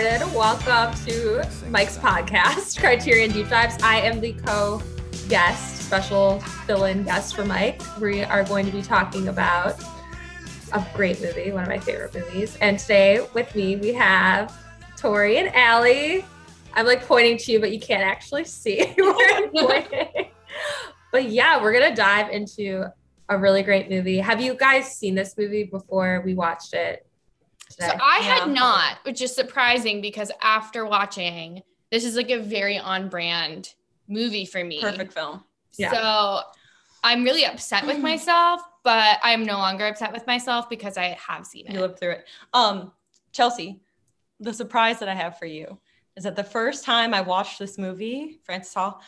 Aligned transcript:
started. 0.00 0.34
Welcome 0.34 0.98
to 1.04 1.42
Mike's 1.68 1.98
podcast, 1.98 2.78
Criterion 2.80 3.32
Deep 3.32 3.50
Dives. 3.50 3.76
I 3.82 4.00
am 4.00 4.18
the 4.18 4.32
co 4.32 4.82
guest, 5.28 5.82
special 5.86 6.40
fill 6.40 6.84
in 6.84 7.04
guest 7.04 7.36
for 7.36 7.44
Mike. 7.44 7.82
We 8.00 8.22
are 8.24 8.42
going 8.44 8.64
to 8.64 8.72
be 8.72 8.80
talking 8.80 9.28
about 9.28 9.78
a 10.72 10.86
great 10.94 11.20
movie, 11.20 11.52
one 11.52 11.64
of 11.64 11.68
my 11.68 11.78
favorite 11.78 12.14
movies. 12.14 12.56
And 12.62 12.78
today 12.78 13.26
with 13.34 13.54
me, 13.54 13.76
we 13.76 13.92
have 13.92 14.58
Tori 14.96 15.36
and 15.36 15.54
Allie. 15.54 16.24
I'm 16.72 16.86
like 16.86 17.04
pointing 17.04 17.36
to 17.36 17.52
you, 17.52 17.60
but 17.60 17.70
you 17.70 17.78
can't 17.78 18.02
actually 18.02 18.44
see 18.44 18.82
where 18.96 19.36
I'm 19.36 19.50
pointing. 19.54 20.30
But 21.12 21.28
yeah, 21.28 21.60
we're 21.60 21.72
going 21.72 21.90
to 21.90 21.94
dive 21.94 22.30
into 22.30 22.86
a 23.28 23.36
really 23.36 23.62
great 23.62 23.90
movie. 23.90 24.18
Have 24.18 24.40
you 24.40 24.54
guys 24.54 24.96
seen 24.96 25.14
this 25.14 25.36
movie 25.36 25.64
before 25.64 26.22
we 26.24 26.32
watched 26.32 26.72
it? 26.72 27.06
Today? 27.80 27.92
So 27.92 27.98
I 28.02 28.18
yeah. 28.18 28.38
had 28.40 28.50
not, 28.50 28.98
which 29.04 29.22
is 29.22 29.34
surprising 29.34 30.00
because 30.00 30.30
after 30.42 30.84
watching, 30.84 31.62
this 31.90 32.04
is 32.04 32.16
like 32.16 32.30
a 32.30 32.38
very 32.38 32.78
on 32.78 33.08
brand 33.08 33.74
movie 34.08 34.44
for 34.44 34.62
me. 34.62 34.80
Perfect 34.80 35.12
film. 35.12 35.44
Yeah. 35.76 35.92
So 35.92 36.40
I'm 37.02 37.24
really 37.24 37.44
upset 37.44 37.86
with 37.86 37.98
myself, 38.10 38.60
but 38.82 39.18
I'm 39.22 39.44
no 39.44 39.58
longer 39.58 39.86
upset 39.86 40.12
with 40.12 40.26
myself 40.26 40.68
because 40.68 40.96
I 40.96 41.16
have 41.26 41.46
seen 41.46 41.66
it. 41.66 41.72
You 41.72 41.80
lived 41.80 41.98
through 41.98 42.12
it. 42.12 42.24
Um, 42.52 42.92
Chelsea, 43.32 43.80
the 44.40 44.52
surprise 44.52 44.98
that 44.98 45.08
I 45.08 45.14
have 45.14 45.38
for 45.38 45.46
you 45.46 45.78
is 46.16 46.24
that 46.24 46.36
the 46.36 46.44
first 46.44 46.84
time 46.84 47.14
I 47.14 47.20
watched 47.20 47.58
this 47.58 47.78
movie, 47.78 48.40
Frances 48.44 48.74
Ha, 48.74 48.98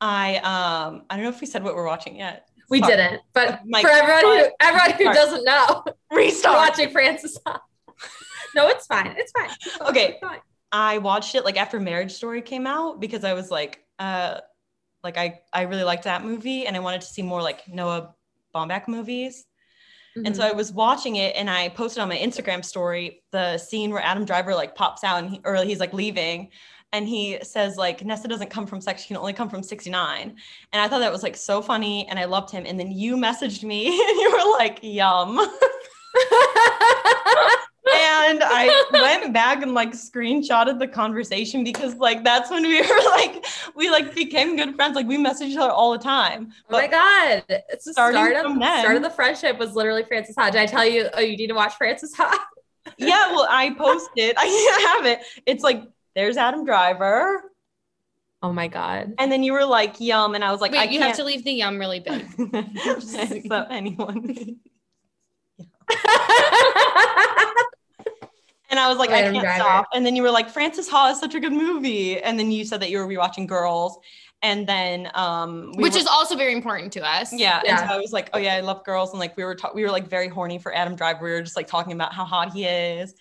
I 0.00 0.36
um 0.36 1.04
I 1.08 1.16
don't 1.16 1.24
know 1.24 1.30
if 1.30 1.40
we 1.40 1.46
said 1.46 1.64
what 1.64 1.74
we're 1.74 1.86
watching 1.86 2.16
yet. 2.16 2.48
We 2.70 2.82
didn't, 2.82 3.22
but 3.32 3.62
Mike, 3.66 3.82
for 3.82 3.90
everyone 3.90 4.38
who 4.38 4.50
everyone 4.60 4.90
who 4.92 5.04
doesn't 5.04 5.44
know, 5.44 5.84
restart 6.12 6.56
watching 6.56 6.90
Frances 6.90 7.38
Ha. 7.46 7.62
no, 8.54 8.68
it's 8.68 8.86
fine. 8.86 9.14
It's 9.16 9.32
fine. 9.32 9.88
Okay. 9.88 10.12
It's 10.12 10.20
fine. 10.20 10.40
I 10.70 10.98
watched 10.98 11.34
it 11.34 11.44
like 11.44 11.56
after 11.56 11.80
Marriage 11.80 12.12
Story 12.12 12.42
came 12.42 12.66
out 12.66 13.00
because 13.00 13.24
I 13.24 13.32
was 13.32 13.50
like, 13.50 13.84
uh, 13.98 14.40
like 15.02 15.16
I 15.16 15.40
I 15.52 15.62
really 15.62 15.84
liked 15.84 16.04
that 16.04 16.24
movie 16.24 16.66
and 16.66 16.76
I 16.76 16.80
wanted 16.80 17.00
to 17.02 17.06
see 17.06 17.22
more 17.22 17.42
like 17.42 17.66
Noah 17.68 18.14
Baumbach 18.54 18.88
movies. 18.88 19.46
Mm-hmm. 20.16 20.26
And 20.26 20.36
so 20.36 20.42
I 20.42 20.48
mm-hmm. 20.48 20.56
was 20.56 20.72
watching 20.72 21.16
it 21.16 21.36
and 21.36 21.48
I 21.48 21.68
posted 21.70 22.02
on 22.02 22.08
my 22.08 22.18
Instagram 22.18 22.64
story 22.64 23.22
the 23.30 23.58
scene 23.58 23.90
where 23.90 24.02
Adam 24.02 24.24
Driver 24.24 24.54
like 24.54 24.74
pops 24.74 25.04
out 25.04 25.22
and 25.22 25.30
he, 25.30 25.40
or 25.44 25.56
he's 25.56 25.80
like 25.80 25.92
leaving 25.92 26.50
and 26.92 27.06
he 27.06 27.38
says 27.42 27.76
like 27.76 28.04
Nessa 28.04 28.28
doesn't 28.28 28.50
come 28.50 28.66
from 28.66 28.80
sex, 28.80 29.02
she 29.02 29.08
can 29.08 29.16
only 29.16 29.32
come 29.32 29.48
from 29.48 29.62
69. 29.62 30.36
And 30.72 30.82
I 30.82 30.88
thought 30.88 31.00
that 31.00 31.12
was 31.12 31.22
like 31.22 31.36
so 31.36 31.62
funny 31.62 32.08
and 32.08 32.18
I 32.18 32.24
loved 32.24 32.50
him. 32.50 32.64
And 32.66 32.80
then 32.80 32.90
you 32.90 33.16
messaged 33.16 33.62
me 33.62 33.86
and 33.88 34.18
you 34.18 34.32
were 34.32 34.58
like, 34.58 34.80
yum. 34.82 35.38
and 38.28 38.40
I 38.44 38.84
went 38.92 39.32
back 39.32 39.62
and 39.62 39.74
like 39.74 39.92
screenshotted 39.92 40.78
the 40.78 40.88
conversation 40.88 41.64
because 41.64 41.94
like 41.96 42.24
that's 42.24 42.50
when 42.50 42.62
we 42.62 42.80
were 42.88 43.10
like 43.10 43.44
we 43.74 43.90
like 43.90 44.14
became 44.14 44.56
good 44.56 44.74
friends. 44.76 44.94
Like 44.96 45.06
we 45.06 45.16
messaged 45.16 45.48
each 45.48 45.56
other 45.56 45.70
all 45.70 45.92
the 45.92 45.98
time. 45.98 46.52
But 46.68 46.76
oh 46.76 46.80
my 46.80 46.86
god! 46.88 47.44
It's 47.68 47.84
the 47.84 47.92
start 47.92 48.14
of 48.14 48.20
start 48.20 48.96
of 48.96 49.02
the 49.02 49.10
friendship 49.10 49.58
was 49.58 49.74
literally 49.74 50.04
Frances 50.04 50.36
Ha. 50.36 50.50
Did 50.50 50.60
I 50.60 50.66
tell 50.66 50.84
you? 50.84 51.08
Oh, 51.14 51.20
you 51.20 51.36
need 51.36 51.48
to 51.48 51.54
watch 51.54 51.74
Frances 51.76 52.14
Ha. 52.16 52.46
yeah, 52.98 53.32
well, 53.32 53.46
I 53.48 53.74
posted. 53.74 54.34
I 54.38 54.94
have 54.96 55.06
it. 55.06 55.20
It's 55.46 55.62
like 55.62 55.82
there's 56.14 56.36
Adam 56.36 56.64
Driver. 56.64 57.42
Oh 58.42 58.52
my 58.52 58.68
god! 58.68 59.14
And 59.18 59.32
then 59.32 59.42
you 59.42 59.52
were 59.52 59.64
like 59.64 60.00
yum, 60.00 60.34
and 60.34 60.44
I 60.44 60.52
was 60.52 60.60
like, 60.60 60.72
Wait, 60.72 60.78
I 60.78 60.84
you 60.84 60.98
can't. 61.00 61.08
have 61.08 61.16
to 61.16 61.24
leave 61.24 61.44
the 61.44 61.52
yum 61.52 61.78
really 61.78 62.00
big. 62.00 62.26
so 63.48 63.66
anyone. 63.68 64.58
And 68.70 68.78
I 68.78 68.88
was 68.88 68.98
like, 68.98 69.10
I 69.10 69.22
can't 69.22 69.40
driver. 69.40 69.60
stop. 69.60 69.88
And 69.94 70.04
then 70.04 70.14
you 70.14 70.22
were 70.22 70.30
like, 70.30 70.50
Frances 70.50 70.88
Ha 70.88 71.10
is 71.10 71.18
such 71.18 71.34
a 71.34 71.40
good 71.40 71.52
movie. 71.52 72.20
And 72.20 72.38
then 72.38 72.50
you 72.50 72.64
said 72.64 72.80
that 72.80 72.90
you 72.90 72.98
were 72.98 73.06
rewatching 73.06 73.46
Girls. 73.46 73.98
And 74.42 74.68
then, 74.68 75.10
um, 75.14 75.72
we 75.74 75.84
which 75.84 75.94
were, 75.94 76.00
is 76.00 76.06
also 76.06 76.36
very 76.36 76.52
important 76.52 76.92
to 76.92 77.00
us. 77.00 77.32
Yeah, 77.32 77.60
yeah. 77.64 77.80
And 77.80 77.88
so 77.88 77.96
I 77.96 77.98
was 77.98 78.12
like, 78.12 78.30
oh 78.34 78.38
yeah, 78.38 78.54
I 78.54 78.60
love 78.60 78.84
Girls. 78.84 79.10
And 79.10 79.18
like 79.18 79.36
we 79.36 79.44
were, 79.44 79.54
ta- 79.54 79.72
we 79.74 79.82
were 79.82 79.90
like 79.90 80.06
very 80.06 80.28
horny 80.28 80.58
for 80.58 80.74
Adam 80.74 80.94
Driver. 80.94 81.24
We 81.24 81.30
were 81.30 81.42
just 81.42 81.56
like 81.56 81.66
talking 81.66 81.92
about 81.92 82.12
how 82.12 82.24
hot 82.24 82.52
he 82.52 82.64
is. 82.66 83.14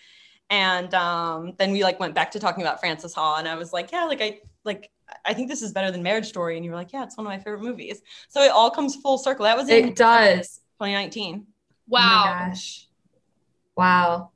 And 0.50 0.94
um, 0.94 1.54
then 1.58 1.72
we 1.72 1.84
like 1.84 2.00
went 2.00 2.14
back 2.14 2.32
to 2.32 2.40
talking 2.40 2.64
about 2.64 2.80
Frances 2.80 3.14
Ha. 3.14 3.38
And 3.40 3.48
I 3.48 3.56
was 3.56 3.74
like, 3.74 3.92
yeah, 3.92 4.06
like 4.06 4.22
I 4.22 4.40
like 4.64 4.92
I 5.26 5.34
think 5.34 5.50
this 5.50 5.62
is 5.62 5.72
better 5.72 5.92
than 5.92 6.04
Marriage 6.04 6.28
Story. 6.28 6.56
And 6.56 6.66
you 6.66 6.72
were 6.72 6.78
like, 6.78 6.94
yeah, 6.94 7.04
it's 7.04 7.18
one 7.18 7.26
of 7.26 7.32
my 7.32 7.38
favorite 7.38 7.62
movies. 7.62 8.02
So 8.30 8.42
it 8.42 8.52
all 8.52 8.70
comes 8.70 8.96
full 8.96 9.18
circle. 9.18 9.46
That 9.46 9.58
was 9.58 9.70
it 9.70 9.96
does 9.96 10.60
2019. 10.80 11.48
Wow. 11.88 12.52
Oh. 12.52 12.58
Wow. 13.76 14.32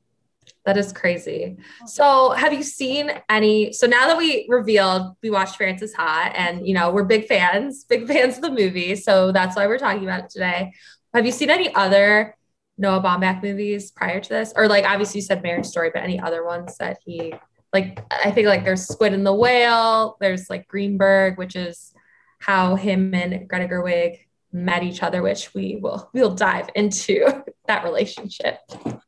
That 0.64 0.76
is 0.76 0.92
crazy. 0.92 1.56
So, 1.86 2.30
have 2.30 2.52
you 2.52 2.62
seen 2.62 3.10
any? 3.28 3.72
So 3.72 3.86
now 3.88 4.06
that 4.06 4.16
we 4.16 4.46
revealed 4.48 5.16
we 5.20 5.28
watched 5.28 5.56
Frances 5.56 5.92
Ha, 5.94 6.32
and 6.36 6.66
you 6.66 6.74
know 6.74 6.92
we're 6.92 7.04
big 7.04 7.26
fans, 7.26 7.84
big 7.88 8.06
fans 8.06 8.36
of 8.36 8.42
the 8.42 8.50
movie, 8.50 8.94
so 8.94 9.32
that's 9.32 9.56
why 9.56 9.66
we're 9.66 9.78
talking 9.78 10.04
about 10.04 10.24
it 10.24 10.30
today. 10.30 10.72
Have 11.14 11.26
you 11.26 11.32
seen 11.32 11.50
any 11.50 11.74
other 11.74 12.36
Noah 12.78 13.02
Baumbach 13.02 13.42
movies 13.42 13.90
prior 13.90 14.20
to 14.20 14.28
this, 14.28 14.52
or 14.54 14.68
like 14.68 14.84
obviously 14.84 15.18
you 15.18 15.26
said 15.26 15.42
Marriage 15.42 15.66
Story, 15.66 15.90
but 15.92 16.04
any 16.04 16.20
other 16.20 16.44
ones 16.44 16.76
that 16.78 16.98
he 17.04 17.34
like? 17.72 17.98
I 18.10 18.30
think 18.30 18.46
like 18.46 18.64
there's 18.64 18.86
Squid 18.86 19.14
and 19.14 19.26
the 19.26 19.34
Whale. 19.34 20.16
There's 20.20 20.48
like 20.48 20.68
Greenberg, 20.68 21.38
which 21.38 21.56
is 21.56 21.92
how 22.38 22.76
him 22.76 23.14
and 23.14 23.48
Greta 23.48 23.66
Gerwig 23.66 24.18
met 24.52 24.82
each 24.82 25.02
other, 25.02 25.22
which 25.22 25.54
we 25.54 25.76
will 25.76 26.08
we'll 26.12 26.34
dive 26.34 26.70
into 26.76 27.44
that 27.66 27.82
relationship 27.82 28.58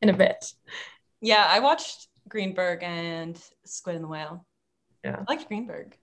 in 0.02 0.08
a 0.08 0.16
bit. 0.16 0.52
Yeah, 1.24 1.46
I 1.48 1.60
watched 1.60 2.08
Greenberg 2.28 2.82
and 2.82 3.40
Squid 3.64 3.96
and 3.96 4.04
the 4.04 4.08
Whale. 4.08 4.46
Yeah. 5.02 5.16
I 5.26 5.32
liked 5.32 5.48
Greenberg 5.48 5.96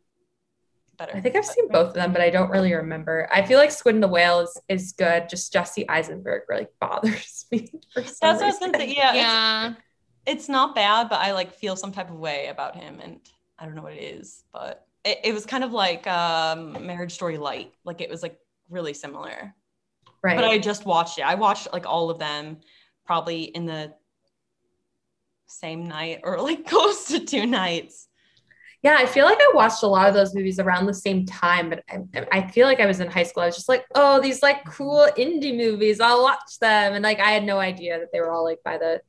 better. 0.97 1.17
I 1.17 1.21
think 1.21 1.35
I've 1.35 1.45
seen 1.45 1.67
both 1.67 1.89
of 1.89 1.93
them, 1.93 2.11
but 2.11 2.21
I 2.21 2.29
don't 2.29 2.49
really 2.49 2.73
remember. 2.73 3.27
I 3.31 3.43
feel 3.43 3.57
like 3.57 3.71
Squid 3.71 3.95
and 3.95 4.03
the 4.03 4.07
Whale 4.07 4.41
is, 4.41 4.57
is 4.67 4.91
good. 4.93 5.29
Just 5.29 5.51
Jesse 5.51 5.87
Eisenberg 5.89 6.43
really 6.47 6.67
bothers 6.79 7.45
me. 7.51 7.71
That's 7.95 8.21
what 8.21 8.41
I 8.41 8.45
was 8.47 8.59
gonna 8.59 8.77
say. 8.77 8.93
Yeah. 8.95 9.13
Yeah. 9.13 9.69
It's, 10.25 10.43
it's, 10.43 10.49
not 10.49 10.75
bad, 10.75 11.09
but 11.09 11.19
I 11.19 11.33
like 11.33 11.53
feel 11.53 11.75
some 11.75 11.91
type 11.91 12.09
of 12.09 12.17
way 12.17 12.47
about 12.47 12.75
him 12.75 12.99
and 13.01 13.19
I 13.57 13.65
don't 13.65 13.75
know 13.75 13.81
what 13.81 13.93
it 13.93 14.03
is, 14.03 14.43
but 14.51 14.87
it, 15.03 15.19
it 15.23 15.33
was 15.33 15.45
kind 15.45 15.63
of 15.63 15.71
like 15.71 16.05
um 16.07 16.85
Marriage 16.85 17.13
Story 17.13 17.37
Light. 17.37 17.73
Like 17.83 18.01
it 18.01 18.09
was 18.09 18.21
like 18.23 18.37
really 18.69 18.93
similar. 18.93 19.53
Right. 20.23 20.35
But 20.35 20.45
I 20.45 20.59
just 20.59 20.85
watched 20.85 21.17
it. 21.17 21.23
I 21.23 21.35
watched 21.35 21.67
like 21.73 21.87
all 21.87 22.09
of 22.09 22.19
them 22.19 22.57
probably 23.05 23.43
in 23.43 23.65
the 23.65 23.93
same 25.51 25.85
night 25.85 26.21
or 26.23 26.39
like 26.41 26.65
close 26.67 27.05
to 27.05 27.19
two 27.19 27.45
nights. 27.45 28.07
Yeah, 28.83 28.95
I 28.97 29.05
feel 29.05 29.25
like 29.25 29.37
I 29.39 29.51
watched 29.53 29.83
a 29.83 29.87
lot 29.87 30.07
of 30.07 30.15
those 30.15 30.33
movies 30.33 30.59
around 30.59 30.87
the 30.87 30.93
same 30.93 31.27
time, 31.27 31.69
but 31.69 31.83
I, 31.87 32.25
I, 32.31 32.47
feel 32.49 32.65
like 32.65 32.79
I 32.79 32.87
was 32.87 32.99
in 32.99 33.11
high 33.11 33.21
school. 33.21 33.43
I 33.43 33.45
was 33.45 33.55
just 33.55 33.69
like, 33.69 33.85
oh, 33.93 34.19
these 34.19 34.41
like 34.41 34.65
cool 34.65 35.07
indie 35.19 35.55
movies. 35.55 35.99
I'll 35.99 36.23
watch 36.23 36.57
them, 36.59 36.93
and 36.93 37.03
like 37.03 37.19
I 37.19 37.29
had 37.29 37.43
no 37.43 37.59
idea 37.59 37.99
that 37.99 38.07
they 38.11 38.19
were 38.19 38.31
all 38.31 38.43
like 38.43 38.63
by 38.65 38.79
the 38.79 39.01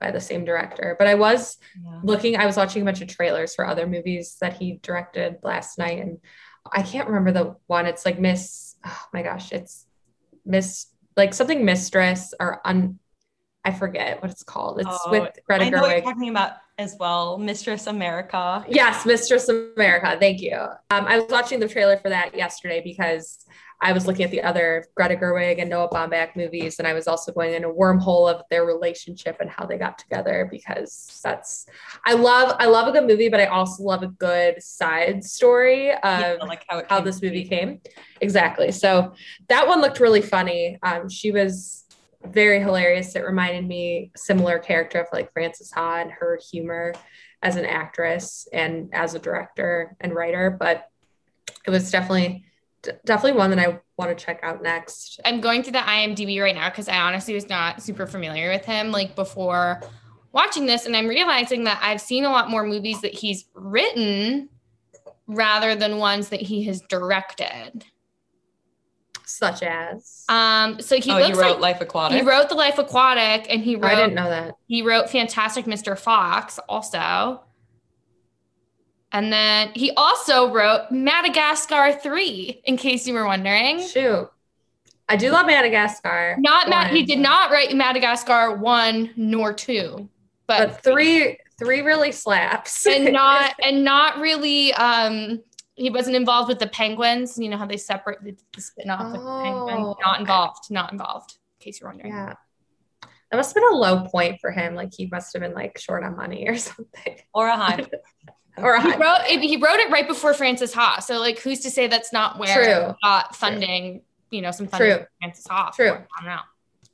by 0.00 0.10
the 0.10 0.20
same 0.20 0.44
director. 0.44 0.96
But 0.98 1.06
I 1.06 1.14
was 1.14 1.58
yeah. 1.80 2.00
looking. 2.02 2.36
I 2.36 2.46
was 2.46 2.56
watching 2.56 2.82
a 2.82 2.84
bunch 2.84 3.00
of 3.00 3.06
trailers 3.06 3.54
for 3.54 3.64
other 3.64 3.86
movies 3.86 4.38
that 4.40 4.54
he 4.54 4.80
directed 4.82 5.36
last 5.44 5.78
night, 5.78 6.00
and 6.00 6.18
I 6.72 6.82
can't 6.82 7.06
remember 7.06 7.30
the 7.30 7.56
one. 7.68 7.86
It's 7.86 8.04
like 8.04 8.18
Miss. 8.18 8.74
Oh 8.84 9.02
my 9.12 9.22
gosh, 9.22 9.52
it's 9.52 9.86
Miss 10.44 10.86
like 11.16 11.32
something 11.32 11.64
Mistress 11.64 12.34
or 12.38 12.60
un 12.64 12.98
I 13.66 13.72
forget 13.72 14.22
what 14.22 14.30
it's 14.30 14.44
called. 14.44 14.78
It's 14.78 14.88
oh, 14.88 15.10
with 15.10 15.36
Greta 15.44 15.64
I 15.64 15.70
know 15.70 15.78
Gerwig. 15.78 15.82
What 15.82 15.90
you're 15.90 16.12
talking 16.12 16.28
about 16.28 16.52
as 16.78 16.94
well, 17.00 17.36
Mistress 17.36 17.88
America. 17.88 18.64
Yes, 18.68 19.04
Mistress 19.04 19.48
America. 19.48 20.16
Thank 20.20 20.40
you. 20.40 20.54
Um, 20.54 21.04
I 21.06 21.18
was 21.18 21.28
watching 21.28 21.58
the 21.58 21.66
trailer 21.66 21.96
for 21.96 22.08
that 22.08 22.36
yesterday 22.36 22.80
because 22.80 23.44
I 23.82 23.92
was 23.92 24.06
looking 24.06 24.24
at 24.24 24.30
the 24.30 24.40
other 24.40 24.86
Greta 24.94 25.16
Gerwig 25.16 25.60
and 25.60 25.68
Noah 25.68 25.88
Baumbach 25.88 26.36
movies, 26.36 26.78
and 26.78 26.86
I 26.86 26.92
was 26.92 27.08
also 27.08 27.32
going 27.32 27.54
in 27.54 27.64
a 27.64 27.68
wormhole 27.68 28.32
of 28.32 28.42
their 28.50 28.64
relationship 28.64 29.38
and 29.40 29.50
how 29.50 29.66
they 29.66 29.78
got 29.78 29.98
together 29.98 30.48
because 30.48 31.20
that's 31.24 31.66
I 32.04 32.14
love 32.14 32.54
I 32.60 32.66
love 32.66 32.86
a 32.86 32.92
good 32.92 33.08
movie, 33.08 33.28
but 33.28 33.40
I 33.40 33.46
also 33.46 33.82
love 33.82 34.04
a 34.04 34.08
good 34.08 34.62
side 34.62 35.24
story 35.24 35.90
of 35.90 35.98
yeah, 36.02 36.36
like 36.46 36.64
how, 36.68 36.84
how 36.88 37.00
this 37.00 37.20
movie 37.20 37.48
came. 37.48 37.80
Exactly. 38.20 38.70
So 38.70 39.12
that 39.48 39.66
one 39.66 39.80
looked 39.80 39.98
really 39.98 40.22
funny. 40.22 40.78
Um, 40.84 41.08
she 41.08 41.32
was 41.32 41.85
very 42.24 42.60
hilarious. 42.60 43.14
It 43.16 43.24
reminded 43.24 43.66
me 43.66 44.10
similar 44.16 44.58
character 44.58 45.00
of 45.00 45.06
like 45.12 45.32
Frances 45.32 45.72
Ha 45.72 45.98
and 46.00 46.10
her 46.10 46.38
humor 46.50 46.94
as 47.42 47.56
an 47.56 47.64
actress 47.64 48.48
and 48.52 48.90
as 48.92 49.14
a 49.14 49.18
director 49.18 49.96
and 50.00 50.14
writer, 50.14 50.50
but 50.50 50.88
it 51.66 51.70
was 51.70 51.90
definitely 51.90 52.44
definitely 53.04 53.36
one 53.36 53.50
that 53.50 53.58
I 53.58 53.80
want 53.96 54.16
to 54.16 54.24
check 54.24 54.40
out 54.44 54.62
next. 54.62 55.20
I'm 55.24 55.40
going 55.40 55.62
through 55.62 55.72
the 55.72 55.78
IMDb 55.78 56.40
right 56.40 56.54
now 56.54 56.70
because 56.70 56.88
I 56.88 56.98
honestly 56.98 57.34
was 57.34 57.48
not 57.48 57.82
super 57.82 58.06
familiar 58.06 58.50
with 58.50 58.64
him 58.64 58.92
like 58.92 59.16
before 59.16 59.82
watching 60.32 60.66
this, 60.66 60.86
and 60.86 60.96
I'm 60.96 61.08
realizing 61.08 61.64
that 61.64 61.80
I've 61.82 62.00
seen 62.00 62.24
a 62.24 62.30
lot 62.30 62.50
more 62.50 62.64
movies 62.64 63.00
that 63.00 63.14
he's 63.14 63.46
written 63.54 64.48
rather 65.26 65.74
than 65.74 65.98
ones 65.98 66.28
that 66.28 66.40
he 66.40 66.64
has 66.64 66.80
directed. 66.82 67.84
Such 69.26 69.62
as. 69.62 70.24
Um, 70.28 70.80
so 70.80 71.00
he 71.00 71.10
oh, 71.10 71.16
looks 71.16 71.30
you 71.30 71.42
wrote 71.42 71.60
like 71.60 71.74
Life 71.74 71.80
Aquatic. 71.80 72.20
he 72.22 72.26
wrote 72.26 72.48
The 72.48 72.54
Life 72.54 72.78
Aquatic, 72.78 73.46
and 73.52 73.60
he 73.60 73.74
wrote 73.74 73.92
I 73.92 73.94
didn't 73.96 74.14
know 74.14 74.30
that. 74.30 74.54
he 74.66 74.82
wrote 74.82 75.10
Fantastic 75.10 75.64
Mr. 75.64 75.98
Fox 75.98 76.58
also. 76.68 77.42
And 79.12 79.32
then 79.32 79.70
he 79.74 79.92
also 79.96 80.52
wrote 80.52 80.90
Madagascar 80.90 81.92
3, 81.92 82.62
in 82.64 82.76
case 82.76 83.06
you 83.06 83.14
were 83.14 83.24
wondering. 83.24 83.80
Shoot. 83.80 84.30
I 85.08 85.16
do 85.16 85.30
love 85.30 85.46
Madagascar. 85.46 86.36
Not 86.38 86.68
Matt, 86.68 86.92
he 86.92 87.04
did 87.04 87.18
not 87.18 87.50
write 87.50 87.74
Madagascar 87.74 88.56
1 88.56 89.14
nor 89.16 89.52
2, 89.52 90.08
but, 90.46 90.68
But 90.68 90.82
three 90.82 91.38
three 91.58 91.80
really 91.80 92.12
slaps. 92.12 92.86
and 92.86 93.12
not 93.12 93.54
and 93.62 93.84
not 93.84 94.18
really 94.18 94.72
um 94.74 95.42
he 95.76 95.90
wasn't 95.90 96.16
involved 96.16 96.48
with 96.48 96.58
the 96.58 96.66
penguins. 96.66 97.38
You 97.38 97.48
know 97.50 97.56
how 97.58 97.66
they 97.66 97.76
separate 97.76 98.22
the, 98.24 98.36
the 98.54 98.60
spin-off 98.60 99.12
with 99.12 99.20
the 99.20 99.40
penguins. 99.42 99.70
Oh, 99.86 99.96
Not 100.00 100.14
okay. 100.14 100.20
involved, 100.22 100.70
not 100.70 100.90
involved, 100.92 101.38
in 101.60 101.64
case 101.64 101.80
you're 101.80 101.88
wondering. 101.90 102.12
yeah. 102.12 102.34
That 103.30 103.36
must 103.38 103.50
have 103.50 103.54
been 103.56 103.72
a 103.72 103.76
low 103.76 104.04
point 104.04 104.40
for 104.40 104.50
him. 104.52 104.74
Like 104.74 104.92
he 104.96 105.06
must 105.06 105.32
have 105.32 105.42
been 105.42 105.52
like 105.54 105.78
short 105.78 106.04
on 106.04 106.16
money 106.16 106.48
or 106.48 106.56
something. 106.68 107.16
or 107.34 107.48
a 107.48 107.56
hive. 107.56 107.88
Or 108.58 108.72
a 108.72 108.80
He 108.80 108.88
high. 108.92 108.96
wrote 108.96 109.30
it, 109.30 109.42
he 109.42 109.58
wrote 109.58 109.80
it 109.80 109.90
right 109.90 110.08
before 110.08 110.32
Frances 110.32 110.72
Ha. 110.72 111.00
So 111.00 111.18
like 111.18 111.40
who's 111.40 111.60
to 111.60 111.70
say 111.70 111.88
that's 111.88 112.10
not 112.10 112.38
where 112.38 112.54
True. 112.64 112.88
he 112.88 112.94
got 113.02 113.36
funding, 113.36 114.00
you 114.30 114.40
know, 114.40 114.50
some 114.50 114.66
funding 114.66 114.88
True. 114.92 114.98
from 115.00 115.06
Frances 115.20 115.46
Ha. 115.50 115.70
True. 115.76 115.90
I 115.92 115.98
don't 116.22 116.24
know. 116.24 116.40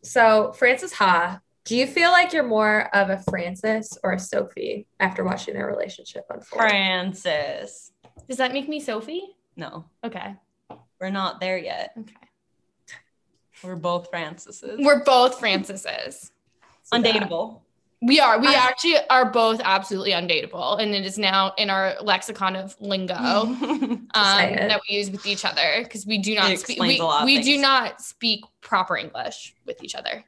So 0.03 0.51
Frances 0.59 0.93
Ha, 0.95 1.39
do 1.65 1.77
you 1.77 1.87
feel 1.87 2.11
like 2.11 2.33
you're 2.33 2.43
more 2.43 2.95
of 2.95 3.11
a 3.11 3.19
Frances 3.31 3.97
or 4.03 4.13
a 4.13 4.19
Sophie 4.19 4.87
after 5.01 5.23
watching 5.25 5.55
their 5.55 5.67
relationship 5.67 6.25
unfold? 6.31 6.61
Frances. 6.61 7.93
Does 8.29 8.39
that 8.39 8.53
make 8.53 8.69
me 8.69 8.81
Sophie? 8.81 9.37
No, 9.57 9.85
Okay. 10.05 10.35
we're 11.01 11.11
not 11.11 11.41
there 11.41 11.59
yet. 11.59 11.93
Okay. 11.99 12.15
We're 13.63 13.77
both 13.77 14.11
Francises. 14.11 14.79
We're 14.85 15.05
both 15.05 15.39
Frances's. 15.39 16.33
So 16.83 16.99
that- 17.01 17.05
undateable. 17.15 17.61
We 18.05 18.19
are. 18.19 18.41
We 18.41 18.49
I- 18.49 18.55
actually 18.55 18.97
are 19.11 19.31
both 19.31 19.61
absolutely 19.63 20.11
undateable, 20.11 20.81
and 20.83 20.93
it 20.93 21.05
is 21.07 21.19
now 21.19 21.53
in 21.57 21.71
our 21.71 21.95
lexicon 22.03 22.57
of 22.57 22.75
lingo 22.81 23.15
um, 23.15 24.05
that 24.13 24.81
we 24.91 24.97
use 24.97 25.09
with 25.09 25.25
each 25.25 25.45
other 25.45 25.85
because 25.85 26.05
we 26.05 26.19
do 26.19 26.35
not 26.35 26.51
It 26.51 26.59
speak. 26.59 26.81
We, 26.81 26.99
a 26.99 27.05
lot 27.05 27.21
of 27.23 27.27
we 27.27 27.41
do 27.41 27.59
not 27.59 28.01
speak 28.01 28.45
proper 28.61 28.97
English 28.97 29.55
with 29.67 29.85
each 29.85 29.95
other. 29.95 30.25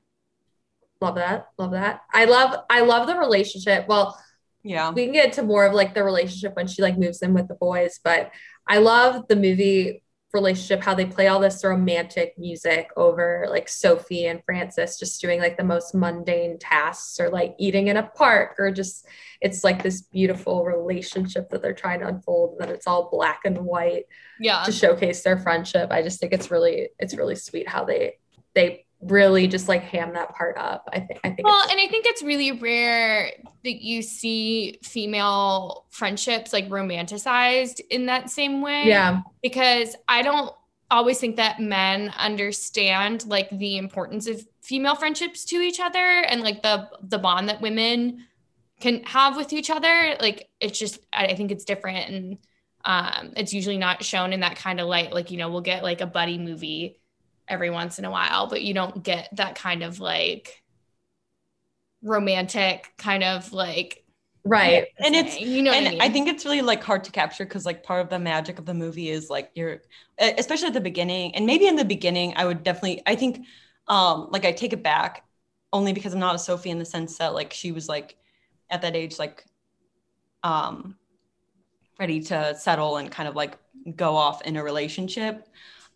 Love 1.05 1.15
that. 1.17 1.47
Love 1.59 1.73
that. 1.73 2.01
I 2.13 2.25
love 2.25 2.65
I 2.71 2.81
love 2.81 3.07
the 3.07 3.17
relationship. 3.17 3.87
Well, 3.89 4.19
yeah. 4.63 4.91
we 4.91 5.05
can 5.05 5.13
get 5.13 5.35
to 5.35 5.43
more 5.43 5.67
of 5.67 5.75
like 5.75 5.95
the 5.95 6.03
relationship 6.03 6.57
when 6.57 6.67
she 6.67 6.83
like 6.83 6.99
moves 6.99 7.23
in 7.23 7.35
with 7.35 7.49
the 7.49 7.55
boys, 7.55 8.01
but 8.03 8.31
I 8.67 8.79
love 8.79 9.29
the 9.29 9.37
movie 9.37 10.03
relationship, 10.33 10.83
how 10.83 10.95
they 10.95 11.07
play 11.07 11.29
all 11.29 11.39
this 11.39 11.63
romantic 11.65 12.35
music 12.39 12.91
over 12.97 13.47
like 13.51 13.69
Sophie 13.69 14.27
and 14.27 14.43
Frances 14.45 14.99
just 14.99 15.21
doing 15.21 15.39
like 15.41 15.57
the 15.57 15.63
most 15.63 15.95
mundane 15.95 16.59
tasks 16.59 17.21
or 17.21 17.29
like 17.31 17.55
eating 17.59 17.87
in 17.87 17.97
a 17.99 18.03
park 18.03 18.57
or 18.59 18.73
just 18.73 19.07
it's 19.41 19.63
like 19.63 19.83
this 19.83 20.03
beautiful 20.03 20.65
relationship 20.65 21.51
that 21.51 21.63
they're 21.63 21.73
trying 21.73 22.01
to 22.01 22.09
unfold 22.09 22.53
and 22.53 22.61
then 22.69 22.75
it's 22.75 22.87
all 22.89 23.11
black 23.13 23.43
and 23.45 23.59
white 23.59 24.05
Yeah. 24.41 24.65
to 24.65 24.73
showcase 24.73 25.23
their 25.23 25.39
friendship. 25.39 25.93
I 25.93 26.03
just 26.03 26.19
think 26.19 26.33
it's 26.33 26.51
really 26.51 26.89
it's 26.99 27.15
really 27.15 27.37
sweet 27.37 27.69
how 27.69 27.85
they 27.85 28.15
they 28.55 28.84
really 29.05 29.47
just 29.47 29.69
like 29.69 29.83
ham 29.83 30.13
that 30.15 30.35
part 30.35 30.57
up. 30.57 30.89
I 30.93 31.01
think 31.01 31.21
I 31.25 31.31
think 31.31 31.47
Well, 31.47 31.63
and 31.71 31.81
I 31.81 31.89
think 31.89 32.07
it's 32.07 32.23
really 32.23 32.53
rare 32.53 33.31
that 33.65 33.83
you 33.83 34.03
see 34.03 34.79
female 34.83 35.87
friendships 35.91 36.53
like 36.53 36.69
romanticized 36.69 37.81
in 37.91 38.07
that 38.07 38.31
same 38.31 38.63
way. 38.63 38.85
yeah. 38.87 39.21
Because 39.43 39.95
I 40.09 40.23
don't 40.23 40.53
always 40.91 41.19
think 41.19 41.37
that 41.37 41.61
men 41.61 42.13
understand 42.19 43.27
like 43.27 43.49
the 43.51 43.77
importance 43.79 44.27
of 44.27 44.47
female 44.63 44.95
friendships 44.95 45.45
to 45.47 45.57
each 45.57 45.81
other 45.81 45.99
and 45.99 46.43
like 46.43 46.63
the 46.63 46.89
the 47.03 47.19
bond 47.19 47.49
that 47.49 47.61
women 47.61 48.25
can 48.81 49.03
have 49.05 49.37
with 49.37 49.53
each 49.53 49.71
other. 49.71 50.17
Like 50.21 50.49
it's 50.61 50.79
just 50.79 50.99
I 51.13 51.27
I 51.27 51.35
think 51.37 51.51
it's 51.51 51.65
different 51.65 52.11
and 52.11 52.39
um 52.85 53.33
it's 53.37 53.53
usually 53.55 53.79
not 53.79 54.05
shown 54.05 54.33
in 54.33 54.41
that 54.41 54.57
kind 54.57 54.81
of 54.81 54.87
light. 54.89 55.13
Like, 55.13 55.31
you 55.31 55.39
know, 55.39 55.51
we'll 55.51 55.61
get 55.63 55.83
like 55.83 56.01
a 56.01 56.07
buddy 56.07 56.39
movie 56.39 57.01
every 57.49 57.71
once 57.71 57.99
in 57.99 58.05
a 58.05 58.11
while, 58.11 58.49
but 58.49 58.63
you 58.63 58.75
don't 58.75 59.03
get 59.03 59.29
that 59.33 59.55
kind 59.55 59.83
of 59.83 60.01
like 60.01 60.63
romantic 62.03 62.93
kind 62.99 63.25
of 63.25 63.53
like 63.53 64.05
Right. 64.47 64.89
And 64.99 65.15
it's- 65.17 65.41
you 65.41 65.63
know 65.63 65.73
and 65.73 65.89
I, 65.89 65.91
mean? 65.91 66.01
I 66.03 66.11
think 66.11 66.29
it's 66.29 66.45
really 66.45 66.61
like 66.61 66.85
hard 66.85 67.03
to 67.05 67.11
capture 67.11 67.45
because 67.45 67.65
like 67.65 67.83
part 67.83 68.03
of 68.03 68.11
the 68.11 68.19
magic 68.19 68.59
of 68.59 68.67
the 68.67 68.75
movie 68.75 69.09
is 69.09 69.31
like 69.31 69.51
you're 69.55 69.81
especially 70.19 70.69
at 70.69 70.75
the 70.75 70.83
beginning 70.83 71.35
and 71.35 71.47
maybe 71.47 71.67
in 71.67 71.77
the 71.77 71.85
beginning 71.85 72.35
I 72.37 72.45
would 72.45 72.63
definitely 72.63 73.03
I 73.07 73.15
think 73.15 73.47
um 73.89 74.29
like 74.31 74.45
I 74.45 74.53
take 74.53 74.75
it 74.75 74.83
back 74.83 75.25
only 75.73 75.95
because 75.95 76.13
I'm 76.13 76.21
not 76.21 76.35
a 76.35 76.39
Sophie 76.39 76.69
in 76.69 76.79
the 76.79 76.85
sense 76.85 77.17
that 77.19 77.33
like 77.33 77.55
she 77.55 77.73
was 77.73 77.89
like 77.89 78.17
at 78.69 78.83
that 78.83 78.95
age 78.95 79.19
like 79.19 79.47
um 80.43 80.97
ready 81.99 82.21
to 82.21 82.55
settle 82.57 82.97
and 82.99 83.11
kind 83.11 83.29
of 83.29 83.37
like 83.37 83.57
go 83.97 84.15
off 84.17 84.43
in 84.43 84.57
a 84.57 84.63
relationship 84.63 85.49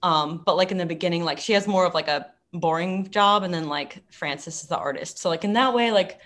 um 0.02 0.42
but 0.44 0.56
like 0.56 0.70
in 0.70 0.78
the 0.78 0.86
beginning 0.86 1.24
like 1.24 1.38
she 1.38 1.52
has 1.52 1.66
more 1.66 1.84
of 1.84 1.94
like 1.94 2.08
a 2.08 2.26
boring 2.52 3.08
job 3.10 3.42
and 3.42 3.52
then 3.52 3.68
like 3.68 4.02
Frances 4.10 4.62
is 4.62 4.68
the 4.68 4.76
artist 4.78 5.18
so 5.18 5.28
like 5.28 5.44
in 5.44 5.52
that 5.54 5.74
way 5.74 5.92
like 5.92 6.18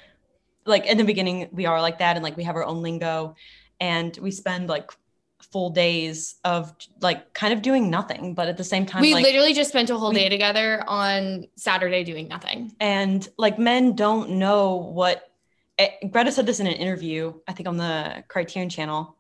like 0.65 0.87
in 0.87 0.97
the 0.99 1.05
beginning 1.05 1.49
we 1.53 1.67
are 1.67 1.81
like 1.81 1.99
that 1.99 2.17
and 2.17 2.23
like 2.23 2.37
we 2.37 2.45
have 2.45 2.57
our 2.57 2.65
own 2.65 2.83
lingo 2.83 3.35
and 3.81 4.17
we 4.19 4.31
spend 4.31 4.69
like 4.69 4.91
full 5.51 5.71
days 5.71 6.37
of 6.45 6.73
like 7.01 7.35
kind 7.35 7.53
of 7.53 7.63
doing 7.63 7.91
nothing 7.91 8.33
but 8.35 8.47
at 8.47 8.57
the 8.57 8.65
same 8.65 8.87
time 8.87 9.03
we 9.03 9.13
like 9.15 9.25
literally 9.25 9.53
just 9.53 9.71
spent 9.71 9.91
a 9.91 9.99
whole 9.99 10.11
we- 10.11 10.17
day 10.17 10.29
together 10.29 10.85
on 10.87 11.45
Saturday 11.57 12.05
doing 12.05 12.29
nothing. 12.29 12.73
and 12.79 13.29
like 13.39 13.59
men 13.59 13.97
don't 13.97 14.31
know 14.31 14.77
what 14.77 15.31
eh, 15.79 15.91
Greta 16.11 16.31
said 16.31 16.47
this 16.47 16.61
in 16.61 16.69
an 16.69 16.75
interview 16.75 17.33
I 17.49 17.53
think 17.53 17.69
on 17.69 17.77
the 17.77 18.23
Criterion 18.29 18.69
channel 18.69 19.17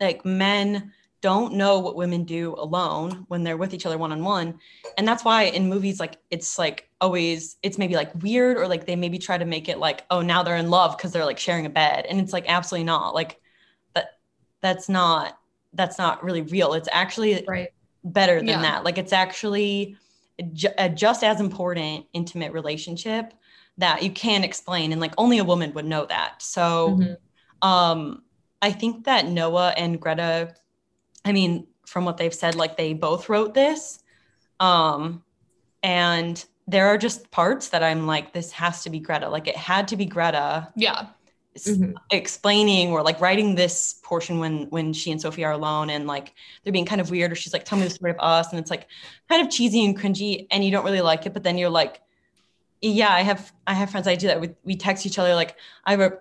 like 0.00 0.24
men 0.24 0.92
don't 1.22 1.54
know 1.54 1.78
what 1.80 1.96
women 1.96 2.24
do 2.24 2.54
alone 2.56 3.24
when 3.28 3.44
they're 3.44 3.56
with 3.56 3.74
each 3.74 3.84
other 3.86 3.98
one 3.98 4.12
on 4.12 4.24
one 4.24 4.58
and 4.96 5.06
that's 5.06 5.24
why 5.24 5.44
in 5.44 5.68
movies 5.68 6.00
like 6.00 6.16
it's 6.30 6.58
like 6.58 6.88
always 7.00 7.56
it's 7.62 7.78
maybe 7.78 7.94
like 7.94 8.10
weird 8.22 8.56
or 8.56 8.66
like 8.66 8.86
they 8.86 8.96
maybe 8.96 9.18
try 9.18 9.36
to 9.36 9.44
make 9.44 9.68
it 9.68 9.78
like 9.78 10.04
oh 10.10 10.22
now 10.22 10.42
they're 10.42 10.56
in 10.56 10.70
love 10.70 10.96
because 10.96 11.12
they're 11.12 11.24
like 11.26 11.38
sharing 11.38 11.66
a 11.66 11.70
bed 11.70 12.06
and 12.08 12.20
it's 12.20 12.32
like 12.32 12.44
absolutely 12.48 12.84
not 12.84 13.14
like 13.14 13.38
that 13.94 14.18
that's 14.62 14.88
not 14.88 15.38
that's 15.74 15.98
not 15.98 16.24
really 16.24 16.42
real 16.42 16.72
it's 16.74 16.88
actually 16.90 17.44
Right. 17.46 17.68
better 18.02 18.38
than 18.38 18.46
Yeah. 18.46 18.62
that 18.62 18.84
like 18.84 18.98
it's 18.98 19.12
actually 19.12 19.96
ju- 20.52 20.68
a 20.78 20.88
just 20.88 21.22
as 21.22 21.40
important 21.40 22.06
intimate 22.12 22.52
relationship 22.52 23.34
that 23.78 24.02
you 24.02 24.10
can't 24.10 24.44
explain 24.44 24.92
and 24.92 25.00
like 25.00 25.14
only 25.18 25.38
a 25.38 25.44
woman 25.44 25.72
would 25.74 25.84
know 25.86 26.06
that 26.06 26.40
so 26.42 26.98
Mhm. 26.98 27.16
um 27.62 28.22
i 28.62 28.72
think 28.72 29.04
that 29.04 29.26
noah 29.26 29.72
and 29.76 30.00
greta 30.00 30.54
i 31.24 31.32
mean 31.32 31.66
from 31.86 32.04
what 32.04 32.16
they've 32.16 32.34
said 32.34 32.54
like 32.54 32.76
they 32.76 32.92
both 32.94 33.28
wrote 33.28 33.54
this 33.54 34.02
um 34.60 35.22
and 35.82 36.44
there 36.66 36.86
are 36.88 36.98
just 36.98 37.30
parts 37.30 37.68
that 37.70 37.82
i'm 37.82 38.06
like 38.06 38.32
this 38.32 38.52
has 38.52 38.82
to 38.84 38.90
be 38.90 38.98
greta 39.00 39.28
like 39.28 39.46
it 39.48 39.56
had 39.56 39.88
to 39.88 39.96
be 39.96 40.04
greta 40.06 40.68
Yeah. 40.76 41.06
s- 41.56 41.68
Mhm. 41.68 41.94
explaining 42.12 42.90
or 42.92 43.02
like 43.02 43.20
writing 43.20 43.54
this 43.54 43.94
portion 44.04 44.38
when 44.38 44.68
when 44.70 44.92
she 44.92 45.10
and 45.10 45.20
sophie 45.20 45.44
are 45.44 45.52
alone 45.52 45.90
and 45.90 46.06
like 46.06 46.32
they're 46.62 46.72
being 46.72 46.86
kind 46.86 47.00
of 47.00 47.10
weird 47.10 47.32
or 47.32 47.34
she's 47.34 47.52
like 47.52 47.64
tell 47.64 47.78
me 47.78 47.84
the 47.84 47.90
story 47.90 48.12
of 48.12 48.18
us 48.20 48.50
and 48.50 48.60
it's 48.60 48.70
like 48.70 48.86
kind 49.28 49.42
of 49.44 49.50
cheesy 49.52 49.84
and 49.84 49.98
cringy 49.98 50.46
and 50.50 50.64
you 50.64 50.70
don't 50.70 50.84
really 50.84 51.00
like 51.00 51.26
it 51.26 51.32
but 51.32 51.42
then 51.42 51.58
you're 51.58 51.70
like 51.70 52.00
yeah 52.82 53.12
i 53.12 53.22
have 53.22 53.52
i 53.66 53.74
have 53.74 53.90
friends 53.90 54.06
i 54.06 54.14
do 54.14 54.26
that 54.28 54.40
we, 54.40 54.50
we 54.64 54.76
text 54.76 55.04
each 55.06 55.18
other 55.18 55.34
like 55.34 55.56
i 55.84 55.90
have 55.90 56.00
a 56.00 56.18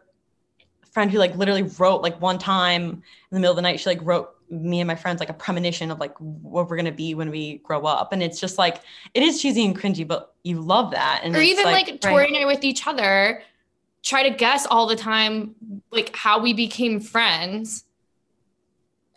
friend 0.91 1.11
who 1.11 1.19
like 1.19 1.35
literally 1.35 1.63
wrote 1.77 2.01
like 2.01 2.19
one 2.19 2.39
time 2.39 2.83
in 2.91 3.01
the 3.31 3.39
middle 3.39 3.51
of 3.51 3.55
the 3.55 3.61
night 3.61 3.79
she 3.79 3.87
like 3.89 3.99
wrote 4.01 4.29
me 4.49 4.79
and 4.81 4.87
my 4.87 4.95
friends 4.95 5.19
like 5.19 5.29
a 5.29 5.33
premonition 5.33 5.91
of 5.91 5.99
like 5.99 6.17
what 6.17 6.69
we're 6.69 6.75
gonna 6.75 6.91
be 6.91 7.13
when 7.13 7.29
we 7.29 7.57
grow 7.59 7.81
up 7.83 8.11
and 8.11 8.23
it's 8.23 8.39
just 8.39 8.57
like 8.57 8.81
it 9.13 9.21
is 9.21 9.41
cheesy 9.41 9.63
and 9.63 9.79
cringy 9.79 10.07
but 10.07 10.33
you 10.43 10.59
love 10.59 10.91
that 10.91 11.21
and 11.23 11.35
or 11.35 11.41
even 11.41 11.65
like, 11.65 12.01
Tori 12.01 12.23
right. 12.23 12.29
and 12.29 12.37
I 12.37 12.45
with 12.45 12.63
each 12.63 12.87
other 12.87 13.43
try 14.03 14.27
to 14.27 14.35
guess 14.35 14.65
all 14.65 14.87
the 14.87 14.95
time 14.95 15.55
like 15.91 16.15
how 16.15 16.39
we 16.39 16.53
became 16.53 16.99
friends. 16.99 17.85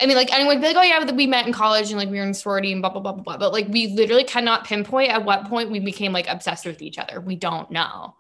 I 0.00 0.06
mean, 0.06 0.16
like 0.16 0.32
anyone 0.32 0.56
would 0.56 0.62
be 0.62 0.66
like, 0.66 0.76
oh 0.76 0.82
yeah, 0.82 1.12
we 1.12 1.26
met 1.26 1.46
in 1.46 1.52
college 1.52 1.90
and 1.90 1.98
like 1.98 2.08
we 2.08 2.18
were 2.18 2.24
in 2.24 2.34
sorority 2.34 2.72
and 2.72 2.82
blah 2.82 2.90
blah 2.90 3.00
blah 3.00 3.12
blah 3.12 3.22
blah. 3.22 3.36
But 3.36 3.52
like 3.52 3.68
we 3.68 3.88
literally 3.88 4.24
cannot 4.24 4.64
pinpoint 4.64 5.10
at 5.10 5.24
what 5.24 5.46
point 5.46 5.70
we 5.70 5.78
became 5.78 6.12
like 6.12 6.26
obsessed 6.28 6.66
with 6.66 6.82
each 6.82 6.98
other. 6.98 7.20
We 7.20 7.36
don't 7.36 7.70
know. 7.70 8.16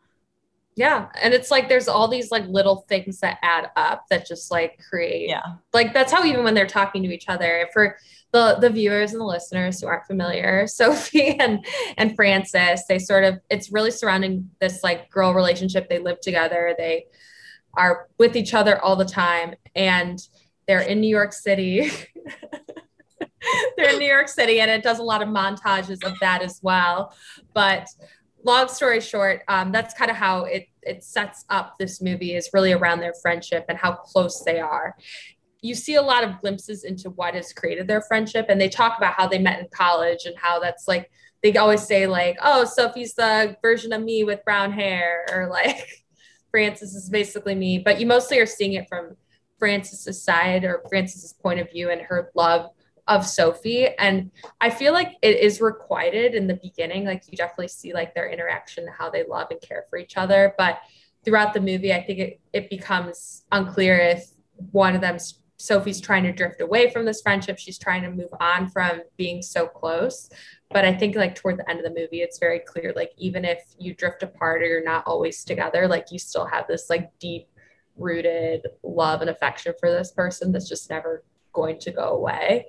Yeah. 0.74 1.08
And 1.20 1.34
it's 1.34 1.50
like 1.50 1.68
there's 1.68 1.88
all 1.88 2.08
these 2.08 2.30
like 2.30 2.46
little 2.46 2.84
things 2.88 3.20
that 3.20 3.38
add 3.42 3.70
up 3.76 4.04
that 4.10 4.26
just 4.26 4.50
like 4.50 4.80
create 4.88 5.28
yeah 5.28 5.42
like 5.72 5.92
that's 5.92 6.12
how 6.12 6.24
even 6.24 6.44
when 6.44 6.54
they're 6.54 6.66
talking 6.66 7.02
to 7.02 7.12
each 7.12 7.28
other 7.28 7.68
for 7.72 7.96
the 8.32 8.56
the 8.60 8.70
viewers 8.70 9.12
and 9.12 9.20
the 9.20 9.26
listeners 9.26 9.80
who 9.80 9.86
aren't 9.86 10.06
familiar 10.06 10.66
sophie 10.66 11.38
and 11.38 11.66
and 11.98 12.16
francis 12.16 12.84
they 12.88 12.98
sort 12.98 13.24
of 13.24 13.38
it's 13.50 13.70
really 13.70 13.90
surrounding 13.90 14.50
this 14.60 14.82
like 14.82 15.10
girl 15.10 15.34
relationship 15.34 15.88
they 15.88 15.98
live 15.98 16.20
together 16.20 16.74
they 16.78 17.04
are 17.74 18.08
with 18.18 18.34
each 18.36 18.54
other 18.54 18.82
all 18.82 18.96
the 18.96 19.04
time 19.04 19.54
and 19.74 20.20
they're 20.66 20.80
in 20.80 21.00
new 21.00 21.08
york 21.08 21.32
city 21.32 21.90
they're 23.76 23.90
in 23.90 23.98
New 23.98 24.06
York 24.06 24.28
City, 24.28 24.60
and 24.60 24.70
it 24.70 24.82
does 24.82 25.00
a 25.00 25.02
lot 25.02 25.22
of 25.22 25.28
montages 25.28 26.04
of 26.04 26.16
that 26.20 26.42
as 26.42 26.60
well. 26.62 27.12
But 27.54 27.88
long 28.44 28.68
story 28.68 29.00
short, 29.00 29.42
um, 29.48 29.72
that's 29.72 29.94
kind 29.94 30.10
of 30.10 30.16
how 30.16 30.44
it 30.44 30.66
it 30.82 31.04
sets 31.04 31.44
up 31.48 31.76
this 31.78 32.00
movie 32.00 32.34
is 32.34 32.50
really 32.52 32.72
around 32.72 33.00
their 33.00 33.14
friendship 33.22 33.64
and 33.68 33.78
how 33.78 33.92
close 33.92 34.42
they 34.42 34.58
are. 34.58 34.96
You 35.60 35.76
see 35.76 35.94
a 35.94 36.02
lot 36.02 36.24
of 36.24 36.40
glimpses 36.40 36.82
into 36.82 37.10
what 37.10 37.34
has 37.34 37.52
created 37.52 37.86
their 37.86 38.02
friendship, 38.02 38.46
and 38.48 38.60
they 38.60 38.68
talk 38.68 38.98
about 38.98 39.14
how 39.14 39.28
they 39.28 39.38
met 39.38 39.60
in 39.60 39.68
college 39.72 40.24
and 40.24 40.36
how 40.36 40.58
that's 40.58 40.88
like 40.88 41.10
they 41.42 41.54
always 41.56 41.82
say 41.82 42.06
like, 42.06 42.36
"Oh, 42.42 42.64
Sophie's 42.64 43.14
the 43.14 43.56
version 43.62 43.92
of 43.92 44.02
me 44.02 44.24
with 44.24 44.44
brown 44.44 44.72
hair," 44.72 45.24
or 45.32 45.48
like 45.48 46.04
"Frances 46.50 46.94
is 46.94 47.08
basically 47.08 47.54
me. 47.54 47.78
But 47.78 48.00
you 48.00 48.06
mostly 48.06 48.38
are 48.40 48.46
seeing 48.46 48.74
it 48.74 48.88
from 48.88 49.16
Frances's 49.58 50.22
side 50.22 50.64
or 50.64 50.82
Frances's 50.88 51.32
point 51.32 51.60
of 51.60 51.70
view 51.70 51.90
and 51.90 52.00
her 52.00 52.32
love 52.34 52.70
of 53.08 53.26
Sophie. 53.26 53.88
And 53.98 54.30
I 54.60 54.70
feel 54.70 54.92
like 54.92 55.16
it 55.22 55.38
is 55.40 55.60
requited 55.60 56.34
in 56.34 56.46
the 56.46 56.58
beginning. 56.62 57.04
Like 57.04 57.24
you 57.28 57.36
definitely 57.36 57.68
see 57.68 57.92
like 57.92 58.14
their 58.14 58.30
interaction, 58.30 58.86
how 58.86 59.10
they 59.10 59.24
love 59.24 59.48
and 59.50 59.60
care 59.60 59.84
for 59.90 59.98
each 59.98 60.16
other. 60.16 60.54
But 60.56 60.80
throughout 61.24 61.52
the 61.54 61.60
movie, 61.60 61.92
I 61.92 62.02
think 62.02 62.18
it, 62.18 62.40
it 62.52 62.70
becomes 62.70 63.44
unclear 63.50 63.96
if 63.96 64.26
one 64.70 64.94
of 64.94 65.00
them, 65.00 65.18
Sophie's 65.58 66.00
trying 66.00 66.24
to 66.24 66.32
drift 66.32 66.60
away 66.60 66.90
from 66.90 67.04
this 67.04 67.22
friendship. 67.22 67.58
She's 67.58 67.78
trying 67.78 68.02
to 68.02 68.10
move 68.10 68.30
on 68.40 68.68
from 68.68 69.02
being 69.16 69.42
so 69.42 69.66
close. 69.66 70.28
But 70.70 70.84
I 70.84 70.92
think 70.92 71.14
like 71.14 71.34
toward 71.34 71.58
the 71.58 71.68
end 71.70 71.78
of 71.78 71.84
the 71.84 72.00
movie, 72.00 72.22
it's 72.22 72.38
very 72.38 72.58
clear, 72.58 72.92
like 72.96 73.12
even 73.16 73.44
if 73.44 73.62
you 73.78 73.94
drift 73.94 74.22
apart 74.22 74.62
or 74.62 74.66
you're 74.66 74.82
not 74.82 75.06
always 75.06 75.44
together, 75.44 75.86
like 75.86 76.06
you 76.10 76.18
still 76.18 76.46
have 76.46 76.66
this 76.66 76.90
like 76.90 77.10
deep 77.20 77.46
rooted 77.96 78.66
love 78.82 79.20
and 79.20 79.30
affection 79.30 79.74
for 79.78 79.90
this 79.90 80.10
person 80.10 80.50
that's 80.50 80.68
just 80.68 80.90
never 80.90 81.24
going 81.52 81.78
to 81.78 81.90
go 81.90 82.08
away. 82.08 82.66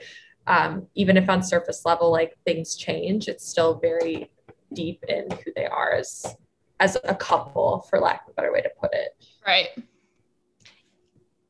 Um, 0.47 0.87
even 0.95 1.17
if 1.17 1.29
on 1.29 1.41
surface 1.41 1.85
level, 1.85 2.11
like 2.11 2.37
things 2.45 2.75
change, 2.75 3.27
it's 3.27 3.47
still 3.47 3.79
very 3.79 4.29
deep 4.73 5.03
in 5.07 5.29
who 5.31 5.51
they 5.55 5.65
are 5.65 5.93
as 5.93 6.35
as 6.79 6.97
a 7.03 7.15
couple, 7.15 7.85
for 7.89 7.99
lack 7.99 8.23
of 8.23 8.31
a 8.31 8.33
better 8.33 8.51
way 8.51 8.61
to 8.61 8.69
put 8.79 8.93
it. 8.93 9.15
Right. 9.45 9.69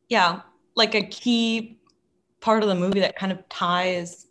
Yeah, 0.09 0.41
like 0.75 0.93
a 0.93 1.01
key 1.01 1.79
part 2.39 2.61
of 2.61 2.69
the 2.69 2.75
movie 2.75 2.99
that 2.99 3.15
kind 3.15 3.31
of 3.31 3.47
ties 3.49 4.27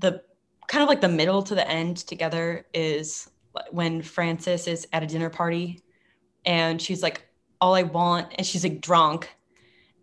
the 0.00 0.22
kind 0.66 0.82
of 0.82 0.88
like 0.88 1.00
the 1.00 1.08
middle 1.08 1.42
to 1.42 1.54
the 1.54 1.68
end 1.68 1.98
together 1.98 2.66
is 2.74 3.30
when 3.70 4.02
Frances 4.02 4.66
is 4.66 4.86
at 4.92 5.02
a 5.02 5.06
dinner 5.06 5.30
party 5.30 5.82
and 6.44 6.80
she's 6.80 7.02
like, 7.02 7.26
all 7.60 7.74
I 7.74 7.82
want, 7.82 8.32
and 8.36 8.46
she's 8.46 8.64
like 8.64 8.80
drunk 8.80 9.30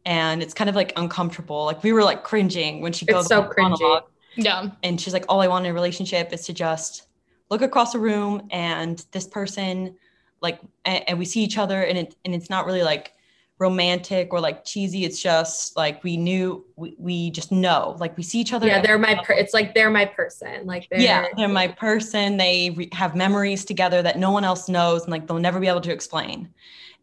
and 0.05 0.41
it's 0.41 0.53
kind 0.53 0.69
of 0.69 0.75
like 0.75 0.93
uncomfortable. 0.95 1.65
Like 1.65 1.83
we 1.83 1.93
were 1.93 2.03
like 2.03 2.23
cringing 2.23 2.81
when 2.81 2.93
she 2.93 3.05
goes 3.05 3.27
so 3.27 3.43
cringy. 3.43 3.79
Monologue, 3.79 4.03
yeah. 4.35 4.69
And 4.83 4.99
she's 4.99 5.13
like, 5.13 5.25
all 5.29 5.41
I 5.41 5.47
want 5.47 5.65
in 5.65 5.71
a 5.71 5.73
relationship 5.73 6.33
is 6.33 6.45
to 6.45 6.53
just 6.53 7.07
look 7.49 7.61
across 7.61 7.93
the 7.93 7.99
room 7.99 8.47
and 8.51 9.05
this 9.11 9.27
person, 9.27 9.95
like, 10.41 10.59
and, 10.85 11.09
and 11.09 11.19
we 11.19 11.25
see 11.25 11.43
each 11.43 11.57
other 11.57 11.83
and 11.83 11.97
it 11.97 12.15
and 12.25 12.33
it's 12.33 12.49
not 12.49 12.65
really 12.65 12.83
like 12.83 13.13
romantic 13.61 14.33
or 14.33 14.41
like 14.41 14.65
cheesy. 14.65 15.05
It's 15.05 15.21
just 15.21 15.77
like 15.77 16.03
we 16.03 16.17
knew 16.17 16.65
we, 16.75 16.95
we 16.97 17.29
just 17.29 17.51
know 17.51 17.95
like 17.99 18.17
we 18.17 18.23
see 18.23 18.39
each 18.39 18.53
other. 18.53 18.67
Yeah, 18.67 18.81
they're 18.81 18.97
my. 18.97 19.21
Per- 19.23 19.33
it's 19.33 19.53
like 19.53 19.75
they're 19.75 19.91
my 19.91 20.05
person. 20.05 20.65
Like 20.65 20.89
they're, 20.89 20.99
yeah, 20.99 21.27
they're 21.37 21.47
my 21.47 21.67
person. 21.67 22.37
They 22.37 22.71
re- 22.71 22.89
have 22.91 23.15
memories 23.15 23.63
together 23.63 24.01
that 24.01 24.17
no 24.17 24.31
one 24.31 24.43
else 24.43 24.67
knows, 24.67 25.03
and 25.03 25.11
like 25.11 25.27
they'll 25.27 25.39
never 25.39 25.59
be 25.59 25.67
able 25.67 25.81
to 25.81 25.91
explain. 25.91 26.49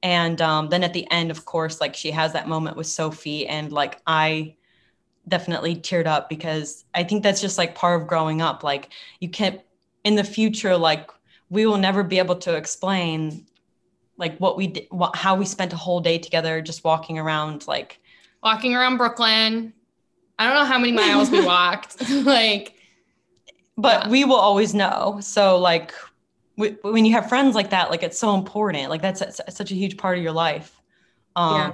And 0.03 0.43
um, 0.43 0.69
then 0.69 0.83
at 0.83 0.93
the 0.93 1.09
end, 1.13 1.31
of 1.31 1.45
course, 1.45 1.81
like 1.81 1.95
she 1.95 2.11
has 2.11 2.33
that 2.33 2.49
moment 2.49 2.77
with 2.77 2.89
Sophie, 2.89 3.47
and 3.47 3.73
like 3.73 4.01
I 4.07 4.57
definitely 5.29 5.77
teared 5.77 6.07
up 6.07 6.29
because 6.29 6.85
I 6.93 7.05
think 7.05 7.23
that's 7.23 7.41
just 7.41 7.57
like 7.57 7.77
part 7.77 8.03
of 8.03 8.09
growing 8.09 8.43
up. 8.43 8.65
Like 8.65 8.91
you 9.21 9.29
can't 9.29 9.61
in 10.03 10.17
the 10.17 10.25
future, 10.25 10.77
like 10.77 11.09
we 11.51 11.67
will 11.67 11.79
never 11.79 12.03
be 12.03 12.19
able 12.19 12.37
to 12.37 12.57
explain 12.57 13.47
like 14.19 14.37
what 14.39 14.57
we 14.57 14.67
did, 14.69 14.87
what, 14.91 15.17
how 15.17 15.35
we 15.35 15.47
spent 15.47 15.73
a 15.73 15.77
whole 15.77 16.01
day 16.01 16.19
together, 16.19 16.61
just 16.61 16.85
walking 16.85 17.19
around, 17.19 17.67
like 17.67 18.01
walking 18.43 18.75
around 18.75 18.99
Brooklyn. 18.99 19.73
I 20.39 20.47
don't 20.47 20.55
know 20.55 20.65
how 20.65 20.79
many 20.79 20.93
miles 20.93 21.31
we 21.31 21.41
walked, 21.45 22.09
like, 22.25 22.75
but 23.77 24.05
yeah. 24.05 24.11
we 24.11 24.25
will 24.25 24.37
always 24.37 24.75
know. 24.75 25.19
So 25.21 25.59
like 25.59 25.93
when 26.83 27.05
you 27.05 27.13
have 27.13 27.29
friends 27.29 27.55
like 27.55 27.71
that, 27.71 27.91
like 27.91 28.03
it's 28.03 28.19
so 28.19 28.35
important. 28.35 28.91
Like 28.91 29.01
that's, 29.01 29.23
such 29.49 29.71
a 29.71 29.75
huge 29.75 29.97
part 29.97 30.19
of 30.19 30.25
your 30.25 30.33
life. 30.33 30.83
Um, 31.37 31.55
yeah. 31.55 31.73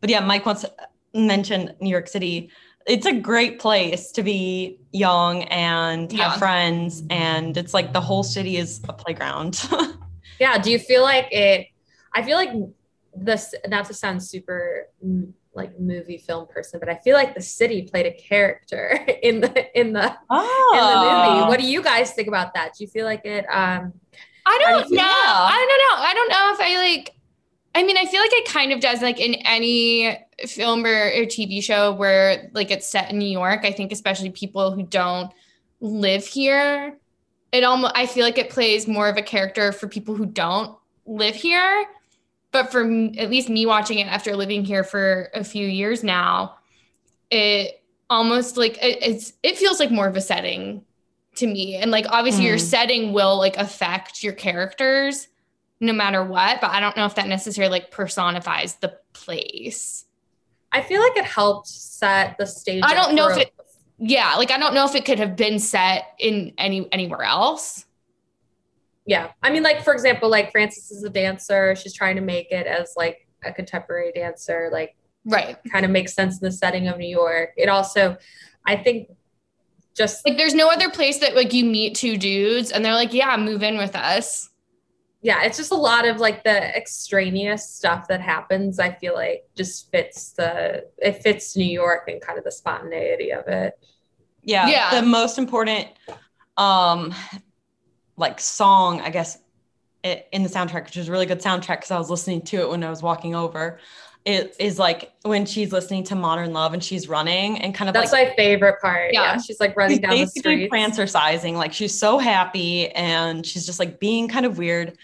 But 0.00 0.10
yeah, 0.10 0.20
Mike 0.20 0.46
wants 0.46 0.62
to 0.62 0.72
mention 1.12 1.74
New 1.80 1.90
York 1.90 2.08
City. 2.08 2.50
It's 2.86 3.06
a 3.06 3.12
great 3.12 3.58
place 3.58 4.10
to 4.12 4.22
be 4.22 4.80
young 4.92 5.42
and 5.44 6.10
have 6.12 6.18
yeah. 6.18 6.38
friends, 6.38 7.02
and 7.10 7.56
it's 7.56 7.72
like 7.72 7.92
the 7.92 8.00
whole 8.00 8.22
city 8.22 8.56
is 8.56 8.80
a 8.88 8.92
playground. 8.92 9.66
yeah. 10.40 10.58
Do 10.58 10.70
you 10.70 10.78
feel 10.78 11.02
like 11.02 11.28
it? 11.30 11.68
I 12.14 12.22
feel 12.22 12.36
like 12.36 12.52
this. 13.14 13.54
Not 13.68 13.86
to 13.86 13.94
sound 13.94 14.22
super 14.22 14.88
mm, 15.04 15.32
like 15.54 15.78
movie 15.78 16.18
film 16.18 16.46
person, 16.46 16.80
but 16.80 16.88
I 16.88 16.96
feel 16.96 17.16
like 17.16 17.34
the 17.34 17.42
city 17.42 17.82
played 17.82 18.06
a 18.06 18.12
character 18.12 18.98
in 19.22 19.40
the 19.40 19.78
in 19.78 19.92
the 19.92 20.16
oh. 20.30 20.70
in 20.74 20.80
the 20.80 21.30
movie. 21.30 21.44
Ah. 21.44 21.48
What 21.48 21.60
do 21.60 21.66
you 21.66 21.82
guys 21.82 22.12
think 22.12 22.28
about 22.28 22.54
that? 22.54 22.74
Do 22.76 22.84
you 22.84 22.88
feel 22.88 23.04
like 23.04 23.24
it 23.24 23.46
um 23.50 23.92
I 24.46 24.58
don't 24.58 24.90
know. 24.90 25.02
I 25.02 25.66
don't 25.68 25.98
know. 25.98 26.04
I 26.04 26.14
don't 26.14 26.28
know 26.28 26.52
if 26.52 26.60
I 26.60 26.76
like. 26.78 27.10
I 27.74 27.82
mean, 27.82 27.96
I 27.96 28.04
feel 28.04 28.20
like 28.20 28.32
it 28.32 28.46
kind 28.46 28.72
of 28.72 28.80
does, 28.80 29.02
like 29.02 29.18
in 29.18 29.34
any 29.34 30.16
film 30.46 30.84
or, 30.84 31.06
or 31.06 31.24
TV 31.24 31.62
show 31.62 31.92
where 31.92 32.50
like 32.52 32.70
it's 32.70 32.88
set 32.88 33.10
in 33.10 33.18
New 33.18 33.28
York. 33.28 33.64
I 33.64 33.72
think 33.72 33.90
especially 33.90 34.30
people 34.30 34.70
who 34.70 34.84
don't 34.84 35.32
live 35.80 36.24
here, 36.24 36.96
it 37.52 37.64
almost 37.64 37.94
I 37.96 38.06
feel 38.06 38.24
like 38.24 38.38
it 38.38 38.50
plays 38.50 38.86
more 38.86 39.08
of 39.08 39.16
a 39.16 39.22
character 39.22 39.72
for 39.72 39.88
people 39.88 40.14
who 40.14 40.26
don't 40.26 40.76
live 41.06 41.34
here. 41.34 41.86
But 42.54 42.70
for 42.70 42.82
at 42.82 43.30
least 43.30 43.48
me 43.48 43.66
watching 43.66 43.98
it 43.98 44.06
after 44.06 44.36
living 44.36 44.64
here 44.64 44.84
for 44.84 45.28
a 45.34 45.42
few 45.42 45.66
years 45.66 46.04
now, 46.04 46.58
it 47.28 47.82
almost 48.08 48.56
like 48.56 48.78
it, 48.80 49.02
it's 49.02 49.32
it 49.42 49.58
feels 49.58 49.80
like 49.80 49.90
more 49.90 50.06
of 50.06 50.16
a 50.16 50.20
setting 50.20 50.84
to 51.34 51.48
me. 51.48 51.74
And 51.74 51.90
like 51.90 52.06
obviously 52.08 52.44
mm. 52.44 52.50
your 52.50 52.58
setting 52.58 53.12
will 53.12 53.38
like 53.38 53.56
affect 53.56 54.22
your 54.22 54.34
characters 54.34 55.26
no 55.80 55.92
matter 55.92 56.22
what, 56.22 56.60
but 56.60 56.70
I 56.70 56.78
don't 56.78 56.96
know 56.96 57.06
if 57.06 57.16
that 57.16 57.26
necessarily 57.26 57.72
like 57.72 57.90
personifies 57.90 58.76
the 58.76 58.96
place. 59.14 60.04
I 60.70 60.80
feel 60.80 61.00
like 61.00 61.16
it 61.16 61.24
helped 61.24 61.66
set 61.66 62.38
the 62.38 62.46
stage. 62.46 62.84
I 62.86 62.94
don't 62.94 63.16
know 63.16 63.30
if 63.30 63.38
it 63.38 63.52
yeah, 63.98 64.36
like 64.36 64.52
I 64.52 64.58
don't 64.58 64.74
know 64.74 64.84
if 64.84 64.94
it 64.94 65.04
could 65.04 65.18
have 65.18 65.34
been 65.34 65.58
set 65.58 66.14
in 66.20 66.52
any 66.56 66.88
anywhere 66.92 67.24
else. 67.24 67.83
Yeah. 69.06 69.32
I 69.42 69.50
mean 69.50 69.62
like 69.62 69.82
for 69.82 69.92
example, 69.92 70.28
like 70.28 70.50
Frances 70.52 70.90
is 70.90 71.04
a 71.04 71.10
dancer, 71.10 71.74
she's 71.76 71.94
trying 71.94 72.16
to 72.16 72.22
make 72.22 72.50
it 72.50 72.66
as 72.66 72.94
like 72.96 73.26
a 73.44 73.52
contemporary 73.52 74.12
dancer, 74.12 74.70
like 74.72 74.96
right. 75.24 75.58
Kind 75.70 75.84
of 75.84 75.90
makes 75.90 76.14
sense 76.14 76.40
in 76.40 76.44
the 76.44 76.52
setting 76.52 76.88
of 76.88 76.98
New 76.98 77.08
York. 77.08 77.50
It 77.56 77.68
also 77.68 78.16
I 78.66 78.76
think 78.76 79.08
just 79.94 80.26
like 80.26 80.36
there's 80.36 80.54
no 80.54 80.68
other 80.68 80.90
place 80.90 81.18
that 81.18 81.34
like 81.34 81.52
you 81.52 81.64
meet 81.64 81.94
two 81.94 82.16
dudes 82.16 82.70
and 82.70 82.84
they're 82.84 82.94
like, 82.94 83.12
yeah, 83.12 83.36
move 83.36 83.62
in 83.62 83.78
with 83.78 83.94
us. 83.94 84.50
Yeah, 85.22 85.42
it's 85.44 85.56
just 85.56 85.72
a 85.72 85.76
lot 85.76 86.06
of 86.06 86.18
like 86.18 86.44
the 86.44 86.76
extraneous 86.76 87.70
stuff 87.70 88.08
that 88.08 88.20
happens. 88.20 88.78
I 88.78 88.92
feel 88.92 89.14
like 89.14 89.48
just 89.56 89.90
fits 89.90 90.32
the 90.32 90.86
it 90.98 91.22
fits 91.22 91.56
New 91.56 91.64
York 91.64 92.08
and 92.08 92.20
kind 92.20 92.38
of 92.38 92.44
the 92.44 92.52
spontaneity 92.52 93.32
of 93.32 93.46
it. 93.48 93.78
Yeah. 94.42 94.68
Yeah. 94.68 95.00
The 95.00 95.06
most 95.06 95.38
important 95.38 95.88
um 96.56 97.14
like 98.16 98.40
song, 98.40 99.00
I 99.00 99.10
guess, 99.10 99.38
in 100.02 100.42
the 100.42 100.48
soundtrack, 100.48 100.84
which 100.84 100.96
is 100.96 101.08
a 101.08 101.12
really 101.12 101.26
good 101.26 101.40
soundtrack 101.40 101.76
because 101.76 101.90
I 101.90 101.98
was 101.98 102.10
listening 102.10 102.42
to 102.42 102.58
it 102.58 102.68
when 102.68 102.84
I 102.84 102.90
was 102.90 103.02
walking 103.02 103.34
over 103.34 103.78
it 104.24 104.56
is 104.58 104.78
like 104.78 105.12
when 105.22 105.44
she's 105.44 105.70
listening 105.70 106.02
to 106.04 106.14
Modern 106.14 106.52
Love 106.52 106.72
and 106.72 106.82
she's 106.82 107.08
running 107.08 107.60
and 107.60 107.74
kind 107.74 107.88
of 107.88 107.94
that's 107.94 108.12
like, 108.12 108.30
my 108.30 108.34
favorite 108.36 108.80
part. 108.80 109.12
Yeah, 109.12 109.22
yeah 109.22 109.40
she's 109.40 109.60
like 109.60 109.76
running 109.76 109.98
she's 109.98 110.02
down 110.02 110.16
the 110.16 110.26
street, 110.26 110.70
prancercising. 110.70 111.54
Like 111.54 111.72
she's 111.72 111.98
so 111.98 112.18
happy 112.18 112.88
and 112.90 113.44
she's 113.44 113.66
just 113.66 113.78
like 113.78 114.00
being 114.00 114.28
kind 114.28 114.46
of 114.46 114.56
weird, 114.56 114.96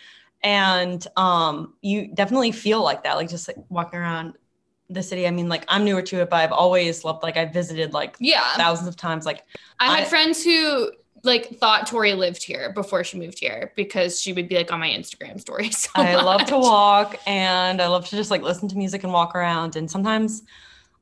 and 0.42 1.06
um, 1.16 1.74
you 1.82 2.08
definitely 2.14 2.52
feel 2.52 2.82
like 2.82 3.04
that, 3.04 3.16
like 3.16 3.28
just 3.28 3.46
like 3.46 3.58
walking 3.68 4.00
around 4.00 4.38
the 4.88 5.02
city. 5.02 5.26
I 5.26 5.30
mean, 5.30 5.50
like 5.50 5.64
I'm 5.68 5.84
newer 5.84 6.02
to 6.02 6.22
it, 6.22 6.30
but 6.30 6.36
I've 6.36 6.52
always 6.52 7.04
loved. 7.04 7.22
Like 7.22 7.36
I 7.36 7.44
visited 7.44 7.92
like 7.92 8.16
yeah 8.20 8.56
thousands 8.56 8.88
of 8.88 8.96
times. 8.96 9.26
Like 9.26 9.44
I 9.78 9.96
had 9.96 10.06
I, 10.06 10.08
friends 10.08 10.42
who 10.42 10.92
like 11.22 11.58
thought 11.58 11.86
Tori 11.86 12.14
lived 12.14 12.42
here 12.42 12.72
before 12.72 13.04
she 13.04 13.18
moved 13.18 13.38
here 13.38 13.72
because 13.76 14.20
she 14.20 14.32
would 14.32 14.48
be 14.48 14.56
like 14.56 14.72
on 14.72 14.80
my 14.80 14.88
Instagram 14.88 15.40
stories. 15.40 15.88
So 15.94 16.02
I 16.02 16.14
much. 16.14 16.24
love 16.24 16.44
to 16.46 16.58
walk 16.58 17.16
and 17.26 17.80
I 17.80 17.88
love 17.88 18.08
to 18.08 18.16
just 18.16 18.30
like 18.30 18.42
listen 18.42 18.68
to 18.68 18.76
music 18.76 19.04
and 19.04 19.12
walk 19.12 19.34
around. 19.34 19.76
And 19.76 19.90
sometimes 19.90 20.42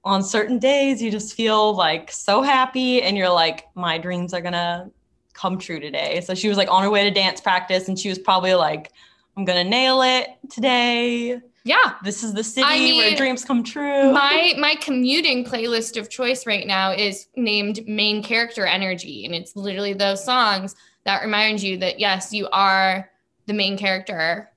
on 0.04 0.22
certain 0.22 0.58
days 0.58 1.02
you 1.02 1.10
just 1.10 1.34
feel 1.34 1.74
like 1.74 2.10
so 2.10 2.42
happy 2.42 3.02
and 3.02 3.16
you're 3.16 3.30
like, 3.30 3.66
my 3.74 3.98
dreams 3.98 4.32
are 4.32 4.40
gonna 4.40 4.90
come 5.34 5.58
true 5.58 5.80
today. 5.80 6.20
So 6.20 6.34
she 6.34 6.48
was 6.48 6.56
like 6.56 6.70
on 6.70 6.82
her 6.82 6.90
way 6.90 7.04
to 7.04 7.10
dance 7.10 7.40
practice 7.40 7.88
and 7.88 7.98
she 7.98 8.08
was 8.08 8.18
probably 8.18 8.54
like, 8.54 8.92
I'm 9.36 9.44
gonna 9.44 9.64
nail 9.64 10.02
it 10.02 10.28
today. 10.50 11.40
Yeah. 11.68 11.94
This 12.02 12.24
is 12.24 12.32
the 12.32 12.42
city 12.42 12.64
I 12.66 12.96
where 12.96 13.14
dreams 13.14 13.44
come 13.44 13.62
true. 13.62 14.10
my 14.12 14.54
my 14.58 14.74
commuting 14.80 15.44
playlist 15.44 15.98
of 16.00 16.08
choice 16.08 16.46
right 16.46 16.66
now 16.66 16.92
is 16.92 17.28
named 17.36 17.86
main 17.86 18.22
character 18.22 18.64
energy 18.64 19.26
and 19.26 19.34
it's 19.34 19.54
literally 19.54 19.92
those 19.92 20.24
songs 20.24 20.74
that 21.04 21.22
remind 21.22 21.62
you 21.62 21.76
that 21.78 22.00
yes 22.00 22.32
you 22.32 22.48
are 22.52 23.10
the 23.46 23.52
main 23.52 23.76
character 23.76 24.50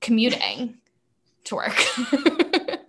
commuting 0.00 0.74
to 1.44 1.54
work. 1.54 1.78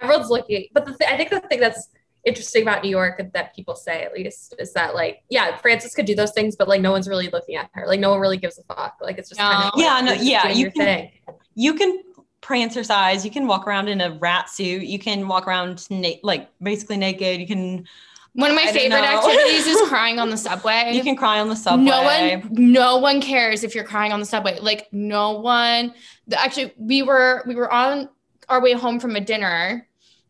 Everyone's 0.00 0.28
looking 0.28 0.66
but 0.74 0.84
the 0.84 0.92
th- 0.94 1.10
i 1.10 1.16
think 1.16 1.30
the 1.30 1.40
thing 1.40 1.60
that's 1.60 1.88
interesting 2.26 2.60
about 2.62 2.82
new 2.82 2.90
york 2.90 3.22
that 3.32 3.54
people 3.56 3.74
say 3.74 4.02
at 4.02 4.12
least 4.12 4.54
is 4.58 4.72
that 4.74 4.94
like 4.94 5.22
yeah 5.30 5.56
frances 5.56 5.94
could 5.94 6.04
do 6.04 6.14
those 6.14 6.32
things 6.32 6.56
but 6.56 6.68
like 6.68 6.82
no 6.82 6.90
one's 6.92 7.08
really 7.08 7.28
looking 7.30 7.56
at 7.56 7.70
her. 7.72 7.86
Like 7.86 8.00
no 8.00 8.10
one 8.10 8.20
really 8.20 8.36
gives 8.36 8.58
a 8.58 8.62
fuck. 8.64 8.96
Like 9.00 9.16
it's 9.18 9.30
just 9.30 9.40
kind 9.40 9.70
of 9.72 9.78
Yeah, 9.78 10.00
no, 10.02 10.12
yeah, 10.12 10.48
you 10.48 10.70
can- 10.70 10.84
thing. 10.84 11.10
you 11.54 11.72
can 11.74 12.02
prancercise. 12.44 13.24
You 13.24 13.30
can 13.30 13.46
walk 13.46 13.66
around 13.66 13.88
in 13.88 14.00
a 14.00 14.10
rat 14.12 14.50
suit. 14.50 14.82
You 14.84 14.98
can 14.98 15.26
walk 15.26 15.46
around 15.46 15.86
na- 15.90 16.10
like 16.22 16.48
basically 16.62 16.96
naked. 16.96 17.40
You 17.40 17.46
can 17.46 17.86
one 18.34 18.50
of 18.50 18.56
my 18.56 18.62
I 18.62 18.72
favorite 18.72 18.98
activities 19.04 19.66
is 19.66 19.80
crying 19.88 20.18
on 20.18 20.28
the 20.28 20.36
subway 20.36 20.90
you 20.92 21.04
can 21.04 21.14
cry 21.16 21.38
on 21.38 21.48
the 21.48 21.54
subway. 21.54 21.84
No 21.84 22.02
one, 22.02 22.48
no 22.52 22.96
one 22.96 23.20
cares 23.20 23.62
if 23.62 23.76
you're 23.76 23.84
crying 23.84 24.10
on 24.12 24.18
the 24.20 24.26
subway. 24.26 24.58
Like 24.60 24.88
no 24.92 25.32
one. 25.38 25.94
the- 26.26 26.40
Actually, 26.40 26.72
we 26.76 27.02
were 27.02 27.42
we 27.46 27.54
were 27.54 27.72
on 27.72 28.08
our 28.48 28.60
way 28.60 28.72
home 28.72 28.98
from 29.00 29.14
a 29.16 29.20
dinner 29.20 29.86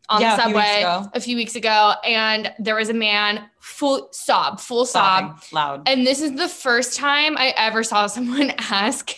on 0.07 0.21
Yeah, 0.21 0.35
the 0.35 0.41
a 0.43 0.45
few 0.45 0.53
subway 0.53 1.09
a 1.15 1.19
few 1.19 1.35
weeks 1.35 1.55
ago, 1.55 1.93
and 2.05 2.53
there 2.59 2.75
was 2.75 2.89
a 2.89 2.93
man 2.93 3.49
full 3.59 4.09
sob, 4.11 4.59
full 4.59 4.85
sob, 4.85 5.39
loud. 5.51 5.81
and 5.89 6.05
this 6.05 6.21
is 6.21 6.33
the 6.33 6.47
first 6.47 6.95
time 6.95 7.35
I 7.37 7.55
ever 7.57 7.83
saw 7.83 8.05
someone 8.05 8.51
ask 8.59 9.11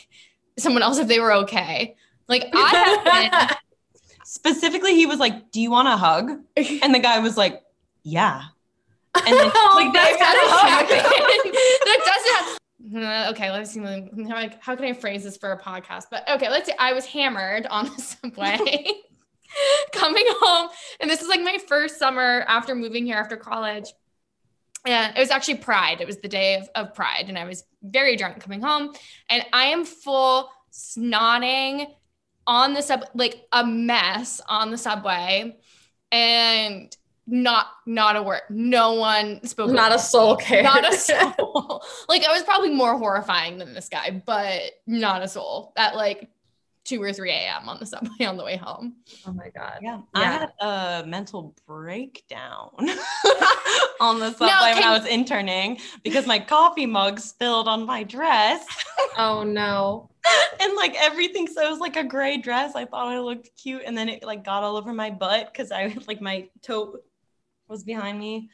someone 0.57 0.81
else 0.81 0.97
if 0.97 1.09
they 1.09 1.19
were 1.19 1.33
okay. 1.33 1.96
Like 2.27 2.49
I 2.53 3.55
Specifically, 4.25 4.93
he 4.93 5.05
was 5.05 5.19
like, 5.19 5.51
"Do 5.51 5.61
you 5.61 5.71
want 5.71 5.87
a 5.87 5.95
hug?" 5.95 6.31
And 6.81 6.93
the 6.93 6.99
guy 6.99 7.19
was 7.19 7.37
like, 7.37 7.63
"Yeah." 8.03 8.43
And 9.15 9.25
then 9.25 9.45
like 9.75 9.93
that's 9.93 10.17
gotta 10.17 10.67
happen. 10.67 10.97
that 10.97 11.99
doesn't. 12.05 13.03
Uh, 13.03 13.27
Okay, 13.31 13.51
let's 13.51 13.71
see. 13.71 13.81
How, 13.81 14.49
how 14.59 14.75
can 14.75 14.85
I 14.85 14.93
phrase 14.93 15.23
this 15.23 15.37
for 15.37 15.51
a 15.51 15.59
podcast? 15.59 16.05
But 16.11 16.29
okay, 16.29 16.49
let's 16.49 16.67
say 16.67 16.75
I 16.79 16.93
was 16.93 17.05
hammered 17.05 17.65
on 17.67 17.85
the 17.85 18.01
subway 18.01 18.85
coming 19.93 20.25
home, 20.27 20.69
and 20.99 21.09
this 21.09 21.21
is 21.21 21.27
like 21.27 21.41
my 21.41 21.57
first 21.67 21.97
summer 21.97 22.43
after 22.47 22.75
moving 22.75 23.05
here 23.05 23.17
after 23.17 23.37
college. 23.37 23.93
And 24.85 25.15
it 25.17 25.19
was 25.19 25.31
actually 25.31 25.57
Pride. 25.57 25.99
It 25.99 26.07
was 26.07 26.17
the 26.17 26.29
day 26.29 26.55
of, 26.55 26.69
of 26.75 26.93
Pride, 26.93 27.25
and 27.27 27.37
I 27.37 27.45
was 27.45 27.63
very 27.81 28.15
drunk 28.15 28.39
coming 28.41 28.61
home, 28.61 28.93
and 29.29 29.43
I 29.51 29.65
am 29.67 29.83
full 29.83 30.49
snotting 30.71 31.87
on 32.47 32.73
the 32.73 32.81
sub, 32.81 33.03
like 33.13 33.45
a 33.51 33.63
mess 33.65 34.41
on 34.47 34.71
the 34.71 34.77
subway, 34.77 35.55
and 36.11 36.95
not 37.27 37.67
not 37.85 38.15
a 38.15 38.23
word. 38.23 38.41
No 38.49 38.93
one 38.93 39.43
spoke. 39.45 39.69
not 39.69 39.93
a 39.93 39.99
soul 39.99 40.37
cares 40.37 40.63
not 40.63 40.91
a 40.91 40.95
soul. 40.97 41.83
like 42.07 42.23
I 42.23 42.31
was 42.31 42.43
probably 42.43 42.69
more 42.69 42.97
horrifying 42.97 43.57
than 43.57 43.73
this 43.73 43.89
guy, 43.89 44.21
but 44.25 44.61
not 44.87 45.21
a 45.21 45.27
soul 45.27 45.73
that 45.75 45.95
like 45.95 46.29
two 46.87 47.01
or 47.03 47.11
three 47.13 47.31
a.m. 47.31 47.67
on 47.69 47.77
the 47.79 47.85
subway 47.85 48.25
on 48.25 48.37
the 48.37 48.43
way 48.43 48.55
home. 48.57 48.95
oh 49.27 49.33
my 49.33 49.49
god 49.49 49.79
Yeah, 49.81 50.01
I 50.15 50.23
had 50.23 50.53
a 50.61 51.05
mental 51.05 51.53
breakdown 51.67 52.71
on 53.99 54.19
the 54.19 54.31
subway 54.31 54.47
when 54.73 54.81
can- 54.81 54.83
I 54.91 54.97
was 54.97 55.05
interning 55.05 55.79
because 56.03 56.25
my 56.25 56.39
coffee 56.39 56.85
mug 56.85 57.19
spilled 57.19 57.67
on 57.67 57.85
my 57.85 58.03
dress. 58.03 58.65
oh 59.17 59.43
no 59.43 60.09
and 60.59 60.75
like 60.75 60.95
everything 60.97 61.45
so 61.47 61.61
it 61.65 61.69
was 61.69 61.79
like 61.79 61.95
a 61.95 62.03
gray 62.03 62.37
dress 62.37 62.75
i 62.75 62.83
thought 62.83 63.07
i 63.07 63.19
looked 63.19 63.49
cute 63.61 63.81
and 63.85 63.97
then 63.97 64.09
it 64.09 64.23
like 64.23 64.43
got 64.43 64.63
all 64.63 64.75
over 64.75 64.91
my 64.93 65.09
butt 65.09 65.51
because 65.51 65.71
i 65.71 65.95
like 66.07 66.19
my 66.21 66.47
toe 66.61 66.97
was 67.67 67.83
behind 67.83 68.19
me 68.19 68.49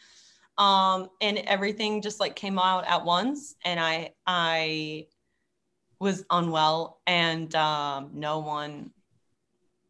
um 0.58 1.10
and 1.22 1.40
everything 1.40 2.02
just 2.02 2.20
like 2.20 2.36
came 2.36 2.60
out 2.60 2.86
at 2.86 3.04
once 3.04 3.56
and 3.66 3.80
i 3.80 4.12
i 4.28 5.06
was 6.04 6.24
unwell 6.30 7.00
and 7.08 7.54
um 7.56 8.12
no 8.14 8.40
one 8.40 8.92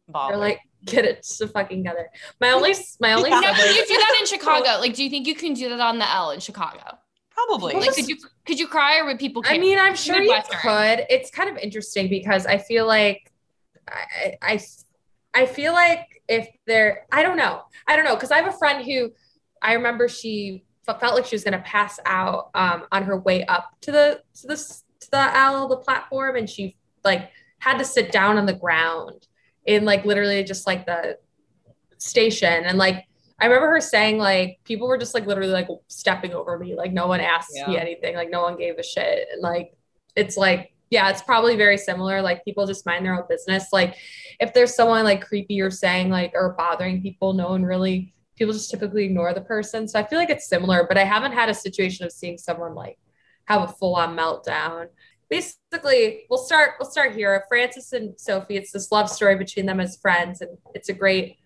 bothered 0.08 0.34
They're 0.34 0.40
like, 0.40 0.60
get 0.84 1.04
it 1.04 1.22
to 1.38 1.48
fucking 1.48 1.78
together. 1.78 2.08
My 2.40 2.50
only, 2.50 2.74
my 3.00 3.12
only. 3.12 3.30
Yeah. 3.30 3.40
Could 3.54 3.76
you 3.76 3.86
do 3.86 3.96
that 3.96 4.16
in 4.20 4.26
Chicago? 4.26 4.80
Like, 4.80 4.94
do 4.94 5.04
you 5.04 5.10
think 5.10 5.26
you 5.26 5.34
can 5.34 5.54
do 5.54 5.68
that 5.68 5.80
on 5.80 5.98
the 5.98 6.10
L 6.10 6.30
in 6.30 6.40
Chicago? 6.40 6.98
probably 7.30 7.74
Like, 7.74 7.94
could 7.94 8.08
you 8.08 8.16
could 8.46 8.58
you 8.58 8.68
cry 8.68 8.98
or 8.98 9.06
would 9.06 9.18
people? 9.18 9.42
Care? 9.42 9.56
I 9.56 9.58
mean, 9.58 9.78
I'm 9.78 9.96
sure 9.96 10.22
you 10.22 10.40
could. 10.62 11.04
It's 11.10 11.30
kind 11.30 11.50
of 11.50 11.56
interesting 11.56 12.08
because 12.08 12.46
I 12.46 12.58
feel 12.58 12.86
like 12.86 13.32
I, 13.88 14.36
I, 14.40 14.60
I 15.34 15.46
feel 15.46 15.72
like 15.72 16.22
if 16.28 16.48
they're, 16.66 17.06
I 17.10 17.22
don't 17.22 17.36
know, 17.36 17.62
I 17.86 17.96
don't 17.96 18.04
know, 18.04 18.14
because 18.14 18.30
I 18.30 18.36
have 18.36 18.46
a 18.46 18.56
friend 18.56 18.84
who 18.84 19.10
I 19.60 19.72
remember 19.74 20.08
she 20.08 20.64
felt 20.86 21.02
like 21.02 21.26
she 21.26 21.34
was 21.34 21.44
going 21.44 21.52
to 21.52 21.64
pass 21.64 21.98
out 22.06 22.50
um, 22.54 22.84
on 22.92 23.02
her 23.02 23.18
way 23.18 23.44
up 23.46 23.70
to 23.80 23.90
the 23.90 24.22
to 24.40 24.46
the 24.46 24.52
s- 24.52 24.82
to 24.82 24.83
the 25.14 25.36
L, 25.36 25.68
the 25.68 25.76
platform, 25.76 26.36
and 26.36 26.50
she 26.50 26.76
like 27.04 27.30
had 27.58 27.78
to 27.78 27.84
sit 27.84 28.10
down 28.10 28.36
on 28.36 28.46
the 28.46 28.52
ground 28.52 29.26
in 29.64 29.84
like 29.84 30.04
literally 30.04 30.42
just 30.44 30.66
like 30.66 30.84
the 30.86 31.18
station 31.98 32.64
and 32.64 32.76
like 32.76 33.06
I 33.40 33.46
remember 33.46 33.68
her 33.70 33.80
saying 33.80 34.18
like 34.18 34.60
people 34.64 34.86
were 34.86 34.98
just 34.98 35.14
like 35.14 35.26
literally 35.26 35.52
like 35.52 35.68
stepping 35.88 36.34
over 36.34 36.58
me, 36.58 36.74
like 36.76 36.92
no 36.92 37.06
one 37.08 37.20
asked 37.20 37.52
me 37.66 37.76
anything, 37.76 38.14
like 38.14 38.30
no 38.30 38.42
one 38.42 38.56
gave 38.56 38.78
a 38.78 38.82
shit. 38.82 39.26
And 39.32 39.42
like 39.42 39.74
it's 40.14 40.36
like, 40.36 40.72
yeah, 40.90 41.10
it's 41.10 41.20
probably 41.20 41.56
very 41.56 41.76
similar. 41.76 42.22
Like 42.22 42.44
people 42.44 42.64
just 42.64 42.86
mind 42.86 43.04
their 43.04 43.18
own 43.18 43.24
business. 43.28 43.66
Like 43.72 43.96
if 44.38 44.54
there's 44.54 44.74
someone 44.74 45.04
like 45.04 45.26
creepy 45.26 45.60
or 45.60 45.70
saying 45.70 46.10
like 46.10 46.32
or 46.34 46.54
bothering 46.56 47.02
people, 47.02 47.32
no 47.32 47.48
one 47.48 47.64
really 47.64 48.14
people 48.36 48.54
just 48.54 48.70
typically 48.70 49.04
ignore 49.04 49.34
the 49.34 49.40
person. 49.40 49.88
So 49.88 49.98
I 49.98 50.06
feel 50.06 50.18
like 50.18 50.30
it's 50.30 50.48
similar, 50.48 50.86
but 50.88 50.96
I 50.96 51.04
haven't 51.04 51.32
had 51.32 51.48
a 51.48 51.54
situation 51.54 52.06
of 52.06 52.12
seeing 52.12 52.38
someone 52.38 52.74
like 52.74 52.98
have 53.46 53.62
a 53.62 53.72
full-on 53.72 54.16
meltdown. 54.16 54.86
Basically, 55.34 56.26
we'll 56.30 56.38
start 56.38 56.72
we'll 56.78 56.90
start 56.90 57.14
here. 57.14 57.44
Frances 57.48 57.92
and 57.92 58.18
Sophie, 58.18 58.56
it's 58.56 58.72
this 58.72 58.92
love 58.92 59.10
story 59.10 59.36
between 59.36 59.66
them 59.66 59.80
as 59.80 59.96
friends, 59.96 60.40
and 60.40 60.56
it's 60.74 60.88
a 60.88 60.94
great 60.94 61.38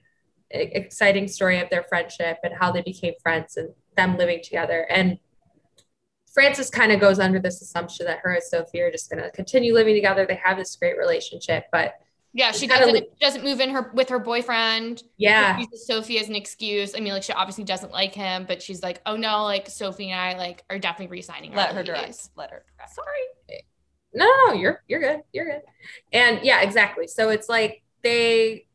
exciting 0.50 1.28
story 1.28 1.60
of 1.60 1.68
their 1.70 1.82
friendship 1.82 2.38
and 2.42 2.54
how 2.58 2.72
they 2.72 2.82
became 2.82 3.14
friends 3.22 3.56
and 3.56 3.70
them 3.96 4.16
living 4.16 4.40
together. 4.42 4.86
And 4.90 5.18
Frances 6.32 6.70
kind 6.70 6.92
of 6.92 7.00
goes 7.00 7.18
under 7.18 7.38
this 7.38 7.60
assumption 7.62 8.06
that 8.06 8.20
her 8.22 8.32
and 8.34 8.42
Sophie 8.42 8.80
are 8.80 8.90
just 8.90 9.10
going 9.10 9.22
to 9.22 9.30
continue 9.30 9.74
living 9.74 9.94
together. 9.94 10.26
They 10.26 10.40
have 10.42 10.56
this 10.56 10.76
great 10.76 10.96
relationship, 10.96 11.64
but 11.72 11.94
yeah, 12.34 12.52
she 12.52 12.66
doesn't 12.66 13.18
doesn't 13.18 13.42
move 13.42 13.60
in 13.60 13.70
her 13.70 13.90
with 13.94 14.10
her 14.10 14.18
boyfriend. 14.18 15.02
yeah, 15.16 15.58
uses 15.58 15.86
Sophie 15.86 16.18
as 16.20 16.28
an 16.28 16.36
excuse. 16.36 16.94
I 16.94 17.00
mean, 17.00 17.12
like 17.12 17.22
she 17.22 17.32
obviously 17.32 17.64
doesn't 17.64 17.90
like 17.90 18.14
him, 18.14 18.44
but 18.46 18.62
she's 18.62 18.82
like, 18.82 19.00
oh 19.06 19.16
no, 19.16 19.44
like 19.44 19.68
Sophie 19.68 20.10
and 20.10 20.20
I 20.20 20.36
like 20.36 20.62
are 20.68 20.78
definitely 20.78 21.10
re-signing. 21.10 21.52
our 21.52 21.56
let 21.56 21.72
her 21.72 21.82
NDAs." 21.82 21.84
direct 21.86 22.28
let 22.36 22.50
her 22.50 22.62
direct. 22.76 22.94
Sorry. 22.94 23.62
No, 24.14 24.26
no, 24.46 24.52
you're 24.54 24.82
you're 24.88 25.00
good, 25.00 25.22
you're 25.32 25.46
good. 25.46 25.62
And 26.12 26.40
yeah, 26.42 26.62
exactly. 26.62 27.06
So 27.06 27.30
it's 27.30 27.48
like 27.48 27.82
they 28.02 28.66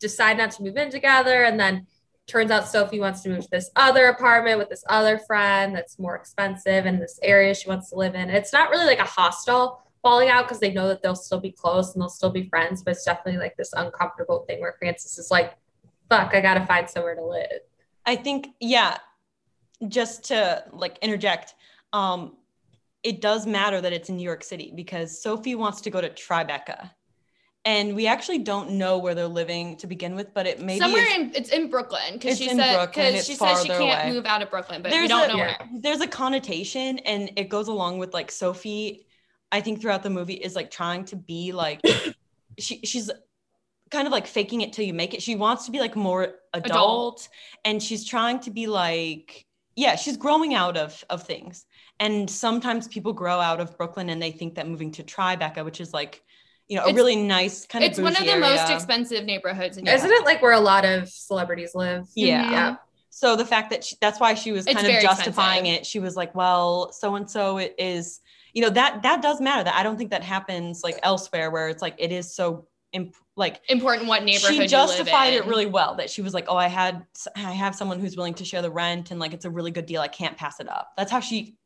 decide 0.00 0.38
not 0.38 0.52
to 0.52 0.62
move 0.62 0.76
in 0.76 0.90
together, 0.90 1.44
and 1.44 1.58
then 1.58 1.86
turns 2.26 2.50
out 2.50 2.66
Sophie 2.66 3.00
wants 3.00 3.20
to 3.22 3.28
move 3.28 3.44
to 3.44 3.50
this 3.50 3.70
other 3.76 4.06
apartment 4.06 4.58
with 4.58 4.70
this 4.70 4.84
other 4.88 5.18
friend 5.18 5.74
that's 5.74 5.98
more 5.98 6.16
expensive 6.16 6.86
in 6.86 6.98
this 6.98 7.20
area 7.22 7.54
she 7.54 7.68
wants 7.68 7.90
to 7.90 7.96
live 7.96 8.14
in. 8.14 8.30
It's 8.30 8.52
not 8.52 8.70
really 8.70 8.86
like 8.86 8.98
a 8.98 9.04
hostile 9.04 9.82
falling 10.02 10.28
out 10.28 10.44
because 10.44 10.60
they 10.60 10.72
know 10.72 10.88
that 10.88 11.02
they'll 11.02 11.14
still 11.14 11.40
be 11.40 11.50
close 11.50 11.94
and 11.94 12.02
they'll 12.02 12.08
still 12.08 12.30
be 12.30 12.48
friends, 12.48 12.82
but 12.82 12.92
it's 12.92 13.04
definitely 13.04 13.38
like 13.38 13.56
this 13.56 13.72
uncomfortable 13.74 14.44
thing 14.46 14.60
where 14.60 14.74
Frances 14.78 15.18
is 15.18 15.30
like, 15.30 15.54
fuck, 16.08 16.34
I 16.34 16.40
gotta 16.40 16.64
find 16.66 16.88
somewhere 16.88 17.14
to 17.14 17.24
live. 17.24 17.60
I 18.06 18.16
think, 18.16 18.48
yeah, 18.60 18.98
just 19.88 20.24
to 20.24 20.64
like 20.72 20.98
interject, 21.00 21.54
um, 21.92 22.36
it 23.04 23.20
does 23.20 23.46
matter 23.46 23.80
that 23.80 23.92
it's 23.92 24.08
in 24.08 24.16
New 24.16 24.24
York 24.24 24.42
City 24.42 24.72
because 24.74 25.20
Sophie 25.22 25.54
wants 25.54 25.80
to 25.82 25.90
go 25.90 26.00
to 26.00 26.08
Tribeca. 26.08 26.90
And 27.66 27.94
we 27.94 28.06
actually 28.06 28.38
don't 28.40 28.72
know 28.72 28.98
where 28.98 29.14
they're 29.14 29.26
living 29.26 29.76
to 29.78 29.86
begin 29.86 30.14
with, 30.16 30.34
but 30.34 30.46
it 30.46 30.60
maybe 30.60 30.80
Somewhere 30.80 31.06
is- 31.06 31.14
in 31.14 31.32
it's 31.34 31.50
in 31.50 31.70
Brooklyn 31.70 32.12
because 32.14 32.36
she 32.36 32.48
said 32.48 32.86
because 32.86 33.24
she 33.26 33.34
says 33.34 33.62
she 33.62 33.68
can't 33.68 33.80
away. 34.04 34.12
move 34.12 34.26
out 34.26 34.42
of 34.42 34.50
Brooklyn, 34.50 34.82
but 34.82 34.90
we 34.90 34.98
There's 34.98 35.08
don't 35.08 35.24
a- 35.30 35.32
know 35.32 35.36
yeah. 35.38 35.56
where. 35.62 35.80
there's 35.80 36.00
a 36.02 36.06
connotation 36.06 36.98
and 37.00 37.30
it 37.36 37.48
goes 37.48 37.68
along 37.68 37.98
with 37.98 38.12
like 38.12 38.30
Sophie, 38.30 39.06
I 39.50 39.62
think 39.62 39.80
throughout 39.80 40.02
the 40.02 40.10
movie 40.10 40.34
is 40.34 40.54
like 40.54 40.70
trying 40.70 41.06
to 41.06 41.16
be 41.16 41.52
like 41.52 41.80
she 42.58 42.80
she's 42.84 43.10
kind 43.90 44.06
of 44.06 44.12
like 44.12 44.26
faking 44.26 44.60
it 44.60 44.74
till 44.74 44.84
you 44.84 44.92
make 44.92 45.14
it. 45.14 45.22
She 45.22 45.34
wants 45.34 45.64
to 45.64 45.70
be 45.72 45.80
like 45.80 45.96
more 45.96 46.34
adult, 46.52 46.66
Adult. 46.70 47.28
and 47.64 47.82
she's 47.82 48.04
trying 48.04 48.40
to 48.40 48.50
be 48.50 48.66
like 48.66 49.46
yeah, 49.76 49.96
she's 49.96 50.18
growing 50.18 50.52
out 50.54 50.76
of 50.76 51.02
of 51.08 51.22
things. 51.22 51.64
And 52.00 52.28
sometimes 52.28 52.88
people 52.88 53.12
grow 53.12 53.40
out 53.40 53.60
of 53.60 53.76
Brooklyn 53.78 54.08
and 54.10 54.20
they 54.20 54.32
think 54.32 54.56
that 54.56 54.68
moving 54.68 54.90
to 54.92 55.02
Tribeca, 55.02 55.64
which 55.64 55.80
is 55.80 55.92
like, 55.92 56.22
you 56.68 56.76
know, 56.76 56.82
a 56.84 56.88
It's- 56.88 56.96
really 56.96 57.16
nice 57.16 57.66
kind 57.66 57.84
of 57.84 57.90
It's 57.90 58.00
one 58.00 58.12
of 58.12 58.18
bougie 58.18 58.32
the 58.32 58.40
most 58.40 58.70
expensive 58.70 59.24
neighborhoods 59.24 59.76
in 59.76 59.86
Isn't 59.86 60.10
it 60.10 60.24
like 60.24 60.42
where 60.42 60.52
a 60.52 60.60
lot 60.60 60.84
of 60.84 61.08
celebrities 61.08 61.74
live? 61.74 62.06
Yeah. 62.14 62.42
Mm-hmm. 62.42 62.52
Yeah. 62.52 62.76
So 63.10 63.36
the 63.36 63.44
fact 63.46 63.70
that 63.70 63.84
she, 63.84 63.96
that's 64.00 64.18
why 64.18 64.34
she 64.34 64.50
was 64.50 64.66
It's 64.66 64.74
kind 64.74 64.92
of 64.92 65.00
justifying 65.00 65.66
expensive. 65.66 65.80
it. 65.82 65.86
She 65.86 66.00
was 66.00 66.16
like, 66.16 66.34
well, 66.34 66.90
so 66.92 67.14
and 67.14 67.30
so 67.30 67.58
it 67.58 67.74
is, 67.78 68.20
you 68.54 68.60
know, 68.62 68.70
that 68.70 69.02
that 69.04 69.22
does 69.22 69.40
matter. 69.40 69.62
That 69.62 69.74
I 69.76 69.84
don't 69.84 69.96
think 69.96 70.10
that 70.10 70.24
happens 70.24 70.82
like 70.82 70.98
elsewhere 71.04 71.50
where 71.52 71.68
it's 71.68 71.80
like 71.80 71.94
it 71.98 72.10
is 72.10 72.34
so 72.34 72.66
imp- 72.92 73.14
like 73.36 73.60
important 73.68 74.08
what 74.08 74.24
neighborhood 74.24 74.56
she 74.62 74.66
justified 74.66 75.28
you 75.34 75.38
it 75.40 75.42
in. 75.44 75.48
really 75.48 75.66
well 75.66 75.96
that 75.96 76.08
she 76.08 76.22
was 76.22 76.32
like 76.32 76.44
oh 76.48 76.56
i 76.56 76.68
had 76.68 77.04
i 77.34 77.50
have 77.50 77.74
someone 77.74 77.98
who's 77.98 78.16
willing 78.16 78.34
to 78.34 78.44
share 78.44 78.62
the 78.62 78.70
rent 78.70 79.10
and 79.10 79.18
like 79.18 79.34
it's 79.34 79.44
a 79.44 79.50
really 79.50 79.72
good 79.72 79.84
deal 79.86 80.00
i 80.00 80.06
can't 80.06 80.36
pass 80.36 80.60
it 80.60 80.68
up 80.68 80.92
that's 80.96 81.10
how 81.10 81.18
she 81.18 81.56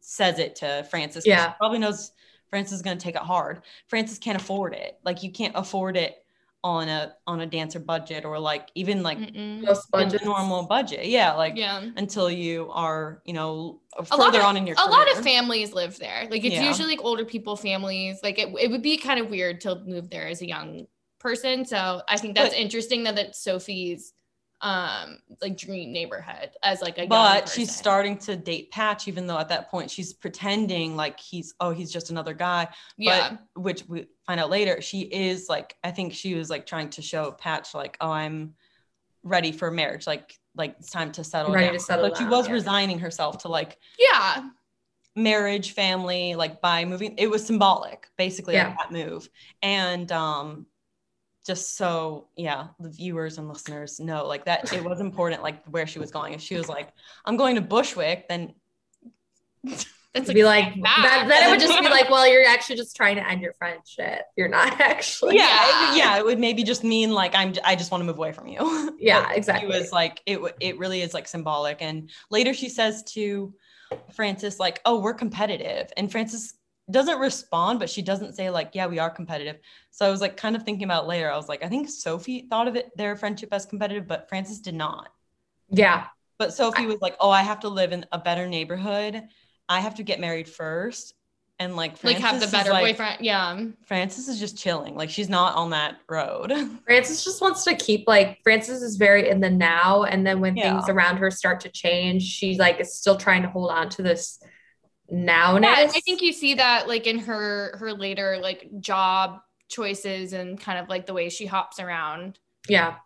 says 0.00 0.38
it 0.38 0.56
to 0.56 0.84
frances 0.90 1.24
'cause 1.24 1.28
Yeah. 1.28 1.52
she 1.52 1.56
probably 1.58 1.78
knows 1.78 2.12
frances 2.48 2.74
is 2.74 2.82
going 2.82 2.98
to 2.98 3.02
take 3.02 3.14
it 3.14 3.22
hard. 3.22 3.62
Frances 3.88 4.18
can't 4.18 4.40
afford 4.40 4.74
it. 4.74 4.98
Like 5.04 5.22
you 5.22 5.30
can't 5.30 5.54
afford 5.54 5.96
it 5.96 6.16
on 6.62 6.88
a 6.90 7.14
on 7.26 7.40
a 7.40 7.46
dancer 7.46 7.78
budget 7.80 8.24
or 8.26 8.38
like 8.38 8.68
even 8.74 9.02
like 9.02 9.16
a 9.18 10.24
normal 10.24 10.64
budget. 10.64 11.06
Yeah 11.06 11.32
like 11.32 11.56
yeah. 11.56 11.82
until 11.96 12.30
you 12.30 12.68
are 12.72 13.22
you 13.24 13.32
know 13.32 13.80
a 13.96 14.04
further 14.04 14.22
lot 14.22 14.34
of, 14.34 14.42
on 14.42 14.56
in 14.58 14.66
your 14.66 14.76
a 14.78 14.90
lot 14.90 15.10
of 15.10 15.22
families 15.24 15.72
live 15.72 15.98
there. 15.98 16.26
Like 16.30 16.44
it's 16.44 16.56
Yeah. 16.56 16.68
usually 16.68 16.88
like 16.88 17.04
older 17.04 17.24
people 17.24 17.56
families. 17.56 18.20
Like 18.22 18.38
it, 18.38 18.48
it 18.60 18.70
would 18.70 18.82
be 18.82 18.96
kind 18.98 19.18
of 19.20 19.30
weird 19.30 19.60
to 19.62 19.76
move 19.86 20.10
there 20.10 20.28
as 20.28 20.42
a 20.42 20.46
young 20.48 20.86
person. 21.18 21.64
So 21.64 22.02
i 22.08 22.16
think 22.16 22.34
that's 22.34 22.50
But- 22.54 22.58
interesting 22.58 23.04
that 23.04 23.14
that's 23.16 23.38
sophie's 23.42 24.12
um 24.62 25.18
like 25.40 25.56
dream 25.56 25.90
neighborhood 25.92 26.50
as 26.62 26.82
like 26.82 26.98
a 26.98 27.02
young 27.02 27.08
but 27.08 27.48
she's 27.48 27.74
starting 27.74 28.18
to 28.18 28.36
date 28.36 28.70
patch 28.70 29.08
even 29.08 29.26
though 29.26 29.38
at 29.38 29.48
that 29.48 29.70
point 29.70 29.90
she's 29.90 30.12
pretending 30.12 30.96
like 30.96 31.18
he's 31.18 31.54
oh 31.60 31.70
he's 31.70 31.90
just 31.90 32.10
another 32.10 32.34
guy. 32.34 32.68
Yeah. 32.98 33.36
but 33.54 33.62
which 33.62 33.84
we 33.88 34.06
find 34.26 34.38
out 34.38 34.50
later 34.50 34.82
she 34.82 35.00
is 35.00 35.48
like 35.48 35.74
i 35.82 35.90
think 35.90 36.12
she 36.12 36.34
was 36.34 36.50
like 36.50 36.66
trying 36.66 36.90
to 36.90 37.02
show 37.02 37.32
patch 37.32 37.74
like 37.74 37.96
oh 38.00 38.10
i'm 38.10 38.54
ready 39.22 39.52
for 39.52 39.70
marriage. 39.70 40.06
Like 40.06 40.34
like 40.56 40.76
it's 40.78 40.90
time 40.90 41.12
to 41.12 41.24
settle 41.24 41.52
Ready 41.52 41.66
down. 41.66 41.74
to 41.74 41.80
settle 41.80 42.08
but 42.08 42.18
she 42.18 42.24
was 42.24 42.46
yeah. 42.48 42.54
resigning 42.54 42.98
herself 42.98 43.38
to 43.38 43.48
like 43.48 43.78
yeah. 43.98 44.48
marriage 45.14 45.72
family 45.72 46.34
like 46.34 46.60
by 46.60 46.84
moving. 46.84 47.14
It 47.18 47.30
was 47.30 47.44
symbolic 47.46 48.08
basically 48.16 48.54
Yeah. 48.54 48.68
like 48.68 48.78
that 48.78 48.92
move. 48.92 49.28
And 49.62 50.10
um 50.12 50.66
just 51.46 51.76
so 51.76 52.28
yeah 52.36 52.68
the 52.78 52.90
viewers 52.90 53.38
and 53.38 53.48
listeners 53.48 53.98
know 53.98 54.26
like 54.26 54.44
that 54.44 54.72
it 54.72 54.84
was 54.84 55.00
important 55.00 55.42
like 55.42 55.64
where 55.66 55.86
she 55.86 55.98
was 55.98 56.10
going 56.10 56.34
if 56.34 56.40
she 56.40 56.54
was 56.54 56.68
like 56.68 56.90
i'm 57.24 57.36
going 57.36 57.54
to 57.54 57.60
bushwick 57.62 58.28
then 58.28 58.54
that's 60.12 60.26
to 60.26 60.34
be 60.34 60.42
like 60.42 60.74
that, 60.82 61.26
then 61.28 61.46
it 61.46 61.50
would 61.50 61.60
just 61.60 61.78
be 61.78 61.88
like, 61.88 62.10
well, 62.10 62.26
you're 62.26 62.44
actually 62.44 62.74
just 62.74 62.96
trying 62.96 63.14
to 63.14 63.28
end 63.28 63.40
your 63.40 63.52
friendship. 63.52 64.22
You're 64.36 64.48
not 64.48 64.80
actually. 64.80 65.36
yeah 65.36 65.46
Yeah. 65.46 65.92
it, 65.92 65.96
yeah 65.98 66.18
it 66.18 66.24
would 66.24 66.40
maybe 66.40 66.64
just 66.64 66.82
mean 66.82 67.12
like 67.12 67.34
i'm 67.36 67.54
i 67.64 67.76
just 67.76 67.92
want 67.92 68.00
to 68.00 68.06
move 68.06 68.16
away 68.18 68.32
from 68.32 68.48
you 68.48 68.96
Yeah, 68.98 69.30
exactly. 69.32 69.74
It 69.74 69.80
was 69.80 69.92
like 69.92 70.20
it. 70.26 70.40
It 70.60 70.78
really 70.78 71.00
is 71.00 71.14
like 71.14 71.26
symbolic. 71.26 71.80
And 71.80 72.10
later 72.30 72.52
she 72.52 72.68
says 72.68 73.02
to 73.14 73.54
Frances, 74.12 74.60
like, 74.60 74.80
"Oh, 74.84 75.00
we're 75.00 75.14
competitive," 75.14 75.90
and 75.96 76.12
Frances 76.12 76.52
doesn't 76.90 77.18
respond, 77.18 77.78
but 77.78 77.88
she 77.90 78.02
doesn't 78.02 78.34
say 78.34 78.50
like, 78.50 78.70
"Yeah, 78.74 78.86
we 78.86 78.98
are 78.98 79.10
competitive." 79.10 79.58
So 79.90 80.06
I 80.06 80.10
was 80.10 80.20
like, 80.20 80.36
kind 80.36 80.56
of 80.56 80.62
thinking 80.62 80.84
about 80.84 81.04
it 81.04 81.08
later. 81.08 81.30
I 81.30 81.36
was 81.36 81.48
like, 81.48 81.62
I 81.64 81.68
think 81.68 81.88
Sophie 81.88 82.46
thought 82.48 82.68
of 82.68 82.76
it 82.76 82.90
their 82.96 83.16
friendship 83.16 83.50
as 83.52 83.66
competitive, 83.66 84.06
but 84.06 84.28
Frances 84.28 84.60
did 84.60 84.74
not. 84.74 85.08
Yeah. 85.68 86.06
But 86.38 86.54
Sophie 86.54 86.86
was 86.86 87.00
like, 87.00 87.16
"Oh, 87.20 87.30
I 87.30 87.42
have 87.42 87.60
to 87.60 87.68
live 87.68 87.92
in 87.92 88.06
a 88.12 88.18
better 88.18 88.46
neighborhood. 88.48 89.22
I 89.68 89.80
have 89.80 89.96
to 89.96 90.02
get 90.02 90.20
married 90.20 90.48
first. 90.48 91.14
And 91.58 91.76
like, 91.76 92.02
like 92.02 92.16
have 92.16 92.40
the 92.40 92.46
better 92.46 92.70
like- 92.72 92.96
boyfriend 92.96 93.18
yeah 93.20 93.62
Frances 93.84 94.28
is 94.28 94.40
just 94.40 94.56
chilling. 94.56 94.94
Like 94.96 95.10
she's 95.10 95.28
not 95.28 95.54
on 95.56 95.68
that 95.70 95.98
road. 96.08 96.50
Frances 96.86 97.22
just 97.22 97.42
wants 97.42 97.64
to 97.64 97.74
keep 97.76 98.08
like 98.08 98.38
Frances 98.42 98.82
is 98.82 98.96
very 98.96 99.28
in 99.28 99.40
the 99.40 99.50
now, 99.50 100.04
and 100.04 100.26
then 100.26 100.40
when 100.40 100.56
Yeah. 100.56 100.72
things 100.72 100.88
around 100.88 101.18
her 101.18 101.30
start 101.30 101.60
to 101.60 101.68
change, 101.68 102.22
she 102.22 102.56
like 102.56 102.80
is 102.80 102.94
still 102.94 103.16
trying 103.18 103.42
to 103.42 103.48
hold 103.50 103.70
on 103.70 103.90
to 103.90 104.02
this 104.02 104.40
nowness. 105.12 105.62
Yeah, 105.62 105.90
I 105.94 106.00
think 106.00 106.22
you 106.22 106.32
see 106.32 106.54
that 106.54 106.88
like 106.88 107.06
in 107.06 107.18
her 107.20 107.76
her 107.78 107.92
later 107.92 108.38
like 108.40 108.68
job 108.80 109.40
choices 109.68 110.32
and 110.32 110.58
kind 110.60 110.78
of 110.78 110.88
like 110.88 111.06
the 111.06 111.14
way 111.14 111.28
she 111.28 111.46
hops 111.46 111.78
around. 111.80 112.38
yeah, 112.68 112.96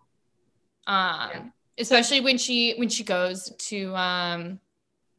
Um 0.86 1.30
Yeah. 1.32 1.42
especially 1.78 2.20
when 2.20 2.38
she 2.38 2.74
when 2.76 2.88
she 2.88 3.04
goes 3.04 3.50
to 3.58 3.94
um 3.96 4.60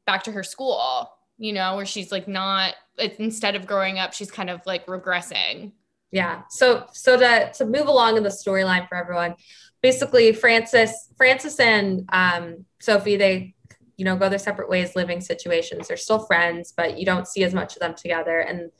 back 0.05 0.23
to 0.23 0.31
her 0.31 0.43
school, 0.43 1.09
you 1.37 1.53
know, 1.53 1.75
where 1.75 1.85
she's 1.85 2.11
like 2.11 2.27
not 2.27 2.75
it's, 2.97 3.17
instead 3.19 3.55
of 3.55 3.65
growing 3.65 3.99
up, 3.99 4.13
she's 4.13 4.31
kind 4.31 4.49
of 4.49 4.61
like 4.65 4.85
regressing. 4.85 5.71
yeah. 6.11 6.43
So 6.49 6.85
so 6.93 7.17
to 7.17 7.51
to 7.53 7.65
move 7.65 7.87
along 7.87 8.17
in 8.17 8.23
the 8.23 8.29
storyline 8.29 8.87
for 8.87 8.95
everyone, 8.95 9.35
basically 9.81 10.31
Frances 10.33 11.09
Frances 11.17 11.59
and 11.59 12.07
um, 12.13 12.65
Sophie 12.79 13.17
they 13.17 13.54
you 13.97 14.05
know 14.05 14.15
go 14.15 14.29
their 14.29 14.39
separate 14.39 14.69
ways, 14.69 14.95
living 14.95 15.21
situations. 15.21 15.87
They're 15.87 15.97
still 15.97 16.19
friends, 16.19 16.73
but 16.75 16.97
you 16.97 17.05
don't 17.05 17.27
see 17.27 17.43
as 17.43 17.53
much 17.53 17.75
of 17.75 17.79
them 17.79 17.95
together. 17.95 18.39
And 18.39 18.71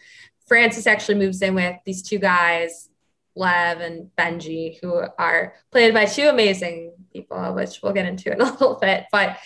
frances 0.47 0.87
actually 0.87 1.15
moves 1.15 1.41
in 1.41 1.55
with 1.55 1.77
these 1.85 2.01
two 2.01 2.19
guys. 2.19 2.89
Lev 3.37 3.81
and 3.81 4.09
Benji, 4.17 4.79
who 4.81 4.93
are 5.19 5.55
played 5.69 5.93
by 5.93 6.05
two 6.05 6.29
amazing 6.29 6.93
people, 7.11 7.53
which 7.53 7.81
we'll 7.83 7.91
get 7.91 8.05
into 8.05 8.31
in 8.31 8.39
a 8.41 8.45
little 8.45 8.75
bit. 8.75 9.07
But 9.11 9.37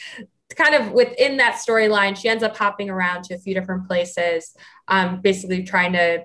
kind 0.55 0.75
of 0.75 0.91
within 0.91 1.37
that 1.37 1.55
storyline, 1.55 2.15
she 2.15 2.29
ends 2.29 2.43
up 2.43 2.55
hopping 2.55 2.89
around 2.89 3.23
to 3.25 3.35
a 3.35 3.37
few 3.37 3.53
different 3.53 3.87
places, 3.87 4.55
um, 4.87 5.21
basically 5.21 5.63
trying 5.63 5.93
to 5.93 6.23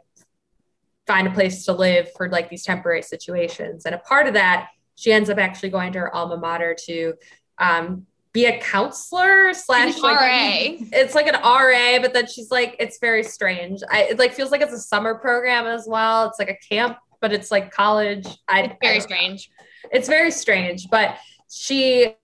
find 1.07 1.27
a 1.27 1.31
place 1.31 1.65
to 1.65 1.73
live 1.73 2.09
for 2.17 2.29
like 2.29 2.49
these 2.49 2.65
temporary 2.65 3.03
situations. 3.03 3.85
And 3.85 3.95
a 3.95 3.99
part 3.99 4.27
of 4.27 4.35
that, 4.35 4.69
she 4.97 5.13
ends 5.13 5.29
up 5.29 5.39
actually 5.39 5.71
going 5.71 5.93
to 5.93 6.01
her 6.01 6.15
alma 6.15 6.37
mater 6.37 6.77
to 6.87 7.15
um, 7.59 8.07
be 8.35 8.44
a 8.47 8.59
counselor 8.59 9.55
slash 9.55 9.97
like, 10.01 10.20
RA. 10.20 10.87
it's 10.92 11.14
like 11.14 11.29
an 11.29 11.40
RA, 11.40 12.03
but 12.03 12.12
then 12.12 12.27
she's 12.27 12.51
like, 12.51 12.77
it's 12.79 12.99
very 12.99 13.23
strange. 13.23 13.81
I 13.88 14.03
it 14.11 14.18
like 14.18 14.35
feels 14.35 14.51
like 14.51 14.61
it's 14.61 14.75
a 14.75 14.79
summer 14.79 15.14
program 15.14 15.66
as 15.66 15.87
well. 15.88 16.27
It's 16.29 16.38
like 16.38 16.51
a 16.51 16.59
camp, 16.68 16.99
but 17.23 17.33
it's 17.33 17.51
like 17.51 17.70
college. 17.70 18.27
I, 18.49 18.62
It's 18.62 18.77
very 18.83 18.99
know 18.99 19.01
strange. 19.01 19.51
it's 19.92 20.09
very 20.09 20.31
strange 20.31 20.88
but 20.90 21.16
she 21.51 22.14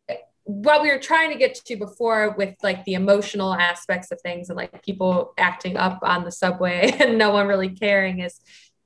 what 0.45 0.83
we 0.83 0.91
were 0.91 0.99
trying 0.99 1.31
to 1.31 1.37
get 1.39 1.55
to 1.55 1.77
before 1.77 2.35
with 2.37 2.55
like 2.63 2.85
the 2.85 2.95
emotional 2.95 3.55
aspects 3.55 4.11
of 4.11 4.21
things 4.23 4.49
and 4.49 4.57
like 4.57 4.83
people 4.83 5.33
acting 5.39 5.77
up 5.77 6.01
on 6.03 6.25
the 6.25 6.33
subway 6.33 6.91
and 6.99 7.19
no 7.19 7.31
one 7.31 7.47
really 7.47 7.69
caring 7.69 8.19
is 8.21 8.41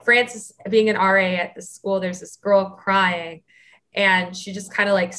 frances 0.04 0.52
being 0.68 0.90
an 0.90 0.96
ra 0.96 1.22
at 1.22 1.54
the 1.54 1.62
school 1.62 2.00
there's 2.00 2.20
this 2.20 2.36
girl 2.36 2.70
crying 2.70 3.42
and 3.94 4.36
she 4.36 4.52
just 4.52 4.74
kind 4.74 4.88
of 4.88 4.94
like 4.94 5.14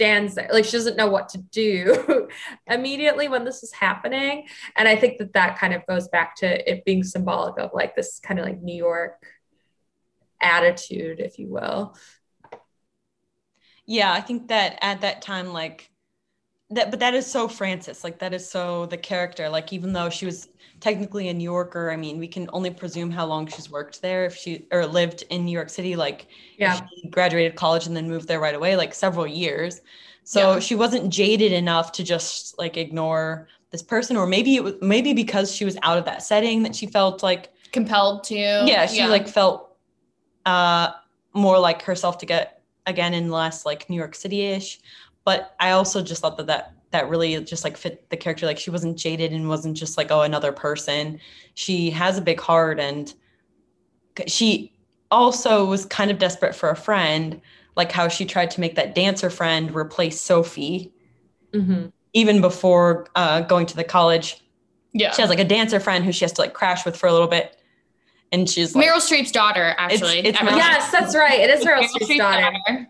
stands 0.00 0.34
there. 0.34 0.48
Like 0.50 0.64
she 0.64 0.72
doesn't 0.72 0.96
know 0.96 1.10
what 1.10 1.28
to 1.30 1.38
do 1.38 2.26
immediately 2.66 3.28
when 3.28 3.44
this 3.44 3.62
is 3.62 3.70
happening. 3.70 4.46
And 4.76 4.88
i 4.88 4.96
think 4.96 5.18
that 5.18 5.34
that 5.34 5.58
kind 5.58 5.74
of 5.74 5.84
goes 5.86 6.08
back 6.08 6.36
to 6.36 6.70
it 6.70 6.86
being 6.86 7.04
symbolic 7.04 7.58
of 7.58 7.70
like 7.74 7.94
this 7.94 8.18
kind 8.18 8.40
of 8.40 8.46
like 8.46 8.62
new 8.62 8.74
york 8.74 9.22
attitude 10.40 11.20
if 11.20 11.38
you 11.38 11.48
will. 11.48 11.94
Yeah 13.84 14.10
i 14.12 14.22
think 14.22 14.48
that 14.48 14.78
at 14.80 15.02
that 15.02 15.20
time 15.20 15.52
like 15.52 15.90
that 16.70 16.90
but 16.90 17.00
that 17.00 17.14
is 17.14 17.26
so 17.26 17.48
frances 17.48 18.04
like 18.04 18.18
that 18.20 18.32
is 18.32 18.48
so 18.48 18.86
the 18.86 18.96
character. 18.96 19.48
Like 19.48 19.72
even 19.72 19.92
though 19.92 20.10
she 20.10 20.26
was 20.26 20.48
technically 20.80 21.28
a 21.28 21.34
new 21.34 21.44
yorker 21.44 21.90
i 21.90 21.96
mean 21.96 22.18
we 22.18 22.26
can 22.26 22.48
only 22.54 22.70
presume 22.70 23.10
how 23.10 23.26
long 23.26 23.46
she's 23.46 23.70
worked 23.70 24.00
there. 24.00 24.24
If 24.24 24.34
she 24.34 24.66
or 24.72 24.86
lived 24.86 25.24
in 25.30 25.44
new 25.44 25.52
york 25.52 25.68
city 25.68 25.94
like 25.96 26.28
yeah. 26.56 26.80
she 27.02 27.08
graduated 27.08 27.54
college 27.54 27.86
and 27.86 27.94
then 27.96 28.08
moved 28.08 28.26
there 28.28 28.40
right 28.40 28.54
away 28.54 28.76
like 28.76 28.94
several 28.94 29.26
years. 29.26 29.82
So 30.24 30.54
Yeah. 30.54 30.60
she 30.60 30.74
wasn't 30.74 31.12
jaded 31.12 31.52
enough 31.52 31.92
to 31.92 32.04
just 32.04 32.58
like 32.58 32.76
ignore 32.78 33.48
this 33.70 33.82
person 33.82 34.16
or 34.16 34.26
maybe 34.26 34.56
it 34.56 34.64
was 34.64 34.74
maybe 34.80 35.12
because 35.12 35.54
she 35.54 35.64
was 35.64 35.76
out 35.82 35.98
of 35.98 36.04
that 36.06 36.22
setting 36.22 36.62
that 36.62 36.74
she 36.74 36.86
felt 36.86 37.22
like 37.22 37.52
Compelled 37.72 38.24
to. 38.24 38.34
yeah 38.34 38.86
she 38.86 39.04
like 39.06 39.28
felt 39.28 39.76
uh 40.46 40.92
more 41.34 41.58
like 41.58 41.82
herself 41.82 42.18
to 42.18 42.26
get 42.26 42.62
again 42.86 43.12
in 43.14 43.30
less 43.30 43.64
like 43.66 43.88
new 43.90 43.96
york 43.96 44.14
city-ish 44.14 44.80
but 45.24 45.54
i 45.60 45.70
also 45.70 46.02
just 46.02 46.22
thought 46.22 46.36
that 46.36 46.46
that 46.46 46.74
that 46.90 47.08
really 47.08 47.42
just 47.44 47.64
like 47.64 47.76
fit 47.76 48.08
the 48.10 48.16
character 48.16 48.46
like 48.46 48.58
she 48.58 48.70
wasn't 48.70 48.96
jaded 48.96 49.32
and 49.32 49.48
wasn't 49.48 49.76
just 49.76 49.96
like 49.96 50.10
oh 50.10 50.22
another 50.22 50.52
person 50.52 51.20
she 51.54 51.90
has 51.90 52.18
a 52.18 52.20
big 52.20 52.40
heart 52.40 52.80
and 52.80 53.14
she 54.26 54.72
also 55.10 55.64
was 55.64 55.86
kind 55.86 56.10
of 56.10 56.18
desperate 56.18 56.54
for 56.54 56.70
a 56.70 56.76
friend 56.76 57.40
like 57.76 57.92
how 57.92 58.08
she 58.08 58.24
tried 58.24 58.50
to 58.50 58.60
make 58.60 58.74
that 58.74 58.94
dancer 58.94 59.30
friend 59.30 59.74
replace 59.74 60.20
sophie 60.20 60.92
hmm 61.54 61.86
even 62.12 62.40
before 62.40 63.06
uh, 63.14 63.40
going 63.42 63.64
to 63.64 63.76
the 63.76 63.84
college 63.84 64.42
yeah. 64.92 65.12
she 65.12 65.22
has 65.22 65.28
like 65.30 65.38
a 65.38 65.44
dancer 65.44 65.78
friend 65.78 66.04
who 66.04 66.10
she 66.10 66.24
has 66.24 66.32
to 66.32 66.40
like 66.40 66.54
crash 66.54 66.84
with 66.84 66.96
for 66.96 67.06
a 67.06 67.12
little 67.12 67.28
bit 67.28 67.56
and 68.32 68.48
she's 68.48 68.74
like 68.74 68.86
Meryl 68.86 68.96
Streep's 68.96 69.32
daughter, 69.32 69.74
actually. 69.78 70.18
it's 70.18 70.40
Everyone- 70.40 70.60
Meryl- 70.60 70.64
Yes, 70.64 70.92
that's 70.92 71.16
right. 71.16 71.40
It 71.40 71.50
is 71.50 71.64
Meryl 71.64 71.78
Meryl 71.82 71.88
Streep's 71.88 72.06
Streep's 72.06 72.18
daughter. 72.18 72.86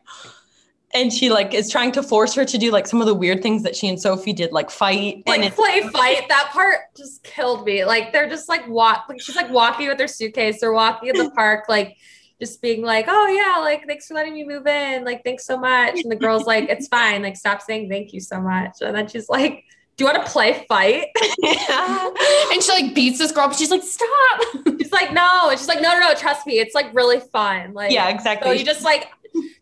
And 0.92 1.12
she 1.12 1.30
like 1.30 1.54
is 1.54 1.70
trying 1.70 1.92
to 1.92 2.02
force 2.02 2.34
her 2.34 2.44
to 2.44 2.58
do 2.58 2.70
like 2.70 2.86
some 2.86 3.00
of 3.00 3.06
the 3.06 3.14
weird 3.14 3.42
things 3.42 3.62
that 3.62 3.76
she 3.76 3.88
and 3.88 4.00
Sophie 4.00 4.32
did, 4.32 4.52
like 4.52 4.70
fight. 4.70 5.22
Like 5.26 5.42
it's 5.42 5.56
play 5.56 5.82
fight. 5.88 6.28
That 6.28 6.50
part 6.52 6.80
just 6.96 7.22
killed 7.22 7.64
me. 7.64 7.84
Like 7.84 8.12
they're 8.12 8.28
just 8.28 8.48
like 8.48 8.66
walk. 8.68 9.06
Like 9.08 9.20
she's 9.20 9.36
like 9.36 9.50
walking 9.50 9.88
with 9.88 10.00
her 10.00 10.08
suitcase. 10.08 10.60
They're 10.60 10.72
walking 10.72 11.10
in 11.10 11.16
the 11.16 11.30
park, 11.36 11.66
like 11.68 11.96
just 12.40 12.60
being 12.60 12.82
like, 12.82 13.06
"Oh 13.08 13.26
yeah, 13.28 13.62
like 13.62 13.86
thanks 13.86 14.08
for 14.08 14.14
letting 14.14 14.34
me 14.34 14.44
move 14.44 14.66
in. 14.66 15.04
Like 15.04 15.22
thanks 15.22 15.46
so 15.46 15.56
much." 15.56 16.00
And 16.00 16.10
the 16.10 16.16
girl's 16.16 16.46
like, 16.46 16.68
"It's 16.68 16.88
fine. 16.96 17.22
Like 17.22 17.36
stop 17.36 17.62
saying 17.62 17.88
thank 17.88 18.12
you 18.12 18.20
so 18.20 18.40
much." 18.40 18.72
And 18.80 18.96
then 18.96 19.06
she's 19.06 19.28
like, 19.28 19.64
do 20.00 20.06
you 20.06 20.12
want 20.12 20.24
to 20.24 20.32
play 20.32 20.64
fight? 20.66 21.08
yeah. 21.38 22.10
and 22.52 22.62
she 22.62 22.72
like 22.72 22.94
beats 22.94 23.18
this 23.18 23.32
girl, 23.32 23.48
but 23.48 23.56
she's 23.56 23.70
like, 23.70 23.82
stop. 23.82 24.40
She's 24.78 24.90
like, 24.92 25.12
no. 25.12 25.50
And 25.50 25.58
she's 25.58 25.68
like, 25.68 25.82
no, 25.82 25.92
no, 25.92 26.00
no, 26.00 26.14
trust 26.14 26.46
me. 26.46 26.58
It's 26.58 26.74
like 26.74 26.94
really 26.94 27.20
fun. 27.20 27.74
Like, 27.74 27.92
Yeah, 27.92 28.08
exactly. 28.08 28.48
So 28.48 28.52
you 28.52 28.64
just 28.64 28.82
like, 28.82 29.10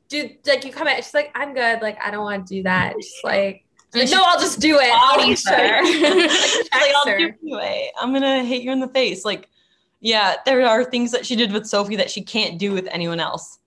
do 0.09 0.31
like 0.47 0.65
you 0.65 0.73
come 0.73 0.89
in. 0.89 0.97
She's 0.97 1.15
like, 1.15 1.31
I'm 1.35 1.55
good. 1.55 1.81
Like, 1.83 1.99
I 2.05 2.11
don't 2.11 2.25
want 2.25 2.47
to 2.47 2.55
do 2.55 2.63
that. 2.65 2.95
She's 2.99 3.21
like, 3.25 3.65
And 3.95 4.11
no, 4.11 4.23
I'll 4.25 4.41
just 4.41 4.61
do 4.61 4.79
it. 4.79 4.91
I'll 4.93 5.17
Body 5.19 5.35
just 5.35 5.47
show 5.47 5.57
you. 5.57 5.69
her. 5.69 6.29
She's 6.29 6.69
like, 6.73 6.93
I'll 6.95 7.05
do 7.05 7.33
anyway. 7.43 7.91
I'm 8.01 8.13
gonna 8.13 8.45
hit 8.45 8.63
you 8.63 8.73
in 8.73 8.81
the 8.81 8.89
face. 8.89 9.25
Like, 9.25 9.49
yeah, 10.01 10.37
there 10.45 10.65
are 10.67 10.85
things 10.85 11.11
that 11.13 11.27
she 11.27 11.37
did 11.37 11.53
with 11.53 11.67
Sophie 11.67 11.97
that 11.97 12.11
she 12.11 12.23
can't 12.23 12.59
do 12.59 12.73
with 12.73 12.87
anyone 12.91 13.21
else. 13.21 13.59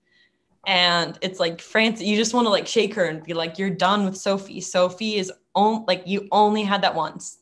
And 0.66 1.18
it's 1.22 1.40
like 1.40 1.60
Frances, 1.60 2.06
you 2.06 2.16
just 2.16 2.34
want 2.34 2.46
to 2.46 2.50
like 2.50 2.66
shake 2.66 2.94
her 2.94 3.04
and 3.06 3.22
be 3.24 3.34
like, 3.34 3.58
you're 3.58 3.70
done 3.70 4.04
with 4.04 4.16
Sophie. 4.16 4.60
Sophie 4.60 5.16
is 5.16 5.32
on 5.54 5.84
like 5.86 6.02
you 6.06 6.28
only 6.30 6.62
had 6.62 6.82
that 6.82 6.94
once. 6.94 7.38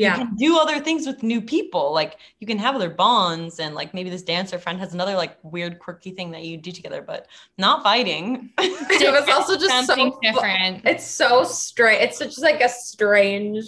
Yeah. 0.00 0.18
You 0.18 0.24
can 0.26 0.34
do 0.36 0.58
other 0.58 0.80
things 0.80 1.06
with 1.06 1.22
new 1.22 1.40
people. 1.40 1.92
Like 1.92 2.16
you 2.38 2.46
can 2.46 2.58
have 2.58 2.74
other 2.74 2.90
bonds 2.90 3.60
and 3.60 3.74
like 3.74 3.92
maybe 3.94 4.10
this 4.10 4.22
dancer 4.22 4.58
friend 4.58 4.78
has 4.80 4.94
another 4.94 5.14
like 5.14 5.36
weird 5.42 5.78
quirky 5.78 6.10
thing 6.12 6.30
that 6.32 6.42
you 6.42 6.56
do 6.56 6.72
together, 6.72 7.02
but 7.02 7.26
not 7.58 7.82
fighting. 7.82 8.50
It 8.58 9.12
was 9.12 9.28
also 9.28 9.56
just 9.56 9.86
Something 9.86 10.12
fu- 10.12 10.18
different. 10.22 10.82
It's 10.86 11.06
so 11.06 11.44
strange. 11.44 12.02
It's 12.02 12.18
such 12.18 12.38
like 12.38 12.60
a 12.60 12.68
strange 12.68 13.64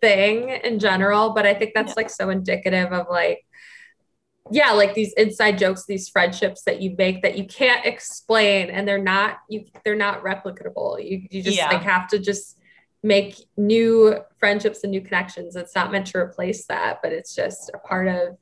thing 0.00 0.48
in 0.50 0.78
general, 0.78 1.30
but 1.30 1.46
I 1.46 1.54
think 1.54 1.72
that's 1.74 1.90
Yeah. 1.90 1.94
like 1.96 2.10
so 2.10 2.30
indicative 2.30 2.92
of 2.92 3.06
like, 3.10 3.44
yeah, 4.50 4.72
like 4.72 4.94
these 4.94 5.12
inside 5.14 5.58
jokes, 5.58 5.84
these 5.86 6.08
friendships 6.08 6.62
that 6.62 6.80
you 6.80 6.94
make 6.96 7.22
that 7.22 7.36
you 7.36 7.44
can't 7.46 7.84
explain, 7.84 8.70
and 8.70 8.86
they're 8.88 9.02
not 9.02 9.38
you 9.48 9.64
they're 9.84 9.94
not 9.94 10.22
replicable. 10.22 11.02
You 11.04 11.22
you 11.30 11.42
just 11.42 11.56
Yeah. 11.56 11.68
like 11.68 11.82
have 11.82 12.08
to 12.08 12.18
just 12.18 12.57
make 13.02 13.36
new 13.56 14.16
friendships 14.38 14.82
and 14.82 14.90
new 14.90 15.00
connections. 15.00 15.56
It's 15.56 15.74
not 15.74 15.92
meant 15.92 16.06
to 16.08 16.18
replace 16.18 16.66
that, 16.66 17.00
but 17.02 17.12
it's 17.12 17.34
just 17.34 17.70
a 17.72 17.78
part 17.78 18.08
of 18.08 18.36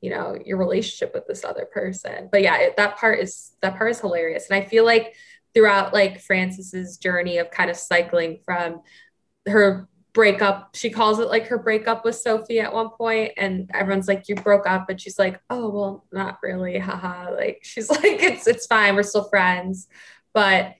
you 0.00 0.10
know 0.10 0.36
your 0.44 0.58
relationship 0.58 1.14
with 1.14 1.26
this 1.26 1.44
other 1.44 1.66
person. 1.66 2.28
But 2.30 2.42
yeah, 2.42 2.58
it, 2.58 2.76
that 2.76 2.96
part 2.96 3.20
is 3.20 3.52
that 3.62 3.76
part 3.76 3.90
is 3.90 4.00
hilarious, 4.00 4.48
and 4.50 4.62
I 4.62 4.66
feel 4.66 4.84
like 4.84 5.14
throughout 5.54 5.94
like 5.94 6.20
Frances's 6.20 6.98
journey 6.98 7.38
of 7.38 7.50
kind 7.50 7.70
of 7.70 7.76
cycling 7.76 8.40
from 8.44 8.82
her 9.46 9.88
breakup, 10.12 10.74
she 10.74 10.90
calls 10.90 11.18
it 11.18 11.28
like 11.28 11.46
her 11.46 11.58
breakup 11.58 12.04
with 12.04 12.14
Sophie 12.14 12.60
at 12.60 12.74
one 12.74 12.90
point, 12.90 13.32
and 13.36 13.70
everyone's 13.72 14.08
like, 14.08 14.28
"You 14.28 14.34
broke 14.34 14.66
up," 14.66 14.90
and 14.90 15.00
she's 15.00 15.18
like, 15.18 15.40
"Oh 15.48 15.70
well, 15.70 16.06
not 16.12 16.38
really, 16.42 16.78
haha." 16.78 17.30
Like 17.34 17.60
she's 17.62 17.88
like, 17.90 18.02
"It's 18.02 18.46
it's 18.46 18.66
fine, 18.66 18.94
we're 18.94 19.02
still 19.02 19.28
friends," 19.28 19.88
but 20.34 20.74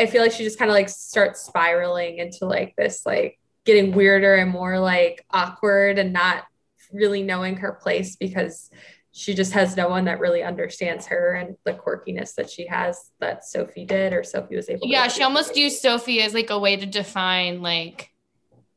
I 0.00 0.06
feel 0.06 0.22
like 0.22 0.32
she 0.32 0.44
just 0.44 0.58
kind 0.58 0.70
of 0.70 0.74
like 0.74 0.88
starts 0.88 1.40
spiraling 1.42 2.18
into 2.18 2.46
like 2.46 2.74
this 2.76 3.04
like 3.04 3.38
getting 3.64 3.92
weirder 3.92 4.34
and 4.34 4.50
more 4.50 4.78
like 4.78 5.24
awkward 5.30 5.98
and 5.98 6.12
not 6.12 6.44
really 6.92 7.22
knowing 7.22 7.56
her 7.56 7.72
place 7.72 8.16
because 8.16 8.70
she 9.12 9.32
just 9.34 9.52
has 9.52 9.76
no 9.76 9.88
one 9.88 10.04
that 10.06 10.18
really 10.20 10.42
understands 10.42 11.06
her 11.06 11.34
and 11.34 11.56
the 11.64 11.72
quirkiness 11.72 12.34
that 12.34 12.50
she 12.50 12.66
has 12.66 13.10
that 13.20 13.44
Sophie 13.44 13.84
did 13.84 14.12
or 14.12 14.22
Sophie 14.24 14.56
was 14.56 14.68
able 14.68 14.80
to 14.82 14.88
Yeah, 14.88 15.08
she 15.08 15.22
almost 15.22 15.50
appreciate 15.50 15.64
used 15.64 15.82
Sophie 15.82 16.20
as 16.22 16.34
like 16.34 16.50
a 16.50 16.58
way 16.58 16.76
to 16.76 16.86
define 16.86 17.62
like 17.62 18.10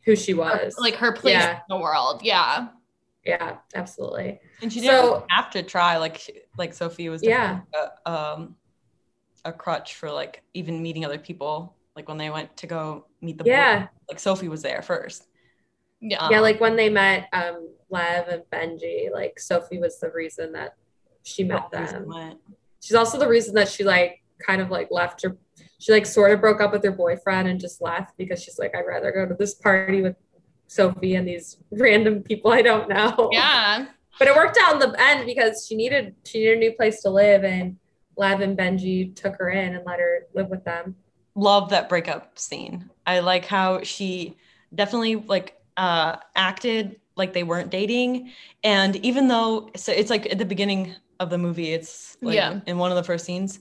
who 0.05 0.15
she 0.15 0.33
was. 0.33 0.75
like 0.79 0.95
her 0.95 1.11
place 1.11 1.33
Yeah. 1.33 1.53
in 1.55 1.61
the 1.69 1.77
world. 1.77 2.21
Yeah. 2.23 2.67
yeah, 3.25 3.57
absolutely. 3.75 4.39
And 4.61 4.71
she 4.71 4.79
didn't 4.81 5.01
So- 5.01 5.25
have 5.29 5.49
to 5.51 5.63
try 5.63 5.97
like 5.97 6.17
she- 6.17 6.41
like 6.57 6.73
Sophie 6.73 7.09
was 7.09 7.21
Yeah. 7.23 7.61
definitely 7.73 7.91
a, 8.05 8.11
um 8.11 8.55
a 9.45 9.51
crutch 9.53 9.95
for 9.95 10.11
like 10.11 10.43
even 10.53 10.81
meeting 10.81 11.05
other 11.05 11.17
people 11.19 11.75
like 11.95 12.07
when 12.07 12.17
they 12.17 12.29
went 12.29 12.55
to 12.57 12.67
go 12.67 13.05
meet 13.21 13.37
the 13.39 13.43
boy, 13.43 13.49
Yeah. 13.49 13.87
like 14.09 14.19
Sophie 14.19 14.49
was 14.49 14.61
there 14.61 14.81
first. 14.83 15.27
Yeah. 15.99 16.29
yeah, 16.29 16.39
like 16.41 16.59
when 16.61 16.75
they 16.75 16.89
met 16.89 17.27
um 17.33 17.69
Lev 17.89 18.27
and 18.27 18.43
Benji, 18.51 19.11
like 19.11 19.39
Sophie 19.39 19.79
was 19.79 19.99
the 19.99 20.11
reason 20.11 20.51
that 20.51 20.75
she 21.23 21.43
met 21.43 21.63
Always 21.73 21.91
them. 21.91 22.07
went. 22.07 22.39
She's 22.81 22.95
also 22.95 23.17
the 23.17 23.27
reason 23.27 23.55
that 23.55 23.67
she 23.67 23.83
like 23.83 24.21
kind 24.45 24.61
of 24.61 24.69
like 24.69 24.89
left 24.91 25.23
her 25.23 25.35
she 25.79 25.91
like 25.91 26.05
sort 26.05 26.31
of 26.31 26.39
broke 26.41 26.61
up 26.61 26.71
with 26.71 26.83
her 26.83 26.91
boyfriend 26.91 27.47
and 27.47 27.59
just 27.59 27.81
left 27.81 28.15
because 28.17 28.41
she's 28.43 28.57
like, 28.59 28.75
I'd 28.75 28.81
rather 28.85 29.11
go 29.11 29.27
to 29.27 29.33
this 29.35 29.55
party 29.55 30.01
with 30.01 30.15
Sophie 30.67 31.15
and 31.15 31.27
these 31.27 31.57
random 31.71 32.21
people 32.21 32.51
I 32.51 32.61
don't 32.61 32.87
know. 32.89 33.29
yeah. 33.31 33.87
But 34.19 34.27
it 34.27 34.35
worked 34.35 34.57
out 34.61 34.73
in 34.73 34.79
the 34.91 34.95
end 35.01 35.25
because 35.25 35.65
she 35.67 35.75
needed 35.75 36.15
she 36.25 36.39
needed 36.39 36.57
a 36.57 36.59
new 36.59 36.71
place 36.73 37.01
to 37.01 37.09
live 37.09 37.43
and 37.43 37.77
Lev 38.17 38.41
and 38.41 38.57
Benji 38.57 39.15
took 39.15 39.35
her 39.37 39.49
in 39.49 39.75
and 39.75 39.85
let 39.85 39.99
her 39.99 40.23
live 40.33 40.49
with 40.49 40.63
them. 40.63 40.95
Love 41.35 41.69
that 41.69 41.87
breakup 41.87 42.37
scene. 42.39 42.89
I 43.05 43.19
like 43.19 43.45
how 43.45 43.83
she 43.83 44.37
definitely 44.73 45.15
like 45.15 45.55
uh 45.77 46.17
acted 46.35 46.99
like 47.15 47.33
they 47.33 47.43
weren't 47.43 47.69
dating 47.69 48.31
and 48.63 48.95
even 48.97 49.27
though 49.27 49.69
so 49.75 49.91
it's 49.91 50.09
like 50.09 50.25
at 50.31 50.37
the 50.37 50.45
beginning 50.45 50.93
of 51.19 51.29
the 51.29 51.37
movie 51.37 51.71
it's 51.71 52.17
like 52.21 52.35
Yeah. 52.35 52.59
in 52.65 52.77
one 52.77 52.91
of 52.91 52.97
the 52.97 53.03
first 53.03 53.25
scenes 53.25 53.59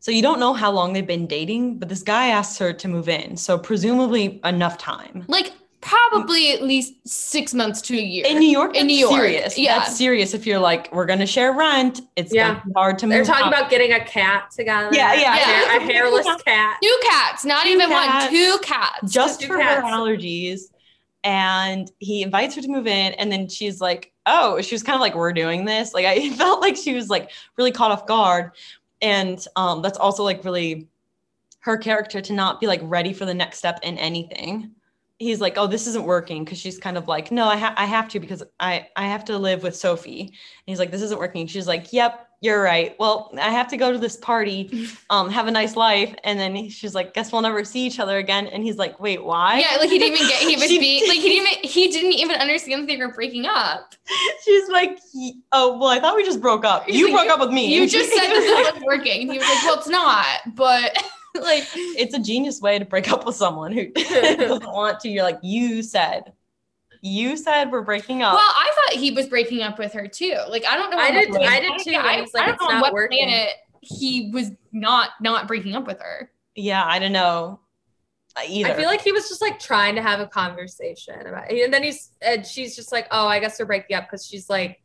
so 0.00 0.10
you 0.12 0.22
don't 0.22 0.40
know 0.40 0.54
how 0.54 0.70
long 0.70 0.92
they've 0.92 1.06
been 1.06 1.26
dating 1.26 1.78
but 1.78 1.88
this 1.88 2.02
guy 2.02 2.28
asks 2.28 2.58
her 2.58 2.72
to 2.72 2.88
move 2.88 3.08
in 3.08 3.36
so 3.36 3.58
presumably 3.58 4.40
enough 4.44 4.78
time 4.78 5.24
Like 5.28 5.52
probably 5.80 6.52
at 6.52 6.62
least 6.62 6.94
six 7.06 7.54
months 7.54 7.80
to 7.82 7.96
a 7.96 8.00
year. 8.02 8.24
in 8.26 8.38
New 8.38 8.48
York, 8.48 8.74
In 8.76 8.86
New 8.86 8.96
York, 8.96 9.12
serious. 9.12 9.58
yeah. 9.58 9.78
That's 9.78 9.96
serious. 9.96 10.34
If 10.34 10.46
you're 10.46 10.58
like, 10.58 10.92
we're 10.92 11.06
gonna 11.06 11.26
share 11.26 11.52
rent, 11.52 12.00
it's 12.16 12.32
Yeah. 12.34 12.48
gonna 12.54 12.62
be 12.66 12.72
hard 12.74 12.98
to 13.00 13.06
move. 13.06 13.12
They're 13.14 13.24
talking 13.24 13.44
out. 13.46 13.52
about 13.52 13.70
getting 13.70 13.92
a 13.92 14.04
cat 14.04 14.50
together. 14.50 14.88
Yeah, 14.92 15.14
yeah, 15.14 15.34
A, 15.34 15.38
yeah. 15.38 15.76
a 15.76 15.80
hairless 15.92 16.26
cat. 16.44 16.78
Two 16.82 16.98
cats, 17.02 17.44
not 17.44 17.64
Two 17.64 17.70
even 17.70 17.88
cats. 17.88 18.24
one, 18.24 18.32
two 18.34 18.58
cats. 18.62 19.12
just 19.12 19.40
two 19.40 19.46
for 19.48 19.58
cats. 19.58 19.82
her 19.82 19.82
allergies. 19.82 20.60
And 21.24 21.90
he 21.98 22.22
invites 22.22 22.54
her 22.54 22.62
to 22.62 22.68
move 22.68 22.86
in, 22.86 23.12
and 23.14 23.32
then 23.32 23.48
she's 23.48 23.80
like, 23.80 24.12
"Oh," 24.26 24.60
she 24.60 24.74
was 24.76 24.84
kind 24.84 24.94
of 24.94 25.00
like, 25.00 25.16
"We're 25.16 25.32
doing 25.32 25.64
this." 25.64 25.92
Like 25.92 26.06
I 26.06 26.30
felt 26.36 26.60
like 26.60 26.76
she 26.76 26.94
was 26.94 27.08
like 27.08 27.30
really 27.58 27.72
caught 27.72 27.90
off 27.90 28.06
guard, 28.06 28.52
and 29.02 29.44
um, 29.56 29.82
that's 29.82 29.98
also 29.98 30.22
like 30.22 30.44
really 30.44 30.86
her 31.60 31.76
character 31.78 32.20
to 32.20 32.32
not 32.32 32.60
be 32.60 32.68
like 32.68 32.80
ready 32.84 33.12
for 33.12 33.24
the 33.24 33.34
next 33.34 33.58
step 33.58 33.80
in 33.82 33.98
anything. 33.98 34.70
He's 35.18 35.40
like, 35.40 35.54
"Oh, 35.56 35.66
this 35.66 35.86
isn't 35.86 36.04
working," 36.04 36.44
because 36.44 36.58
she's 36.58 36.78
kind 36.78 36.98
of 36.98 37.08
like, 37.08 37.30
"No, 37.32 37.46
I 37.46 37.56
ha- 37.56 37.74
I 37.76 37.86
have 37.86 38.08
to 38.10 38.20
because 38.20 38.42
I 38.60 38.88
I 38.96 39.06
have 39.06 39.24
to 39.26 39.38
live 39.38 39.62
with 39.62 39.74
Sophie." 39.74 40.20
And 40.20 40.30
he's 40.66 40.78
like, 40.78 40.90
"This 40.90 41.02
isn't 41.02 41.18
working." 41.18 41.46
She's 41.46 41.66
like, 41.66 41.92
"Yep." 41.92 42.22
You're 42.42 42.62
right. 42.62 42.94
Well, 43.00 43.32
I 43.40 43.48
have 43.50 43.66
to 43.68 43.78
go 43.78 43.90
to 43.90 43.98
this 43.98 44.16
party, 44.16 44.86
um, 45.10 45.30
have 45.30 45.46
a 45.46 45.50
nice 45.50 45.74
life, 45.74 46.14
and 46.22 46.38
then 46.38 46.68
she's 46.68 46.94
like, 46.94 47.14
"Guess 47.14 47.32
we'll 47.32 47.40
never 47.40 47.64
see 47.64 47.86
each 47.86 47.98
other 47.98 48.18
again." 48.18 48.46
And 48.48 48.62
he's 48.62 48.76
like, 48.76 49.00
"Wait, 49.00 49.24
why?" 49.24 49.58
yeah, 49.58 49.78
like 49.78 49.88
he 49.88 49.98
didn't 49.98 50.16
even 50.18 50.28
get 50.28 50.40
he 50.42 50.54
was 50.60 50.68
being 50.68 51.08
like 51.08 51.16
he 51.18 51.28
didn't 51.30 51.46
even 51.48 51.70
he 51.70 51.88
didn't 51.90 52.12
even 52.12 52.36
understand 52.36 52.82
that 52.82 52.86
they 52.88 52.98
were 52.98 53.10
breaking 53.10 53.46
up. 53.46 53.94
She's 54.44 54.68
like, 54.68 54.98
"Oh, 55.52 55.78
well, 55.78 55.88
I 55.88 55.98
thought 55.98 56.14
we 56.14 56.24
just 56.24 56.42
broke 56.42 56.66
up. 56.66 56.84
He's 56.84 56.96
You 56.96 57.06
like, 57.06 57.26
broke 57.26 57.32
up 57.32 57.40
with 57.40 57.54
me. 57.54 57.74
You 57.74 57.88
just 57.88 58.10
said 58.12 58.28
this 58.28 58.66
wasn't 58.66 58.84
working. 58.84 59.22
And 59.22 59.32
he 59.32 59.38
was 59.38 59.48
like, 59.48 59.62
Well, 59.64 59.78
it's 59.78 59.88
not, 59.88 60.26
but 60.54 61.02
like 61.42 61.64
it's 61.74 62.14
a 62.14 62.18
genius 62.18 62.60
way 62.60 62.78
to 62.78 62.84
break 62.84 63.10
up 63.10 63.26
with 63.26 63.36
someone 63.36 63.72
who 63.72 63.86
doesn't 63.92 64.64
want 64.66 65.00
to. 65.00 65.08
You're 65.08 65.24
like, 65.24 65.38
you 65.42 65.82
said, 65.82 66.32
you 67.02 67.36
said 67.36 67.70
we're 67.70 67.82
breaking 67.82 68.22
up. 68.22 68.34
Well, 68.34 68.42
I 68.44 68.70
thought 68.74 68.98
he 69.00 69.10
was 69.12 69.26
breaking 69.28 69.62
up 69.62 69.78
with 69.78 69.92
her 69.92 70.06
too. 70.08 70.36
Like 70.48 70.64
I 70.66 70.76
don't 70.76 70.90
know. 70.90 70.98
I 70.98 71.10
did- 71.10 71.30
what 71.30 71.42
I 71.42 71.60
did 71.60 71.78
too, 71.80 71.90
yeah, 71.92 72.02
I, 72.04 72.20
was 72.20 72.32
like, 72.34 72.44
I 72.44 72.46
don't 72.46 72.54
"It's 72.54 72.62
know 72.62 72.68
on 72.68 72.74
not 72.74 72.82
what 72.82 72.92
working." 72.92 73.18
planet 73.26 73.50
he 73.80 74.30
was 74.32 74.50
not 74.72 75.10
not 75.20 75.46
breaking 75.46 75.74
up 75.76 75.86
with 75.86 76.00
her. 76.00 76.30
yeah, 76.56 76.84
I 76.84 76.98
don't 76.98 77.12
know. 77.12 77.60
uh, 78.36 78.40
Either. 78.48 78.70
I 78.72 78.74
feel 78.74 78.86
like 78.86 79.00
he 79.02 79.12
was 79.12 79.28
just 79.28 79.40
like 79.40 79.60
trying 79.60 79.94
to 79.94 80.02
have 80.02 80.18
a 80.18 80.26
conversation 80.26 81.24
about 81.26 81.50
it. 81.52 81.62
And 81.64 81.72
then 81.72 81.82
he's 81.84 82.10
and 82.20 82.44
she's 82.44 82.74
just 82.74 82.90
like, 82.90 83.06
Oh, 83.12 83.28
I 83.28 83.38
guess 83.38 83.56
they're 83.58 83.66
breaking 83.66 83.96
up 83.96 84.04
because 84.04 84.26
she's 84.26 84.50
like, 84.50 84.82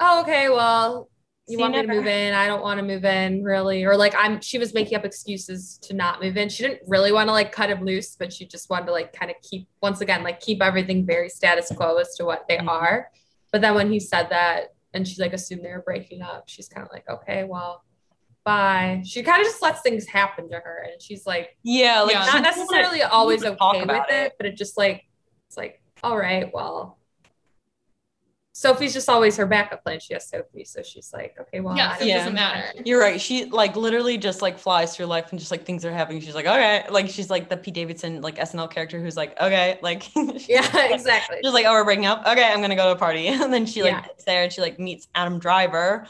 Oh, 0.00 0.20
okay, 0.22 0.48
well, 0.50 1.08
you 1.52 1.58
want 1.58 1.74
me 1.74 1.82
to 1.82 1.88
move 1.88 2.06
in? 2.06 2.34
I 2.34 2.46
don't 2.46 2.62
want 2.62 2.78
to 2.78 2.84
move 2.84 3.04
in, 3.04 3.42
really. 3.44 3.84
Or 3.84 3.96
like 3.96 4.14
I'm 4.16 4.40
she 4.40 4.58
was 4.58 4.74
making 4.74 4.96
up 4.98 5.04
excuses 5.04 5.78
to 5.82 5.94
not 5.94 6.20
move 6.22 6.36
in. 6.36 6.48
She 6.48 6.62
didn't 6.62 6.80
really 6.86 7.12
want 7.12 7.28
to 7.28 7.32
like 7.32 7.52
cut 7.52 7.70
him 7.70 7.84
loose, 7.84 8.16
but 8.16 8.32
she 8.32 8.46
just 8.46 8.68
wanted 8.70 8.86
to 8.86 8.92
like 8.92 9.12
kind 9.12 9.30
of 9.30 9.36
keep 9.42 9.68
once 9.82 10.00
again, 10.00 10.22
like 10.22 10.40
keep 10.40 10.62
everything 10.62 11.04
very 11.06 11.28
status 11.28 11.70
quo 11.76 11.96
as 11.98 12.14
to 12.16 12.24
what 12.24 12.46
they 12.48 12.56
Mhm. 12.58 12.68
are. 12.68 13.10
But 13.52 13.60
then 13.60 13.74
when 13.74 13.92
he 13.92 14.00
said 14.00 14.28
that 14.30 14.74
and 14.94 15.06
she's 15.06 15.18
like 15.18 15.32
assumed 15.32 15.64
they 15.64 15.70
were 15.70 15.82
breaking 15.82 16.22
up, 16.22 16.44
she's 16.48 16.68
kind 16.68 16.86
of 16.86 16.92
like, 16.92 17.08
Okay, 17.08 17.44
well, 17.44 17.84
bye. 18.44 19.02
She 19.04 19.22
kind 19.22 19.40
of 19.40 19.46
just 19.46 19.62
lets 19.62 19.82
things 19.82 20.06
happen 20.06 20.48
to 20.50 20.56
her 20.56 20.86
and 20.90 21.00
she's 21.00 21.26
like 21.26 21.56
yeah, 21.62 22.00
like 22.02 22.12
Yeah. 22.14 22.24
not 22.26 22.42
necessarily 22.42 23.02
always 23.02 23.44
okay 23.44 23.56
with 23.80 23.82
about 23.84 24.10
it, 24.10 24.32
but 24.38 24.46
it 24.46 24.56
just 24.56 24.76
like 24.76 25.04
it's 25.48 25.56
like 25.56 25.80
all 26.02 26.16
right 26.16 26.50
well 26.52 26.98
sophie's 28.54 28.92
just 28.92 29.08
always 29.08 29.34
her 29.36 29.46
backup 29.46 29.82
plan 29.82 29.98
she 29.98 30.12
has 30.12 30.28
sophie 30.28 30.62
so 30.64 30.82
she's 30.82 31.10
like 31.14 31.34
okay 31.40 31.60
well 31.60 31.74
yeah, 31.76 31.90
I 31.90 31.92
so 31.94 31.98
don't 32.00 32.02
it 32.02 32.10
Yeah. 32.10 32.18
doesn't 32.18 32.34
matter. 32.34 32.82
You're 32.84 33.00
right. 33.00 33.18
She 33.20 33.46
like 33.46 33.76
literally 33.76 34.18
just 34.18 34.42
like 34.42 34.58
flies 34.58 34.94
through 34.94 35.06
life 35.06 35.30
and 35.30 35.38
just 35.38 35.50
like 35.50 35.64
things 35.64 35.84
are 35.86 35.92
happening. 35.92 36.20
She's 36.20 36.34
like, 36.34 36.44
okay, 36.46 36.84
like 36.90 37.08
she's 37.08 37.30
like 37.30 37.48
the 37.48 37.56
Pete 37.56 37.72
Davidson 37.74 38.20
like 38.20 38.36
SNL 38.36 38.70
character 38.70 39.00
who's 39.00 39.16
like, 39.16 39.38
okay, 39.40 39.78
like 39.82 40.02
she's 40.02 40.48
yeah 40.48 40.92
exactly 40.92 41.38
just 41.42 41.54
like, 41.54 41.64
oh, 41.66 41.72
we're 41.72 41.84
breaking 41.84 42.06
up. 42.06 42.20
Okay, 42.26 42.44
I'm 42.44 42.60
gonna 42.60 42.76
go 42.76 42.84
to 42.86 42.92
a 42.92 42.96
party, 42.96 43.28
and 43.28 43.52
then 43.52 43.64
she 43.64 43.82
like 43.82 43.92
Yeah. 43.92 44.02
gets 44.02 44.24
there 44.24 44.42
and 44.44 44.52
she 44.52 44.60
like 44.60 44.78
meets 44.78 45.08
Adam 45.14 45.38
Driver, 45.38 46.06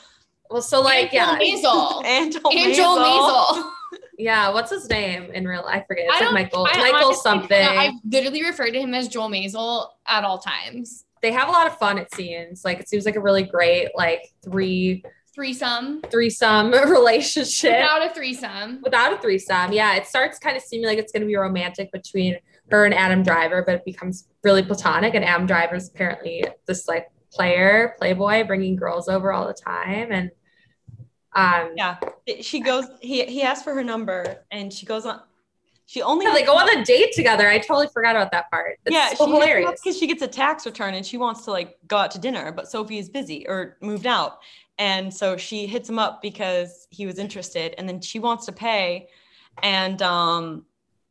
well 0.51 0.63
so 0.63 0.81
like 0.81 1.15
Angel 1.15 1.15
yeah 1.15 1.39
Maisel. 1.39 2.05
Angel, 2.07 2.51
Angel 2.53 2.85
Maisel. 2.97 3.47
Maisel. 3.47 3.71
Yeah, 4.19 4.53
what's 4.53 4.71
his 4.71 4.89
name 4.89 5.25
in 5.33 5.47
real? 5.47 5.65
I 5.67 5.83
forget. 5.87 6.07
It's 6.09 6.15
I 6.15 6.19
like 6.31 6.51
don't- 6.53 6.65
Michael. 6.65 6.67
I 6.71 6.91
Michael 6.91 7.07
honestly- 7.09 7.23
something. 7.23 7.67
I 7.67 7.93
literally 8.09 8.43
refer 8.45 8.71
to 8.71 8.81
him 8.81 8.95
as 8.95 9.09
Joel 9.09 9.29
Maisel 9.31 9.89
at 10.07 10.25
all 10.25 10.39
times. 10.39 11.05
They 11.23 11.33
have 11.33 11.49
a 11.49 11.53
lot 11.53 11.67
of 11.67 11.79
fun. 11.79 11.99
It 11.99 12.13
seems 12.15 12.65
like 12.65 12.81
it 12.81 12.89
seems 12.89 13.05
like 13.07 13.17
a 13.17 13.21
really 13.21 13.43
great 13.45 13.89
like 13.95 14.23
three 14.45 15.05
Threesome. 15.35 16.03
threesome 16.11 16.73
relationship 16.91 17.71
Without 17.73 18.05
a 18.11 18.15
threesome. 18.15 18.81
without 18.83 19.13
a 19.15 19.19
threesome. 19.19 19.73
Yeah, 19.73 19.95
it 19.95 20.07
starts 20.07 20.39
kind 20.39 20.59
of 20.59 20.63
seeming 20.63 20.87
like 20.87 20.99
it's 20.99 21.11
going 21.11 21.23
to 21.23 21.27
be 21.27 21.37
romantic 21.37 21.91
between 21.91 22.37
her 22.71 22.85
and 22.85 22.93
Adam 22.93 23.23
Driver, 23.23 23.63
but 23.65 23.75
it 23.77 23.85
becomes 23.87 24.29
really 24.45 24.63
platonic. 24.63 25.15
And 25.15 25.25
Adam 25.25 25.47
Driver 25.47 25.77
is 25.77 25.89
apparently 25.89 26.45
this 26.67 26.87
like 26.87 27.09
player, 27.33 27.95
playboy, 27.99 28.47
bringing 28.47 28.77
girls 28.77 29.09
over 29.09 29.33
all 29.33 29.47
the 29.47 29.55
time, 29.55 30.13
and 30.13 30.31
um, 31.35 31.73
Yeah. 31.77 31.97
She 32.43 32.61
goes, 32.61 32.85
he, 33.01 33.25
he 33.25 33.43
asked 33.43 33.65
for 33.65 33.75
her 33.75 33.83
number 33.83 34.45
and 34.51 34.71
she 34.73 34.85
goes 34.85 35.07
on, 35.07 35.23
she 35.93 36.01
only 36.01 36.25
yeah, 36.25 36.33
they 36.33 36.43
go 36.43 36.57
on 36.57 36.71
a 36.71 36.83
date 36.87 37.13
together. 37.13 37.47
I 37.47 37.59
totally 37.59 37.87
forgot 37.93 38.17
about 38.17 38.31
that 38.31 38.51
part. 38.51 38.79
It's 38.87 38.95
yeah, 38.95 39.13
so 39.13 39.27
hilarious. 39.27 39.73
because 39.73 39.99
she 39.99 40.07
gets 40.07 40.23
a 40.23 40.27
tax 40.27 40.65
return 40.65 40.95
and 40.95 41.05
she 41.05 41.19
wants 41.19 41.45
to 41.45 41.51
like 41.51 41.77
go 41.87 41.99
out 41.99 42.11
to 42.13 42.19
dinner, 42.19 42.51
but 42.51 42.67
Sophie 42.67 42.97
is 42.97 43.11
busy 43.11 43.47
or 43.47 43.77
moved 43.83 44.07
out. 44.07 44.39
And 44.79 45.13
so 45.13 45.37
she 45.37 45.67
hits 45.67 45.91
him 45.91 45.99
up 45.99 46.23
because 46.23 46.89
he 46.89 47.05
was 47.05 47.19
interested 47.19 47.75
and 47.77 47.87
then 47.87 48.01
she 48.01 48.19
wants 48.21 48.47
to 48.47 48.53
pay. 48.53 49.09
And 49.63 50.01
um 50.01 50.65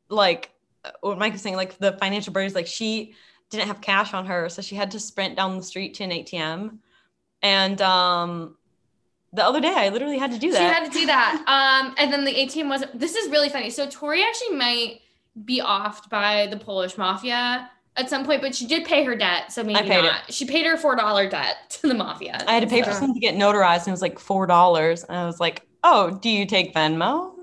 like 0.09 0.49
uh, 0.83 0.89
what 1.01 1.19
Mike 1.19 1.33
was 1.33 1.43
saying, 1.43 1.57
like 1.57 1.77
the 1.77 1.95
financial 1.99 2.33
burden 2.33 2.47
is 2.47 2.55
like 2.55 2.65
she 2.65 3.13
didn't 3.51 3.67
have 3.67 3.81
cash 3.81 4.15
on 4.15 4.25
her, 4.25 4.49
so 4.49 4.63
she 4.63 4.75
had 4.75 4.89
to 4.89 4.99
sprint 4.99 5.35
down 5.35 5.57
the 5.57 5.63
street 5.63 5.93
to 5.93 6.05
an 6.05 6.09
ATM. 6.09 6.79
And 7.43 7.79
um 7.83 8.57
the 9.33 9.45
other 9.45 9.61
day 9.61 9.73
I 9.75 9.89
literally 9.89 10.17
had 10.17 10.31
to 10.31 10.39
do 10.39 10.51
that. 10.51 10.57
She 10.57 10.63
had 10.63 10.91
to 10.91 10.99
do 10.99 11.05
that. 11.05 11.43
Um, 11.51 11.95
and 11.97 12.13
then 12.13 12.23
the 12.25 12.33
ATM 12.33 12.69
wasn't. 12.69 12.97
This 12.97 13.15
is 13.15 13.29
really 13.29 13.49
funny. 13.49 13.69
So 13.69 13.87
Tori 13.89 14.23
actually 14.23 14.55
might 14.55 15.01
be 15.45 15.61
offed 15.61 16.09
by 16.09 16.47
the 16.47 16.57
Polish 16.57 16.97
mafia 16.97 17.69
at 17.97 18.09
some 18.09 18.25
point, 18.25 18.41
but 18.41 18.55
she 18.55 18.67
did 18.67 18.85
pay 18.85 19.03
her 19.03 19.15
debt, 19.15 19.51
so 19.51 19.63
maybe 19.63 19.89
not. 19.89 20.31
She 20.31 20.45
paid 20.45 20.65
her 20.65 20.77
four 20.77 20.95
dollar 20.95 21.29
debt 21.29 21.69
to 21.81 21.87
the 21.87 21.93
mafia. 21.93 22.43
I 22.47 22.53
had 22.53 22.63
to 22.63 22.67
pay 22.69 22.81
for 22.83 22.91
something 22.91 23.13
to 23.13 23.19
get 23.19 23.35
notarized 23.35 23.79
and 23.79 23.89
it 23.89 23.91
was 23.91 24.01
like 24.01 24.19
four 24.19 24.45
dollars. 24.45 25.03
And 25.03 25.17
I 25.17 25.25
was 25.25 25.39
like, 25.39 25.67
oh, 25.83 26.11
do 26.21 26.29
you 26.29 26.45
take 26.45 26.73
Venmo? 26.73 27.33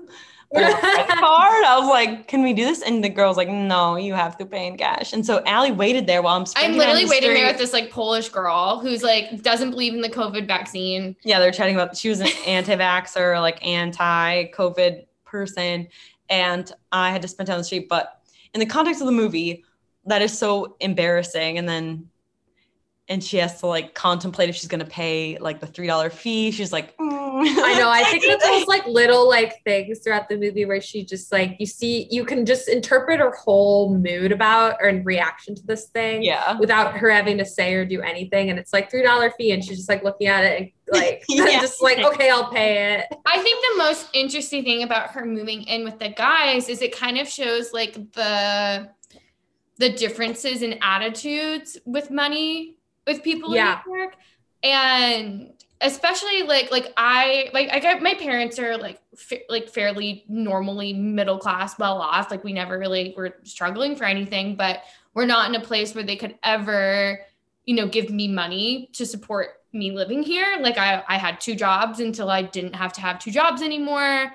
Or 0.51 0.61
a 0.61 0.73
credit 0.73 1.07
card? 1.07 1.63
I 1.63 1.77
was 1.79 1.87
like, 1.87 2.27
can 2.27 2.41
we 2.41 2.53
do 2.53 2.65
this? 2.65 2.81
And 2.81 3.03
the 3.03 3.09
girl's 3.09 3.37
like, 3.37 3.49
no, 3.49 3.97
you 3.97 4.13
have 4.15 4.37
to 4.37 4.45
pay 4.45 4.65
in 4.67 4.77
cash. 4.77 5.13
And 5.13 5.23
so 5.25 5.43
Allie 5.45 5.71
waited 5.71 6.07
there 6.07 6.21
while 6.21 6.37
I'm 6.37 6.45
I'm 6.55 6.77
literally 6.77 7.03
the 7.03 7.09
waiting 7.09 7.33
there 7.33 7.47
with 7.47 7.57
this 7.57 7.71
like 7.73 7.91
Polish 7.91 8.29
girl 8.29 8.79
who's 8.79 9.03
like 9.03 9.43
doesn't 9.43 9.69
believe 9.69 9.93
in 9.93 10.01
the 10.01 10.09
COVID 10.09 10.47
vaccine. 10.47 11.15
Yeah, 11.23 11.39
they're 11.39 11.51
chatting 11.51 11.75
about 11.75 11.95
she 11.95 12.09
was 12.09 12.19
an 12.19 12.27
anti-vaxxer, 12.47 13.39
like 13.41 13.65
anti-COVID 13.65 15.05
person. 15.25 15.87
And 16.29 16.71
I 16.91 17.11
had 17.11 17.21
to 17.21 17.27
sprint 17.27 17.47
down 17.47 17.57
the 17.59 17.63
street. 17.63 17.87
But 17.87 18.21
in 18.53 18.59
the 18.59 18.65
context 18.65 19.01
of 19.01 19.05
the 19.07 19.13
movie, 19.13 19.63
that 20.05 20.21
is 20.21 20.35
so 20.35 20.75
embarrassing. 20.79 21.57
And 21.57 21.69
then 21.69 22.09
and 23.09 23.23
she 23.23 23.37
has 23.37 23.59
to 23.59 23.65
like 23.65 23.95
contemplate 23.95 24.49
if 24.49 24.55
she's 24.55 24.67
gonna 24.67 24.85
pay 24.85 25.37
like 25.39 25.59
the 25.59 25.65
three 25.65 25.87
dollar 25.87 26.11
fee. 26.11 26.51
She's 26.51 26.71
like, 26.71 26.95
"Mm." 26.97 27.41
I 27.41 27.73
know. 27.79 27.89
I 27.89 28.03
think 28.03 28.23
that 28.25 28.39
those 28.39 28.67
like 28.67 28.85
little 28.85 29.27
like 29.27 29.63
things 29.63 29.99
throughout 29.99 30.29
the 30.29 30.37
movie 30.37 30.65
where 30.65 30.79
she 30.79 31.03
just 31.03 31.31
like 31.31 31.57
you 31.59 31.65
see 31.65 32.07
you 32.11 32.23
can 32.23 32.45
just 32.45 32.69
interpret 32.69 33.19
her 33.19 33.31
whole 33.31 33.97
mood 33.97 34.31
about 34.31 34.77
or 34.79 34.89
in 34.89 35.03
reaction 35.03 35.55
to 35.55 35.65
this 35.65 35.87
thing 35.87 36.21
yeah. 36.21 36.57
without 36.59 36.95
her 36.95 37.09
having 37.09 37.39
to 37.39 37.45
say 37.45 37.73
or 37.73 37.83
do 37.83 38.01
anything. 38.01 38.51
And 38.51 38.59
it's 38.59 38.71
like 38.71 38.91
three 38.91 39.03
dollar 39.03 39.31
fee, 39.31 39.51
and 39.51 39.63
she's 39.63 39.77
just 39.77 39.89
like 39.89 40.03
looking 40.03 40.27
at 40.27 40.43
it 40.43 40.61
and 40.61 40.71
like 41.01 41.23
Yeah. 41.29 41.59
just 41.59 41.81
like 41.81 41.97
okay, 41.97 42.29
I'll 42.29 42.51
pay 42.51 42.99
it. 42.99 43.07
I 43.25 43.41
think 43.41 43.59
the 43.71 43.83
most 43.83 44.07
interesting 44.13 44.63
thing 44.63 44.83
about 44.83 45.09
her 45.11 45.25
moving 45.25 45.63
in 45.63 45.83
with 45.83 45.97
the 45.97 46.09
guys 46.09 46.69
is 46.69 46.83
it 46.83 46.95
kind 46.95 47.17
of 47.17 47.27
shows 47.27 47.73
like 47.73 47.95
the 48.13 48.87
the 49.79 49.89
differences 49.93 50.61
in 50.61 50.77
attitudes 50.83 51.77
with 51.85 52.11
money 52.11 52.75
with 53.07 53.23
people 53.23 53.53
Yeah. 53.55 53.81
in 53.85 53.91
New 53.91 53.97
York. 53.99 54.15
And 54.63 55.53
especially 55.81 56.43
like 56.43 56.71
like 56.71 56.91
I 56.97 57.49
like 57.53 57.69
I 57.69 57.79
got 57.79 58.01
my 58.01 58.13
parents 58.13 58.59
are 58.59 58.77
like 58.77 58.99
fa- 59.15 59.47
like 59.49 59.69
fairly 59.69 60.25
normally 60.27 60.93
middle 60.93 61.37
class, 61.37 61.79
well 61.79 62.01
off. 62.01 62.29
Like 62.29 62.43
we 62.43 62.53
never 62.53 62.77
really 62.77 63.13
were 63.15 63.35
struggling 63.43 63.95
for 63.95 64.03
anything, 64.03 64.55
but 64.55 64.81
we're 65.13 65.25
not 65.25 65.49
in 65.49 65.55
a 65.55 65.63
place 65.63 65.95
where 65.95 66.03
they 66.03 66.15
could 66.17 66.37
ever, 66.43 67.19
you 67.65 67.75
know, 67.75 67.87
give 67.87 68.09
me 68.09 68.27
money 68.27 68.89
to 68.93 69.05
support 69.05 69.49
me 69.71 69.91
living 69.91 70.23
here. 70.23 70.57
Like 70.59 70.77
I, 70.77 71.03
I 71.07 71.17
had 71.17 71.39
two 71.39 71.55
jobs 71.55 71.99
until 71.99 72.29
I 72.29 72.41
didn't 72.41 72.75
have 72.75 72.91
to 72.93 73.01
have 73.01 73.19
two 73.19 73.31
jobs 73.31 73.61
anymore. 73.61 74.33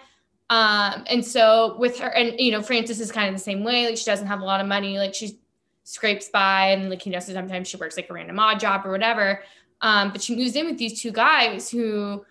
Um, 0.50 1.05
and 1.09 1.24
so 1.24 1.77
with 1.79 1.98
her, 2.00 2.09
and 2.09 2.38
you 2.38 2.53
know, 2.53 2.62
Frances 2.62 3.00
is 3.00 3.11
kind 3.12 3.29
of 3.29 3.35
the 3.35 3.40
same 3.42 3.64
way. 3.64 3.87
Like 3.87 3.96
she 3.96 4.05
doesn't 4.05 4.27
have 4.27 4.40
a 4.40 4.44
lot 4.44 4.61
of 4.61 4.66
money. 4.66 4.98
Like 4.98 5.14
she 5.14 5.38
scrapes 5.85 6.29
by, 6.29 6.70
and 6.70 6.90
like 6.90 7.07
you 7.07 7.12
know, 7.12 7.20
so 7.20 7.33
sometimes 7.33 7.68
she 7.68 7.77
works 7.77 7.97
like 7.97 8.11
a 8.11 8.12
random 8.12 8.38
odd 8.38 8.59
job 8.59 8.85
or 8.85 8.90
whatever. 8.90 9.42
Um, 9.81 10.11
but 10.11 10.23
she 10.23 10.35
moves 10.35 10.57
in 10.57 10.66
with 10.66 10.79
these 10.79 11.01
two 11.01 11.12
guys 11.12 11.70
who, 11.70 12.25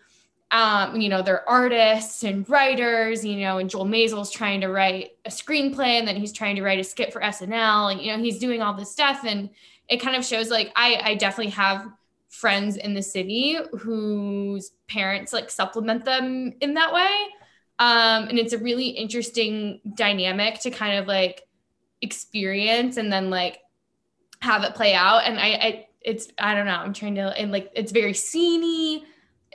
um, 0.52 1.00
you 1.00 1.08
know, 1.08 1.22
they're 1.22 1.48
artists 1.48 2.24
and 2.24 2.48
writers. 2.50 3.24
You 3.24 3.38
know, 3.38 3.60
and 3.60 3.70
Joel 3.70 3.86
Maisel's 3.86 4.32
trying 4.32 4.62
to 4.62 4.68
write 4.68 5.12
a 5.26 5.30
screenplay, 5.30 6.00
and 6.00 6.08
then 6.08 6.16
he's 6.16 6.34
trying 6.34 6.56
to 6.58 6.64
write 6.64 6.80
a 6.80 6.84
skit 6.84 7.14
for 7.14 7.22
SNL, 7.22 7.92
and 7.92 8.02
you 8.02 8.12
know, 8.12 8.22
he's 8.22 8.40
doing 8.40 8.62
all 8.62 8.74
this 8.74 8.92
stuff, 8.92 9.24
and 9.26 9.50
it 9.88 9.98
kind 9.98 10.16
of 10.16 10.26
shows 10.26 10.50
like 10.50 10.72
I, 10.76 11.00
I 11.04 11.16
definitely 11.16 11.52
have 11.52 11.88
friends 12.30 12.78
in 12.78 12.96
the 12.96 13.02
city 13.02 13.58
whose 13.78 14.72
parents 14.90 15.32
like 15.32 15.52
supplement 15.52 16.04
them 16.04 16.54
in 16.62 16.74
that 16.74 16.92
way. 16.92 17.16
Um, 17.80 18.28
and 18.28 18.40
it's 18.40 18.54
a 18.54 18.58
really 18.58 18.88
interesting 18.88 19.82
dynamic 19.96 20.60
to 20.62 20.72
kind 20.72 20.98
of 20.98 21.08
like 21.08 21.44
experience 22.04 22.98
and 22.98 23.12
then 23.12 23.30
like 23.30 23.60
have 24.42 24.64
it 24.64 24.76
play 24.76 24.94
out. 24.94 25.24
And 25.26 25.40
I, 25.40 25.48
I 25.48 25.88
it's 26.02 26.28
I 26.38 26.54
don't 26.54 26.66
know, 26.66 26.76
I'm 26.76 26.94
trying 26.94 27.16
to 27.16 27.38
and 27.40 27.52
like 27.52 27.72
it's 27.74 27.92
very 27.92 28.14
sceney. 28.14 29.04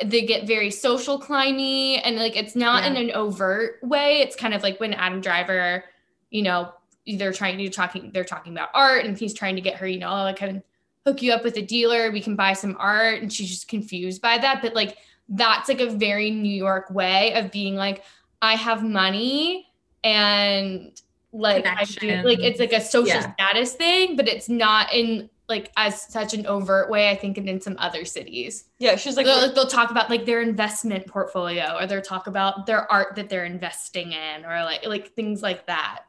They 0.04 0.22
get 0.22 0.46
very 0.46 0.70
social 0.70 1.20
climby 1.20 2.00
and 2.02 2.16
like 2.16 2.36
it's 2.36 2.56
not 2.56 2.84
in 2.84 2.96
an 2.96 3.12
overt 3.12 3.78
way. 3.82 4.20
It's 4.20 4.34
kind 4.34 4.54
of 4.54 4.62
like 4.62 4.80
when 4.80 4.94
Adam 4.94 5.20
Driver, 5.20 5.84
you 6.30 6.42
know, 6.42 6.72
they're 7.06 7.32
trying 7.32 7.58
to 7.58 7.68
talking 7.68 8.10
they're 8.12 8.24
talking 8.24 8.52
about 8.52 8.70
art 8.74 9.04
and 9.04 9.16
he's 9.16 9.34
trying 9.34 9.56
to 9.56 9.60
get 9.60 9.76
her, 9.76 9.86
you 9.86 9.98
know, 9.98 10.10
like 10.10 10.38
kind 10.38 10.56
of 10.56 10.62
hook 11.06 11.22
you 11.22 11.32
up 11.32 11.44
with 11.44 11.56
a 11.56 11.62
dealer, 11.62 12.10
we 12.10 12.20
can 12.20 12.36
buy 12.36 12.52
some 12.52 12.76
art. 12.78 13.22
And 13.22 13.32
she's 13.32 13.48
just 13.48 13.68
confused 13.68 14.22
by 14.22 14.38
that. 14.38 14.62
But 14.62 14.74
like 14.74 14.96
that's 15.28 15.68
like 15.68 15.80
a 15.80 15.90
very 15.90 16.30
New 16.30 16.54
York 16.54 16.90
way 16.90 17.34
of 17.34 17.50
being 17.50 17.76
like, 17.76 18.04
I 18.40 18.54
have 18.54 18.82
money 18.82 19.66
and 20.04 20.98
like 21.32 21.66
I 21.66 21.84
do, 21.84 22.22
like 22.22 22.40
it's 22.40 22.60
like 22.60 22.72
a 22.72 22.80
social 22.80 23.08
Yeah. 23.08 23.32
status 23.34 23.74
thing, 23.74 24.16
but 24.16 24.28
it's 24.28 24.48
not 24.48 24.92
in 24.92 25.28
like 25.48 25.72
as 25.76 26.02
such 26.02 26.34
an 26.34 26.46
overt 26.46 26.90
way, 26.90 27.10
I 27.10 27.16
think, 27.16 27.38
and 27.38 27.48
in 27.48 27.60
some 27.60 27.76
other 27.78 28.04
cities. 28.04 28.64
Yeah, 28.78 28.96
she's 28.96 29.16
like, 29.16 29.24
they'll, 29.24 29.52
they'll 29.52 29.66
talk 29.66 29.90
about 29.90 30.10
like 30.10 30.26
their 30.26 30.42
investment 30.42 31.06
portfolio 31.06 31.76
or 31.78 31.86
they'll 31.86 32.02
talk 32.02 32.26
about 32.26 32.66
their 32.66 32.90
art 32.92 33.16
that 33.16 33.28
they're 33.30 33.46
investing 33.46 34.12
in 34.12 34.44
or 34.44 34.62
like 34.64 34.84
like 34.86 35.14
things 35.14 35.42
like 35.42 35.66
that. 35.66 36.00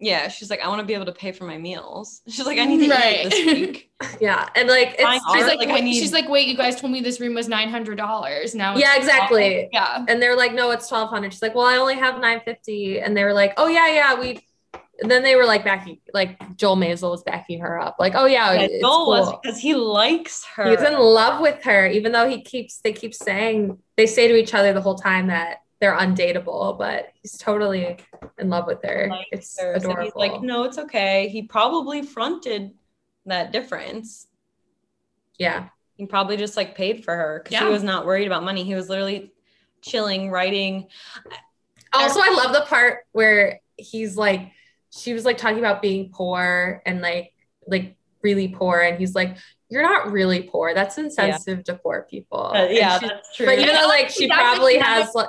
Yeah, 0.00 0.28
she's 0.28 0.48
like, 0.50 0.60
I 0.60 0.68
want 0.68 0.80
to 0.80 0.86
be 0.86 0.94
able 0.94 1.06
to 1.06 1.12
pay 1.12 1.32
for 1.32 1.44
my 1.44 1.58
meals. 1.58 2.22
She's 2.28 2.46
like, 2.46 2.58
I 2.58 2.64
need 2.66 2.86
to 2.86 2.90
Right. 2.90 3.26
eat 3.26 3.30
this 3.30 3.46
week. 3.46 3.90
Yeah, 4.20 4.48
and 4.54 4.68
like 4.68 4.90
it's 4.94 5.02
Fine 5.02 5.18
She's 5.32 5.42
art, 5.42 5.46
like, 5.48 5.58
like, 5.58 5.68
I 5.70 5.72
wait, 5.74 5.84
need- 5.84 5.94
she's 6.00 6.12
like, 6.12 6.28
wait, 6.28 6.46
you 6.46 6.56
guys 6.56 6.80
told 6.80 6.92
me 6.92 7.00
this 7.00 7.18
room 7.20 7.34
was 7.34 7.48
nine 7.48 7.68
hundred 7.68 7.96
dollars. 7.98 8.54
Now, 8.54 8.72
it's 8.74 8.80
Yeah, 8.80 8.94
exactly. 8.96 9.48
12. 9.50 9.68
Yeah, 9.72 10.04
and 10.06 10.22
they're 10.22 10.36
like, 10.36 10.54
no, 10.54 10.70
it's 10.70 10.88
twelve 10.88 11.10
hundred. 11.10 11.32
She's 11.32 11.42
like, 11.42 11.56
well, 11.56 11.66
I 11.66 11.78
only 11.78 11.94
have 11.96 12.20
nine 12.20 12.40
fifty, 12.44 13.00
and 13.00 13.16
they 13.16 13.24
were 13.24 13.32
like, 13.32 13.54
oh 13.56 13.66
yeah, 13.66 13.88
yeah, 13.88 14.20
we. 14.20 14.40
And 15.00 15.08
then 15.10 15.22
they 15.24 15.34
were 15.36 15.44
like 15.46 15.64
backing, 15.64 15.98
like 16.14 16.56
Joel 16.56 16.76
Maisel 16.76 17.10
was 17.10 17.22
backing 17.24 17.60
her 17.60 17.80
up, 17.80 17.96
like, 18.00 18.14
oh 18.16 18.26
yeah, 18.26 18.52
Yeah, 18.52 18.66
Joel 18.80 19.06
was 19.08 19.32
because 19.42 19.58
he 19.58 19.74
likes 19.74 20.44
her. 20.56 20.70
He's 20.70 20.82
in 20.82 20.96
love 20.98 21.40
with 21.40 21.62
her, 21.64 21.86
even 21.88 22.12
though 22.12 22.28
he 22.28 22.42
keeps 22.42 22.78
they 22.80 22.92
keep 22.92 23.14
saying 23.14 23.78
they 23.96 24.06
say 24.06 24.26
to 24.28 24.36
each 24.36 24.54
other 24.54 24.72
the 24.72 24.80
whole 24.80 24.96
time 24.96 25.26
that 25.28 25.58
they're 25.80 25.96
undateable, 25.96 26.76
but 26.78 27.08
he's 27.22 27.36
totally 27.38 27.98
in 28.38 28.50
love 28.50 28.66
with 28.66 28.82
her. 28.84 29.06
likes 29.10 29.28
It's 29.32 29.60
her. 29.60 29.78
So 29.78 29.90
adorable. 29.90 30.04
he's 30.04 30.14
like, 30.16 30.42
no, 30.42 30.64
it's 30.64 30.78
okay. 30.78 31.28
He 31.28 31.42
probably 31.42 32.02
fronted 32.02 32.72
that 33.26 33.52
difference. 33.52 34.26
yeah, 35.38 35.68
He 35.96 36.06
probably 36.06 36.36
just 36.36 36.56
like 36.56 36.74
paid 36.74 37.04
for 37.04 37.14
her 37.14 37.40
because 37.42 37.52
Yeah. 37.60 37.66
he 37.66 37.72
was 37.72 37.82
not 37.84 38.06
worried 38.06 38.26
about 38.26 38.42
money. 38.42 38.64
He 38.64 38.74
was 38.74 38.88
literally 38.88 39.32
chilling, 39.82 40.30
writing. 40.30 40.88
Also, 41.92 42.20
I 42.20 42.30
love 42.30 42.52
the 42.52 42.62
part 42.62 43.00
where 43.12 43.60
he's 43.76 44.16
like, 44.16 44.50
she 44.90 45.12
was 45.12 45.24
like 45.24 45.38
talking 45.38 45.58
about 45.58 45.80
being 45.82 46.10
poor 46.10 46.82
and 46.86 47.00
like, 47.00 47.32
like 47.66 47.96
really 48.22 48.48
poor, 48.48 48.80
and 48.80 48.98
he's 48.98 49.14
like, 49.14 49.36
"You're 49.68 49.82
not 49.82 50.10
really 50.10 50.42
poor. 50.42 50.74
That's 50.74 50.96
insensitive 50.98 51.62
to 51.64 51.74
poor 51.74 52.06
people." 52.10 52.46
Uh, 52.54 52.66
yeah, 52.70 52.98
she- 52.98 53.06
that's 53.06 53.36
true. 53.36 53.46
but 53.46 53.58
even 53.58 53.68
And 53.68 53.78
though 53.84 53.86
like 53.88 54.08
she 54.10 54.26
probably 54.28 54.78
has 54.78 55.14
like, 55.14 55.28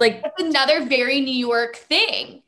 like 0.00 0.22
that's 0.22 0.40
another 0.42 0.84
very 0.86 1.20
New 1.20 1.34
York 1.34 1.76
thing. 1.76 2.42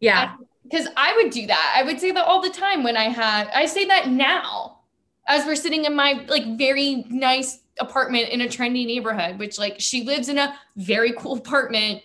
yeah, 0.00 0.32
because 0.70 0.88
I 0.96 1.14
would 1.16 1.32
do 1.32 1.46
that. 1.46 1.74
I 1.76 1.82
would 1.82 2.00
say 2.00 2.10
that 2.12 2.24
all 2.26 2.40
the 2.40 2.50
time 2.50 2.82
when 2.82 2.96
I 2.96 3.04
had. 3.04 3.48
I 3.54 3.66
say 3.66 3.84
that 3.86 4.08
now, 4.08 4.80
as 5.28 5.44
we're 5.44 5.56
sitting 5.56 5.84
in 5.84 5.94
my 5.94 6.24
like 6.28 6.58
very 6.58 7.04
nice 7.08 7.60
apartment 7.78 8.28
in 8.30 8.40
a 8.40 8.46
trendy 8.46 8.86
neighborhood, 8.86 9.38
which 9.38 9.58
like 9.58 9.76
she 9.80 10.04
lives 10.04 10.28
in 10.28 10.38
a 10.38 10.54
very 10.76 11.12
cool 11.12 11.36
apartment 11.36 12.02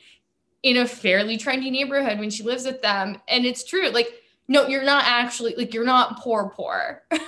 in 0.64 0.78
a 0.78 0.88
fairly 0.88 1.38
trendy 1.38 1.72
neighborhood 1.72 2.20
when 2.20 2.30
she 2.30 2.44
lives 2.44 2.66
with 2.66 2.82
them. 2.82 3.18
And 3.28 3.46
it's 3.46 3.64
true. 3.66 3.90
Like, 3.90 4.10
no, 4.48 4.68
you're 4.68 4.84
not 4.84 5.06
actually 5.06 5.56
like 5.58 5.74
you're 5.74 5.86
not 5.86 6.20
poor 6.20 6.52
poor. 6.56 7.04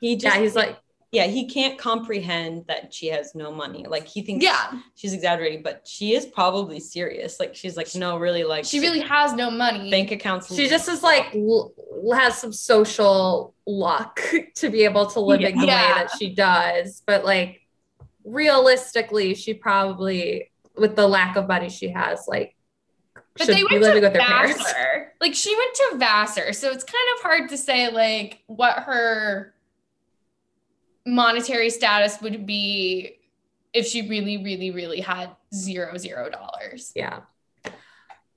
He 0.00 0.16
just 0.16 0.36
Yeah, 0.36 0.40
he's 0.40 0.54
like, 0.56 0.78
yeah, 1.14 1.26
he 1.26 1.46
can't 1.46 1.78
comprehend 1.78 2.66
that 2.66 2.92
she 2.92 3.06
has 3.08 3.34
no 3.34 3.52
money. 3.52 3.86
Like 3.88 4.06
he 4.06 4.22
thinks 4.22 4.44
yeah. 4.44 4.72
she's 4.96 5.12
exaggerating, 5.12 5.62
but 5.62 5.86
she 5.86 6.14
is 6.14 6.26
probably 6.26 6.80
serious. 6.80 7.38
Like 7.40 7.54
she's 7.54 7.76
like, 7.76 7.94
no, 7.94 8.18
really, 8.18 8.44
like 8.44 8.64
She 8.64 8.80
really 8.80 9.00
has 9.00 9.32
no 9.32 9.50
money. 9.50 9.90
bank 9.90 10.10
accounts. 10.10 10.54
she 10.54 10.68
just 10.68 10.88
is 10.88 11.02
like 11.02 11.34
l- 11.34 11.72
has 12.14 12.36
some 12.38 12.52
social 12.52 13.54
luck 13.66 14.20
to 14.56 14.68
be 14.68 14.84
able 14.84 15.06
to 15.06 15.20
live 15.20 15.40
in 15.40 15.58
the 15.58 15.66
Yeah. 15.66 15.88
way 15.88 15.94
that 16.02 16.10
she 16.18 16.34
does 16.34 17.02
but 17.06 17.24
like 17.24 17.60
realistically 18.24 19.34
she 19.34 19.54
probably 19.54 20.50
with 20.76 20.96
the 20.96 21.06
lack 21.06 21.36
of 21.36 21.46
money 21.48 21.68
she 21.68 21.88
has 21.88 22.26
like 22.26 22.54
But 23.38 23.46
should 23.46 23.56
they 23.56 23.64
went 23.64 23.82
living 23.82 24.02
to 24.02 24.08
with 24.08 24.16
her 24.16 24.22
parents 24.22 24.58
Vassar. 24.62 25.12
Like 25.20 25.34
she 25.34 25.54
went 25.56 25.74
to 25.74 25.96
Vassar, 25.98 26.52
so 26.52 26.70
it's 26.70 26.84
kind 26.84 27.08
of 27.16 27.22
hard 27.22 27.48
to 27.50 27.56
say 27.56 27.90
like 27.90 28.42
what 28.46 28.74
her 28.80 29.53
monetary 31.06 31.70
status 31.70 32.20
would 32.22 32.46
be 32.46 33.18
if 33.72 33.86
she 33.86 34.08
really, 34.08 34.38
really, 34.42 34.70
really 34.70 35.00
had 35.00 35.30
zero 35.52 35.96
zero 35.98 36.30
dollars. 36.30 36.92
yeah 36.96 37.20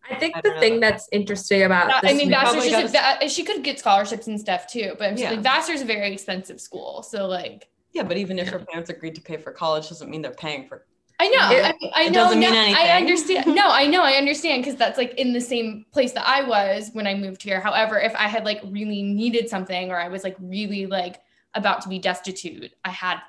i 0.09 0.15
think 0.15 0.35
I 0.37 0.41
the 0.41 0.49
don't 0.49 0.55
know 0.55 0.59
thing 0.61 0.79
that's 0.79 1.07
interesting 1.11 1.63
about 1.63 1.91
I 1.93 1.99
this 2.01 2.17
mean, 2.17 2.29
movie- 2.29 2.31
Vassar's 2.45 2.69
just 2.69 2.93
got 2.93 3.23
a, 3.23 3.27
she 3.29 3.43
could 3.43 3.61
get 3.63 3.77
scholarships 3.79 4.27
and 4.27 4.39
stuff 4.39 4.65
too, 4.67 4.93
but 4.97 5.05
I'm 5.07 5.11
just 5.15 5.23
Yeah. 5.23 5.31
like 5.31 5.41
Vassar's 5.41 5.81
a 5.81 5.85
very 5.85 6.11
expensive 6.13 6.61
school, 6.61 7.03
so 7.03 7.25
like 7.27 7.67
yeah, 7.91 8.03
but 8.03 8.17
even 8.17 8.37
if 8.39 8.47
her 8.49 8.59
parents 8.59 8.89
agreed 8.89 9.15
to 9.15 9.21
pay 9.21 9.37
for 9.37 9.51
college, 9.51 9.89
doesn't 9.89 10.09
mean 10.09 10.21
they're 10.21 10.31
paying 10.31 10.67
for. 10.67 10.85
I 11.19 11.29
know, 11.29 11.49
It- 11.51 11.75
I, 11.95 12.03
I 12.03 12.03
it 12.05 12.11
know, 12.11 12.23
doesn't 12.25 12.39
no, 12.39 12.51
mean 12.51 12.75
I 12.75 12.89
understand. 12.91 13.47
No, 13.55 13.67
I 13.69 13.87
know, 13.87 14.03
I 14.03 14.13
understand 14.13 14.63
because 14.63 14.77
that's 14.77 14.97
like 14.99 15.13
in 15.15 15.33
the 15.33 15.41
same 15.41 15.85
place 15.91 16.11
that 16.13 16.27
I 16.27 16.43
was 16.43 16.91
when 16.93 17.07
I 17.07 17.15
moved 17.15 17.41
here. 17.41 17.59
However, 17.59 17.99
if 17.99 18.13
I 18.15 18.27
had 18.27 18.45
like 18.45 18.61
really 18.69 19.01
needed 19.01 19.49
something 19.49 19.89
or 19.91 19.99
I 19.99 20.09
was 20.09 20.23
like 20.23 20.35
really 20.39 20.85
like 20.85 21.19
about 21.53 21.81
to 21.81 21.89
be 21.89 21.99
destitute, 21.99 22.71
I 22.83 22.89
had 22.89 23.19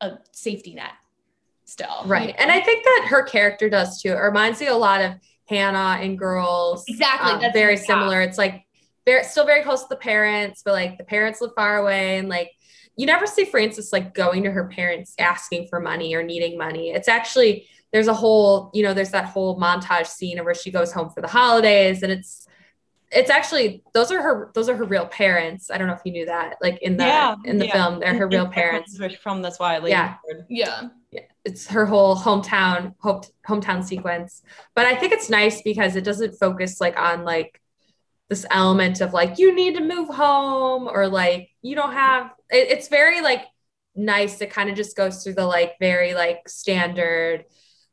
a 0.00 0.18
safety 0.32 0.74
net 0.74 0.92
still. 1.64 2.02
right 2.06 2.30
you 2.30 2.34
and 2.38 2.50
i 2.50 2.60
think 2.60 2.84
that 2.84 3.06
her 3.08 3.22
character 3.22 3.70
does 3.70 4.02
too 4.02 4.08
it 4.08 4.16
reminds 4.16 4.60
me 4.60 4.66
a 4.66 4.74
lot 4.74 5.00
of 5.00 5.14
hannah 5.52 5.98
and 6.00 6.18
girls 6.18 6.84
exactly 6.88 7.32
um, 7.32 7.40
that's 7.40 7.52
very 7.52 7.74
yeah. 7.74 7.82
similar. 7.82 8.20
It's 8.20 8.38
like 8.38 8.64
very 9.04 9.24
still 9.24 9.44
very 9.44 9.62
close 9.62 9.82
to 9.82 9.88
the 9.88 9.96
parents, 9.96 10.62
but 10.64 10.72
like 10.72 10.98
the 10.98 11.04
parents 11.04 11.40
live 11.40 11.52
far 11.54 11.78
away, 11.78 12.18
and 12.18 12.28
like 12.28 12.52
you 12.96 13.06
never 13.06 13.26
see 13.26 13.44
Frances 13.44 13.92
like 13.92 14.14
going 14.14 14.42
to 14.44 14.50
her 14.50 14.68
parents 14.68 15.14
asking 15.18 15.68
for 15.68 15.80
money 15.80 16.14
or 16.14 16.22
needing 16.22 16.56
money. 16.56 16.90
It's 16.90 17.08
actually 17.08 17.66
there's 17.92 18.08
a 18.08 18.14
whole 18.14 18.70
you 18.72 18.82
know 18.82 18.94
there's 18.94 19.10
that 19.10 19.26
whole 19.26 19.58
montage 19.58 20.06
scene 20.06 20.42
where 20.44 20.54
she 20.54 20.70
goes 20.70 20.92
home 20.92 21.10
for 21.10 21.20
the 21.20 21.28
holidays, 21.28 22.02
and 22.02 22.12
it's 22.12 22.41
it's 23.14 23.30
actually 23.30 23.82
those 23.94 24.10
are 24.10 24.22
her 24.22 24.50
those 24.54 24.68
are 24.68 24.76
her 24.76 24.84
real 24.84 25.06
parents. 25.06 25.70
I 25.70 25.78
don't 25.78 25.86
know 25.86 25.94
if 25.94 26.00
you 26.04 26.12
knew 26.12 26.26
that. 26.26 26.56
Like 26.62 26.78
in 26.82 26.96
the 26.96 27.04
Yeah, 27.04 27.36
in 27.44 27.58
the 27.58 27.66
yeah. 27.66 27.72
film, 27.72 28.00
they're 28.00 28.14
her 28.14 28.26
real 28.26 28.46
parents. 28.48 28.98
From 29.22 29.42
that's 29.42 29.58
why 29.58 29.76
I 29.76 29.86
Yeah. 29.86 30.16
Yeah. 30.48 30.88
it's 31.44 31.66
her 31.68 31.84
whole 31.86 32.16
hometown 32.16 32.94
home, 33.00 33.20
hometown 33.46 33.84
sequence 33.84 34.42
but 34.74 34.86
i 34.86 34.94
think 34.94 35.12
it's 35.12 35.28
nice 35.28 35.60
because 35.62 35.96
it 35.96 36.04
doesn't 36.04 36.38
focus 36.38 36.80
like 36.80 36.96
on 36.98 37.24
like 37.24 37.60
this 38.30 38.46
element 38.50 39.00
of 39.00 39.12
like 39.12 39.38
you 39.38 39.54
need 39.54 39.74
to 39.76 39.82
move 39.84 40.08
home 40.08 40.88
or 40.88 41.08
like 41.08 41.50
you 41.60 41.74
don't 41.74 41.92
have 41.92 42.30
it, 42.50 42.70
it's 42.70 42.88
very 42.88 43.20
like 43.20 43.42
nice 43.94 44.40
it 44.40 44.50
kind 44.50 44.70
of 44.70 44.76
just 44.76 44.96
goes 44.96 45.22
through 45.22 45.34
the 45.34 45.44
like 45.44 45.74
very 45.80 46.14
like 46.14 46.48
standard 46.48 47.44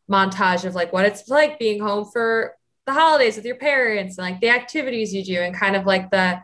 montage 0.09 0.63
of 0.65 0.75
like 0.75 0.93
what 0.93 1.05
it's 1.05 1.27
like 1.27 1.59
being 1.59 1.81
home 1.81 2.05
for 2.11 2.55
the 2.89 2.99
holidays 2.99 3.35
with 3.35 3.45
your 3.45 3.55
parents 3.55 4.17
and 4.17 4.25
like 4.25 4.41
the 4.41 4.49
activities 4.49 5.13
you 5.13 5.23
do 5.23 5.39
and 5.39 5.55
kind 5.55 5.75
of 5.75 5.85
like 5.85 6.09
the 6.09 6.41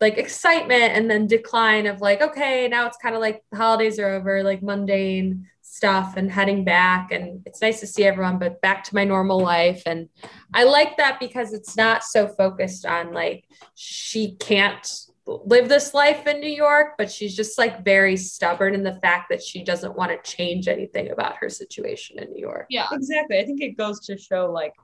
like 0.00 0.16
excitement 0.16 0.92
and 0.92 1.10
then 1.10 1.26
decline 1.26 1.86
of 1.86 2.00
like 2.00 2.22
okay 2.22 2.68
now 2.68 2.86
it's 2.86 2.98
kind 2.98 3.16
of 3.16 3.20
like 3.20 3.42
the 3.50 3.56
holidays 3.56 3.98
are 3.98 4.10
over 4.10 4.44
like 4.44 4.62
mundane 4.62 5.44
stuff 5.60 6.16
and 6.16 6.30
heading 6.30 6.62
back 6.64 7.10
and 7.10 7.42
it's 7.46 7.60
nice 7.60 7.80
to 7.80 7.86
see 7.86 8.04
everyone 8.04 8.38
but 8.38 8.60
back 8.60 8.84
to 8.84 8.94
my 8.94 9.02
normal 9.02 9.40
life 9.40 9.82
and 9.86 10.08
i 10.54 10.62
like 10.62 10.96
that 10.96 11.18
because 11.18 11.52
it's 11.52 11.76
not 11.76 12.04
so 12.04 12.28
focused 12.28 12.86
on 12.86 13.12
like 13.12 13.44
she 13.74 14.36
can't 14.36 15.06
live 15.26 15.68
this 15.68 15.92
life 15.94 16.26
in 16.28 16.38
new 16.38 16.48
york 16.48 16.92
but 16.96 17.10
she's 17.10 17.34
just 17.34 17.58
like 17.58 17.84
very 17.84 18.16
stubborn 18.16 18.72
in 18.72 18.84
the 18.84 18.98
fact 19.02 19.28
that 19.28 19.42
she 19.42 19.64
doesn't 19.64 19.96
want 19.96 20.10
to 20.12 20.30
change 20.30 20.68
anything 20.68 21.10
about 21.10 21.34
her 21.36 21.48
situation 21.48 22.20
in 22.20 22.30
new 22.32 22.40
york 22.40 22.66
Yeah. 22.70 22.86
Exactly. 22.92 23.38
I 23.38 23.44
think 23.44 23.60
it 23.60 23.76
goes 23.76 23.98
to 24.06 24.16
show 24.16 24.50
like 24.50 24.74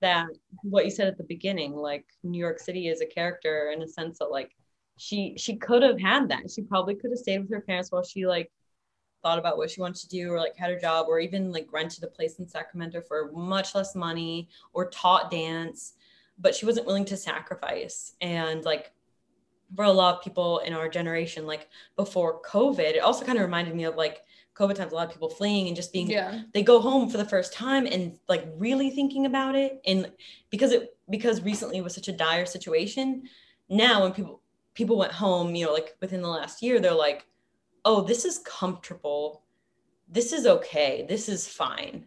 that 0.00 0.28
what 0.62 0.84
you 0.84 0.90
said 0.90 1.08
at 1.08 1.16
the 1.16 1.24
beginning, 1.24 1.74
like 1.74 2.04
New 2.22 2.38
York 2.38 2.58
City 2.58 2.88
is 2.88 3.00
a 3.00 3.06
character 3.06 3.72
in 3.74 3.82
a 3.82 3.88
sense 3.88 4.18
that 4.18 4.30
like 4.30 4.52
she 4.96 5.34
she 5.36 5.56
could 5.56 5.82
have 5.82 6.00
had 6.00 6.28
that. 6.28 6.50
She 6.50 6.62
probably 6.62 6.94
could 6.94 7.10
have 7.10 7.18
stayed 7.18 7.40
with 7.40 7.50
her 7.52 7.60
parents 7.60 7.90
while 7.90 8.04
she 8.04 8.26
like 8.26 8.50
thought 9.22 9.38
about 9.38 9.56
what 9.56 9.70
she 9.70 9.80
wanted 9.80 10.02
to 10.02 10.08
do 10.08 10.30
or 10.30 10.38
like 10.38 10.56
had 10.56 10.70
a 10.70 10.80
job 10.80 11.06
or 11.08 11.18
even 11.18 11.50
like 11.50 11.72
rented 11.72 12.04
a 12.04 12.08
place 12.08 12.38
in 12.38 12.46
Sacramento 12.46 13.00
for 13.00 13.32
much 13.32 13.74
less 13.74 13.94
money 13.94 14.48
or 14.74 14.90
taught 14.90 15.30
dance, 15.30 15.94
but 16.38 16.54
she 16.54 16.66
wasn't 16.66 16.86
willing 16.86 17.06
to 17.06 17.16
sacrifice. 17.16 18.12
And 18.20 18.64
like 18.64 18.92
for 19.74 19.86
a 19.86 19.90
lot 19.90 20.16
of 20.16 20.22
people 20.22 20.58
in 20.58 20.74
our 20.74 20.88
generation, 20.88 21.46
like 21.46 21.68
before 21.96 22.42
COVID, 22.42 22.80
it 22.80 22.98
also 22.98 23.24
kind 23.24 23.38
of 23.38 23.44
reminded 23.44 23.74
me 23.74 23.84
of 23.84 23.96
like 23.96 24.22
COVID 24.54 24.74
times, 24.76 24.92
a 24.92 24.94
lot 24.94 25.06
of 25.06 25.12
people 25.12 25.28
fleeing 25.28 25.66
and 25.66 25.74
just 25.76 25.92
being 25.92 26.08
Yeah. 26.08 26.42
they 26.52 26.62
go 26.62 26.80
home 26.80 27.08
for 27.10 27.16
the 27.16 27.24
first 27.24 27.52
time 27.52 27.86
and 27.86 28.18
like 28.28 28.46
really 28.56 28.90
thinking 28.90 29.26
about 29.26 29.54
it. 29.56 29.80
And 29.86 30.10
because 30.50 30.72
it 30.72 30.96
because 31.10 31.42
recently 31.42 31.78
it 31.78 31.84
was 31.84 31.94
such 31.94 32.08
a 32.08 32.12
dire 32.12 32.46
situation 32.46 33.24
now 33.68 34.02
when 34.02 34.12
people 34.12 34.40
people 34.74 34.96
went 34.96 35.12
home 35.12 35.54
you 35.54 35.66
know 35.66 35.72
like 35.72 35.96
within 36.00 36.22
the 36.22 36.28
last 36.28 36.62
year 36.62 36.80
they're 36.80 36.92
like 36.94 37.26
oh 37.84 38.00
this 38.02 38.24
is 38.24 38.38
comfortable. 38.38 39.42
This 40.08 40.32
is 40.32 40.46
okay. 40.46 41.04
This 41.08 41.28
is 41.28 41.48
fine. 41.48 42.06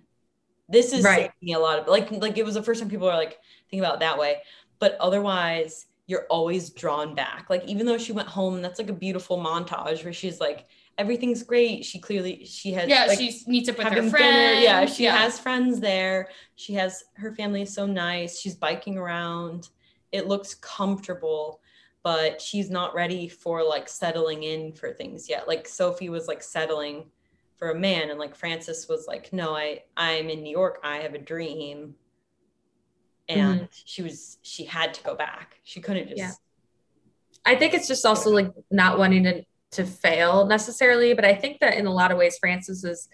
This 0.70 0.94
is 0.94 1.04
Right. 1.04 1.32
me 1.42 1.54
a 1.54 1.60
lot 1.60 1.80
of 1.80 1.88
like 1.88 2.12
like 2.12 2.38
it 2.38 2.46
was 2.46 2.56
the 2.56 2.64
first 2.64 2.80
time 2.80 2.90
people 2.90 3.10
are 3.10 3.16
like 3.18 3.40
thinking 3.70 3.80
about 3.86 3.96
it 3.96 4.00
that 4.02 4.18
way. 4.18 4.38
But 4.80 4.96
otherwise 5.00 5.88
you're 6.10 6.26
always 6.30 6.70
drawn 6.70 7.14
back. 7.16 7.50
Like 7.50 7.66
even 7.66 7.86
though 7.86 7.98
she 7.98 8.14
went 8.14 8.28
home 8.30 8.62
that's 8.62 8.80
like 8.80 8.90
a 8.90 8.94
beautiful 8.94 9.38
montage 9.38 10.04
where 10.04 10.14
she's 10.14 10.40
like 10.40 10.66
everything's 10.98 11.44
great 11.44 11.86
she 11.86 12.00
clearly 12.00 12.44
she 12.46 12.72
has 12.72 12.90
Yeah. 12.90 13.06
like, 13.06 13.20
she 13.20 13.40
meets 13.48 13.70
up 13.70 13.78
with 13.78 13.88
her 13.88 13.94
friends. 13.94 14.12
dinner. 14.12 14.60
Yeah, 14.62 14.86
she 14.86 15.04
has 15.06 15.40
friends 15.40 15.80
there. 15.80 16.30
She 16.56 16.74
has 16.74 17.04
her 17.16 17.32
family 17.34 17.62
is 17.62 17.74
so 17.74 17.86
nice. 17.86 18.40
She's 18.40 18.56
biking 18.56 18.98
around. 18.98 19.70
It 20.12 20.28
looks 20.28 20.56
comfortable, 20.56 21.62
but 22.04 22.42
she's 22.42 22.70
not 22.70 22.96
ready 22.96 23.28
for 23.28 23.64
like 23.64 23.88
settling 23.90 24.44
in 24.44 24.74
for 24.74 24.92
things 24.94 25.30
yet. 25.30 25.48
Like 25.48 25.68
Sophie 25.68 26.10
was 26.10 26.28
like 26.28 26.42
settling 26.42 27.12
for 27.58 27.72
a 27.72 27.76
man 27.80 28.10
and 28.10 28.20
like 28.20 28.36
Frances 28.36 28.88
was 28.88 29.06
like, 29.08 29.34
"No, 29.34 29.56
I 29.56 29.84
I'm 29.98 30.30
in 30.30 30.42
New 30.44 30.52
York. 30.52 30.80
I 30.84 30.98
have 30.98 31.14
a 31.14 31.20
dream." 31.20 31.96
Mm-hmm. 33.30 33.40
And 33.40 33.68
she 33.72 34.02
was 34.02 34.38
she 34.42 34.64
had 34.64 34.94
to 34.96 35.04
go 35.04 35.16
back. 35.16 35.60
She 35.64 35.82
couldn't 35.82 36.08
just 36.08 36.18
Yeah. 36.18 36.32
I 37.46 37.56
think 37.56 37.74
it's 37.74 37.88
just 37.88 38.06
also 38.06 38.30
like 38.30 38.52
not 38.72 38.98
wanting 38.98 39.24
to 39.24 39.44
to 39.72 39.86
fail 39.86 40.46
necessarily, 40.46 41.14
but 41.14 41.26
I 41.26 41.36
think 41.36 41.60
that 41.60 41.76
in 41.76 41.86
a 41.86 41.94
lot 41.94 42.12
of 42.12 42.18
ways 42.18 42.38
Frances 42.38 42.84
is 42.84 43.10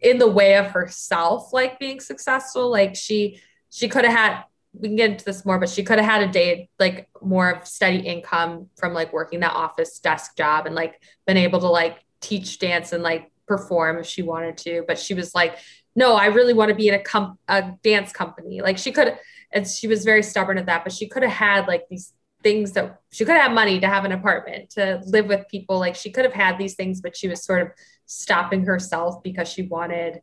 in 0.00 0.18
the 0.18 0.28
way 0.28 0.56
of 0.56 0.66
herself 0.66 1.52
like 1.52 1.78
being 1.78 2.00
successful. 2.00 2.70
Like 2.70 2.96
she 2.96 3.40
she 3.70 3.88
could 3.88 4.04
have 4.04 4.16
had 4.16 4.44
we 4.74 4.88
can 4.88 4.96
get 4.96 5.10
into 5.10 5.24
this 5.24 5.44
more, 5.44 5.58
but 5.58 5.68
she 5.68 5.82
could 5.82 5.98
have 5.98 6.10
had 6.10 6.28
a 6.28 6.32
day 6.32 6.68
like 6.78 7.08
more 7.20 7.50
of 7.50 7.66
steady 7.66 7.98
income 7.98 8.68
from 8.76 8.94
like 8.94 9.12
working 9.12 9.40
that 9.40 9.52
office 9.52 9.98
desk 9.98 10.36
job 10.36 10.66
and 10.66 10.74
like 10.74 11.00
been 11.26 11.36
able 11.36 11.60
to 11.60 11.68
like 11.68 11.98
teach 12.20 12.58
dance 12.58 12.92
and 12.92 13.02
like 13.02 13.30
perform 13.46 13.98
if 13.98 14.06
she 14.06 14.22
wanted 14.22 14.56
to. 14.56 14.84
But 14.86 14.98
she 14.98 15.14
was 15.14 15.34
like, 15.34 15.58
no, 15.94 16.14
I 16.14 16.26
really 16.26 16.54
want 16.54 16.70
to 16.70 16.74
be 16.74 16.88
in 16.88 16.94
a 16.94 17.02
com- 17.02 17.38
a 17.48 17.72
dance 17.82 18.12
company. 18.12 18.62
Like 18.62 18.78
she 18.78 18.92
could 18.92 19.18
and 19.52 19.66
she 19.66 19.86
was 19.86 20.04
very 20.04 20.22
stubborn 20.22 20.58
at 20.58 20.66
that, 20.66 20.84
but 20.84 20.92
she 20.92 21.06
could 21.06 21.22
have 21.22 21.32
had 21.32 21.68
like 21.68 21.86
these 21.90 22.14
things 22.42 22.72
that 22.72 23.00
she 23.10 23.24
could 23.24 23.36
have 23.36 23.52
money 23.52 23.80
to 23.80 23.86
have 23.86 24.04
an 24.04 24.12
apartment 24.12 24.70
to 24.70 25.00
live 25.06 25.26
with 25.26 25.46
people 25.48 25.78
like 25.78 25.94
she 25.94 26.10
could 26.10 26.24
have 26.24 26.34
had 26.34 26.58
these 26.58 26.74
things 26.74 27.00
but 27.00 27.16
she 27.16 27.28
was 27.28 27.44
sort 27.44 27.62
of 27.62 27.68
stopping 28.06 28.64
herself 28.64 29.22
because 29.22 29.48
she 29.48 29.62
wanted 29.62 30.20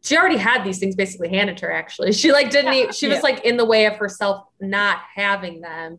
she 0.00 0.16
already 0.16 0.36
had 0.38 0.64
these 0.64 0.78
things 0.78 0.94
basically 0.94 1.28
handed 1.28 1.56
to 1.58 1.66
her 1.66 1.72
actually 1.72 2.12
she 2.22 2.32
like 2.32 2.50
didn't 2.50 2.72
Yeah. 2.74 2.90
she 2.90 3.06
was 3.08 3.16
Yeah. 3.16 3.22
like 3.22 3.44
in 3.44 3.56
the 3.56 3.64
way 3.64 3.86
of 3.86 3.96
herself 3.96 4.46
not 4.60 4.98
having 5.14 5.60
them 5.60 5.98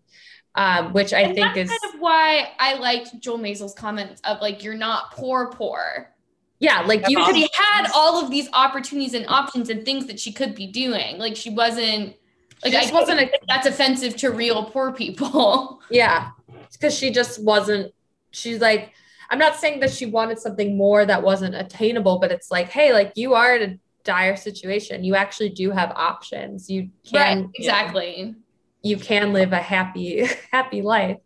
um 0.55 0.93
which 0.93 1.13
i 1.13 1.21
And 1.21 1.35
think 1.35 1.55
is 1.57 1.69
kind 1.69 1.93
of 1.93 1.99
why 1.99 2.49
I 2.59 2.73
liked 2.75 3.19
Joel 3.19 3.37
Maisel's 3.37 3.75
comments 3.75 4.19
of 4.23 4.41
like 4.41 4.63
you're 4.63 4.73
not 4.73 5.11
poor 5.11 5.51
poor. 5.51 6.13
yeah 6.59 6.81
like 6.81 7.07
you 7.07 7.17
could 7.23 7.35
had 7.53 7.91
all 7.93 8.23
of 8.23 8.31
these 8.31 8.49
opportunities 8.53 9.13
and 9.13 9.25
options 9.27 9.69
and 9.69 9.85
things 9.85 10.07
that 10.07 10.19
she 10.19 10.31
could 10.33 10.55
be 10.55 10.67
doing. 10.67 11.17
Like 11.19 11.35
she 11.35 11.51
wasn't 11.51 12.15
like 12.63 12.73
I 12.73 12.91
wasn't 12.91 12.93
wasn't 12.93 13.31
that's 13.47 13.67
offensive 13.67 14.15
to 14.17 14.31
real 14.31 14.65
poor 14.65 14.91
people. 14.91 15.81
Yeah, 15.91 16.29
because 16.71 16.95
she 16.95 17.11
just 17.11 17.43
wasn't. 17.43 17.91
She's 18.29 18.61
like, 18.61 18.93
I'm 19.31 19.39
not 19.39 19.55
saying 19.55 19.79
that 19.79 19.91
she 19.91 20.05
wanted 20.05 20.37
something 20.37 20.77
more 20.77 21.03
that 21.03 21.23
wasn't 21.23 21.55
attainable, 21.55 22.19
but 22.19 22.31
it's 22.31 22.51
like, 22.51 22.69
hey, 22.69 22.93
like 22.93 23.13
you 23.15 23.33
are 23.33 23.55
in 23.55 23.71
a 23.71 23.79
dire 24.03 24.35
situation. 24.35 25.03
You 25.03 25.15
actually 25.15 25.49
do 25.49 25.71
have 25.71 25.91
options. 25.95 26.69
You 26.69 26.89
can 27.09 27.41
right, 27.41 27.49
exactly. 27.55 28.35
You 28.83 28.97
can 28.97 29.33
live 29.33 29.51
a 29.51 29.57
happy, 29.57 30.27
happy 30.51 30.81
life. 30.81 31.17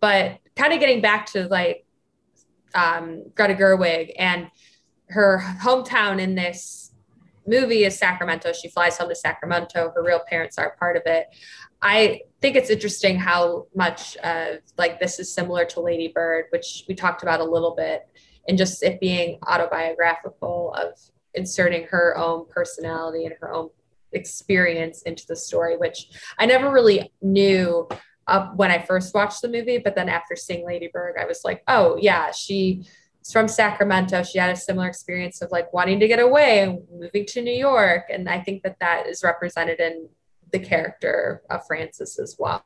But 0.00 0.38
kind 0.56 0.72
of 0.72 0.80
getting 0.80 1.00
back 1.00 1.26
to 1.26 1.46
like 1.48 1.84
um, 2.74 3.24
Greta 3.34 3.54
Gerwig 3.54 4.12
and 4.18 4.48
her 5.08 5.42
hometown 5.60 6.20
in 6.20 6.34
this 6.34 6.79
movie 7.50 7.84
is 7.84 7.98
Sacramento. 7.98 8.52
She 8.52 8.68
flies 8.68 8.96
home 8.96 9.08
to 9.08 9.14
Sacramento. 9.14 9.92
Her 9.94 10.02
real 10.02 10.20
parents 10.28 10.56
are 10.56 10.76
part 10.78 10.96
of 10.96 11.02
it. 11.06 11.26
I 11.82 12.20
think 12.40 12.56
it's 12.56 12.70
interesting 12.70 13.16
how 13.18 13.66
much 13.74 14.16
of 14.18 14.58
like 14.78 15.00
this 15.00 15.18
is 15.18 15.34
similar 15.34 15.64
to 15.66 15.80
Lady 15.80 16.08
Bird, 16.08 16.46
which 16.50 16.84
we 16.88 16.94
talked 16.94 17.22
about 17.22 17.40
a 17.40 17.44
little 17.44 17.74
bit, 17.74 18.08
and 18.48 18.56
just 18.56 18.82
it 18.82 19.00
being 19.00 19.38
autobiographical 19.46 20.74
of 20.74 20.98
inserting 21.34 21.86
her 21.90 22.16
own 22.16 22.46
personality 22.48 23.24
and 23.24 23.34
her 23.40 23.52
own 23.52 23.70
experience 24.12 25.02
into 25.02 25.24
the 25.26 25.36
story, 25.36 25.76
which 25.76 26.08
I 26.38 26.46
never 26.46 26.70
really 26.70 27.12
knew 27.22 27.88
uh, 28.26 28.48
when 28.56 28.70
I 28.70 28.78
first 28.78 29.14
watched 29.14 29.42
the 29.42 29.48
movie. 29.48 29.78
But 29.78 29.94
then 29.94 30.08
after 30.08 30.36
seeing 30.36 30.66
Lady 30.66 30.88
Bird, 30.92 31.16
I 31.20 31.26
was 31.26 31.42
like, 31.44 31.62
oh, 31.68 31.98
yeah, 32.00 32.30
she's 33.24 33.32
from 33.32 33.48
Sacramento. 33.48 34.22
She 34.22 34.38
had 34.38 34.50
a 34.50 34.56
similar 34.56 34.88
experience 34.88 35.42
of 35.42 35.50
like 35.50 35.72
wanting 35.72 36.00
to 36.00 36.08
get 36.08 36.18
away 36.18 36.60
and 36.60 36.80
moving 36.92 37.26
to 37.26 37.42
New 37.42 37.54
York. 37.54 38.04
And 38.10 38.28
I 38.28 38.40
think 38.40 38.62
that 38.62 38.78
that 38.80 39.06
is 39.06 39.22
represented 39.22 39.80
in 39.80 40.08
the 40.52 40.58
character 40.58 41.42
of 41.50 41.66
Frances 41.66 42.18
as 42.18 42.36
well. 42.38 42.64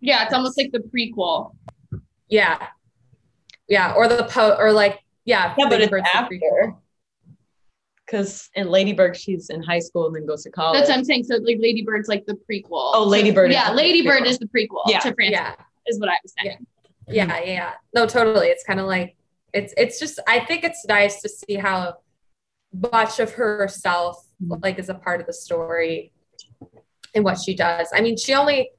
Yeah, 0.00 0.24
it's 0.24 0.34
almost 0.34 0.58
like 0.58 0.72
the 0.72 0.80
prequel. 0.80 1.54
Yeah. 2.28 2.68
Yeah. 3.68 3.94
Or 3.94 4.08
the 4.08 4.24
po 4.24 4.56
or 4.58 4.72
like, 4.72 5.00
yeah. 5.24 5.54
Yeah, 5.56 5.68
but 5.68 5.80
it's 5.80 5.92
after 6.14 6.74
because 8.04 8.50
in 8.54 8.68
Lady 8.68 8.92
Bird 8.92 9.16
she's 9.16 9.48
in 9.48 9.62
high 9.62 9.78
school 9.78 10.06
and 10.06 10.14
then 10.14 10.26
goes 10.26 10.42
to 10.42 10.50
college. 10.50 10.78
That's 10.78 10.90
what 10.90 10.98
I'm 10.98 11.04
saying. 11.04 11.24
So 11.24 11.36
like 11.36 11.58
Lady 11.60 11.82
Bird's 11.82 12.08
like 12.08 12.26
the 12.26 12.38
prequel. 12.50 12.92
Oh, 12.94 13.04
Lady 13.04 13.30
Bird. 13.30 13.50
yeah, 13.50 13.72
Lady 13.72 14.02
Bird 14.02 14.26
is 14.26 14.38
the 14.38 14.46
prequel 14.46 14.82
yeah. 14.86 14.98
to 15.00 15.14
Frances. 15.14 15.32
Yeah. 15.32 15.54
Is 15.86 15.98
what 15.98 16.10
I 16.10 16.16
was 16.22 16.34
saying. 16.40 16.66
Yeah, 17.08 17.26
yeah, 17.38 17.44
yeah. 17.44 17.72
No, 17.94 18.06
totally. 18.06 18.48
It's 18.48 18.64
kind 18.64 18.78
of 18.78 18.86
like 18.86 19.16
it's 19.52 19.74
it's 19.76 19.98
just 19.98 20.18
I 20.26 20.40
think 20.40 20.64
it's 20.64 20.84
nice 20.86 21.20
to 21.22 21.28
see 21.28 21.54
how 21.54 21.96
much 22.72 23.20
of 23.20 23.32
herself 23.32 24.26
like 24.40 24.78
is 24.78 24.88
a 24.88 24.94
part 24.94 25.20
of 25.20 25.26
the 25.26 25.32
story 25.32 26.12
and 27.14 27.24
what 27.24 27.38
she 27.38 27.54
does. 27.54 27.88
I 27.94 28.00
mean, 28.00 28.16
she 28.16 28.34
only 28.34 28.70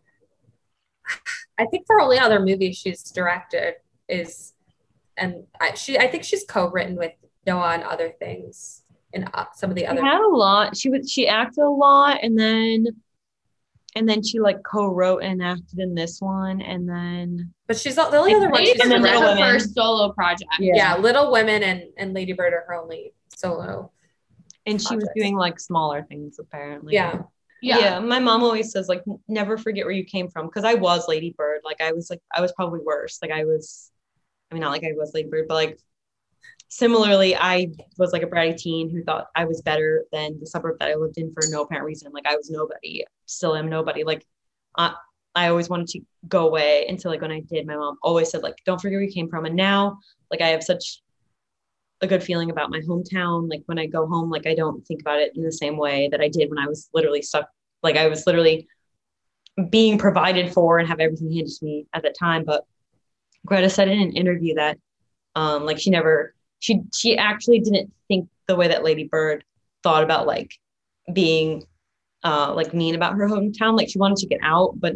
I 1.57 1.65
think 1.65 1.86
the 1.88 1.99
only 2.01 2.17
other 2.17 2.39
movie 2.39 2.71
she's 2.71 3.03
directed 3.03 3.76
is 4.09 4.53
and 5.17 5.43
I, 5.59 5.76
she 5.76 5.97
I 5.97 6.07
think 6.07 6.24
she's 6.24 6.43
co-written 6.43 6.95
with 6.95 7.11
Noah 7.45 7.74
on 7.74 7.84
other 7.84 8.09
things 8.19 8.84
in 9.11 9.26
uh, 9.34 9.45
some 9.53 9.69
of 9.69 9.76
the 9.76 9.86
other. 9.86 10.01
She 10.01 10.05
had 10.05 10.21
a 10.21 10.28
lot. 10.28 10.76
She 10.76 10.89
was 10.89 11.11
she 11.11 11.28
acted 11.28 11.63
a 11.63 11.69
lot, 11.69 12.19
and 12.24 12.38
then 12.38 12.88
and 13.95 14.09
then 14.09 14.23
she 14.23 14.39
like 14.39 14.63
co-wrote 14.63 15.23
and 15.23 15.43
acted 15.43 15.79
in 15.79 15.93
this 15.93 16.19
one, 16.19 16.61
and 16.61 16.87
then. 16.87 17.53
But 17.67 17.77
she's 17.77 17.95
the 17.95 18.15
only 18.15 18.33
other 18.33 18.49
one. 18.49 18.65
She's 18.65 18.79
and 18.79 18.91
then 18.91 19.03
her 19.03 19.37
first 19.37 19.73
solo 19.75 20.11
project. 20.13 20.49
Yeah. 20.59 20.73
yeah. 20.75 20.97
Little 20.97 21.31
Women 21.31 21.63
and 21.63 21.83
and 21.97 22.13
Lady 22.13 22.33
Bird 22.33 22.53
are 22.53 22.63
her 22.67 22.75
only 22.75 23.13
solo. 23.35 23.91
And 24.65 24.81
she 24.81 24.87
projects. 24.87 25.09
was 25.15 25.23
doing 25.23 25.35
like 25.35 25.59
smaller 25.59 26.03
things 26.03 26.37
apparently. 26.39 26.93
Yeah. 26.93 27.21
yeah. 27.61 27.79
Yeah. 27.79 27.99
My 27.99 28.19
mom 28.19 28.43
always 28.43 28.71
says 28.71 28.87
like 28.87 29.03
never 29.27 29.57
forget 29.57 29.85
where 29.85 29.93
you 29.93 30.05
came 30.05 30.29
from 30.29 30.47
because 30.47 30.63
I 30.63 30.73
was 30.73 31.07
Lady 31.07 31.35
Bird. 31.37 31.61
Like 31.63 31.81
I 31.81 31.91
was 31.91 32.09
like 32.09 32.21
I 32.35 32.41
was 32.41 32.51
probably 32.53 32.79
worse. 32.79 33.19
Like 33.21 33.31
I 33.31 33.45
was. 33.45 33.89
I 34.51 34.55
mean, 34.55 34.61
not 34.61 34.71
like 34.71 34.83
I 34.83 34.93
was 34.95 35.13
Lady 35.15 35.29
Bird, 35.29 35.47
but 35.47 35.55
like 35.55 35.79
similarly, 36.69 37.35
I 37.35 37.71
was 37.97 38.11
like 38.13 38.23
a 38.23 38.27
bratty 38.27 38.57
teen 38.57 38.89
who 38.89 39.03
thought 39.03 39.27
I 39.35 39.45
was 39.45 39.61
better 39.61 40.05
than 40.11 40.39
the 40.39 40.47
suburb 40.47 40.77
that 40.79 40.89
I 40.89 40.95
lived 40.95 41.17
in 41.17 41.31
for 41.31 41.43
no 41.49 41.63
apparent 41.63 41.85
reason. 41.85 42.11
Like 42.11 42.25
I 42.25 42.35
was 42.35 42.49
nobody, 42.49 43.03
still 43.34 43.55
am 43.55 43.69
nobody. 43.69 44.03
Like 44.03 44.25
I, 44.77 44.93
I 45.36 45.49
always 45.49 45.69
wanted 45.69 45.88
to 45.89 46.01
go 46.27 46.47
away 46.47 46.86
until 46.88 47.11
like 47.11 47.21
when 47.21 47.31
I 47.31 47.41
did, 47.41 47.65
my 47.67 47.75
mom 47.75 47.97
always 48.01 48.29
said 48.29 48.43
like, 48.43 48.55
don't 48.65 48.79
forget 48.79 48.97
where 48.97 49.03
you 49.03 49.11
came 49.11 49.29
from. 49.29 49.45
And 49.45 49.55
now 49.55 49.99
like 50.31 50.41
I 50.41 50.49
have 50.49 50.63
such 50.63 51.01
a 52.01 52.07
good 52.07 52.23
feeling 52.23 52.51
about 52.51 52.69
my 52.69 52.79
hometown. 52.81 53.49
Like 53.49 53.63
when 53.65 53.79
I 53.79 53.88
go 53.88 54.07
home, 54.07 54.29
like 54.29 54.45
I 54.45 54.55
don't 54.55 54.86
think 54.86 55.01
about 55.01 55.19
it 55.19 55.34
in 55.36 55.43
the 55.43 55.51
same 55.51 55.77
way 55.77 56.09
that 56.11 56.21
I 56.21 56.27
did 56.27 56.49
when 56.49 56.59
I 56.59 56.67
was 56.67 56.89
literally 56.93 57.21
stuck. 57.21 57.47
Like 57.81 57.97
I 57.97 58.07
was 58.07 58.27
literally 58.27 58.67
being 59.69 59.97
provided 59.97 60.51
for 60.51 60.79
and 60.79 60.88
have 60.88 60.99
everything 60.99 61.31
handed 61.31 61.53
to 61.53 61.65
me 61.65 61.88
at 61.93 62.03
that 62.03 62.17
time. 62.17 62.43
But 62.43 62.65
Greta 63.45 63.69
said 63.69 63.88
in 63.88 63.99
an 63.99 64.11
interview 64.11 64.55
that 64.55 64.77
um, 65.36 65.65
like 65.65 65.79
she 65.79 65.89
never 65.89 66.34
she 66.59 66.81
she 66.93 67.17
actually 67.17 67.59
didn't 67.59 67.91
think 68.07 68.29
the 68.47 68.55
way 68.55 68.67
that 68.67 68.84
Lady 68.84 69.05
Bird 69.05 69.43
thought 69.84 70.03
about 70.03 70.27
like 70.27 70.53
being 71.11 71.63
uh 72.24 72.53
like 72.53 72.74
mean 72.74 72.95
about 72.95 73.15
her 73.15 73.28
hometown. 73.28 73.78
Like 73.78 73.89
she 73.89 73.99
wanted 73.99 74.17
to 74.17 74.28
get 74.28 74.39
out, 74.43 74.80
but 74.80 74.95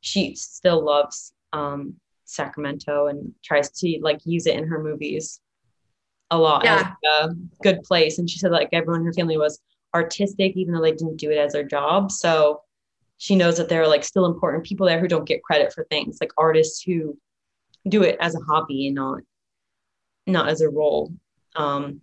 she 0.00 0.34
still 0.34 0.84
loves 0.84 1.32
um 1.52 1.94
Sacramento 2.24 3.06
and 3.06 3.32
tries 3.42 3.70
to 3.70 3.98
like 4.02 4.20
use 4.24 4.46
it 4.46 4.56
in 4.56 4.66
her 4.66 4.82
movies 4.82 5.40
a 6.30 6.38
lot 6.38 6.62
yeah. 6.64 6.94
as 7.22 7.30
a 7.30 7.34
good 7.62 7.82
place. 7.82 8.18
And 8.18 8.28
she 8.28 8.38
said 8.38 8.50
like 8.50 8.68
everyone 8.72 9.00
in 9.00 9.06
her 9.06 9.12
family 9.14 9.38
was 9.38 9.60
artistic, 9.94 10.56
even 10.56 10.74
though 10.74 10.82
they 10.82 10.92
didn't 10.92 11.16
do 11.16 11.30
it 11.30 11.38
as 11.38 11.52
their 11.52 11.64
job. 11.64 12.12
So 12.12 12.62
she 13.16 13.34
knows 13.34 13.56
that 13.56 13.68
there 13.68 13.82
are 13.82 13.88
like 13.88 14.04
still 14.04 14.26
important 14.26 14.64
people 14.64 14.86
there 14.86 15.00
who 15.00 15.08
don't 15.08 15.26
get 15.26 15.42
credit 15.42 15.72
for 15.72 15.84
things, 15.84 16.18
like 16.20 16.32
artists 16.36 16.82
who 16.82 17.16
do 17.88 18.02
it 18.02 18.16
as 18.20 18.34
a 18.34 18.40
hobby 18.40 18.86
and 18.86 18.96
not 18.96 19.20
not 20.26 20.48
as 20.48 20.60
a 20.60 20.68
role 20.68 21.12
um 21.56 22.00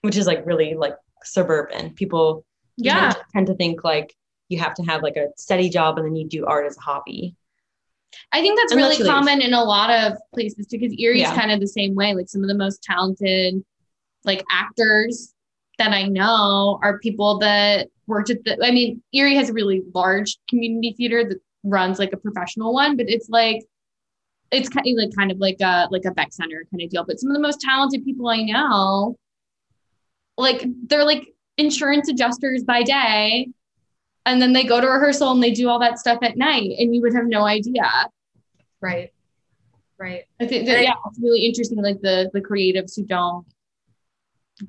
which 0.00 0.16
is 0.16 0.26
like 0.26 0.46
really 0.46 0.74
like 0.74 0.94
suburban 1.22 1.92
people 1.94 2.44
yeah 2.76 3.12
tend 3.32 3.46
to 3.46 3.54
think 3.54 3.84
like 3.84 4.14
you 4.48 4.58
have 4.58 4.74
to 4.74 4.82
have 4.82 5.02
like 5.02 5.16
a 5.16 5.28
steady 5.36 5.68
job 5.68 5.98
and 5.98 6.06
then 6.06 6.16
you 6.16 6.28
do 6.28 6.44
art 6.46 6.66
as 6.66 6.76
a 6.76 6.80
hobby 6.80 7.36
I 8.32 8.40
think 8.40 8.58
that's 8.58 8.72
Unless 8.72 8.98
really 8.98 9.10
common 9.10 9.40
in 9.40 9.54
a 9.54 9.62
lot 9.62 9.90
of 9.90 10.18
places 10.32 10.66
because 10.70 10.94
Erie's 10.98 11.22
yeah. 11.22 11.34
kind 11.34 11.50
of 11.50 11.60
the 11.60 11.66
same 11.66 11.94
way. 11.94 12.14
Like 12.14 12.28
some 12.28 12.42
of 12.42 12.48
the 12.48 12.54
most 12.54 12.82
talented 12.82 13.64
like 14.24 14.44
actors 14.50 15.34
that 15.78 15.92
I 15.92 16.04
know 16.04 16.78
are 16.82 16.98
people 16.98 17.38
that 17.40 17.88
worked 18.06 18.30
at 18.30 18.44
the 18.44 18.58
I 18.64 18.70
mean, 18.70 19.02
Erie 19.12 19.36
has 19.36 19.50
a 19.50 19.52
really 19.52 19.82
large 19.94 20.38
community 20.48 20.94
theater 20.96 21.24
that 21.28 21.38
runs 21.62 21.98
like 21.98 22.12
a 22.12 22.16
professional 22.16 22.72
one, 22.72 22.96
but 22.96 23.08
it's 23.08 23.28
like 23.28 23.62
it's 24.50 24.68
kind 24.68 24.86
of 24.86 24.94
like 24.96 25.16
kind 25.16 25.30
of 25.30 25.38
like 25.38 25.60
a 25.60 25.88
like 25.90 26.04
a 26.04 26.12
Beck 26.12 26.32
Center 26.32 26.64
kind 26.70 26.82
of 26.82 26.90
deal. 26.90 27.04
But 27.04 27.18
some 27.18 27.30
of 27.30 27.34
the 27.34 27.42
most 27.42 27.60
talented 27.60 28.04
people 28.04 28.28
I 28.28 28.42
know, 28.42 29.16
like 30.36 30.64
they're 30.86 31.04
like 31.04 31.33
insurance 31.56 32.08
adjusters 32.08 32.64
by 32.64 32.82
day, 32.82 33.48
and 34.26 34.40
then 34.40 34.52
they 34.52 34.64
go 34.64 34.80
to 34.80 34.86
rehearsal 34.86 35.30
and 35.32 35.42
they 35.42 35.52
do 35.52 35.68
all 35.68 35.78
that 35.80 35.98
stuff 35.98 36.18
at 36.22 36.36
night, 36.36 36.70
and 36.78 36.94
you 36.94 37.02
would 37.02 37.14
have 37.14 37.26
no 37.26 37.44
idea. 37.44 37.90
Right. 38.80 39.10
Right. 39.98 40.24
I 40.40 40.46
think 40.46 40.66
that, 40.66 40.82
yeah, 40.82 40.94
it's 41.06 41.20
really 41.20 41.46
interesting. 41.46 41.80
Like 41.80 42.00
the 42.00 42.30
the 42.32 42.40
creatives 42.40 42.96
who 42.96 43.04
don't 43.04 43.46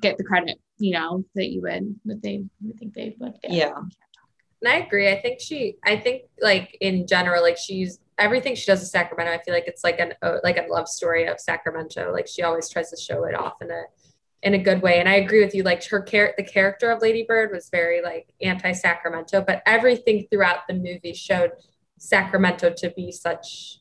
get 0.00 0.18
the 0.18 0.24
credit, 0.24 0.58
you 0.78 0.92
know, 0.92 1.24
that 1.34 1.48
you 1.48 1.62
would 1.62 1.96
that 2.04 2.22
they 2.22 2.44
would 2.62 2.78
think 2.78 2.94
they 2.94 3.16
would. 3.18 3.34
Get. 3.42 3.50
Yeah. 3.50 3.76
And 4.62 4.72
I 4.72 4.76
agree. 4.76 5.10
I 5.10 5.20
think 5.20 5.40
she. 5.40 5.76
I 5.84 5.96
think 5.96 6.22
like 6.40 6.76
in 6.80 7.06
general, 7.06 7.42
like 7.42 7.58
she's 7.58 7.98
everything 8.18 8.54
she 8.54 8.66
does 8.66 8.80
in 8.80 8.86
Sacramento, 8.86 9.32
I 9.32 9.42
feel 9.42 9.52
like 9.52 9.66
it's 9.66 9.84
like 9.84 9.98
an 9.98 10.14
uh, 10.22 10.38
like 10.42 10.56
a 10.56 10.66
love 10.70 10.88
story 10.88 11.26
of 11.26 11.40
Sacramento. 11.40 12.12
Like 12.12 12.26
she 12.26 12.42
always 12.42 12.70
tries 12.70 12.90
to 12.90 12.96
show 12.96 13.24
it 13.24 13.34
off 13.34 13.54
in 13.60 13.70
a 13.70 13.82
in 14.42 14.54
a 14.54 14.58
good 14.58 14.82
way. 14.82 14.98
And 15.00 15.08
I 15.08 15.14
agree 15.14 15.44
with 15.44 15.54
you. 15.54 15.62
Like 15.62 15.84
her 15.86 16.02
char- 16.02 16.34
the 16.36 16.44
character 16.44 16.90
of 16.90 17.02
Lady 17.02 17.24
Bird 17.26 17.50
was 17.52 17.68
very 17.70 18.02
like 18.02 18.28
anti-Sacramento, 18.40 19.44
but 19.46 19.62
everything 19.66 20.26
throughout 20.30 20.66
the 20.68 20.74
movie 20.74 21.14
showed 21.14 21.52
Sacramento 21.98 22.74
to 22.76 22.90
be 22.90 23.10
such 23.10 23.80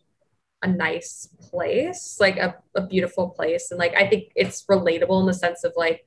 a 0.62 0.68
nice 0.68 1.30
place, 1.50 2.18
like 2.20 2.38
a, 2.38 2.56
a 2.76 2.88
beautiful 2.88 3.30
place. 3.30 3.72
And 3.72 3.78
like 3.78 3.94
I 3.96 4.08
think 4.08 4.32
it's 4.36 4.66
relatable 4.66 5.20
in 5.20 5.28
the 5.28 5.34
sense 5.34 5.64
of 5.64 5.74
like, 5.76 6.06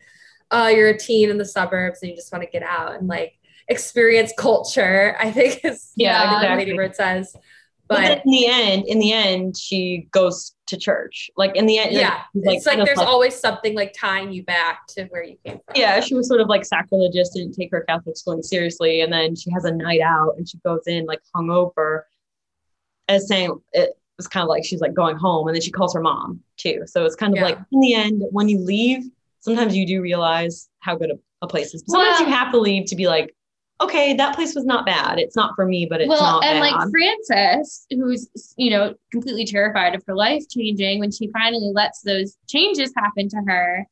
uh, 0.51 0.73
you're 0.75 0.89
a 0.89 0.99
teen 0.99 1.31
in 1.31 1.39
the 1.39 1.45
suburbs 1.45 2.01
and 2.03 2.11
you 2.11 2.17
just 2.17 2.33
want 2.33 2.43
to 2.43 2.51
get 2.51 2.63
out 2.63 2.97
and 2.97 3.07
like 3.07 3.39
experience 3.69 4.33
culture. 4.37 5.15
I 5.21 5.31
think 5.31 5.65
is 5.65 5.93
yeah, 5.97 6.37
exactly. 6.37 6.65
Lady 6.65 6.77
Bird 6.77 6.97
says. 6.97 7.37
But, 7.89 8.01
but 8.01 8.23
in 8.25 8.31
the 8.31 8.47
end, 8.47 8.85
in 8.87 8.99
the 8.99 9.13
end, 9.13 9.57
she 9.57 10.09
goes 10.11 10.55
to 10.67 10.77
church. 10.77 11.31
Like 11.37 11.57
in 11.57 11.65
the 11.65 11.79
end, 11.79 11.93
yeah, 11.93 12.23
like, 12.35 12.59
it's 12.59 12.67
like 12.67 12.85
there's 12.85 12.99
like, 12.99 13.09
always 13.09 13.35
something 13.35 13.75
like 13.75 13.95
tying 13.99 14.31
you 14.31 14.43
back 14.43 14.87
to 14.89 15.05
where 15.07 15.23
you 15.23 15.37
came 15.45 15.55
from. 15.65 15.75
Yeah, 15.75 16.01
she 16.01 16.15
was 16.15 16.29
sort 16.29 16.43
of 16.43 16.49
like 16.49 16.67
sacrilegious, 16.67 17.31
didn't 17.31 17.55
take 17.55 17.71
her 17.71 17.81
Catholic 17.89 18.17
schooling 18.19 18.43
seriously, 18.43 19.01
and 19.01 19.11
then 19.11 19.35
she 19.35 19.51
has 19.53 19.65
a 19.65 19.71
night 19.71 20.03
out 20.03 20.35
and 20.37 20.47
she 20.47 20.59
goes 20.59 20.83
in 20.87 21.07
like 21.07 21.21
hungover, 21.35 22.03
as 23.09 23.27
saying 23.27 23.59
it 23.73 23.99
was 24.19 24.29
kind 24.29 24.43
of 24.43 24.49
like 24.49 24.67
she's 24.67 24.81
like 24.81 24.93
going 24.93 25.17
home, 25.17 25.49
and 25.49 25.55
then 25.55 25.63
she 25.63 25.71
calls 25.71 25.95
her 25.95 26.01
mom 26.01 26.41
too. 26.59 26.83
So 26.85 27.07
it's 27.07 27.17
kind 27.17 27.33
of 27.33 27.39
yeah. 27.39 27.45
like 27.45 27.59
in 27.73 27.81
the 27.81 27.95
end, 27.95 28.23
when 28.31 28.51
you 28.51 28.59
leave, 28.59 29.05
sometimes 29.41 29.75
you 29.75 29.87
do 29.87 30.03
realize 30.03 30.69
how 30.81 30.95
good 30.95 31.11
a, 31.11 31.19
a 31.41 31.49
place 31.49 31.73
is. 31.73 31.83
Sometimes 31.87 32.19
well, 32.19 32.29
you 32.29 32.35
have 32.35 32.53
to 32.53 32.59
leave 32.59 32.85
to 32.87 32.97
be 32.97 33.07
like, 33.07 33.35
okay, 33.81 34.15
that 34.15 34.35
place 34.35 34.55
was 34.55 34.65
not 34.65 34.85
bad. 34.87 35.19
It's 35.19 35.37
not 35.37 35.55
for 35.55 35.67
me, 35.67 35.87
but 35.89 36.01
it's 36.01 36.09
well, 36.09 36.41
and 36.43 36.61
bad. 36.61 36.73
like 36.73 36.91
Frances, 36.91 37.87
who's 37.91 38.29
you 38.57 38.71
know 38.71 38.95
completely 39.13 39.45
terrified 39.45 39.95
of 39.95 40.03
her 40.07 40.15
life 40.15 40.43
changing, 40.49 40.99
when 41.01 41.11
she 41.11 41.29
finally 41.33 41.71
lets 41.75 42.01
those 42.03 42.37
changes 42.49 42.93
happen 42.97 43.29
to 43.29 43.37
her 43.47 43.87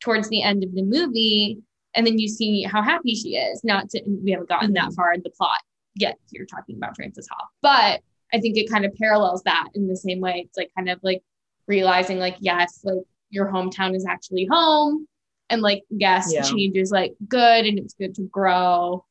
towards 0.00 0.28
the 0.28 0.42
end 0.42 0.64
of 0.64 0.74
the 0.74 0.82
movie, 0.82 1.58
and 1.94 2.06
then 2.06 2.18
you 2.18 2.28
see 2.28 2.62
how 2.62 2.82
happy 2.82 3.14
she 3.14 3.36
is. 3.36 3.62
Not 3.64 3.90
to 3.90 4.02
we 4.22 4.30
haven't 4.32 4.48
gotten 4.48 4.72
that 4.74 4.90
Mhm. 4.90 4.94
far 4.94 5.12
in 5.12 5.22
the 5.22 5.30
plot 5.30 5.60
yet. 5.94 6.18
You're 6.30 6.46
talking 6.46 6.76
about 6.76 6.96
Frances 6.96 7.28
Ha, 7.30 7.46
but 7.62 8.00
I 8.32 8.38
think 8.40 8.56
it 8.56 8.70
kind 8.70 8.84
of 8.84 8.94
parallels 8.94 9.42
that 9.42 9.68
in 9.74 9.88
the 9.88 9.96
same 9.96 10.20
way. 10.20 10.44
It's 10.46 10.56
like 10.56 10.70
kind 10.76 10.88
of 10.88 11.00
like 11.02 11.22
realizing 11.66 12.18
like 12.18 12.36
yes, 12.40 12.80
like 12.84 13.02
your 13.30 13.50
hometown 13.50 13.94
is 13.94 14.04
actually 14.06 14.46
home, 14.50 15.06
and 15.50 15.62
like 15.62 15.82
yes, 15.90 16.30
Yeah. 16.32 16.42
change 16.42 16.76
is 16.76 16.90
like 16.90 17.14
good 17.28 17.64
and 17.66 17.78
it's 17.78 17.94
good 17.94 18.14
to 18.16 18.22
grow. 18.22 19.04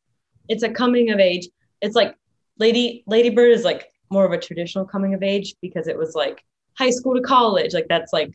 It's 0.50 0.64
a 0.64 0.70
coming 0.70 1.12
of 1.12 1.20
age. 1.20 1.48
It's 1.82 1.96
like 1.96 2.16
Lady 2.58 3.04
Lady 3.08 3.30
Bird 3.30 3.52
is 3.52 3.64
like 3.64 3.90
more 4.10 4.26
of 4.26 4.32
a 4.32 4.38
traditional 4.38 4.86
coming 4.86 5.14
of 5.14 5.24
age 5.24 5.56
because 5.62 5.88
it 5.88 5.98
was 5.98 6.16
like 6.16 6.44
high 6.78 6.90
school 6.90 7.16
to 7.16 7.22
college. 7.22 7.74
Like 7.74 7.88
that's 7.88 8.12
like 8.12 8.34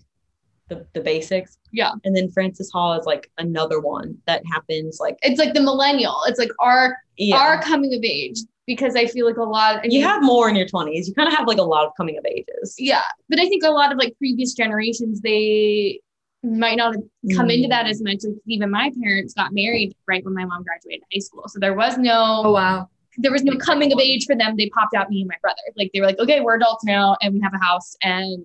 the, 0.69 0.87
the 0.95 1.01
basics. 1.01 1.59
Yeah. 1.73 1.93
And 2.05 2.17
then 2.17 2.31
Frances 2.31 2.71
Ha 2.73 2.99
is 2.99 3.07
like 3.07 3.31
another 3.39 3.81
one 3.81 4.17
that 4.27 4.43
happens 4.51 4.99
like 5.01 5.19
It's 5.23 5.39
like 5.39 5.55
the 5.55 5.61
millennial. 5.61 6.17
It's 6.27 6.39
like 6.39 6.51
our 6.61 6.97
yeah. 7.17 7.37
our 7.37 7.61
coming 7.61 7.95
of 7.95 8.03
age 8.03 8.39
because 8.67 8.97
I 8.97 9.07
feel 9.07 9.27
like 9.27 9.37
a 9.37 9.43
lot. 9.43 9.81
I 9.83 9.87
you 9.89 10.03
have 10.03 10.23
more 10.23 10.49
in 10.49 10.57
your 10.57 10.67
20s. 10.67 11.07
You 11.07 11.15
kind 11.15 11.29
of 11.29 11.35
have 11.35 11.47
like 11.47 11.59
a 11.59 11.63
lot 11.63 11.87
of 11.87 11.93
coming 11.97 12.17
of 12.17 12.25
ages. 12.25 12.77
yeah, 12.79 13.03
but 13.29 13.41
I 13.41 13.49
think 13.49 13.63
a 13.63 13.71
lot 13.71 13.93
of 13.93 13.99
like 13.99 14.17
previous 14.19 14.55
generations 14.55 15.21
they 15.21 16.01
might 16.45 16.77
not 16.77 16.95
have 16.95 17.03
come 17.37 17.51
into 17.51 17.69
that 17.69 17.87
Mm. 17.87 17.91
as 17.91 18.03
much. 18.03 18.19
Like 18.25 18.37
even 18.47 18.71
my 18.71 18.93
parents 19.03 19.35
got 19.35 19.53
married 19.53 19.95
right 20.07 20.25
when 20.25 20.35
my 20.35 20.45
mom 20.45 20.63
graduated 20.63 21.03
high 21.13 21.19
school, 21.21 21.45
so 21.49 21.59
there 21.59 21.75
was 21.75 21.97
no 21.99 22.13
Oh 22.41 22.43
no 22.45 22.53
wow. 22.53 22.89
there 23.19 23.33
was 23.33 23.43
no 23.45 23.57
coming 23.57 23.93
of 23.93 23.99
age 23.99 24.27
for 24.27 24.37
them. 24.37 24.57
They 24.57 24.69
popped 24.71 24.95
out 24.95 25.09
me 25.11 25.21
and 25.23 25.29
my 25.29 25.37
brother. 25.41 25.61
Like 25.77 25.91
they 25.95 26.01
were 26.01 26.07
like, 26.07 26.19
okay, 26.19 26.41
we're 26.41 26.57
adults 26.57 26.85
now 26.85 27.17
and 27.23 27.33
we 27.35 27.41
have 27.41 27.55
a 27.55 27.65
house 27.65 27.97
and 28.03 28.45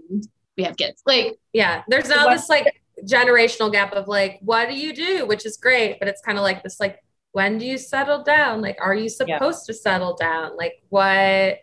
we 0.58 0.64
have 0.64 0.78
kids. 0.78 1.02
Like 1.06 1.38
Yeah. 1.54 1.84
There's 1.88 2.10
now 2.10 2.26
What- 2.26 2.34
this 2.38 2.50
like 2.50 2.82
generational 3.06 3.72
gap 3.72 3.94
of 3.94 4.08
like, 4.08 4.40
what 4.42 4.68
do 4.70 4.76
you 4.76 4.94
do? 4.94 5.26
Which 5.26 5.46
is 5.46 5.58
great, 5.58 6.00
but 6.00 6.08
it's 6.08 6.22
kind 6.22 6.38
of 6.38 6.44
like 6.44 6.64
this 6.64 6.80
like, 6.80 7.00
when 7.32 7.58
do 7.58 7.66
you 7.66 7.78
settle 7.78 8.24
down? 8.24 8.62
Like, 8.62 8.78
are 8.82 8.94
you 8.96 9.08
supposed 9.10 9.66
to 9.68 9.74
settle 9.74 10.16
down? 10.16 10.58
Like, 10.58 10.82
what 10.90 11.60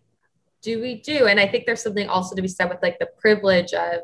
do 0.63 0.81
we 0.81 1.01
do? 1.03 1.27
And 1.27 1.39
I 1.41 1.47
think 1.47 1.67
there's 1.67 1.83
something 1.83 2.09
also 2.09 2.35
to 2.37 2.43
be 2.43 2.49
said 2.49 2.69
with 2.71 2.79
like 2.83 2.99
the 2.99 3.09
privilege 3.19 3.73
of 3.75 4.01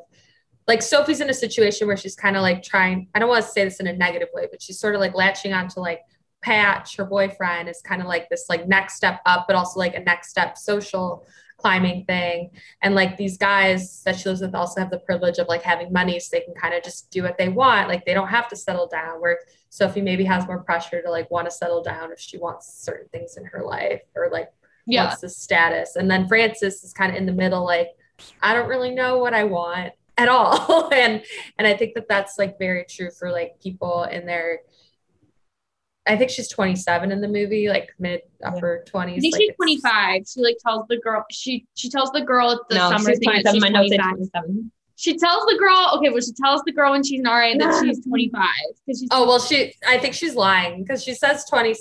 like 0.69 0.83
Sophie's 0.83 1.21
in 1.21 1.31
a 1.31 1.35
situation 1.35 1.87
where 1.87 1.97
she's 1.97 2.15
kind 2.15 2.37
of 2.37 2.43
like 2.43 2.63
trying, 2.63 3.09
I 3.15 3.19
don't 3.19 3.29
want 3.29 3.45
to 3.45 3.51
say 3.51 3.65
this 3.65 3.81
in 3.81 3.87
a 3.87 3.93
negative 3.93 4.29
way, 4.33 4.47
but 4.51 4.63
she's 4.63 4.79
sort 4.79 4.95
of 4.95 5.01
like 5.01 5.15
latching 5.15 5.53
onto 5.53 5.81
like 5.81 6.01
Patch, 6.43 6.97
her 6.97 7.05
boyfriend, 7.05 7.69
is 7.69 7.81
kind 7.83 8.03
of 8.03 8.09
like 8.09 8.29
this 8.29 8.47
like 8.49 8.67
next 8.67 8.95
step 8.95 9.21
up, 9.27 9.47
but 9.47 9.57
also 9.57 9.79
like 9.79 9.95
a 9.95 10.01
next 10.01 10.31
step 10.31 10.59
social 10.59 11.25
climbing 11.57 12.05
thing. 12.05 12.51
And 12.83 12.95
like 12.95 13.17
these 13.17 13.39
guys 13.39 14.03
that 14.03 14.19
she 14.19 14.29
lives 14.29 14.41
with 14.41 14.55
also 14.55 14.81
have 14.81 14.91
the 14.91 14.99
privilege 14.99 15.39
of 15.39 15.47
like 15.47 15.63
having 15.63 15.93
money 15.93 16.19
so 16.19 16.29
they 16.33 16.45
can 16.45 16.55
kind 16.55 16.75
of 16.75 16.83
just 16.83 17.11
do 17.11 17.23
what 17.23 17.39
they 17.39 17.49
want. 17.49 17.89
Like 17.89 18.05
they 18.05 18.15
don't 18.15 18.29
have 18.29 18.49
to 18.49 18.57
settle 18.57 18.89
down. 18.89 19.21
Where 19.21 19.39
Sophie 19.69 20.01
maybe 20.01 20.25
has 20.25 20.47
more 20.47 20.63
pressure 20.65 21.01
to 21.01 21.11
like 21.11 21.31
want 21.31 21.47
to 21.47 21.53
settle 21.53 21.83
down 21.83 22.13
if 22.13 22.19
she 22.19 22.39
wants 22.39 22.83
certain 22.83 23.09
things 23.09 23.37
in 23.37 23.45
her 23.45 23.63
life 23.65 24.03
or 24.17 24.29
like 24.31 24.49
yeah, 24.87 25.05
what's 25.05 25.21
the 25.21 25.29
status. 25.29 25.95
And 25.97 26.11
then 26.11 26.27
Frances 26.27 26.83
is 26.83 26.93
kind 26.93 27.13
of 27.13 27.17
in 27.17 27.27
the 27.27 27.33
middle, 27.33 27.65
like, 27.65 27.91
I 28.41 28.53
don't 28.55 28.69
really 28.69 28.91
know 28.91 29.19
what 29.19 29.35
I 29.35 29.45
want 29.45 29.93
at 30.19 30.29
all. 30.29 30.91
and 30.93 31.23
and 31.59 31.67
I 31.67 31.75
think 31.75 31.95
that 31.95 32.09
that's 32.09 32.39
like 32.39 32.59
very 32.59 32.85
true 32.89 33.11
for 33.11 33.31
like 33.31 33.61
people 33.61 34.05
in 34.05 34.27
their 34.27 34.61
I 36.05 36.17
think 36.17 36.31
she's 36.31 36.49
27 36.49 37.13
in 37.13 37.21
the 37.21 37.29
movie, 37.29 37.69
like 37.69 37.91
mid 37.99 38.23
upper 38.45 38.85
20s. 38.93 39.19
I 39.19 39.21
think 39.21 39.35
like 39.35 39.43
she's 39.43 39.55
25. 39.55 40.23
She 40.27 40.41
like 40.41 40.57
tells 40.65 40.87
the 40.89 40.99
girl 40.99 41.25
she 41.31 41.67
she 41.75 41.89
tells 41.89 42.11
the 42.11 42.23
girl 42.23 42.51
at 42.51 42.59
the 42.69 42.75
no, 42.75 42.91
summer 42.91 43.11
she's 43.11 43.19
thing 43.19 43.43
that 43.43 43.53
27. 43.53 43.55
she's 43.55 43.63
My 43.63 43.69
notes 43.69 43.91
say 43.91 43.97
25. 43.99 44.17
27. 44.17 44.73
She 44.95 45.19
tells 45.19 45.45
the 45.47 45.57
girl, 45.59 45.91
okay, 45.97 46.11
well, 46.11 46.21
she 46.21 46.33
tells 46.33 46.63
the 46.63 46.71
girl 46.73 46.93
when 46.93 47.03
she's 47.03 47.19
an 47.21 47.27
RA 47.27 47.53
that 47.59 47.83
she's 47.85 48.05
25 48.05 48.41
because 48.87 49.01
she's. 49.01 49.09
Oh 49.11 49.27
well, 49.27 49.41
she. 49.41 49.75
I 49.87 49.99
think 49.99 50.15
she's 50.15 50.35
lying 50.35 50.83
because 50.83 51.03
she 51.03 51.15
says 51.15 51.45
twenty. 51.45 51.75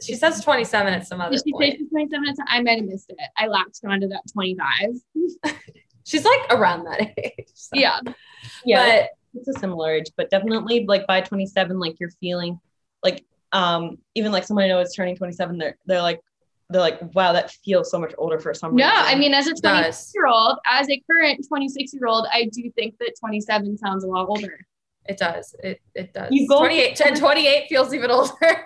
She 0.00 0.14
says 0.14 0.42
twenty 0.42 0.64
seven 0.64 0.92
at 0.94 1.06
some 1.06 1.20
other 1.20 1.32
Did 1.32 1.42
she 1.44 1.52
say 1.52 1.52
point. 1.52 1.78
she's 1.78 1.90
27? 1.90 2.28
It's- 2.28 2.46
I 2.48 2.62
might 2.62 2.78
have 2.78 2.86
missed 2.86 3.10
it. 3.10 3.18
I 3.36 3.46
latched 3.46 3.84
onto 3.84 4.08
that 4.08 4.22
25. 4.32 4.66
She's 6.06 6.24
like 6.24 6.40
around 6.50 6.84
that 6.84 7.00
age. 7.18 7.48
so. 7.54 7.76
Yeah. 7.78 8.00
Yeah. 8.64 9.00
But 9.00 9.10
it's 9.40 9.48
a 9.48 9.58
similar 9.60 9.92
age, 9.92 10.06
but 10.16 10.30
definitely 10.30 10.84
like 10.86 11.06
by 11.06 11.20
27, 11.20 11.78
like 11.78 11.98
you're 12.00 12.10
feeling 12.20 12.58
like 13.02 13.24
um 13.52 13.98
even 14.14 14.32
like 14.32 14.44
someone 14.44 14.64
I 14.64 14.68
know 14.68 14.80
is 14.80 14.94
turning 14.94 15.16
27, 15.16 15.58
they're 15.58 15.76
they're 15.86 16.02
like 16.02 16.20
they're 16.70 16.80
like, 16.80 17.00
wow, 17.14 17.32
that 17.32 17.50
feels 17.64 17.90
so 17.90 17.98
much 17.98 18.12
older 18.18 18.40
for 18.40 18.52
some 18.54 18.74
reason. 18.74 18.88
Yeah. 18.90 19.02
I 19.04 19.14
mean, 19.14 19.34
as 19.34 19.46
a 19.46 19.50
It 19.50 19.60
26 19.62 19.96
does. 19.96 20.12
year 20.14 20.26
old, 20.26 20.58
as 20.68 20.88
a 20.88 21.00
current 21.10 21.44
26 21.46 21.92
year 21.94 22.06
old, 22.08 22.26
I 22.32 22.46
do 22.52 22.70
think 22.74 22.96
that 22.98 23.12
27 23.20 23.78
sounds 23.78 24.02
a 24.02 24.08
lot 24.08 24.26
older. 24.28 24.58
it 25.06 25.16
does. 25.18 25.54
It 25.62 25.80
it 25.94 26.12
does. 26.12 26.28
You 26.32 26.48
go- 26.48 26.58
28 26.58 27.00
and 27.02 27.16
28 27.16 27.66
feels 27.68 27.94
even 27.94 28.10
older. 28.10 28.32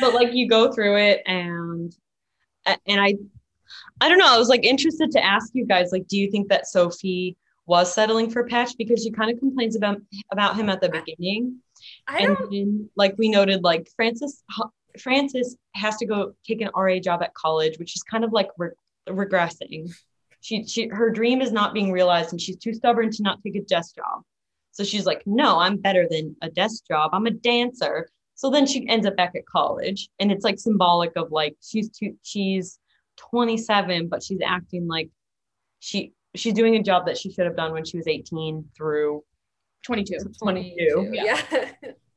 but 0.00 0.14
like 0.14 0.32
you 0.32 0.48
go 0.48 0.72
through 0.72 0.96
it 0.98 1.22
and 1.26 1.94
and 2.66 3.00
I 3.00 3.14
I 4.00 4.08
don't 4.08 4.18
know, 4.18 4.32
I 4.32 4.38
was 4.38 4.48
like 4.48 4.64
interested 4.64 5.10
to 5.12 5.24
ask 5.24 5.50
you 5.54 5.66
guys, 5.66 5.90
like, 5.92 6.06
do 6.08 6.16
you 6.16 6.30
think 6.30 6.48
that 6.48 6.66
Sophie 6.66 7.36
was 7.66 7.92
settling 7.92 8.30
for 8.30 8.44
Patch 8.44 8.76
because 8.78 9.02
she 9.02 9.10
kind 9.10 9.30
of 9.30 9.38
complains 9.38 9.76
about 9.76 9.98
about 10.32 10.56
him 10.56 10.68
at 10.68 10.80
the 10.80 10.88
beginning? 10.88 11.58
I 12.06 12.18
and 12.20 12.36
don't. 12.36 12.50
then, 12.50 12.90
like 12.96 13.14
we 13.18 13.28
noted, 13.28 13.62
like 13.62 13.88
Frances 13.94 14.42
Frances 14.98 15.56
has 15.74 15.96
to 15.98 16.06
go 16.06 16.32
take 16.46 16.60
an 16.60 16.70
RA 16.74 16.98
job 16.98 17.22
at 17.22 17.34
college, 17.34 17.78
which 17.78 17.94
is 17.94 18.02
kind 18.02 18.24
of 18.24 18.32
like 18.32 18.48
re- 18.56 18.70
regressing. 19.08 19.90
She 20.40 20.64
she 20.66 20.88
her 20.88 21.10
dream 21.10 21.42
is 21.42 21.52
not 21.52 21.74
being 21.74 21.92
realized, 21.92 22.32
and 22.32 22.40
she's 22.40 22.56
too 22.56 22.72
stubborn 22.72 23.10
to 23.10 23.22
not 23.22 23.42
take 23.42 23.56
a 23.56 23.62
desk 23.62 23.96
job. 23.96 24.22
So 24.72 24.84
she's 24.84 25.06
like, 25.06 25.22
no, 25.26 25.58
I'm 25.58 25.76
better 25.76 26.06
than 26.08 26.36
a 26.40 26.48
desk 26.48 26.84
job. 26.86 27.10
I'm 27.12 27.26
a 27.26 27.32
dancer. 27.32 28.08
So 28.36 28.48
then 28.50 28.66
she 28.66 28.88
ends 28.88 29.04
up 29.06 29.16
back 29.16 29.34
at 29.34 29.44
college, 29.46 30.08
and 30.20 30.30
it's 30.30 30.44
like 30.44 30.58
symbolic 30.58 31.12
of 31.16 31.32
like 31.32 31.56
she's 31.60 31.90
too 31.90 32.16
she's 32.22 32.78
27, 33.30 34.08
but 34.08 34.22
she's 34.22 34.40
acting 34.44 34.86
like 34.88 35.10
she 35.80 36.12
she's 36.34 36.52
doing 36.54 36.76
a 36.76 36.82
job 36.82 37.06
that 37.06 37.16
she 37.18 37.32
should 37.32 37.46
have 37.46 37.56
done 37.56 37.72
when 37.72 37.84
she 37.84 37.96
was 37.96 38.06
18 38.06 38.64
through 38.76 39.22
22. 39.84 40.18
22. 40.40 41.10
Yeah. 41.12 41.40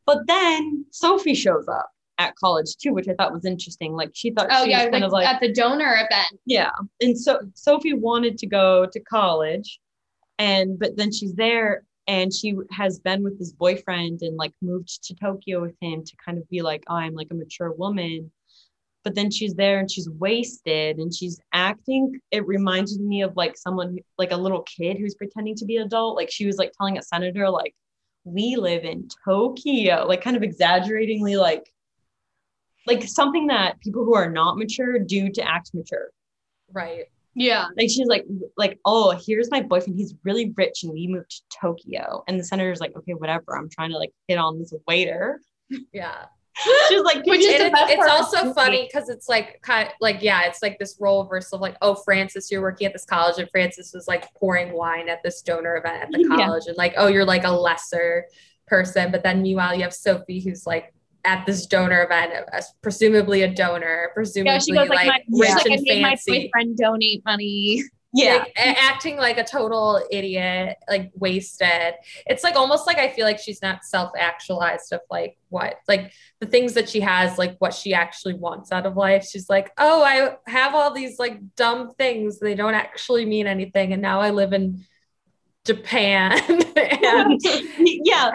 But 0.08 0.26
then 0.28 0.86
Sophie 0.92 1.36
shows 1.36 1.68
up 1.68 1.90
at 2.18 2.36
college 2.36 2.76
too, 2.78 2.92
which 2.92 3.08
I 3.08 3.14
thought 3.14 3.32
was 3.32 3.46
interesting. 3.46 3.94
Like 3.94 4.10
she 4.14 4.32
thought 4.32 4.48
Oh, 4.50 4.66
she 4.66 4.72
yeah. 4.72 4.86
was 4.86 4.92
kind 4.92 4.94
Like, 4.96 5.04
of 5.04 5.12
like 5.12 5.28
at 5.28 5.40
the 5.42 5.54
donor 5.54 5.94
event. 5.94 6.42
yeah. 6.46 6.72
And 7.02 7.18
so 7.18 7.40
Sophie 7.54 7.94
wanted 7.94 8.38
to 8.40 8.48
go 8.48 8.88
to 8.92 9.00
college 9.02 9.80
and 10.40 10.78
but 10.80 10.98
then 10.98 11.12
she's 11.12 11.34
there 11.36 11.84
and 12.08 12.34
she 12.34 12.56
has 12.72 13.00
been 13.00 13.24
with 13.24 13.38
this 13.38 13.52
boyfriend 13.54 14.22
and 14.24 14.36
like 14.38 14.54
moved 14.62 15.04
to 15.06 15.16
Tokyo 15.16 15.62
with 15.62 15.76
him 15.82 16.04
to 16.04 16.14
kind 16.26 16.38
of 16.40 16.50
be 16.50 16.62
like, 16.64 16.84
oh, 16.90 16.96
I'm 16.96 17.14
like 17.14 17.28
a 17.32 17.36
mature 17.36 17.72
woman. 17.72 18.32
But 19.04 19.16
then 19.16 19.32
she's 19.32 19.56
there 19.56 19.80
and 19.80 19.90
she's 19.90 20.10
wasted 20.10 20.98
and 20.98 21.14
she's 21.14 21.40
acting. 21.54 22.20
It 22.30 22.46
reminds 22.46 23.00
me 23.00 23.24
of 23.24 23.36
like 23.36 23.58
someone 23.58 23.98
like 24.18 24.32
a 24.32 24.38
little 24.38 24.62
kid 24.64 24.98
who's 24.98 25.16
pretending 25.16 25.56
to 25.56 25.66
be 25.66 25.78
adult. 25.78 26.16
Like 26.16 26.30
she 26.32 26.46
was 26.46 26.58
like 26.58 26.72
telling 26.78 26.98
a 26.98 27.02
senator, 27.02 27.50
like, 27.50 27.74
we 28.24 28.56
live 28.56 28.84
in 28.84 29.08
Tokyo, 29.26 30.06
like 30.08 30.22
kind 30.22 30.38
of 30.38 30.44
exaggeratingly 30.44 31.38
like 31.38 31.74
like 32.88 33.04
something 33.04 33.48
that 33.48 33.80
people 33.80 34.06
who 34.06 34.16
are 34.16 34.30
not 34.30 34.58
mature 34.58 35.00
do 35.00 35.30
to 35.30 35.48
act 35.48 35.72
mature. 35.74 36.10
right. 36.72 37.06
Yeah. 37.34 37.68
Like 37.78 37.90
she's 37.90 38.08
like, 38.08 38.26
like, 38.58 38.80
oh, 38.84 39.18
here's 39.26 39.50
my 39.52 39.62
boyfriend. 39.62 39.98
He's 39.98 40.14
really 40.24 40.54
rich, 40.58 40.84
and 40.84 40.92
we 40.92 41.08
moved 41.08 41.32
to 41.32 41.58
Tokyo. 41.62 42.24
And 42.28 42.40
the 42.40 42.44
senator's 42.44 42.82
like, 42.82 42.96
okay, 42.96 43.14
whatever. 43.14 43.56
I'm 43.58 43.70
trying 43.70 43.92
to 43.92 43.98
like 43.98 44.12
hit 44.28 44.38
on 44.38 44.60
this 44.60 44.74
waiter. 44.88 45.40
Yeah. 45.94 46.26
She's 46.90 47.02
like, 47.02 47.26
Which 47.26 47.42
is 47.42 47.54
And 47.54 47.62
the 47.62 47.66
it's, 47.68 47.80
best 47.80 47.92
it's 47.94 47.98
part 47.98 48.10
also 48.12 48.54
funny 48.54 48.88
because 48.92 49.10
it's 49.10 49.28
like 49.30 49.62
kind 49.62 49.90
like 50.00 50.22
yeah, 50.22 50.44
it's 50.44 50.62
like 50.62 50.78
this 50.80 50.98
role 51.00 51.24
reversal 51.24 51.56
of 51.58 51.62
like, 51.62 51.76
oh, 51.82 51.96
Frances, 51.96 52.52
you're 52.52 52.62
working 52.62 52.88
at 52.88 52.94
this 52.94 53.06
college, 53.06 53.38
and 53.40 53.50
Frances 53.50 53.92
was 53.94 54.08
like 54.08 54.32
pouring 54.36 54.74
wine 54.74 55.10
at 55.10 55.24
this 55.24 55.42
donor 55.42 55.78
event 55.78 56.04
at 56.04 56.12
the 56.12 56.20
Yeah. 56.30 56.46
college, 56.46 56.64
and 56.68 56.78
like, 56.78 56.94
oh, 56.98 57.08
you're 57.08 57.26
like 57.26 57.44
a 57.44 57.52
lesser 57.52 58.26
person, 58.68 59.12
but 59.12 59.24
then 59.24 59.42
meanwhile 59.42 59.74
you 59.76 59.82
have 59.84 59.94
Sophie 59.94 60.40
who's 60.42 60.66
like 60.66 60.94
at 61.26 61.46
this 61.46 61.66
donor 61.68 62.04
event, 62.04 62.34
as 62.52 62.72
presumably 62.82 63.44
a 63.44 63.54
donor, 63.54 64.10
presumably 64.14 64.54
Yeah. 64.54 64.60
She 64.60 64.72
goes 64.74 64.90
like, 64.90 65.08
like, 65.08 65.24
my, 65.30 65.40
rich 65.40 65.50
she's 65.50 65.56
like 65.58 65.72
I 65.72 65.74
and 65.76 65.84
made 65.84 66.02
my 66.02 66.10
fancy. 66.10 66.52
boyfriend 66.54 66.78
donate 66.78 67.26
money. 67.26 67.84
Yeah, 68.14 68.40
like, 68.40 68.54
acting 68.58 69.16
like 69.18 69.38
a 69.38 69.44
total 69.44 70.04
idiot, 70.12 70.78
like 70.90 71.12
wasted. 71.16 71.94
It's 72.26 72.44
like 72.44 72.56
almost 72.56 72.86
like 72.86 72.98
I 72.98 73.10
feel 73.10 73.26
like 73.26 73.40
she's 73.40 73.62
not 73.62 73.86
self-actualized 73.86 74.92
of 74.92 75.00
like 75.10 75.38
what 75.50 75.76
like 75.88 76.12
the 76.40 76.46
things 76.46 76.74
that 76.74 76.90
she 76.90 77.00
has, 77.00 77.38
like 77.38 77.56
what 77.60 77.74
she 77.74 77.94
actually 77.94 78.34
wants 78.34 78.72
out 78.72 78.86
of 78.86 78.98
life. 78.98 79.26
She's 79.26 79.50
like, 79.50 79.72
oh, 79.78 80.04
I 80.04 80.36
have 80.50 80.76
all 80.76 80.94
these 80.94 81.20
like 81.20 81.40
dumb 81.56 81.94
things. 81.98 82.40
They 82.40 82.54
don't 82.54 82.74
actually 82.74 83.26
mean 83.26 83.48
anything, 83.48 83.94
and 83.94 84.02
now 84.02 84.20
I 84.20 84.32
live 84.32 84.52
in 84.52 84.86
Japan. 85.66 86.34
and 86.76 87.40
yeah, 87.80 88.32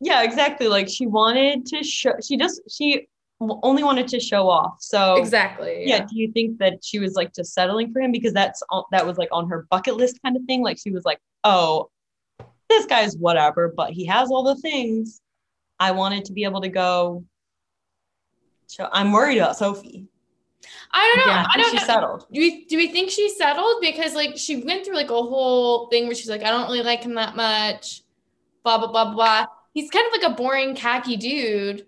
yeah, 0.00 0.22
exactly. 0.24 0.66
Like 0.66 0.88
she 0.88 1.06
wanted 1.06 1.66
to 1.66 1.84
show. 1.84 2.14
She 2.20 2.36
just 2.36 2.62
she 2.68 3.06
only 3.40 3.82
wanted 3.82 4.08
to 4.08 4.20
show 4.20 4.48
off. 4.48 4.76
So 4.80 5.16
exactly. 5.16 5.84
yeah. 5.86 6.04
Do 6.04 6.18
you 6.18 6.30
think 6.32 6.58
that 6.58 6.84
she 6.84 6.98
was 6.98 7.14
like 7.14 7.34
just 7.34 7.54
settling 7.54 7.92
for 7.92 8.00
him 8.00 8.12
because 8.12 8.32
that's 8.32 8.62
all, 8.68 8.86
that 8.92 9.06
was 9.06 9.16
like 9.16 9.30
on 9.32 9.48
her 9.48 9.66
bucket 9.70 9.96
list 9.96 10.20
kind 10.22 10.36
of 10.36 10.42
thing? 10.44 10.62
Like 10.62 10.78
she 10.78 10.90
was 10.90 11.04
like, 11.04 11.18
oh, 11.44 11.90
this 12.68 12.86
guy's 12.86 13.16
whatever, 13.16 13.72
but 13.74 13.90
he 13.90 14.06
has 14.06 14.30
all 14.30 14.44
the 14.44 14.56
things. 14.56 15.20
I 15.78 15.92
wanted 15.92 16.26
to 16.26 16.32
be 16.32 16.44
able 16.44 16.60
to 16.60 16.68
go. 16.68 17.24
So 18.66 18.88
I'm 18.92 19.10
worried 19.12 19.38
about 19.38 19.56
Sophie. 19.56 20.06
I 20.92 21.14
don't 21.14 21.26
know. 21.26 21.32
Yeah, 21.32 21.46
I 21.52 21.56
don't 21.56 21.70
she's 21.70 21.80
know. 21.80 21.86
settled. 21.86 22.26
Do 22.32 22.40
we 22.40 22.64
do 22.66 22.76
we 22.76 22.88
think 22.88 23.10
she's 23.10 23.36
settled? 23.36 23.80
Because 23.80 24.14
like 24.14 24.36
she 24.36 24.62
went 24.62 24.84
through 24.84 24.96
like 24.96 25.10
a 25.10 25.14
whole 25.14 25.88
thing 25.88 26.06
where 26.06 26.14
she's 26.14 26.28
like, 26.28 26.42
I 26.42 26.50
don't 26.50 26.66
really 26.66 26.82
like 26.82 27.02
him 27.02 27.14
that 27.14 27.36
much. 27.36 28.02
Blah 28.62 28.78
blah 28.78 28.90
blah 28.90 29.14
blah. 29.14 29.46
He's 29.72 29.90
kind 29.90 30.06
of 30.06 30.20
like 30.20 30.32
a 30.32 30.34
boring 30.34 30.74
khaki 30.74 31.16
dude, 31.16 31.86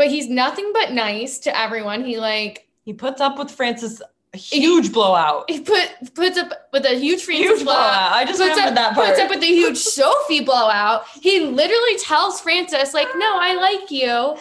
but 0.00 0.08
he's 0.08 0.28
nothing 0.30 0.70
but 0.72 0.92
nice 0.92 1.38
to 1.40 1.50
everyone. 1.58 2.04
He 2.04 2.16
like 2.18 2.66
He 2.86 2.94
puts 2.94 3.20
up 3.20 3.38
with 3.38 3.50
Frances 3.50 4.00
a 4.32 4.36
huge 4.38 4.92
blowout. 4.92 5.50
he 5.50 5.60
put 5.60 5.88
puts 6.14 6.38
up 6.38 6.52
with 6.72 6.84
a 6.86 6.94
huge 6.94 7.22
Frances 7.24 7.46
Huge 7.50 7.64
blowout. 7.64 7.82
blowout. 7.82 8.12
I 8.12 8.24
just 8.24 8.38
puts 8.40 8.50
remembered 8.56 8.78
up, 8.78 8.84
that 8.86 8.94
part. 8.94 9.08
puts 9.08 9.20
up 9.20 9.28
with 9.30 9.42
a 9.42 9.46
huge 9.46 9.76
Sophie 9.98 10.44
blowout. 10.44 11.04
He 11.20 11.40
literally 11.40 11.96
tells 11.98 12.40
Frances 12.40 12.94
like, 12.94 13.08
"No, 13.16 13.30
I 13.40 13.54
like 13.56 13.90
you." 13.90 14.36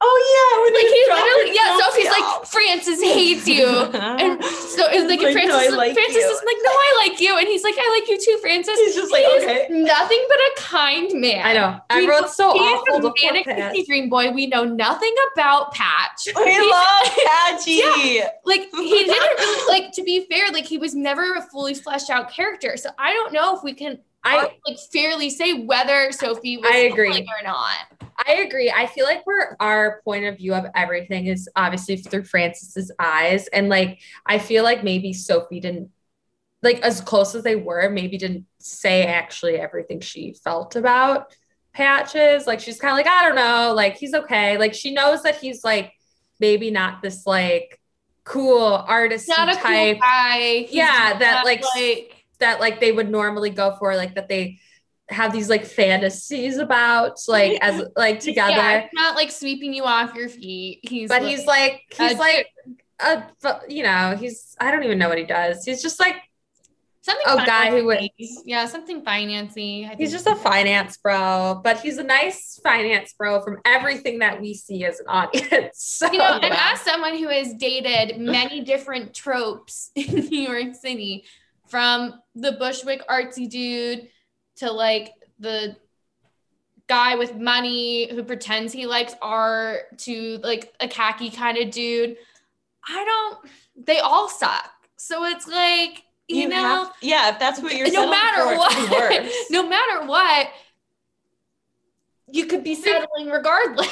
Oh 0.00 0.16
yeah, 0.30 0.54
he 0.54 0.62
when 0.62 0.72
literally, 1.18 1.50
he's 1.50 1.56
yeah. 1.58 1.74
dropping 1.74 2.06
Sophie's 2.06 2.06
Sophie 2.06 2.22
like, 2.22 2.46
"Frances 2.46 3.02
hates 3.02 3.48
you," 3.48 3.66
and 3.66 4.44
so 4.78 4.86
it's 4.94 5.10
like, 5.10 5.18
like, 5.18 5.34
and 5.34 5.48
"No, 5.48 5.58
Frances, 5.58 5.68
is- 5.72 5.76
like 5.76 5.92
Frances 5.94 6.14
you." 6.22 6.30
is 6.30 6.42
like, 6.46 6.56
"No, 6.62 6.70
I 6.70 6.90
like 7.08 7.20
you," 7.20 7.36
and 7.36 7.48
he's 7.48 7.64
like, 7.64 7.74
"I 7.76 7.98
like 7.98 8.08
you 8.08 8.16
too, 8.16 8.38
Frances." 8.40 8.78
He's 8.78 8.94
just 8.94 9.10
like, 9.10 9.24
He 9.26 9.36
okay. 9.42 9.66
nothing 9.70 10.22
but 10.28 10.38
a 10.38 10.50
kind 10.56 11.20
man. 11.20 11.44
I 11.44 11.52
know. 11.52 11.80
We- 11.90 12.04
Everyone's 12.04 12.32
so 12.36 12.52
He 12.52 12.60
awful 12.60 12.94
is 12.94 13.00
to 13.00 13.08
a 13.08 13.32
manic 13.32 13.46
pixie 13.46 13.84
dream 13.86 14.08
boy. 14.08 14.30
We 14.30 14.46
know 14.46 14.62
nothing 14.62 15.14
about 15.34 15.74
Patch. 15.74 16.28
We 16.36 16.44
He's- 16.44 16.62
love 16.70 17.16
Patchy. 17.26 17.82
Yeah, 17.82 18.28
like 18.44 18.68
he 18.70 19.04
didn't 19.04 19.68
like 19.68 19.90
to 19.92 20.02
be 20.04 20.26
fair 20.30 20.50
like 20.52 20.64
he 20.66 20.78
was 20.78 20.94
never 20.94 21.34
a 21.34 21.42
fully 21.42 21.74
fleshed 21.74 22.08
out 22.10 22.30
character 22.30 22.76
so 22.76 22.90
i 22.98 23.12
don't 23.12 23.32
know 23.32 23.56
if 23.56 23.62
we 23.62 23.72
can 23.74 23.98
I 24.24 24.36
like 24.66 24.78
fairly 24.92 25.30
say 25.30 25.64
whether 25.64 26.12
sophie 26.12 26.56
was 26.56 26.70
I 26.70 26.78
agree. 26.78 27.20
or 27.20 27.44
not 27.44 27.98
I 28.26 28.34
agree. 28.46 28.70
I 28.70 28.86
feel 28.86 29.04
like 29.04 29.24
we're 29.26 29.56
our 29.60 30.00
point 30.04 30.24
of 30.24 30.38
view 30.38 30.54
of 30.54 30.66
everything 30.74 31.26
is 31.26 31.48
obviously 31.54 31.96
through 31.96 32.24
Frances's 32.24 32.90
eyes. 32.98 33.46
And 33.48 33.68
like 33.68 34.00
I 34.26 34.38
feel 34.38 34.64
like 34.64 34.82
maybe 34.82 35.12
Sophie 35.12 35.60
didn't 35.60 35.90
like 36.62 36.80
as 36.80 37.00
close 37.00 37.34
as 37.34 37.44
they 37.44 37.54
were, 37.54 37.88
maybe 37.88 38.18
didn't 38.18 38.46
say 38.58 39.04
actually 39.04 39.56
everything 39.56 40.00
she 40.00 40.34
felt 40.42 40.74
about 40.74 41.32
patches. 41.72 42.46
Like 42.46 42.60
she's 42.60 42.80
kind 42.80 42.92
of 42.92 42.96
like, 42.96 43.06
I 43.06 43.26
don't 43.26 43.36
know, 43.36 43.72
like 43.74 43.96
he's 43.96 44.14
okay. 44.14 44.58
Like 44.58 44.74
she 44.74 44.92
knows 44.92 45.22
that 45.22 45.36
he's 45.36 45.62
like 45.62 45.92
maybe 46.40 46.70
not 46.72 47.02
this 47.02 47.24
like 47.24 47.80
cool 48.24 48.64
artist 48.64 49.28
type 49.28 49.94
cool 49.94 50.00
guy 50.00 50.38
He's 50.62 50.72
Yeah, 50.72 51.18
that, 51.18 51.44
like, 51.44 51.62
like 51.76 52.17
that 52.40 52.60
like 52.60 52.80
they 52.80 52.92
would 52.92 53.10
normally 53.10 53.50
go 53.50 53.76
for, 53.78 53.94
like 53.96 54.14
that 54.14 54.28
they 54.28 54.58
have 55.10 55.32
these 55.32 55.48
like 55.48 55.64
fantasies 55.64 56.58
about 56.58 57.18
like 57.28 57.58
as 57.62 57.82
like 57.96 58.20
together. 58.20 58.52
yeah, 58.56 58.78
it's 58.80 58.94
not 58.94 59.14
like 59.14 59.30
sweeping 59.30 59.72
you 59.72 59.84
off 59.84 60.14
your 60.14 60.28
feet 60.28 60.80
he's 60.82 61.08
but 61.08 61.22
he's 61.22 61.46
like 61.46 61.80
he's 61.96 62.12
a 62.12 62.16
like 62.18 62.46
a 63.00 63.22
you 63.68 63.82
know 63.82 64.16
he's 64.18 64.54
I 64.60 64.70
don't 64.70 64.84
even 64.84 64.98
know 64.98 65.08
what 65.08 65.16
he 65.18 65.24
does. 65.24 65.64
He's 65.64 65.80
just 65.80 65.98
like 65.98 66.16
something 67.00 67.24
a 67.26 67.46
guy 67.46 67.70
who 67.70 67.86
would- 67.86 68.00
yeah 68.44 68.66
something 68.66 69.02
financy 69.02 69.88
I 69.88 69.94
he's 69.94 70.12
just 70.12 70.26
a 70.26 70.36
finance 70.36 70.98
bro, 70.98 71.60
but 71.64 71.80
he's 71.80 71.96
a 71.96 72.04
nice 72.04 72.60
finance 72.62 73.14
bro 73.16 73.40
from 73.40 73.58
everything 73.64 74.18
that 74.18 74.40
we 74.42 74.52
see 74.52 74.84
as 74.84 75.00
an 75.00 75.06
audience. 75.08 75.48
So, 75.98 76.12
you 76.12 76.18
know, 76.18 76.34
and 76.42 76.52
Yeah. 76.52 76.70
as 76.74 76.80
someone 76.82 77.16
who 77.16 77.28
has 77.28 77.54
dated 77.54 78.18
many 78.20 78.60
different 78.60 79.14
tropes 79.14 79.90
in 79.94 80.26
New 80.28 80.40
York 80.42 80.74
City, 80.74 81.24
from 81.68 82.20
the 82.34 82.52
Bushwick 82.52 83.06
artsy 83.08 83.48
dude 83.48 84.08
to 84.56 84.70
like 84.72 85.12
the 85.38 85.76
guy 86.88 87.14
with 87.14 87.36
money 87.36 88.10
who 88.10 88.22
pretends 88.24 88.72
he 88.72 88.86
likes 88.86 89.14
art 89.20 89.98
to 89.98 90.38
like 90.42 90.72
a 90.80 90.88
khaki 90.88 91.30
kind 91.30 91.58
of 91.58 91.70
dude, 91.70 92.16
I 92.88 93.04
don't, 93.04 93.50
they 93.86 93.98
all 93.98 94.28
suck. 94.28 94.70
So 94.96 95.24
it's 95.24 95.46
like, 95.46 96.02
you, 96.28 96.48
know, 96.48 96.56
have- 96.56 96.92
yeah, 97.02 97.30
if 97.30 97.38
that's 97.38 97.60
what 97.60 97.74
you're 97.76 97.90
no 97.92 98.10
matter 98.10 98.42
for, 98.44 98.66
it 98.66 98.70
could 98.70 98.88
be 98.90 99.28
what, 99.28 99.32
no 99.50 99.68
matter 99.68 100.06
what, 100.06 100.48
you 102.30 102.46
could 102.46 102.64
be 102.64 102.74
settling 102.74 103.28
regardless. 103.30 103.88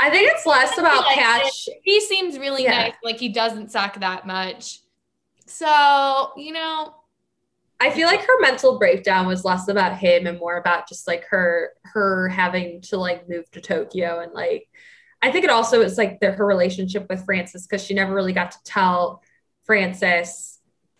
I 0.00 0.10
think 0.10 0.28
it's 0.32 0.44
less 0.46 0.76
about 0.78 1.04
Like, 1.04 1.16
Patch. 1.18 1.68
he 1.84 2.00
seems 2.00 2.38
really 2.38 2.64
Yeah. 2.64 2.70
nice, 2.82 2.94
like 3.04 3.18
he 3.18 3.28
doesn't 3.28 3.70
suck 3.70 4.00
that 4.00 4.26
much. 4.26 4.80
So, 5.46 6.32
you 6.36 6.52
know, 6.52 6.94
I 7.80 7.90
feel 7.90 8.06
like 8.06 8.20
her 8.20 8.40
mental 8.40 8.78
breakdown 8.78 9.26
was 9.26 9.44
less 9.44 9.68
about 9.68 9.98
him 9.98 10.26
and 10.26 10.38
more 10.38 10.58
about 10.58 10.88
just 10.88 11.08
like 11.08 11.24
her 11.26 11.70
her 11.84 12.28
having 12.28 12.82
to 12.82 12.98
like 12.98 13.28
move 13.28 13.50
to 13.52 13.60
Tokyo 13.60 14.20
and 14.20 14.32
like 14.32 14.68
I 15.22 15.30
think 15.30 15.44
it 15.44 15.50
also 15.50 15.82
is 15.82 15.98
like 15.98 16.20
the, 16.20 16.32
her 16.32 16.46
relationship 16.46 17.06
with 17.08 17.24
Francis 17.24 17.66
because 17.66 17.84
she 17.84 17.94
never 17.94 18.14
really 18.14 18.32
got 18.32 18.50
to 18.52 18.62
tell 18.64 19.22
Francis 19.64 20.58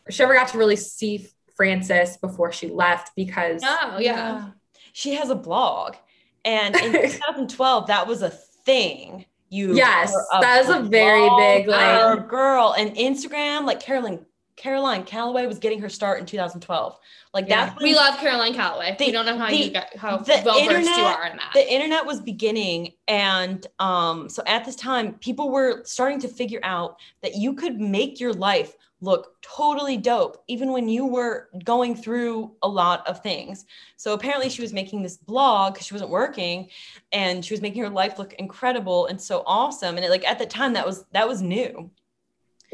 she 0.08 0.22
never 0.22 0.34
got 0.34 0.48
to 0.48 0.58
really 0.58 0.76
see 0.76 1.28
Francis 1.56 2.16
before 2.16 2.52
she 2.52 2.68
left 2.68 3.12
because 3.14 3.62
oh 3.64 3.98
yeah. 3.98 4.50
She 4.92 5.14
has 5.14 5.30
a 5.30 5.34
blog. 5.34 5.96
And 6.44 6.74
in 6.76 6.92
2012, 6.92 7.86
that 7.88 8.06
was 8.06 8.22
a 8.22 8.30
thing. 8.30 9.26
You 9.48 9.74
Yes, 9.74 10.14
that 10.40 10.64
was 10.64 10.76
a 10.76 10.80
very 10.80 11.28
big, 11.36 11.66
like- 11.66 12.28
girl. 12.28 12.74
And 12.76 12.94
Instagram, 12.96 13.64
like 13.64 13.80
Caroline 13.80 14.24
Caroline 14.60 15.04
Calloway 15.04 15.46
was 15.46 15.58
getting 15.58 15.80
her 15.80 15.88
start 15.88 16.20
in 16.20 16.26
2012. 16.26 16.98
Like 17.32 17.48
Yeah. 17.48 17.66
that's 17.66 17.82
We 17.82 17.94
love 17.94 18.18
Caroline 18.18 18.52
Calloway. 18.52 18.94
The- 18.98 19.06
we 19.06 19.12
don't 19.12 19.24
know 19.24 19.38
how 19.38 19.48
the- 19.48 19.56
you 19.56 19.70
got 19.70 19.96
how 19.96 20.22
well 20.44 20.64
versed 20.66 20.96
you 20.96 21.02
are 21.04 21.26
in 21.26 21.36
that. 21.38 21.50
the 21.54 21.72
internet 21.72 22.04
was 22.04 22.20
beginning 22.20 22.92
and 23.08 23.66
um 23.78 24.28
so 24.28 24.42
at 24.46 24.66
this 24.66 24.76
time 24.76 25.14
people 25.14 25.48
were 25.48 25.82
starting 25.84 26.18
to 26.20 26.28
figure 26.28 26.60
out 26.62 26.96
that 27.22 27.36
you 27.36 27.54
could 27.54 27.80
make 27.80 28.20
your 28.20 28.34
life 28.34 28.74
look 29.00 29.32
totally 29.40 29.96
dope 29.96 30.44
even 30.46 30.72
when 30.72 30.86
you 30.86 31.06
were 31.06 31.48
going 31.64 31.94
through 31.94 32.52
a 32.62 32.68
lot 32.68 33.06
of 33.08 33.22
things 33.22 33.64
so 33.96 34.12
apparently 34.12 34.50
she 34.50 34.60
was 34.60 34.74
making 34.74 35.02
this 35.02 35.16
blog 35.16 35.72
because 35.72 35.86
she 35.86 35.94
wasn't 35.94 36.10
working 36.10 36.68
and 37.12 37.42
she 37.42 37.54
was 37.54 37.62
making 37.62 37.82
her 37.82 37.88
life 37.88 38.18
look 38.18 38.34
incredible 38.34 39.06
and 39.06 39.18
so 39.18 39.42
awesome 39.46 39.96
and 39.96 40.04
it, 40.04 40.10
like 40.10 40.26
at 40.26 40.38
the 40.38 40.44
time 40.44 40.74
that 40.74 40.86
was 40.86 41.06
that 41.12 41.26
was 41.26 41.40
new 41.40 41.90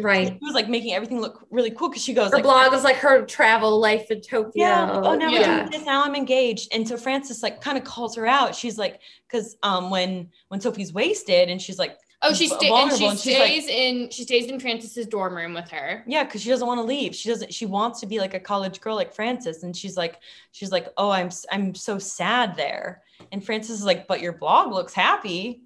right. 0.01 0.29
she 0.29 0.39
was 0.45 0.55
like 0.55 0.69
making 0.69 0.93
everything 0.93 1.21
look 1.21 1.47
really 1.51 1.71
cool 1.71 1.89
because 1.89 2.03
she 2.05 2.13
goes 2.15 2.31
Her 2.31 2.37
like 2.37 2.43
blog 2.45 2.73
was 2.73 2.85
like 2.85 2.97
her 2.97 3.25
travel 3.25 3.79
life 3.81 4.11
in 4.11 4.21
Tokyo. 4.21 4.51
yeah. 4.55 4.91
Oh, 4.93 5.15
now 5.15 5.31
we're 5.31 5.41
Yeah. 5.41 5.59
doing 5.61 5.71
this. 5.71 5.85
Now 5.85 6.05
I'm 6.05 6.15
engaged. 6.15 6.69
And 6.75 6.87
so 6.87 6.97
Frances 6.97 7.43
like 7.43 7.61
kind 7.61 7.79
of 7.79 7.85
calls 7.85 8.15
her 8.17 8.27
out. 8.27 8.55
She's 8.55 8.77
like, 8.79 9.01
because 9.27 9.57
um 9.63 9.91
when 9.91 10.31
when 10.49 10.61
Sophie's 10.61 10.93
wasted 10.93 11.49
and 11.49 11.61
she's 11.61 11.79
like, 11.79 11.97
oh, 12.23 12.33
she 12.35 12.49
v- 12.49 12.55
stays 12.55 12.71
and 12.71 12.93
she 12.99 13.07
and 13.07 13.19
she's 13.19 13.39
like- 13.39 13.47
stays 13.49 13.69
in 13.69 14.11
she 14.11 14.23
stays 14.25 14.47
in 14.47 14.59
Frances's 14.61 15.07
dorm 15.07 15.35
room 15.37 15.55
with 15.55 15.69
her. 15.71 16.05
yeah, 16.07 16.25
because 16.25 16.43
she 16.43 16.49
doesn't 16.51 16.67
want 16.67 16.79
to 16.79 16.85
leave. 16.85 17.15
She 17.15 17.29
doesn't. 17.29 17.53
She 17.55 17.67
wants 17.67 18.01
to 18.01 18.07
be 18.07 18.19
like 18.19 18.35
a 18.35 18.41
college 18.41 18.81
girl 18.81 18.97
like 18.97 19.15
Frances. 19.15 19.63
And 19.65 19.77
she's 19.77 19.97
like, 19.97 20.19
she's 20.53 20.73
like, 20.73 20.89
oh, 20.97 21.11
I'm 21.11 21.31
I'm 21.51 21.75
so 21.75 21.99
sad 21.99 22.55
there. 22.57 23.03
And 23.33 23.45
Frances 23.45 23.79
is 23.81 23.85
like, 23.85 24.07
but 24.07 24.21
your 24.21 24.33
blog 24.35 24.73
looks 24.73 24.93
happy. 24.95 25.63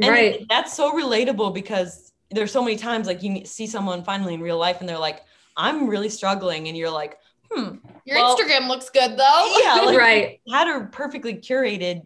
And 0.00 0.10
Right. 0.10 0.44
That's 0.48 0.72
so 0.74 0.92
relatable 0.92 1.54
because 1.54 2.12
there's 2.34 2.52
so 2.52 2.62
many 2.62 2.76
times 2.76 3.06
like 3.06 3.22
you 3.22 3.44
see 3.44 3.66
someone 3.66 4.04
finally 4.04 4.34
in 4.34 4.40
real 4.40 4.58
life 4.58 4.80
and 4.80 4.88
they're 4.88 4.98
like, 4.98 5.22
I'm 5.56 5.88
really 5.88 6.08
struggling, 6.08 6.66
and 6.68 6.76
you're 6.76 6.90
like, 6.90 7.18
hmm, 7.50 7.76
Your 8.04 8.16
Well- 8.18 8.36
Instagram 8.36 8.68
looks 8.68 8.90
good 8.90 9.16
though. 9.16 9.58
yeah, 9.62 9.74
like, 9.84 9.98
right. 9.98 10.40
had 10.50 10.68
a 10.68 10.86
perfectly 10.86 11.34
curated 11.34 12.02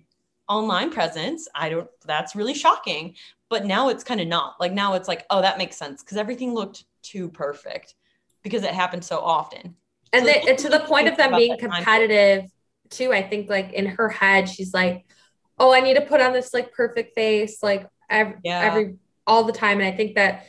online 0.49 0.91
presence. 0.91 1.49
I 1.55 1.68
don't, 1.70 1.89
that's 2.07 2.35
really 2.37 2.55
shocking. 2.55 3.14
But 3.51 3.64
now 3.64 3.89
it's 3.89 4.05
kind 4.05 4.20
of 4.20 4.26
not. 4.29 4.61
Like 4.61 4.72
now 4.72 4.95
it's 4.95 5.09
like, 5.09 5.24
oh, 5.31 5.41
that 5.41 5.57
makes 5.57 5.76
sense 5.76 6.03
because 6.03 6.18
everything 6.18 6.53
looked 6.53 6.85
too 7.03 7.31
perfect 7.31 7.95
because 8.43 8.62
it 8.62 8.70
happened 8.74 9.03
so 9.05 9.18
often. 9.20 9.74
and, 10.12 10.26
So 10.26 10.33
they, 10.33 10.43
and 10.49 10.59
to 10.59 10.68
the 10.68 10.81
point 10.81 11.09
of 11.09 11.16
them 11.16 11.35
being 11.35 11.53
that 11.53 11.61
time. 11.61 11.70
competitive 11.70 12.51
too 12.91 13.12
i 13.12 13.22
think 13.22 13.51
like 13.51 13.74
in 13.74 13.85
her 13.85 14.09
head 14.09 14.49
she's 14.49 14.72
like 14.72 15.05
oh 15.59 15.74
i 15.74 15.81
need 15.81 15.93
to 15.95 16.01
put 16.01 16.22
on 16.22 16.33
this 16.33 16.55
like 16.55 16.72
perfect 16.72 17.14
face 17.14 17.62
like 17.62 17.87
every, 18.09 18.37
Yeah. 18.43 18.61
every 18.61 18.97
all 19.29 19.45
the 19.45 19.53
time. 19.53 19.79
And 19.79 19.87
i 19.87 19.97
think 19.97 20.16
that 20.16 20.45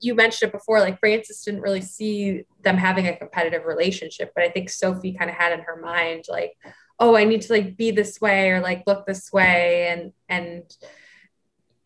you 0.00 0.14
mentioned 0.14 0.48
it 0.50 0.52
before 0.52 0.80
like 0.80 0.98
frances 0.98 1.42
didn't 1.42 1.62
really 1.62 1.80
see 1.80 2.44
them 2.62 2.76
having 2.76 3.06
a 3.06 3.16
competitive 3.16 3.64
relationship 3.64 4.32
but 4.34 4.44
i 4.44 4.50
think 4.50 4.68
sophie 4.68 5.14
kind 5.14 5.30
of 5.30 5.36
had 5.36 5.52
in 5.52 5.60
her 5.60 5.80
mind 5.80 6.24
like 6.28 6.52
oh 6.98 7.16
i 7.16 7.24
need 7.24 7.40
to 7.40 7.52
like 7.52 7.76
be 7.76 7.90
this 7.90 8.20
way 8.20 8.50
or 8.50 8.60
like 8.60 8.82
look 8.86 9.06
this 9.06 9.32
way. 9.32 9.88
And 9.88 10.12
and 10.28 10.62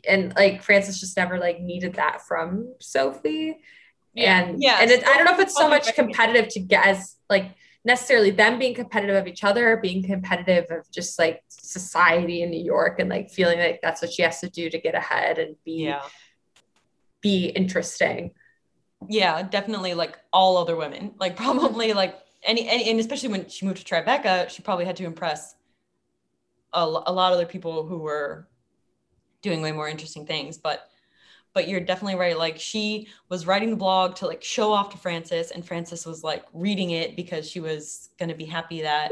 and 0.07 0.35
like 0.37 0.63
frances 0.63 1.01
just 1.01 1.17
never 1.17 1.39
like 1.39 1.61
needed 1.61 1.95
that 1.95 2.23
from 2.27 2.75
sophie. 2.81 3.59
And 4.17 4.61
Yeah, 4.61 4.79
and 4.81 4.91
it, 4.91 5.07
I 5.07 5.17
don't 5.17 5.27
know 5.27 5.35
if 5.35 5.41
it's 5.41 5.57
so 5.57 5.69
much 5.69 5.95
competitive 5.95 6.49
to 6.55 6.61
get 6.61 6.87
as 6.87 7.17
like 7.31 7.55
necessarily 7.89 8.30
them 8.30 8.59
being 8.59 8.74
competitive 8.74 9.16
of 9.16 9.26
each 9.26 9.43
other, 9.43 9.78
being 9.78 10.03
competitive 10.05 10.66
of 10.70 10.89
just 10.93 11.18
like 11.18 11.43
society 11.49 12.43
in 12.43 12.51
New 12.51 12.62
York 12.62 13.01
and 13.01 13.09
like 13.09 13.30
feeling 13.30 13.59
like 13.59 13.80
that's 13.82 14.03
what 14.03 14.12
she 14.12 14.22
has 14.22 14.41
to 14.41 14.51
do 14.51 14.68
to 14.68 14.78
get 14.78 14.95
ahead 14.95 15.39
and 15.39 15.57
be 15.64 15.86
Yeah. 15.86 16.03
be 17.22 17.47
interesting. 17.47 18.32
Yeah, 19.09 19.43
definitely 19.43 19.95
like 19.95 20.18
all 20.32 20.59
other 20.59 20.76
women. 20.76 21.14
Like 21.18 21.34
probably 21.47 21.95
like 21.95 22.14
any, 22.45 22.68
any 22.68 22.91
and 22.91 23.01
especially 23.01 23.30
when 23.30 23.49
she 23.49 23.64
moved 23.64 23.78
to 23.84 23.95
Tribeca, 23.95 24.51
she 24.51 24.62
probably 24.62 24.84
had 24.84 24.97
to 24.97 25.07
impress 25.07 25.57
a, 26.74 26.82
a 26.82 27.12
lot 27.18 27.32
of 27.32 27.39
other 27.39 27.47
people 27.47 27.86
who 27.86 27.99
were 27.99 28.47
doing 29.41 29.62
way 29.62 29.72
more 29.72 29.89
interesting 29.89 30.26
things 30.26 30.59
but 30.59 30.91
but 31.55 31.69
you're 31.69 31.81
definitely 31.81 32.15
right 32.19 32.39
like 32.39 32.59
she 32.59 33.09
was 33.29 33.47
writing 33.47 33.71
the 33.71 33.77
blog 33.77 34.15
to 34.17 34.27
like 34.27 34.43
show 34.43 34.73
off 34.73 34.91
to 34.91 34.99
frances 34.99 35.51
and 35.51 35.65
frances 35.67 36.07
was 36.07 36.23
like 36.23 36.45
reading 36.53 36.91
it 36.91 37.17
because 37.17 37.49
she 37.51 37.61
was 37.61 38.11
going 38.19 38.29
to 38.29 38.35
be 38.35 38.45
happy 38.45 38.83
that 38.83 39.11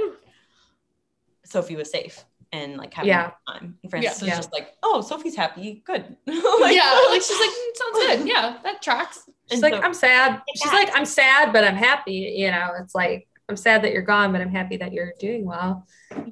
sophie 1.44 1.76
was 1.76 1.90
safe 1.90 2.24
and 2.52 2.76
like 2.76 2.94
having 2.94 3.08
Yeah. 3.08 3.26
a 3.26 3.28
good 3.28 3.52
time 3.60 3.78
and 3.82 3.90
frances 3.90 4.20
was 4.20 4.28
Yeah. 4.28 4.36
just 4.36 4.52
like 4.52 4.74
oh 4.82 5.00
sophie's 5.00 5.36
happy 5.36 5.82
good 5.84 6.16
yeah, 6.26 7.00
like 7.10 7.22
she's 7.22 7.38
like, 7.40 7.50
"Mm, 7.50 7.76
sounds 7.76 8.06
good. 8.06 8.28
Yeah, 8.28 8.58
that 8.62 8.82
tracks. 8.82 9.24
She's 9.50 9.62
And 9.62 9.62
like, 9.62 9.74
so- 9.74 9.80
I'm 9.82 9.94
sad. 9.94 10.42
She's 10.56 10.72
like, 10.72 10.90
I'm 10.94 11.04
sad, 11.04 11.52
but 11.52 11.62
I'm 11.62 11.76
happy. 11.76 12.34
You 12.36 12.50
know, 12.50 12.70
it's 12.80 12.94
like, 12.96 13.28
I'm 13.48 13.56
sad 13.56 13.82
that 13.82 13.92
you're 13.92 14.02
gone, 14.02 14.32
but 14.32 14.40
I'm 14.40 14.50
happy 14.50 14.76
that 14.78 14.92
you're 14.92 15.12
doing 15.20 15.44
well. 15.44 15.86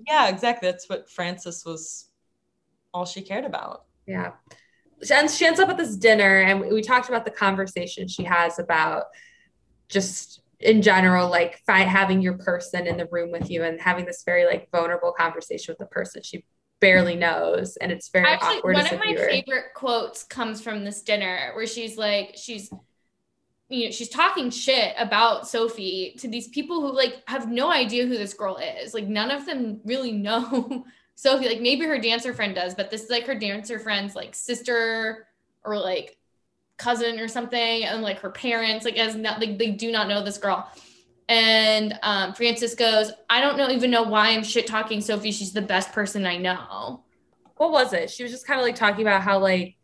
yeah 0.08 0.28
exactly 0.28 0.68
that's 0.70 0.88
what 0.88 1.08
frances 1.10 1.64
was 1.64 2.08
all 2.92 3.04
she 3.06 3.22
cared 3.22 3.44
about 3.44 3.84
Yeah. 4.06 4.32
She 5.04 5.14
ends, 5.14 5.36
she 5.36 5.46
ends 5.46 5.60
up 5.60 5.68
at 5.68 5.76
this 5.76 5.96
dinner, 5.96 6.40
and 6.40 6.60
we, 6.60 6.72
we 6.72 6.82
talked 6.82 7.08
about 7.08 7.24
the 7.24 7.30
conversation 7.30 8.08
she 8.08 8.24
has 8.24 8.58
about 8.58 9.04
just 9.88 10.40
in 10.60 10.82
general, 10.82 11.28
like 11.28 11.60
fi- 11.66 11.80
having 11.80 12.22
your 12.22 12.38
person 12.38 12.86
in 12.86 12.96
the 12.96 13.06
room 13.10 13.30
with 13.30 13.50
you 13.50 13.64
and 13.64 13.80
having 13.80 14.04
this 14.06 14.22
very 14.24 14.46
like 14.46 14.68
vulnerable 14.70 15.12
conversation 15.12 15.72
with 15.72 15.78
the 15.78 15.86
person 15.86 16.22
she 16.22 16.44
barely 16.80 17.16
knows. 17.16 17.76
And 17.76 17.92
it's 17.92 18.08
very 18.08 18.26
Actually, 18.26 18.58
awkward 18.58 18.74
one 18.74 18.86
of 18.86 18.98
my 18.98 19.14
viewer. 19.14 19.28
favorite 19.28 19.64
quotes 19.74 20.24
comes 20.24 20.60
from 20.60 20.84
this 20.84 21.02
dinner 21.02 21.52
where 21.54 21.66
she's 21.66 21.96
like, 21.96 22.34
she's, 22.36 22.70
you 23.68 23.86
know, 23.86 23.90
she's 23.90 24.08
talking 24.08 24.50
shit 24.50 24.94
about 24.98 25.48
Sophie 25.48 26.14
to 26.18 26.28
these 26.28 26.48
people 26.48 26.80
who 26.80 26.94
like 26.94 27.22
have 27.26 27.50
no 27.50 27.70
idea 27.70 28.06
who 28.06 28.16
this 28.16 28.34
girl 28.34 28.56
is. 28.56 28.94
Like 28.94 29.06
none 29.06 29.30
of 29.30 29.46
them 29.46 29.80
really 29.84 30.12
know 30.26 30.84
Sophie. 31.14 31.48
Like 31.48 31.60
maybe 31.60 31.84
her 31.86 31.98
dancer 31.98 32.32
friend 32.34 32.54
does, 32.54 32.74
but 32.74 32.90
this 32.90 33.04
is 33.04 33.10
like 33.10 33.26
her 33.26 33.34
dancer 33.34 33.78
friend's 33.78 34.14
like 34.14 34.34
sister 34.34 35.26
or 35.64 35.78
like 35.78 36.16
cousin 36.76 37.18
or 37.20 37.28
something, 37.28 37.84
and 37.84 38.02
like 38.02 38.20
her 38.20 38.30
parents 38.30 38.84
like 38.84 38.98
as 38.98 39.14
not 39.14 39.40
like 39.40 39.58
they 39.58 39.70
do 39.70 39.92
not 39.92 40.08
know 40.08 40.22
this 40.24 40.38
girl. 40.38 40.68
And 41.28 41.98
um, 42.02 42.34
Frances 42.34 42.74
goes, 42.74 43.10
I 43.30 43.40
don't 43.40 43.56
know 43.56 43.70
even 43.70 43.90
know 43.90 44.02
why 44.02 44.30
I'm 44.30 44.42
shit 44.44 44.66
talking 44.66 45.00
Sophie. 45.00 45.32
She's 45.32 45.52
the 45.52 45.62
best 45.62 45.92
person 45.92 46.26
I 46.26 46.36
know. 46.36 47.02
what 47.56 47.70
was 47.72 47.92
it? 47.92 48.10
She 48.10 48.22
was 48.22 48.32
just 48.32 48.46
kind 48.46 48.60
of 48.60 48.66
like 48.66 48.74
talking 48.74 49.02
about 49.02 49.22
how 49.22 49.38
like 49.38 49.76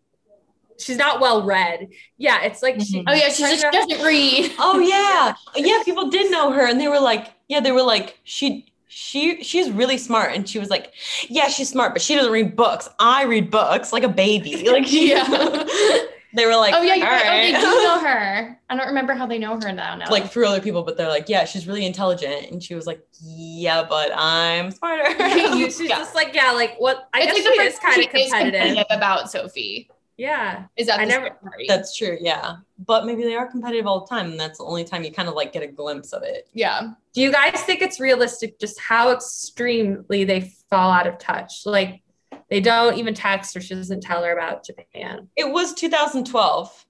she's 0.79 0.97
not 0.97 1.21
well 1.21 1.45
read. 1.45 1.89
Yeah, 2.19 2.43
it's 2.43 2.63
like 2.63 2.81
she. 2.81 3.01
Mhm. 3.01 3.05
Oh 3.09 3.13
yeah, 3.15 3.29
she 3.29 3.47
just 3.47 3.63
Kind 3.63 3.73
doesn't 3.73 4.05
read. 4.05 4.53
Oh 4.59 4.79
yeah, 4.81 5.35
yeah. 5.57 5.83
People 5.85 6.11
did 6.11 6.31
know 6.31 6.53
her, 6.53 6.67
and 6.67 6.81
they 6.81 6.89
were 6.89 7.01
like, 7.01 7.33
yeah, 7.49 7.61
they 7.61 7.73
were 7.73 7.83
like, 7.83 8.19
she, 8.25 8.70
she, 8.91 9.43
she's 9.45 9.71
really 9.71 9.97
smart, 9.99 10.35
and 10.35 10.49
she 10.49 10.59
was 10.59 10.69
like, 10.69 10.93
yeah, 11.29 11.49
she's 11.49 11.69
smart, 11.71 11.93
but 11.95 12.03
she 12.03 12.15
doesn't 12.17 12.33
read 12.33 12.57
books. 12.57 12.89
I 12.99 13.23
read 13.25 13.51
books 13.51 13.93
like 13.93 14.03
a 14.03 14.09
baby. 14.09 14.67
Like 14.71 14.87
she, 14.87 15.11
Yeah. 15.11 15.25
they 16.35 16.47
were 16.47 16.55
like, 16.57 16.75
oh 16.75 16.83
yeah, 16.83 16.95
you're 16.95 17.07
"All 17.07 17.13
right. 17.13 17.53
Oh, 17.55 17.61
they 17.61 17.61
do 17.61 17.83
know 17.85 17.99
her. 18.01 18.61
I 18.69 18.77
don't 18.77 18.87
remember 18.87 19.15
how 19.15 19.27
they 19.27 19.39
know 19.39 19.55
her 19.61 19.73
now. 19.73 19.97
now. 19.97 20.11
like 20.11 20.31
through 20.31 20.47
other 20.47 20.61
people, 20.61 20.83
but 20.83 20.97
they're 20.97 21.09
like, 21.09 21.29
yeah, 21.29 21.45
she's 21.45 21.67
really 21.67 21.85
intelligent, 21.87 22.51
and 22.51 22.63
she 22.63 22.75
was 22.75 22.87
like, 22.87 23.01
yeah, 23.23 23.83
but 23.89 24.11
I'm 24.15 24.71
smarter. 24.71 25.11
she's 25.55 25.81
Yeah. 25.89 25.99
just 25.99 26.15
like 26.15 26.35
yeah, 26.35 26.53
like 26.53 26.77
what 26.79 27.09
I 27.15 27.23
it's 27.23 27.33
guess 27.33 27.45
like 27.47 27.55
she 27.55 27.59
the 27.59 27.65
is 27.65 27.73
first 27.73 27.83
kind 27.83 28.01
of 28.05 28.11
competitive. 28.11 28.61
competitive 28.61 28.87
about 28.91 29.31
Sophie. 29.31 29.89
Yeah, 30.21 30.65
Is 30.77 30.87
that 30.89 31.01
I 31.01 31.07
never- 31.07 31.31
scary? 31.41 31.65
That's 31.67 31.97
true, 31.97 32.19
yeah. 32.21 32.57
But 32.87 33.07
maybe 33.07 33.23
they 33.25 33.35
are 33.35 33.51
competitive 33.51 33.87
all 33.87 34.01
the 34.01 34.07
time, 34.07 34.33
and 34.33 34.39
that's 34.39 34.59
the 34.59 34.65
only 34.65 34.85
time 34.85 35.03
you 35.03 35.11
kind 35.11 35.29
of 35.31 35.35
like 35.35 35.51
get 35.51 35.63
a 35.63 35.67
glimpse 35.67 36.13
of 36.13 36.23
it. 36.23 36.47
yeah. 36.53 36.91
Do 37.15 37.23
you 37.23 37.33
guys 37.33 37.61
think 37.63 37.81
it's 37.81 37.99
realistic 37.99 38.59
just 38.61 38.79
how 38.79 39.13
extremely 39.13 40.25
they 40.25 40.53
fall 40.69 40.91
out 40.93 41.07
of 41.07 41.19
touch? 41.19 41.63
Like 41.65 42.03
they 42.51 42.61
don't 42.61 42.99
even 42.99 43.15
text 43.15 43.57
or 43.57 43.63
she 43.63 43.75
doesn't 43.75 44.03
tell 44.03 44.23
her 44.23 44.33
about 44.37 44.65
Japan. 44.65 45.29
It 45.37 45.51
was 45.51 45.73
2012. 45.73 46.87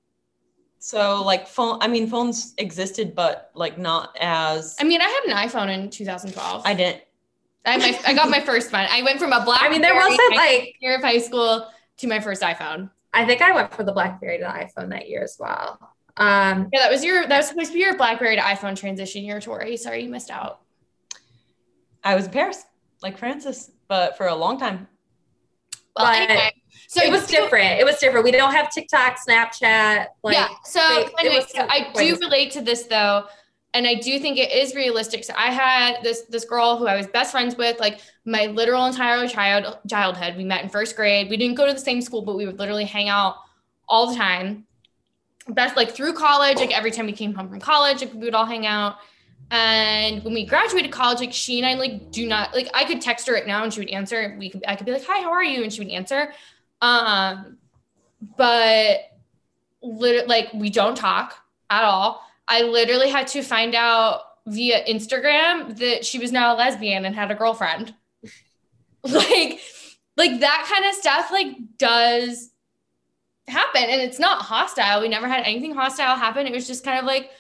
So 0.80 1.22
like 1.22 1.46
phone 1.46 1.78
I 1.80 1.88
mean 1.88 2.06
phones 2.08 2.54
existed 2.58 3.14
but 3.14 3.50
like 3.54 3.78
not 3.78 4.16
as 4.20 4.76
I 4.80 4.84
mean, 4.84 5.00
I 5.00 5.08
had 5.08 5.24
an 5.24 5.48
iPhone 5.48 5.72
in 5.72 5.88
2012. 5.88 6.62
I 6.66 6.74
didn't 6.74 7.02
I, 7.64 7.76
my, 7.76 8.00
I 8.06 8.14
got 8.14 8.28
my 8.28 8.40
first 8.50 8.72
one. 8.72 8.86
I 8.90 9.02
went 9.02 9.18
from 9.20 9.32
a 9.32 9.44
black. 9.44 9.62
I 9.62 9.68
mean, 9.68 9.82
there 9.82 9.94
wasn't 9.94 10.34
like 10.34 10.74
year 10.80 10.96
of 10.96 11.02
high 11.02 11.18
school 11.18 11.66
to 11.98 12.06
my 12.08 12.18
first 12.20 12.42
iPhone. 12.42 12.90
I 13.12 13.24
think 13.26 13.42
I 13.42 13.52
went 13.52 13.72
for 13.74 13.82
the 13.84 13.92
BlackBerry 13.92 14.38
to 14.38 14.44
the 14.44 14.50
iPhone 14.50 14.90
that 14.90 15.08
year 15.08 15.22
as 15.22 15.36
well. 15.38 15.78
Um, 16.16 16.68
Yeah, 16.72 16.80
that 16.82 16.90
was 16.90 17.04
your 17.04 17.26
that 17.26 17.36
was 17.36 17.48
supposed 17.48 17.68
to 17.68 17.74
be 17.74 17.80
your 17.80 17.96
BlackBerry 17.96 18.36
to 18.36 18.42
iPhone 18.42 18.76
transition 18.76 19.24
year, 19.24 19.40
Tori. 19.40 19.76
Sorry 19.76 20.04
you 20.04 20.10
missed 20.10 20.30
out. 20.30 20.60
I 22.04 22.14
was 22.14 22.26
in 22.26 22.30
Paris, 22.32 22.62
like 23.02 23.18
Francis, 23.18 23.70
but 23.88 24.16
for 24.16 24.26
a 24.26 24.34
long 24.34 24.58
time. 24.58 24.86
Well, 25.96 26.06
But 26.06 26.16
anyway, 26.30 26.52
so 26.88 27.02
it 27.02 27.10
was 27.10 27.30
you- 27.30 27.38
different. 27.40 27.80
It 27.80 27.84
was 27.84 27.98
different. 27.98 28.24
We 28.24 28.30
don't 28.30 28.52
have 28.52 28.70
TikTok, 28.70 29.18
Snapchat. 29.28 30.06
Like, 30.22 30.36
yeah. 30.36 30.48
So 30.64 30.80
they- 30.80 31.12
anyway, 31.26 31.36
was 31.40 31.50
so 31.50 31.66
I 31.68 31.90
do 31.94 32.14
a- 32.14 32.18
relate 32.18 32.52
to 32.52 32.60
this 32.60 32.84
though, 32.84 33.26
and 33.72 33.86
I 33.86 33.94
do 33.94 34.18
think 34.18 34.38
it 34.38 34.50
is 34.52 34.74
realistic. 34.74 35.24
So 35.24 35.32
I 35.36 35.50
had 35.50 36.02
this 36.02 36.22
this 36.22 36.44
girl 36.44 36.76
who 36.76 36.86
I 36.86 36.96
was 36.96 37.06
best 37.06 37.30
friends 37.30 37.56
with, 37.56 37.78
like 37.78 38.00
my 38.24 38.46
literal 38.46 38.86
entire 38.86 39.26
child 39.28 39.78
childhood. 39.88 40.36
We 40.36 40.44
met 40.44 40.62
in 40.62 40.68
first 40.68 40.96
grade. 40.96 41.30
We 41.30 41.36
didn't 41.36 41.56
go 41.56 41.66
to 41.66 41.72
the 41.72 41.78
same 41.78 42.00
school, 42.00 42.22
but 42.22 42.36
we 42.36 42.46
would 42.46 42.58
literally 42.58 42.84
hang 42.84 43.08
out 43.08 43.36
all 43.88 44.10
the 44.10 44.16
time. 44.16 44.66
Best 45.48 45.76
like 45.76 45.90
through 45.92 46.14
college, 46.14 46.58
like 46.58 46.76
every 46.76 46.90
time 46.90 47.06
we 47.06 47.12
came 47.12 47.32
home 47.32 47.48
from 47.48 47.60
college, 47.60 48.00
like 48.00 48.12
we 48.12 48.20
would 48.20 48.34
all 48.34 48.46
hang 48.46 48.66
out. 48.66 48.96
And 49.52 50.22
when 50.24 50.34
we 50.34 50.44
graduated 50.46 50.92
college, 50.92 51.20
like 51.20 51.32
she 51.32 51.58
and 51.58 51.66
I 51.66 51.74
like 51.74 52.10
do 52.10 52.26
not 52.26 52.54
like 52.54 52.68
I 52.74 52.84
could 52.84 53.00
text 53.00 53.26
her 53.28 53.34
right 53.34 53.46
now 53.46 53.62
and 53.62 53.72
she 53.72 53.80
would 53.80 53.90
answer. 53.90 54.36
We 54.38 54.50
could 54.50 54.64
I 54.66 54.74
could 54.74 54.86
be 54.86 54.92
like, 54.92 55.04
"Hi, 55.04 55.22
how 55.22 55.30
are 55.30 55.44
you?" 55.44 55.62
and 55.62 55.72
she 55.72 55.80
would 55.80 55.92
answer. 55.92 56.32
Um, 56.80 57.58
but 58.36 59.00
literally, 59.80 60.26
like 60.26 60.52
we 60.52 60.70
don't 60.70 60.96
talk 60.96 61.36
at 61.68 61.84
all. 61.84 62.24
I 62.50 62.62
literally 62.62 63.08
had 63.08 63.28
to 63.28 63.42
find 63.42 63.74
out 63.74 64.22
via 64.46 64.84
Instagram 64.84 65.78
that 65.78 66.04
she 66.04 66.18
was 66.18 66.32
now 66.32 66.54
a 66.54 66.56
lesbian 66.56 67.04
and 67.04 67.14
had 67.14 67.30
a 67.30 67.34
girlfriend. 67.34 67.94
like, 69.04 69.60
like 70.16 70.40
that 70.40 70.68
kind 70.70 70.84
of 70.84 70.94
stuff, 70.94 71.30
like 71.30 71.56
does 71.78 72.50
happen, 73.46 73.84
and 73.84 74.02
it's 74.02 74.18
not 74.18 74.42
hostile. 74.42 75.00
We 75.00 75.08
never 75.08 75.28
had 75.28 75.44
anything 75.44 75.74
hostile 75.74 76.16
happen. 76.16 76.46
It 76.46 76.52
was 76.52 76.66
just 76.66 76.84
kind 76.84 76.98
of 76.98 77.04
like 77.04 77.30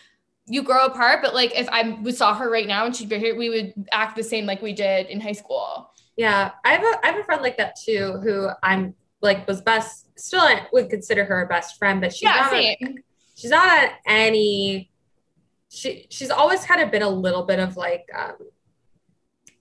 you 0.46 0.62
grow 0.62 0.86
apart. 0.86 1.20
But 1.22 1.34
like 1.34 1.58
if 1.58 1.68
I 1.70 2.00
saw 2.12 2.34
her 2.34 2.50
right 2.50 2.66
now 2.66 2.86
and 2.86 2.94
she'd 2.94 3.08
be 3.08 3.18
here, 3.18 3.36
we 3.36 3.48
would 3.48 3.74
act 3.92 4.16
the 4.16 4.22
same 4.22 4.46
like 4.46 4.62
we 4.62 4.72
did 4.72 5.06
in 5.06 5.20
high 5.20 5.32
school. 5.32 5.90
Yeah, 6.16 6.52
I 6.64 6.72
have 6.72 6.82
a 6.82 7.06
I 7.06 7.10
have 7.10 7.18
a 7.18 7.24
friend 7.24 7.42
like 7.42 7.56
that 7.56 7.76
too, 7.82 8.20
who 8.22 8.48
I'm 8.62 8.94
like 9.22 9.46
was 9.48 9.60
best 9.60 10.06
still 10.18 10.40
I 10.40 10.66
would 10.72 10.90
consider 10.90 11.24
her 11.24 11.42
a 11.42 11.48
best 11.48 11.78
friend, 11.78 12.00
but 12.00 12.12
she's 12.12 12.22
yeah, 12.22 12.36
not 12.36 12.50
same. 12.50 12.98
she's 13.34 13.50
not 13.50 13.90
any 14.06 14.89
she 15.70 16.06
she's 16.10 16.30
always 16.30 16.64
kind 16.64 16.80
of 16.80 16.90
been 16.90 17.02
a 17.02 17.08
little 17.08 17.44
bit 17.44 17.60
of 17.60 17.76
like 17.76 18.08
um 18.16 18.34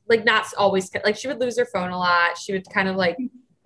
like 0.07 0.26
not 0.26 0.45
always 0.57 0.89
like 1.05 1.16
she 1.16 1.28
would 1.28 1.39
lose 1.39 1.57
her 1.57 1.66
phone 1.66 1.91
a 1.91 1.97
lot. 1.97 2.38
She 2.38 2.51
would 2.51 2.68
kind 2.74 2.89
of 2.89 2.95
like 2.95 3.16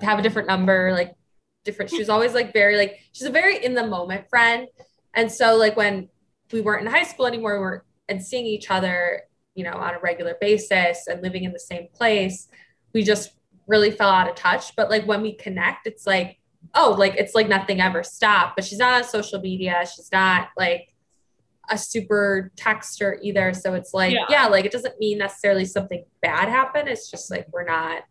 have 0.02 0.20
a 0.20 0.22
different 0.22 0.48
number, 0.48 0.92
like 0.92 1.16
different. 1.64 1.90
She 1.90 2.00
was 2.00 2.10
always 2.10 2.34
like 2.34 2.52
very 2.52 2.76
like 2.78 3.00
she's 3.14 3.28
a 3.28 3.32
very 3.32 3.64
in 3.64 3.74
the 3.74 3.88
moment 3.88 4.30
friend. 4.30 4.68
And 5.14 5.32
so 5.32 5.56
like 5.56 5.78
when 5.78 6.10
we 6.52 6.60
weren't 6.60 6.86
in 6.86 6.92
high 6.92 7.04
school 7.04 7.26
anymore, 7.26 7.54
we 7.54 7.60
weren't 7.60 7.84
and 8.10 8.22
seeing 8.22 8.46
each 8.46 8.70
other, 8.70 9.22
you 9.56 9.64
know, 9.64 9.74
on 9.74 9.96
a 9.96 10.00
regular 10.00 10.36
basis 10.42 11.08
and 11.08 11.24
living 11.24 11.46
in 11.46 11.54
the 11.54 11.60
same 11.60 11.88
place, 11.96 12.50
we 12.94 13.04
just 13.04 13.32
really 13.68 13.92
fell 13.92 14.10
out 14.10 14.30
of 14.30 14.36
touch. 14.36 14.76
But 14.76 14.90
like 14.90 15.06
when 15.06 15.22
we 15.22 15.34
connect, 15.34 15.88
it's 15.88 16.06
like, 16.06 16.40
oh, 16.76 16.96
like 17.00 17.16
it's 17.16 17.34
like 17.36 17.48
nothing 17.48 17.80
ever 17.80 18.04
stopped. 18.04 18.58
But 18.58 18.66
she's 18.66 18.80
not 18.80 19.02
on 19.02 19.08
social 19.08 19.40
media. 19.40 19.86
She's 19.96 20.10
not 20.12 20.50
like 20.58 20.93
a 21.70 21.78
super 21.78 22.52
texter 22.56 23.18
either. 23.22 23.54
So 23.54 23.74
it's 23.74 23.94
like, 23.94 24.14
Yeah. 24.14 24.26
yeah. 24.30 24.48
like 24.48 24.66
it 24.66 24.72
doesn't 24.72 25.00
mean 25.00 25.18
necessarily 25.20 25.66
something 25.66 26.04
bad 26.22 26.50
happened. 26.50 26.90
It's 26.90 27.10
just 27.10 27.32
like 27.32 27.48
we're 27.52 27.66
not 27.66 28.04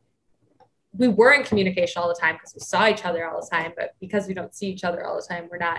we 0.94 1.08
were 1.08 1.32
in 1.32 1.42
communication 1.42 2.02
all 2.02 2.08
the 2.08 2.14
time 2.20 2.34
because 2.34 2.52
we 2.54 2.60
saw 2.60 2.86
each 2.86 3.04
other 3.06 3.26
all 3.26 3.40
the 3.40 3.48
time, 3.50 3.72
but 3.76 3.94
because 3.98 4.26
we 4.28 4.34
don't 4.34 4.54
see 4.54 4.66
each 4.68 4.84
other 4.84 5.06
all 5.06 5.16
the 5.16 5.26
time, 5.26 5.48
we're 5.50 5.56
not 5.56 5.78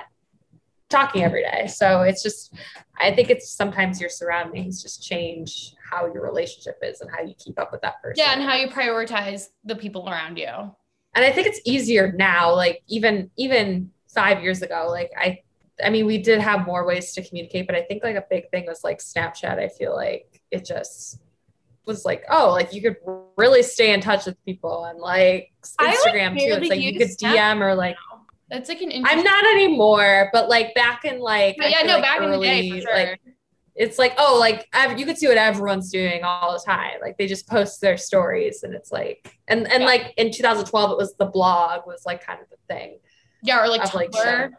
talking 0.89 1.23
every 1.23 1.43
day. 1.43 1.67
So 1.67 2.01
it's 2.01 2.23
just, 2.23 2.51
I 2.99 3.13
think 3.13 3.29
it's 3.29 3.51
sometimes 3.51 4.01
your 4.01 4.09
surroundings 4.09 4.81
just 4.81 5.03
change 5.03 5.75
how 5.91 6.05
your 6.11 6.23
relationship 6.23 6.77
is 6.81 7.01
and 7.01 7.11
how 7.15 7.21
you 7.23 7.35
keep 7.37 7.59
up 7.59 7.71
with 7.71 7.81
that 7.81 8.01
person. 8.01 8.23
Yeah, 8.25 8.33
and 8.33 8.41
how 8.41 8.55
you 8.55 8.67
prioritize 8.69 9.49
the 9.63 9.75
people 9.75 10.09
around 10.09 10.37
you. 10.37 10.47
and 10.47 11.23
I 11.23 11.31
think 11.31 11.45
it's 11.45 11.61
easier 11.63 12.11
now, 12.13 12.53
like 12.55 12.81
even, 12.87 13.29
even 13.37 13.91
five 14.13 14.41
years 14.41 14.63
ago, 14.63 14.87
like 14.89 15.11
I, 15.15 15.39
I 15.83 15.89
mean, 15.89 16.05
we 16.05 16.17
did 16.17 16.39
have 16.39 16.65
more 16.65 16.85
ways 16.85 17.13
to 17.13 17.23
communicate, 17.23 17.67
but 17.67 17.75
I 17.75 17.81
think 17.83 18.03
like 18.03 18.15
a 18.15 18.25
big 18.29 18.49
thing 18.51 18.65
was 18.67 18.83
like 18.83 18.99
Snapchat. 18.99 19.59
I 19.59 19.69
feel 19.69 19.95
like 19.95 20.41
it 20.51 20.65
just 20.65 21.19
was 21.85 22.05
like, 22.05 22.23
oh, 22.29 22.51
like 22.51 22.73
you 22.73 22.81
could 22.81 22.97
really 23.37 23.63
stay 23.63 23.93
in 23.93 24.01
touch 24.01 24.25
with 24.25 24.43
people 24.45 24.85
and 24.85 24.99
like 24.99 25.51
I, 25.79 25.87
like, 25.87 25.97
Instagram 25.97 26.37
too. 26.37 26.45
It's 26.45 26.69
like 26.69 26.79
you 26.79 26.97
could 26.97 27.07
DM 27.09 27.61
or 27.61 27.75
like 27.75 27.95
That's 28.49 28.69
like 28.69 28.81
an 28.81 28.91
I'm 29.05 29.23
not 29.23 29.45
anymore, 29.45 30.29
but 30.31 30.49
like 30.49 30.75
back 30.75 31.05
in 31.05 31.19
like 31.19 31.55
yeah, 31.59 31.81
no, 31.85 31.95
like 31.95 32.03
back 32.03 32.21
in 32.21 32.31
the 32.31 32.39
day, 32.39 32.69
for 32.69 32.81
sure. 32.81 32.95
like 32.95 33.19
it's 33.75 33.97
like 33.97 34.13
oh 34.19 34.37
like 34.39 34.67
you 34.99 35.05
can 35.05 35.15
see 35.15 35.27
what 35.27 35.37
everyone's 35.37 35.91
doing 35.91 36.23
all 36.23 36.53
the 36.53 36.63
time 36.63 36.91
like 37.01 37.17
they 37.17 37.25
just 37.25 37.47
post 37.47 37.81
their 37.81 37.97
stories 37.97 38.61
and 38.61 38.75
it's 38.75 38.91
like 38.91 39.35
and 39.47 39.67
and 39.71 39.81
Yeah. 39.81 39.87
like 39.87 40.13
in 40.17 40.31
2012 40.31 40.91
it 40.91 40.97
was 40.97 41.15
the 41.15 41.25
blog 41.25 41.87
was 41.87 42.03
like 42.05 42.23
kind 42.23 42.39
of 42.39 42.47
the 42.51 42.57
thing 42.71 42.99
Yeah, 43.41 43.63
or 43.63 43.67
like 43.67 43.83
Of, 43.83 43.95
like, 43.95 44.11
Tumblr. 44.11 44.51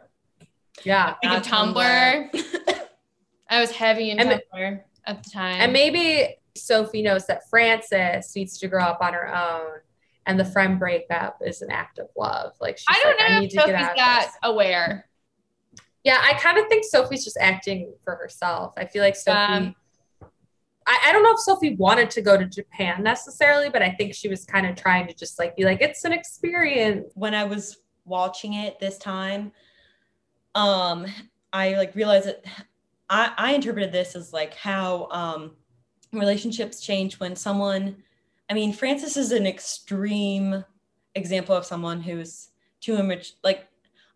Yeah 0.83 1.15
Think 1.21 1.33
of 1.33 1.45
Yeah, 1.47 1.51
Tumblr. 1.51 2.79
I 3.49 3.59
was 3.61 3.71
heavy 3.71 4.11
in 4.11 4.19
And- 4.19 4.41
Tumblr 4.53 4.81
at 5.05 5.23
the 5.23 5.29
time. 5.29 5.61
and 5.61 5.71
maybe 5.73 6.35
sophie 6.57 7.01
knows 7.01 7.27
that 7.27 7.41
frances 7.49 8.33
needs 8.35 8.57
to 8.57 8.67
grow 8.67 8.81
up 8.83 8.99
on 9.01 9.13
her 9.13 9.27
own 9.35 9.79
and 10.25 10.39
the 10.39 10.45
friend 10.45 10.79
breakup 10.79 11.37
is 11.45 11.61
an 11.61 11.69
act 11.69 11.99
of 11.99 12.07
love 12.17 12.53
like 12.61 12.77
she's 12.77 12.85
I 12.89 12.99
don't 13.03 13.19
like, 13.19 13.29
know 13.29 13.39
need 13.41 13.45
if 13.45 13.51
to 13.51 13.55
get 13.57 13.65
Sophie's 13.65 13.83
out 13.83 13.89
of 13.91 13.95
that 13.97 14.31
aware. 14.43 15.09
Yeah, 16.03 16.19
I 16.23 16.33
kind 16.35 16.57
of 16.59 16.67
think 16.67 16.85
Sophie's 16.85 17.23
just 17.23 17.35
acting 17.41 17.91
for 18.03 18.15
herself. 18.15 18.73
I 18.77 18.85
feel 18.85 19.01
like 19.01 19.15
Sophie. 19.15 19.37
Um, 19.39 19.75
I, 20.85 20.99
I 21.05 21.11
don't 21.11 21.23
know 21.23 21.31
if 21.33 21.39
Sophie 21.39 21.75
wanted 21.77 22.11
to 22.11 22.21
go 22.21 22.37
to 22.37 22.45
Japan 22.45 23.01
necessarily, 23.01 23.69
but 23.71 23.81
I 23.81 23.89
think 23.89 24.13
she 24.13 24.27
was 24.29 24.45
kind 24.45 24.67
of 24.67 24.75
trying 24.75 25.07
to 25.07 25.15
just 25.15 25.39
like 25.39 25.55
be 25.55 25.63
like, 25.65 25.81
it's 25.81 26.05
an 26.05 26.13
experience. 26.13 27.11
when 27.15 27.33
I 27.33 27.43
was 27.43 27.77
watching 28.05 28.53
it 28.53 28.79
this 28.79 28.99
time, 28.99 29.51
um, 30.55 31.05
I 31.53 31.75
like 31.75 31.93
realized 31.95 32.27
that 32.27 32.43
I, 33.09 33.31
I 33.37 33.53
interpreted 33.53 33.91
this 33.91 34.15
as 34.15 34.33
like 34.33 34.55
how 34.55 35.07
um, 35.11 35.51
relationships 36.11 36.81
change 36.81 37.19
when 37.19 37.35
someone, 37.35 37.97
I 38.49 38.53
mean, 38.53 38.73
Frances 38.73 39.17
is 39.17 39.31
an 39.31 39.45
extreme 39.45 40.63
example 41.13 41.55
of 41.55 41.65
someone 41.65 42.01
who's 42.01 42.49
too 42.81 42.97
immature. 42.97 43.35
Like, 43.43 43.67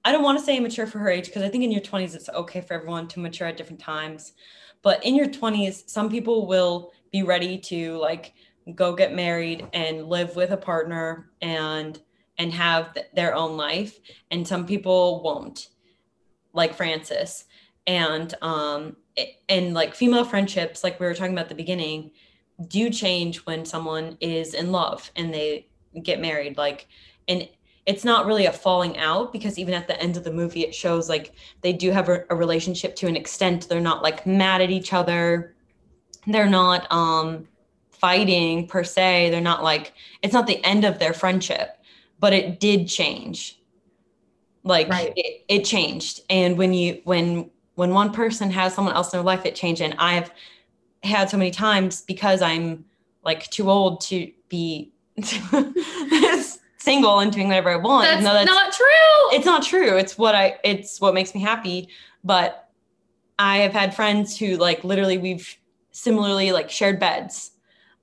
I 0.06 0.12
don't 0.12 0.24
want 0.24 0.40
to 0.40 0.44
say 0.44 0.58
immature 0.58 0.88
for 0.88 1.00
her 1.00 1.10
age 1.10 1.26
because 1.26 1.44
I 1.44 1.50
think 1.50 1.64
in 1.64 1.72
your 1.72 1.82
20s 1.82 2.16
it's 2.16 2.30
okay 2.30 2.62
for 2.62 2.74
everyone 2.74 3.08
to 3.10 3.20
mature 3.20 3.48
at 3.48 3.58
different 3.58 3.82
times. 3.82 4.34
But 4.82 5.06
in 5.06 5.14
your 5.14 5.28
20s, 5.28 5.90
some 5.90 6.10
people 6.10 6.48
will 6.48 6.94
be 7.12 7.24
ready 7.24 7.58
to 7.58 7.98
like 7.98 8.34
go 8.76 8.96
get 8.96 9.14
married 9.14 9.68
and 9.74 10.08
live 10.08 10.36
with 10.36 10.52
a 10.52 10.58
partner 10.58 11.32
and 11.42 12.00
and 12.38 12.54
have 12.54 12.94
th- 12.94 13.08
their 13.14 13.36
own 13.36 13.58
life 13.58 14.00
and 14.32 14.48
some 14.48 14.66
people 14.66 15.22
won't 15.24 15.70
like 16.54 16.74
frances 16.74 17.46
and 17.88 18.34
um 18.42 18.96
and 19.48 19.74
like 19.74 19.96
female 19.96 20.26
friendships 20.26 20.84
like 20.84 21.00
we 21.00 21.06
were 21.06 21.14
talking 21.14 21.34
about 21.34 21.44
at 21.44 21.50
the 21.50 21.56
beginning 21.56 22.12
do 22.68 22.90
change 22.90 23.38
when 23.46 23.66
someone 23.66 24.18
is 24.20 24.54
in 24.54 24.72
love 24.72 25.12
and 25.16 25.34
they 25.34 25.68
get 26.04 26.20
married. 26.20 26.58
Like 26.58 26.88
and 27.28 27.48
it's 27.86 28.04
not 28.04 28.26
really 28.26 28.46
a 28.46 28.52
falling 28.52 28.98
out 28.98 29.32
because 29.32 29.58
even 29.58 29.74
at 29.74 29.88
the 29.88 30.00
end 30.02 30.18
of 30.18 30.24
the 30.24 30.32
movie 30.32 30.64
it 30.64 30.76
shows 30.76 31.10
like 31.10 31.34
they 31.62 31.74
do 31.74 31.92
have 31.92 32.10
a, 32.10 32.24
a 32.30 32.36
relationship 32.36 32.96
to 32.98 33.08
an 33.08 33.16
extent. 33.16 33.68
They're 33.70 33.80
not 33.80 34.04
like 34.04 34.28
mad 34.28 34.62
at 34.62 34.72
each 34.72 34.94
other. 34.94 35.56
They're 36.28 36.50
not 36.50 36.92
um 36.92 37.48
fighting 37.92 38.68
per 38.68 38.84
se. 38.84 39.30
They're 39.30 39.42
not 39.42 39.64
like 39.64 39.94
it's 40.22 40.34
not 40.34 40.48
the 40.48 40.64
end 40.66 40.84
of 40.86 41.00
their 41.00 41.14
friendship 41.14 41.76
but 42.22 42.34
it 42.34 42.60
did 42.60 42.88
change 42.88 43.59
like 44.64 44.90
Right. 44.90 45.14
it, 45.16 45.46
it 45.48 45.66
changed. 45.66 46.22
And 46.30 46.58
when 46.58 46.74
you 46.74 47.02
when 47.06 47.50
when 47.76 47.94
one 47.94 48.12
person 48.12 48.52
has 48.52 48.74
someone 48.74 48.94
else 48.94 49.14
in 49.14 49.18
their 49.18 49.24
life 49.26 49.46
it 49.46 49.56
changed. 49.56 49.82
And 49.82 49.96
i've 50.00 50.32
had 51.04 51.30
so 51.30 51.38
many 51.38 51.50
times 51.52 52.02
because 52.02 52.42
i'm 52.42 52.84
like 53.24 53.50
too 53.50 53.70
old 53.72 54.02
to 54.02 54.30
be 54.50 54.92
single 56.78 57.20
and 57.20 57.32
doing 57.32 57.48
whatever 57.48 57.70
i 57.70 57.76
want 57.76 58.04
That's, 58.06 58.22
even 58.22 58.34
though 58.34 58.44
not 58.44 58.74
true. 58.74 59.36
it's 59.38 59.46
not 59.46 59.64
true. 59.64 59.98
It's 59.98 60.18
what 60.18 60.36
i 60.36 60.58
it's 60.64 61.00
what 61.02 61.14
makes 61.14 61.34
me 61.36 61.42
happy. 61.42 61.90
But 62.24 62.70
i 63.38 63.58
have 63.60 63.72
had 63.74 63.96
friends 63.96 64.38
who 64.38 64.58
like 64.58 64.84
literally 64.84 65.18
we've 65.18 65.56
similarly 65.92 66.52
like 66.52 66.70
shared 66.70 67.00
beds. 67.00 67.52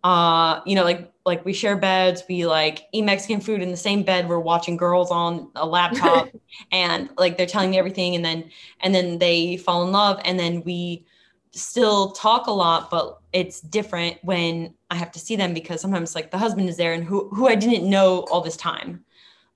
Uh 0.04 0.60
you 0.66 0.74
know 0.74 0.84
like 0.84 1.10
like 1.26 1.44
we 1.44 1.52
share 1.52 1.76
beds 1.76 2.22
we 2.28 2.46
like 2.46 2.86
eat 2.92 3.02
mexican 3.02 3.40
food 3.40 3.60
in 3.60 3.70
the 3.70 3.76
same 3.76 4.02
bed 4.02 4.28
we're 4.28 4.38
watching 4.38 4.76
girls 4.76 5.10
on 5.10 5.50
a 5.56 5.66
laptop 5.66 6.28
and 6.72 7.10
like 7.18 7.36
they're 7.36 7.44
telling 7.44 7.70
me 7.70 7.78
everything 7.78 8.14
and 8.14 8.24
then 8.24 8.48
and 8.80 8.94
then 8.94 9.18
they 9.18 9.56
fall 9.58 9.84
in 9.84 9.92
love 9.92 10.18
and 10.24 10.38
then 10.38 10.62
we 10.62 11.04
still 11.50 12.12
talk 12.12 12.46
a 12.46 12.50
lot 12.50 12.90
but 12.90 13.18
it's 13.32 13.60
different 13.60 14.16
when 14.22 14.72
i 14.90 14.94
have 14.94 15.10
to 15.10 15.18
see 15.18 15.36
them 15.36 15.52
because 15.52 15.80
sometimes 15.80 16.14
like 16.14 16.30
the 16.30 16.38
husband 16.38 16.68
is 16.68 16.76
there 16.76 16.92
and 16.92 17.04
who 17.04 17.28
who 17.30 17.48
i 17.48 17.54
didn't 17.54 17.88
know 17.88 18.20
all 18.30 18.40
this 18.40 18.56
time 18.56 19.04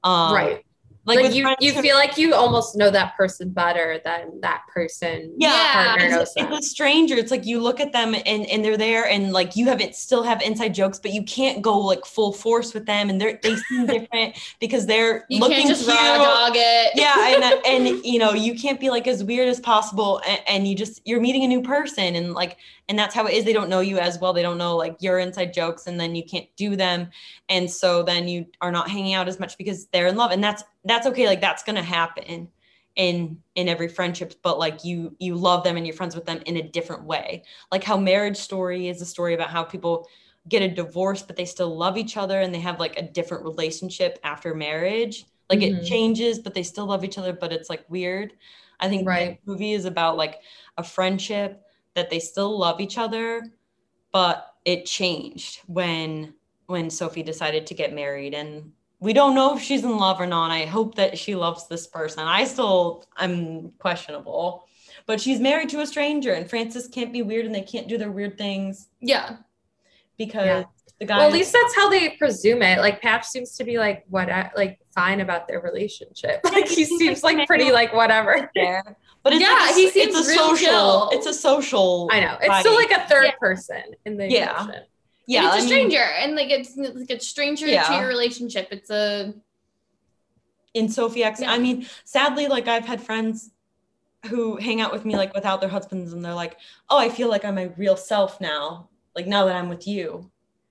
um 0.02 0.34
right. 0.34 0.64
Like, 1.06 1.18
Like, 1.20 1.34
you, 1.34 1.48
you 1.60 1.80
feel 1.80 1.96
like 1.96 2.18
you 2.18 2.34
almost 2.34 2.76
know 2.76 2.90
that 2.90 3.16
person 3.16 3.50
better 3.50 4.00
than 4.04 4.40
that 4.42 4.62
person. 4.72 5.34
yeah, 5.38 5.94
partner 5.96 6.18
it's, 6.20 6.32
it's 6.36 6.58
a 6.58 6.62
stranger 6.62 7.14
it's 7.16 7.30
like 7.30 7.46
you 7.46 7.60
look 7.60 7.80
at 7.80 7.92
them 7.92 8.14
and 8.14 8.46
and 8.46 8.64
they're 8.64 8.76
there 8.76 9.06
and 9.06 9.32
like 9.32 9.56
you 9.56 9.66
have 9.66 9.80
it 9.80 9.94
still 9.94 10.22
have 10.22 10.42
inside 10.42 10.74
jokes 10.74 10.98
but 10.98 11.12
you 11.12 11.22
can't 11.24 11.62
go 11.62 11.78
like 11.78 12.04
full 12.04 12.32
force 12.32 12.74
with 12.74 12.86
them 12.86 13.08
and 13.08 13.20
they're 13.20 13.38
they 13.42 13.56
seem 13.56 13.86
different 13.96 14.36
because 14.60 14.86
they're 14.86 15.24
you 15.30 15.40
looking 15.40 15.56
can't 15.56 15.68
just 15.68 15.84
cute 15.84 15.96
dog 15.96 16.52
it. 16.54 16.92
yeah 16.94 17.34
and 17.34 17.44
uh, 17.44 17.56
and 17.66 18.04
you 18.04 18.18
know 18.18 18.32
you 18.32 18.54
can't 18.54 18.78
be 18.78 18.90
like 18.90 19.06
as 19.08 19.24
weird 19.24 19.48
as 19.48 19.58
possible 19.60 20.20
and, 20.26 20.40
and 20.46 20.68
you 20.68 20.74
just 20.74 21.00
you're 21.06 21.20
meeting 21.20 21.44
a 21.44 21.48
new 21.48 21.62
person 21.62 22.14
and 22.14 22.34
like 22.34 22.58
and 22.90 22.98
that's 22.98 23.14
how 23.14 23.24
it 23.26 23.34
is. 23.34 23.44
They 23.44 23.52
don't 23.52 23.70
know 23.70 23.78
you 23.80 23.98
as 23.98 24.18
well. 24.18 24.32
They 24.32 24.42
don't 24.42 24.58
know 24.58 24.76
like 24.76 24.96
your 25.00 25.20
inside 25.20 25.54
jokes 25.54 25.86
and 25.86 25.98
then 25.98 26.16
you 26.16 26.24
can't 26.24 26.48
do 26.56 26.74
them. 26.74 27.08
And 27.48 27.70
so 27.70 28.02
then 28.02 28.26
you 28.26 28.46
are 28.60 28.72
not 28.72 28.90
hanging 28.90 29.14
out 29.14 29.28
as 29.28 29.38
much 29.38 29.56
because 29.56 29.86
they're 29.86 30.08
in 30.08 30.16
love. 30.16 30.32
And 30.32 30.42
that's 30.42 30.64
that's 30.84 31.06
okay. 31.06 31.28
Like 31.28 31.40
that's 31.40 31.62
gonna 31.62 31.84
happen 31.84 32.48
in 32.96 33.38
in 33.54 33.68
every 33.68 33.86
friendship 33.86 34.34
but 34.42 34.58
like 34.58 34.84
you 34.84 35.14
you 35.20 35.36
love 35.36 35.62
them 35.62 35.76
and 35.76 35.86
you're 35.86 35.94
friends 35.94 36.16
with 36.16 36.26
them 36.26 36.42
in 36.46 36.56
a 36.56 36.68
different 36.68 37.04
way. 37.04 37.44
Like 37.70 37.84
how 37.84 37.96
marriage 37.96 38.36
story 38.36 38.88
is 38.88 39.00
a 39.00 39.06
story 39.06 39.34
about 39.34 39.50
how 39.50 39.62
people 39.62 40.08
get 40.48 40.60
a 40.62 40.68
divorce 40.68 41.22
but 41.22 41.36
they 41.36 41.44
still 41.44 41.76
love 41.76 41.96
each 41.96 42.16
other 42.16 42.40
and 42.40 42.52
they 42.52 42.58
have 42.60 42.80
like 42.80 42.98
a 42.98 43.02
different 43.02 43.44
relationship 43.44 44.18
after 44.24 44.52
marriage. 44.52 45.26
Like 45.48 45.62
it 45.62 45.72
Mhm. 45.72 45.86
changes 45.86 46.40
but 46.40 46.54
they 46.54 46.64
still 46.64 46.86
love 46.86 47.04
each 47.04 47.18
other 47.18 47.32
but 47.32 47.52
it's 47.52 47.70
like 47.70 47.84
weird. 47.88 48.32
I 48.80 48.88
think 48.88 49.06
Right. 49.06 49.38
the 49.44 49.52
movie 49.52 49.74
is 49.74 49.84
about 49.84 50.16
like 50.16 50.40
a 50.76 50.82
friendship 50.82 51.62
that 51.94 52.10
they 52.10 52.20
still 52.20 52.58
love 52.58 52.80
each 52.80 52.98
other 52.98 53.42
but 54.12 54.54
it 54.64 54.84
changed 54.86 55.60
when 55.66 56.34
when 56.66 56.90
sophie 56.90 57.22
decided 57.22 57.66
to 57.66 57.74
get 57.74 57.94
married 57.94 58.34
and 58.34 58.70
we 59.00 59.12
don't 59.12 59.34
know 59.34 59.56
if 59.56 59.62
she's 59.62 59.84
in 59.84 59.96
love 59.96 60.20
or 60.20 60.26
not 60.26 60.50
i 60.50 60.64
hope 60.64 60.94
that 60.94 61.18
she 61.18 61.34
loves 61.34 61.66
this 61.68 61.86
person 61.86 62.24
i 62.26 62.44
still 62.44 63.04
i'm 63.16 63.70
questionable 63.78 64.64
but 65.06 65.20
she's 65.20 65.40
married 65.40 65.68
to 65.68 65.80
a 65.80 65.86
stranger 65.86 66.32
and 66.34 66.48
frances 66.48 66.86
can't 66.88 67.12
be 67.12 67.22
weird 67.22 67.46
and 67.46 67.54
they 67.54 67.62
can't 67.62 67.88
do 67.88 67.96
their 67.98 68.10
weird 68.12 68.36
things 68.38 68.88
Yeah. 69.00 69.36
because 70.18 70.46
Yeah. 70.46 70.62
the 71.00 71.06
guy 71.06 71.16
well, 71.18 71.26
at 71.28 71.32
least 71.32 71.52
that's 71.52 71.74
how 71.74 71.88
they 71.88 72.10
presume 72.10 72.60
it. 72.62 72.78
Like 72.78 73.00
Patch 73.00 73.24
seems 73.26 73.56
to 73.56 73.64
be 73.64 73.78
like 73.78 74.04
what, 74.10 74.28
like 74.54 74.78
fine 74.94 75.20
about 75.20 75.48
their 75.48 75.60
relationship. 75.60 76.40
Like 76.52 76.68
he 76.68 76.84
seems 76.84 77.22
like 77.24 77.46
pretty 77.46 77.72
like 77.80 77.94
whatever. 77.94 78.50
But 79.22 79.32
it's 79.32 79.42
Yeah, 79.42 79.48
like 79.52 79.70
a, 79.72 79.74
he 79.74 79.82
it's 79.82 79.94
seems 79.94 80.14
a 80.14 80.30
real 80.30 80.38
social 80.56 80.56
chill. 80.66 81.10
it's 81.12 81.26
a 81.26 81.34
social 81.34 82.08
I 82.10 82.20
know 82.20 82.38
it's 82.40 82.60
still 82.60 82.74
like 82.74 82.90
a 82.90 83.06
third 83.08 83.26
Yeah. 83.26 83.36
person 83.40 83.82
in 84.04 84.16
the 84.16 84.30
Yeah. 84.30 84.66
Yeah, 85.26 85.42
yeah 85.42 85.46
it's 85.48 85.56
a 85.56 85.58
I 85.58 85.60
mean, 85.60 85.68
stranger, 85.68 85.98
and 86.20 86.34
like 86.36 86.50
it's 86.50 86.76
like 86.76 87.10
a 87.10 87.20
stranger 87.20 87.66
to 87.66 87.72
your 87.94 88.06
relationship. 88.08 88.68
It's 88.70 88.90
a 88.90 89.34
in 90.74 90.88
Sophie 90.88 91.24
X. 91.24 91.40
Yeah. 91.40 91.52
I 91.52 91.58
mean, 91.58 91.86
sadly, 92.04 92.46
like 92.46 92.68
I've 92.68 92.86
had 92.86 93.00
friends 93.02 93.50
who 94.26 94.56
hang 94.56 94.80
out 94.80 94.92
with 94.92 95.04
me 95.04 95.16
like 95.16 95.34
without 95.34 95.60
their 95.60 95.70
husbands, 95.70 96.12
and 96.12 96.24
they're 96.24 96.34
like, 96.34 96.56
"Oh, 96.88 96.98
I 96.98 97.08
feel 97.08 97.28
like 97.28 97.44
I'm 97.44 97.56
my 97.56 97.70
real 97.76 97.96
self 97.96 98.40
now. 98.40 98.88
Like 99.16 99.26
now 99.26 99.44
that 99.46 99.56
I'm 99.56 99.68
with 99.68 99.86
you." 99.86 100.30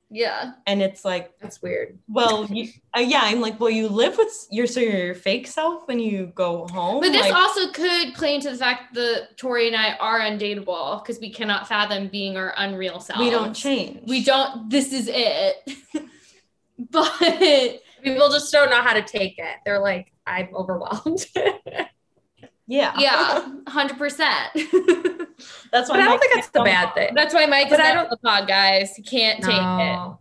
Yeah. 0.10 0.54
And 0.68 0.82
it's 0.82 1.06
like, 1.06 1.38
That's 1.40 1.62
weird. 1.62 2.00
well, 2.08 2.46
you, 2.46 2.70
uh, 2.96 3.02
yeah, 3.02 3.22
I'm 3.24 3.42
like, 3.42 3.60
well, 3.60 3.70
you 3.70 3.88
live 3.88 4.18
with 4.18 4.48
your 4.52 4.68
so 4.68 4.80
you're 4.80 5.06
your 5.06 5.16
fake 5.16 5.48
self 5.48 5.88
when 5.88 6.00
you 6.00 6.28
go 6.36 6.68
home. 6.68 7.02
But 7.02 7.12
this 7.12 7.22
like, 7.22 7.34
also 7.34 7.72
could 7.72 8.14
play 8.14 8.36
into 8.36 8.50
the 8.52 8.58
fact 8.58 8.94
that 8.96 9.38
Tori 9.38 9.68
and 9.68 9.76
I 9.76 9.94
are 9.96 10.20
undateable 10.20 11.02
because 11.02 11.20
we 11.20 11.32
cannot 11.32 11.68
fathom 11.68 12.08
being 12.08 12.38
our 12.38 12.54
unreal 12.58 13.00
selves. 13.00 13.22
we 13.22 13.30
don't 13.30 13.54
change. 13.54 14.02
We 14.08 14.24
don't. 14.24 14.70
This 14.70 14.94
is 14.94 15.10
it. 15.12 15.78
but 16.92 17.82
People 18.04 18.30
just 18.30 18.52
don't 18.52 18.70
know 18.70 18.82
how 18.82 18.94
to 18.94 19.02
take 19.02 19.38
it. 19.38 19.56
They're 19.66 19.80
like, 19.80 20.12
I'm 20.26 20.50
overwhelmed. 20.54 21.26
but 22.70 22.76
Yeah, 22.76 22.94
yeah, 22.98 23.48
hundred 23.68 23.98
percent. 23.98 24.50
That's 25.72 25.90
why 25.90 25.98
I 26.00 26.06
don't 26.06 26.20
think 26.20 26.34
that's 26.36 26.50
the 26.50 26.62
bad 26.64 26.94
thing. 26.94 27.14
That's 27.16 27.34
why 27.34 27.46
Mike 27.46 27.68
is 27.68 27.72
But 27.72 27.80
I 27.82 27.90
not 27.90 27.94
don't- 27.96 28.04
on 28.06 28.10
the 28.12 28.18
pod, 28.18 28.48
guys. 28.48 28.96
He 28.96 29.04
can't 29.04 29.44
take 29.44 29.56
it. 29.56 30.16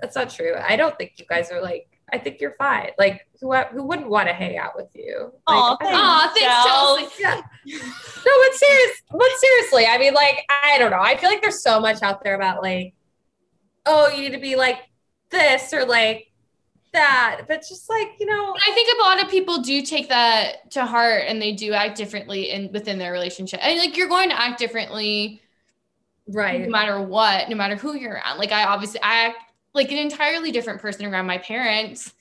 That's 0.00 0.14
not 0.14 0.30
true. 0.30 0.54
I 0.56 0.76
don't 0.76 0.96
think 0.98 1.12
you 1.18 1.24
guys 1.28 1.50
are 1.50 1.60
like. 1.62 1.88
I 2.12 2.18
think 2.18 2.40
you're 2.40 2.52
fine. 2.52 2.90
Like 3.00 3.26
who 3.40 3.52
who 3.52 3.82
wouldn't 3.82 4.08
want 4.08 4.28
to 4.28 4.32
hang 4.34 4.56
out 4.56 4.76
with 4.76 4.86
you? 4.94 5.32
Like, 5.48 5.56
Aw, 5.56 5.76
I 5.80 5.84
don't- 5.84 5.94
Aw, 5.94 6.32
thanks, 6.34 6.64
Chelsea. 6.64 7.22
Yeah. 7.22 7.40
No, 8.24 8.32
but 8.46 8.54
serious. 8.54 9.02
But 9.10 9.28
seriously, 9.38 9.86
I 9.86 9.98
mean, 9.98 10.14
like, 10.14 10.44
I 10.48 10.78
don't 10.78 10.92
know. 10.92 11.00
I 11.00 11.16
feel 11.16 11.28
like 11.30 11.42
there's 11.42 11.62
so 11.64 11.80
much 11.80 12.02
out 12.02 12.22
there 12.22 12.36
about 12.36 12.62
like, 12.62 12.94
oh, 13.86 14.08
you 14.08 14.22
need 14.22 14.32
to 14.32 14.38
be 14.38 14.54
like 14.54 14.78
this 15.30 15.72
or 15.72 15.84
like 15.84 16.30
that. 16.96 17.42
But 17.46 17.60
just 17.60 17.88
like, 17.88 18.08
you 18.18 18.26
know, 18.26 18.54
I 18.56 18.72
think 18.72 18.88
a 18.98 19.02
lot 19.02 19.22
of 19.22 19.30
people 19.30 19.58
do 19.58 19.82
take 19.82 20.08
that 20.08 20.70
to 20.72 20.84
heart 20.84 21.24
and 21.26 21.40
they 21.40 21.52
do 21.52 21.72
act 21.72 21.96
differently 21.96 22.50
in 22.50 22.72
within 22.72 22.98
their 22.98 23.12
relationship. 23.12 23.60
And 23.62 23.78
like 23.78 23.96
you're 23.96 24.08
going 24.08 24.30
to 24.30 24.40
act 24.40 24.58
differently 24.58 25.40
right. 26.28 26.62
no 26.62 26.68
matter 26.68 27.00
what, 27.00 27.48
no 27.48 27.56
matter 27.56 27.76
who 27.76 27.94
you're 27.94 28.14
around. 28.14 28.38
Like 28.38 28.52
I 28.52 28.64
obviously 28.64 29.00
I 29.02 29.26
act 29.26 29.38
like 29.74 29.92
an 29.92 29.98
entirely 29.98 30.50
different 30.50 30.80
person 30.80 31.06
around 31.06 31.26
my 31.26 31.38
parents 31.38 32.12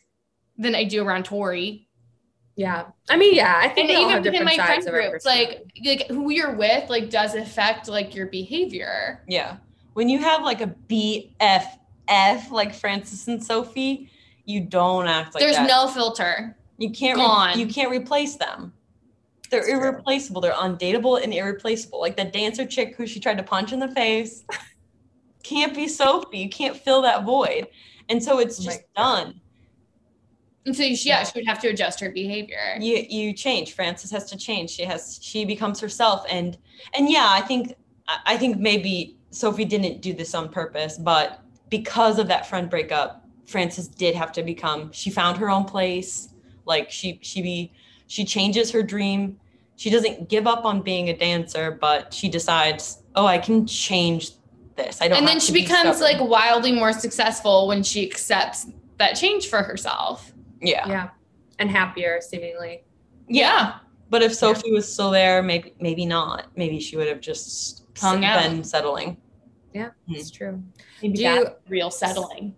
than 0.58 0.76
I 0.76 0.84
do 0.84 1.04
around 1.04 1.26
Tori. 1.26 1.88
Yeah. 2.56 2.86
I 3.10 3.18
mean, 3.18 3.36
yeah, 3.36 3.60
I 3.62 3.68
think 3.68 3.90
And 3.90 4.00
even 4.00 4.10
have 4.10 4.24
within 4.24 4.34
different 4.34 4.58
my 4.58 4.66
friend 4.66 4.84
sides 4.84 4.90
groups, 4.90 5.26
like 5.26 5.66
like 5.86 6.08
who 6.08 6.32
you're 6.32 6.56
with, 6.56 6.90
like 6.90 7.10
does 7.10 7.36
affect 7.36 7.88
like 7.88 8.16
your 8.16 8.28
behavior. 8.28 9.24
Yeah. 9.28 9.58
When 9.94 10.10
you 10.10 10.20
have 10.20 10.44
like 10.44 10.62
a 10.62 10.68
BFF 10.90 12.52
like 12.52 12.74
Frances 12.74 13.28
and 13.28 13.44
Sophie, 13.44 14.10
you 14.46 14.62
don't 14.62 15.08
act 15.08 15.34
like 15.34 15.42
There's 15.44 15.56
that. 15.56 15.68
no 15.68 15.88
filter. 15.88 16.56
you 16.78 16.92
can't 16.92 17.18
re- 17.18 17.26
gone. 17.26 17.60
you 17.60 17.68
can't 17.68 17.92
replace 17.92 18.36
them. 18.36 18.74
They're 19.50 19.62
That's 19.62 19.72
true. 19.72 19.80
irreplaceable. 19.80 20.42
They're 20.42 20.54
undateable 20.54 21.22
and 21.24 21.34
irreplaceable. 21.34 22.00
Like 22.02 22.16
the 22.18 22.26
dancer 22.26 22.66
chick 22.66 22.96
who 22.96 23.06
she 23.08 23.20
tried 23.20 23.38
to 23.38 23.44
punch 23.44 23.74
in 23.74 23.80
the 23.80 23.88
face 23.90 24.44
can't 25.44 25.74
be 25.76 25.88
Sophie. 25.88 26.40
You 26.40 26.50
can't 26.50 26.76
fill 26.76 27.02
that 27.04 27.24
void. 27.24 27.68
And 28.10 28.24
so 28.24 28.40
it's 28.40 28.60
Oh 28.60 28.64
my 28.64 28.72
just 28.72 28.94
done. 28.96 29.42
And 30.66 30.76
so 30.76 30.82
she, 30.96 31.10
yeah, 31.10 31.24
she 31.24 31.38
would 31.38 31.48
have 31.48 31.60
to 31.60 31.68
adjust 31.68 32.00
her 32.00 32.10
behavior. 32.10 32.58
you 32.80 33.06
you 33.10 33.34
change 33.34 33.74
frances 33.74 34.10
has 34.10 34.26
to 34.32 34.36
change 34.38 34.72
she 34.72 34.84
has 34.84 35.20
she 35.22 35.46
becomes 35.46 35.80
herself 35.80 36.26
and 36.28 36.58
and 36.96 37.08
yeah 37.08 37.28
i 37.32 37.40
think 37.42 37.76
I- 38.08 38.20
i 38.34 38.38
think 38.38 38.58
maybe 38.58 39.16
sophie 39.30 39.66
didn't 39.66 40.02
do 40.02 40.12
this 40.12 40.34
on 40.34 40.50
purpose 40.50 40.98
but 40.98 41.42
because 41.70 42.18
of 42.18 42.28
that 42.30 42.48
friend 42.50 42.68
breakup 42.68 43.25
frances 43.46 43.88
did 43.88 44.16
have 44.16 44.32
to 44.32 44.44
become 44.44 44.92
she 44.92 45.10
found 45.10 45.38
her 45.38 45.50
own 45.50 45.64
place 45.66 46.30
like 46.66 46.90
she 46.92 47.20
she 47.22 47.42
be 47.42 47.72
she 48.08 48.26
changes 48.26 48.72
her 48.72 48.82
dream 48.84 49.38
she 49.76 49.90
doesn't 49.90 50.30
give 50.30 50.48
up 50.48 50.66
on 50.66 50.82
being 50.82 51.10
a 51.10 51.18
dancer 51.18 51.72
but 51.80 52.14
she 52.14 52.28
decides 52.30 53.04
oh 53.16 53.26
i 53.26 53.38
can 53.38 53.66
change 53.68 54.32
this 54.76 55.02
i 55.02 55.08
don't 55.08 55.18
And 55.18 55.28
have 55.28 55.36
then 55.36 55.40
she 55.40 55.54
be 55.54 55.62
becomes 55.62 55.98
stubborn." 55.98 56.20
like 56.22 56.30
wildly 56.30 56.72
more 56.72 56.92
successful 56.94 57.68
when 57.68 57.84
she 57.84 58.04
accepts 58.10 58.68
that 58.98 59.14
change 59.14 59.48
for 59.48 59.62
herself. 59.62 60.32
yeah 60.62 60.88
yeah. 60.88 61.10
And 61.60 61.70
happier, 61.70 62.20
seemingly. 62.22 62.84
yeah 63.30 63.76
but 64.10 64.22
if 64.24 64.34
sophie 64.34 64.72
was 64.72 64.92
still 64.92 65.12
there 65.12 65.42
maybe 65.44 65.74
maybe 65.80 66.06
not 66.06 66.48
maybe 66.56 66.80
she 66.80 66.98
would 66.98 67.08
have 67.08 67.22
just 67.22 67.84
Hung 68.00 68.22
been 68.22 68.64
settling 68.64 69.18
Yeah, 69.74 69.90
Hmm. 70.08 70.16
it's 70.16 70.32
true. 70.32 70.62
Maybe 71.02 71.18
Do 71.18 71.24
that's 71.24 71.50
real 71.70 71.92
settling. 71.92 72.56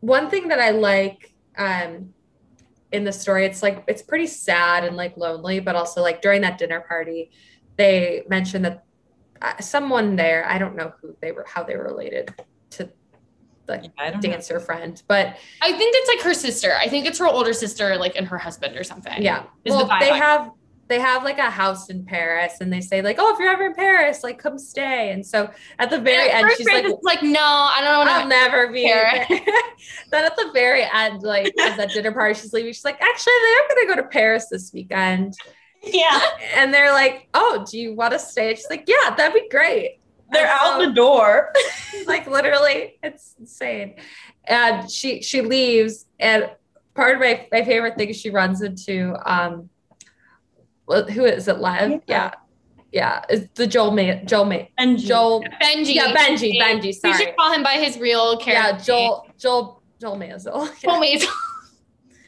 One 0.00 0.30
thing 0.30 0.48
that 0.48 0.60
I 0.60 0.70
like 0.70 1.32
um 1.56 2.14
in 2.92 3.04
the 3.04 3.12
story, 3.12 3.46
it's 3.46 3.62
like 3.62 3.84
it's 3.86 4.02
pretty 4.02 4.26
sad 4.26 4.84
and 4.84 4.96
like 4.96 5.16
lonely, 5.16 5.60
but 5.60 5.76
also 5.76 6.02
like 6.02 6.22
during 6.22 6.40
that 6.42 6.58
dinner 6.58 6.80
party, 6.80 7.30
they 7.76 8.24
mentioned 8.28 8.64
that 8.64 8.84
uh, 9.40 9.58
someone 9.60 10.16
there, 10.16 10.44
I 10.48 10.58
don't 10.58 10.76
know 10.76 10.92
who 11.00 11.16
they 11.22 11.32
were, 11.32 11.46
how 11.48 11.62
they 11.62 11.76
were 11.76 11.84
related 11.84 12.34
to 12.70 12.90
the 13.66 13.80
Yeah, 13.82 13.88
I 13.98 14.10
don't 14.10 14.22
know. 14.22 14.30
dancer 14.30 14.58
friend, 14.60 15.00
but 15.06 15.36
I 15.62 15.72
think 15.72 15.94
it's 15.96 16.08
like 16.08 16.24
her 16.24 16.34
sister. 16.34 16.74
I 16.76 16.88
think 16.88 17.06
it's 17.06 17.18
her 17.18 17.26
older 17.26 17.52
sister, 17.52 17.96
like 17.96 18.16
and 18.16 18.26
her 18.26 18.38
husband 18.38 18.76
or 18.76 18.84
something. 18.84 19.22
yeah, 19.22 19.44
well, 19.66 19.86
the 19.86 19.96
they 20.00 20.08
have 20.08 20.50
they 20.90 20.98
have 20.98 21.22
like 21.24 21.38
a 21.38 21.48
house 21.48 21.88
in 21.88 22.04
Paris, 22.04 22.54
and 22.60 22.70
they 22.70 22.80
say 22.82 23.00
like, 23.00 23.16
oh, 23.18 23.32
if 23.32 23.38
you're 23.38 23.48
ever 23.48 23.64
in 23.66 23.74
Paris, 23.74 24.22
like 24.24 24.38
come 24.38 24.58
stay. 24.58 25.12
And 25.12 25.24
so 25.24 25.48
at 25.78 25.88
the 25.88 25.98
very 26.00 26.28
at 26.28 26.44
end, 26.44 26.52
she's 26.56 26.66
like, 26.66 26.84
like, 27.02 27.22
no, 27.22 27.40
I 27.40 27.80
don't 27.80 28.08
I'll 28.08 28.26
never 28.26 28.70
be. 28.72 28.84
Paris. 28.86 29.26
then 30.10 30.24
at 30.24 30.36
the 30.36 30.50
very 30.52 30.82
end, 30.92 31.22
like 31.22 31.46
at 31.60 31.76
that 31.76 31.90
dinner 31.90 32.10
party, 32.12 32.34
she's 32.34 32.52
leaving. 32.52 32.72
She's 32.72 32.84
like, 32.84 33.00
actually, 33.00 33.32
I 33.32 33.64
think 33.68 33.80
I'm 33.80 33.86
gonna 33.86 33.96
go 33.96 34.02
to 34.02 34.08
Paris 34.08 34.48
this 34.50 34.72
weekend. 34.74 35.34
Yeah, 35.82 36.20
And 36.56 36.74
they're 36.74 36.92
like, 36.92 37.28
oh, 37.34 37.64
do 37.70 37.78
you 37.78 37.94
want 37.94 38.12
to 38.12 38.18
stay? 38.18 38.54
She's 38.56 38.68
like, 38.68 38.84
yeah, 38.86 39.14
that'd 39.14 39.32
be 39.32 39.48
great. 39.48 40.00
they're 40.32 40.42
And 40.42 40.50
out 40.60 40.80
so- 40.80 40.86
the 40.88 40.92
door. 40.92 41.52
like 42.06 42.26
literally, 42.26 42.98
it's 43.02 43.36
insane. 43.38 43.94
And 44.44 44.90
she 44.90 45.22
she 45.22 45.40
leaves, 45.40 46.06
and 46.18 46.50
part 46.94 47.14
of 47.14 47.20
my 47.20 47.46
my 47.52 47.64
favorite 47.64 47.96
thing 47.96 48.08
is 48.08 48.16
she 48.16 48.30
runs 48.30 48.60
into 48.62 49.14
um, 49.24 49.70
who 50.90 51.24
is 51.24 51.48
it? 51.48 51.58
Lev? 51.58 51.90
Yeah. 51.90 51.98
Yeah, 52.06 52.30
yeah, 52.92 53.24
it's 53.28 53.48
the 53.54 53.66
Joel 53.66 53.92
May 53.92 54.22
Joel 54.24 54.44
May 54.46 54.70
And 54.78 54.98
Joel. 54.98 55.42
Benji. 55.62 55.94
Yeah, 55.94 56.12
Benji. 56.14 56.58
Benji. 56.60 56.82
We 56.84 56.92
Sorry. 56.92 57.14
should 57.24 57.36
call 57.36 57.52
him 57.52 57.62
by 57.62 57.74
his 57.74 57.98
real 57.98 58.36
character. 58.38 58.76
Yeah, 58.76 58.84
Joel 58.84 59.26
Joel 59.38 59.82
Joel 60.00 60.16
Mansell. 60.16 60.68
Joel 60.82 61.00
Maisel. 61.00 61.28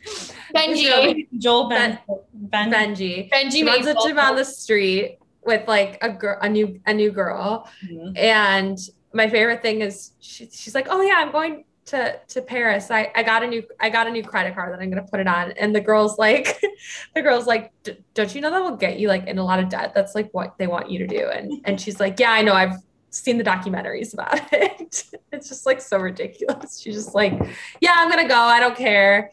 Benji. 0.54 1.26
Joel 1.38 1.68
Ben, 1.68 1.98
ben, 2.32 2.70
Benji. 2.70 3.30
Benji 3.30 3.50
She 3.52 3.64
runs 3.64 3.86
into 3.86 4.08
him 4.08 4.18
on 4.18 4.36
the 4.36 4.44
street 4.44 5.18
with 5.44 5.66
like 5.66 5.98
a 6.02 6.10
girl, 6.10 6.38
a 6.40 6.48
new, 6.48 6.80
a 6.86 6.92
new 6.94 7.10
girl. 7.10 7.68
Mhm. 7.84 8.16
And 8.18 8.78
my 9.12 9.28
favorite 9.28 9.62
thing 9.62 9.80
is 9.80 10.12
she, 10.20 10.48
she's 10.50 10.74
like, 10.74 10.86
"Oh 10.90 11.00
yeah, 11.02 11.14
I'm 11.16 11.32
going 11.32 11.64
to 11.86 12.18
to 12.28 12.42
Paris. 12.42 12.90
I, 12.90 13.10
I 13.14 13.22
got 13.22 13.42
a 13.42 13.46
new 13.46 13.62
I 13.80 13.90
got 13.90 14.06
a 14.06 14.10
new 14.10 14.22
credit 14.22 14.54
card 14.54 14.72
that 14.72 14.80
I'm 14.80 14.90
gonna 14.90 15.06
put 15.06 15.20
it 15.20 15.26
on." 15.26 15.52
And 15.52 15.74
the 15.74 15.80
girl's 15.80 16.18
like, 16.18 16.60
the 17.14 17.22
girl's 17.22 17.46
like, 17.46 17.72
"Don't 18.14 18.34
you 18.34 18.40
know 18.40 18.50
that 18.50 18.62
will 18.62 18.76
get 18.76 18.98
you 18.98 19.08
like 19.08 19.26
in 19.26 19.38
a 19.38 19.44
lot 19.44 19.58
of 19.58 19.68
debt? 19.68 19.92
That's 19.94 20.14
like 20.14 20.30
what 20.32 20.56
they 20.58 20.66
want 20.66 20.90
you 20.90 20.98
to 21.00 21.06
do." 21.06 21.28
And 21.28 21.60
and 21.64 21.80
she's 21.80 22.00
like, 22.00 22.18
"Yeah, 22.18 22.32
I 22.32 22.42
know. 22.42 22.54
I've 22.54 22.76
seen 23.10 23.38
the 23.38 23.44
documentaries 23.44 24.14
about 24.14 24.40
it. 24.52 25.04
it's 25.32 25.48
just 25.48 25.66
like 25.66 25.80
so 25.80 25.98
ridiculous. 25.98 26.80
She's 26.80 26.94
just 26.94 27.14
like, 27.14 27.32
"Yeah, 27.80 27.94
I'm 27.96 28.08
gonna 28.08 28.28
go. 28.28 28.36
I 28.36 28.60
don't 28.60 28.76
care." 28.76 29.30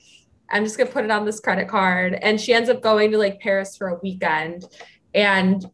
I'm 0.51 0.63
just 0.63 0.79
gonna 0.79 0.89
put 0.89 1.05
it 1.05 1.11
on 1.11 1.25
this 1.25 1.39
credit 1.39 1.67
card. 1.67 2.17
And 2.21 2.41
she 2.41 2.53
ends 2.53 2.69
up 2.69 2.81
going 2.81 3.11
to 3.11 3.17
like 3.19 3.39
Paris 3.39 3.77
for 3.77 3.89
a 3.89 3.99
weekend 4.01 4.65
and 5.13 5.65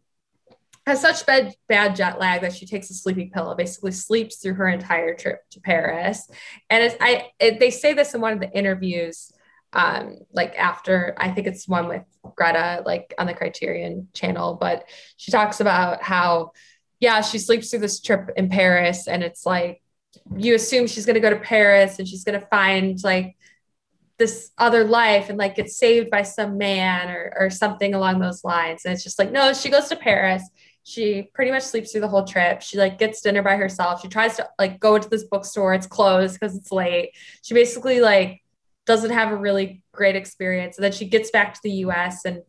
has 0.85 1.01
such 1.01 1.25
bad 1.25 1.53
bad 1.67 1.95
jet 1.95 2.19
lag 2.19 2.41
that 2.41 2.53
she 2.53 2.65
takes 2.65 2.89
a 2.89 2.93
sleeping 2.93 3.31
pill 3.31 3.55
basically 3.55 3.91
sleeps 3.91 4.37
through 4.37 4.53
her 4.53 4.67
entire 4.67 5.15
trip 5.15 5.41
to 5.51 5.59
Paris. 5.59 6.29
And 6.69 6.83
it's 6.83 6.95
I 7.01 7.31
it, 7.39 7.59
they 7.59 7.71
say 7.71 7.93
this 7.93 8.13
in 8.13 8.21
one 8.21 8.33
of 8.33 8.39
the 8.39 8.51
interviews, 8.51 9.31
um, 9.73 10.19
like 10.31 10.55
after 10.57 11.15
I 11.17 11.31
think 11.31 11.47
it's 11.47 11.67
one 11.67 11.87
with 11.87 12.03
Greta, 12.35 12.83
like 12.85 13.13
on 13.17 13.27
the 13.27 13.33
Criterion 13.33 14.09
channel, 14.13 14.57
but 14.59 14.87
she 15.17 15.31
talks 15.31 15.59
about 15.59 16.03
how 16.03 16.51
yeah, 16.99 17.21
she 17.21 17.39
sleeps 17.39 17.69
through 17.69 17.79
this 17.79 17.99
trip 17.99 18.29
in 18.37 18.49
Paris 18.49 19.07
and 19.07 19.23
it's 19.23 19.45
like 19.45 19.81
you 20.37 20.55
assume 20.55 20.87
she's 20.87 21.05
gonna 21.05 21.19
go 21.19 21.29
to 21.29 21.39
Paris 21.39 21.99
and 21.99 22.07
she's 22.07 22.23
gonna 22.23 22.45
find 22.49 23.03
like 23.03 23.35
this 24.17 24.51
other 24.57 24.83
life 24.83 25.29
and 25.29 25.37
like 25.37 25.55
get 25.55 25.69
saved 25.69 26.09
by 26.09 26.21
some 26.21 26.57
man 26.57 27.09
or, 27.09 27.33
or 27.37 27.49
something 27.49 27.93
along 27.93 28.19
those 28.19 28.43
lines. 28.43 28.85
And 28.85 28.93
it's 28.93 29.03
just 29.03 29.19
like, 29.19 29.31
no, 29.31 29.53
she 29.53 29.69
goes 29.69 29.89
to 29.89 29.95
Paris. 29.95 30.43
She 30.87 31.23
pretty 31.33 31.51
much 31.51 31.63
sleeps 31.63 31.91
through 31.91 32.01
the 32.01 32.07
whole 32.07 32.23
trip. 32.23 32.61
She 32.61 32.77
like 32.77 32.99
gets 32.99 33.21
dinner 33.21 33.41
by 33.41 33.57
herself. 33.57 34.01
She 34.01 34.07
tries 34.07 34.37
to 34.37 34.47
like 34.59 34.79
go 34.79 34.95
into 34.95 35.09
this 35.09 35.23
bookstore. 35.23 35.73
It's 35.73 35.87
closed 35.87 36.39
because 36.39 36.55
it's 36.55 36.71
late. 36.71 37.11
She 37.41 37.53
basically 37.53 38.01
like 38.01 38.43
doesn't 38.85 39.09
have 39.11 39.31
a 39.31 39.35
really 39.35 39.81
great 39.91 40.15
experience. 40.15 40.77
And 40.77 40.83
then 40.85 40.91
she 40.91 41.05
gets 41.05 41.31
back 41.31 41.55
to 41.55 41.59
the 41.63 41.71
US 41.71 42.23
and 42.23 42.43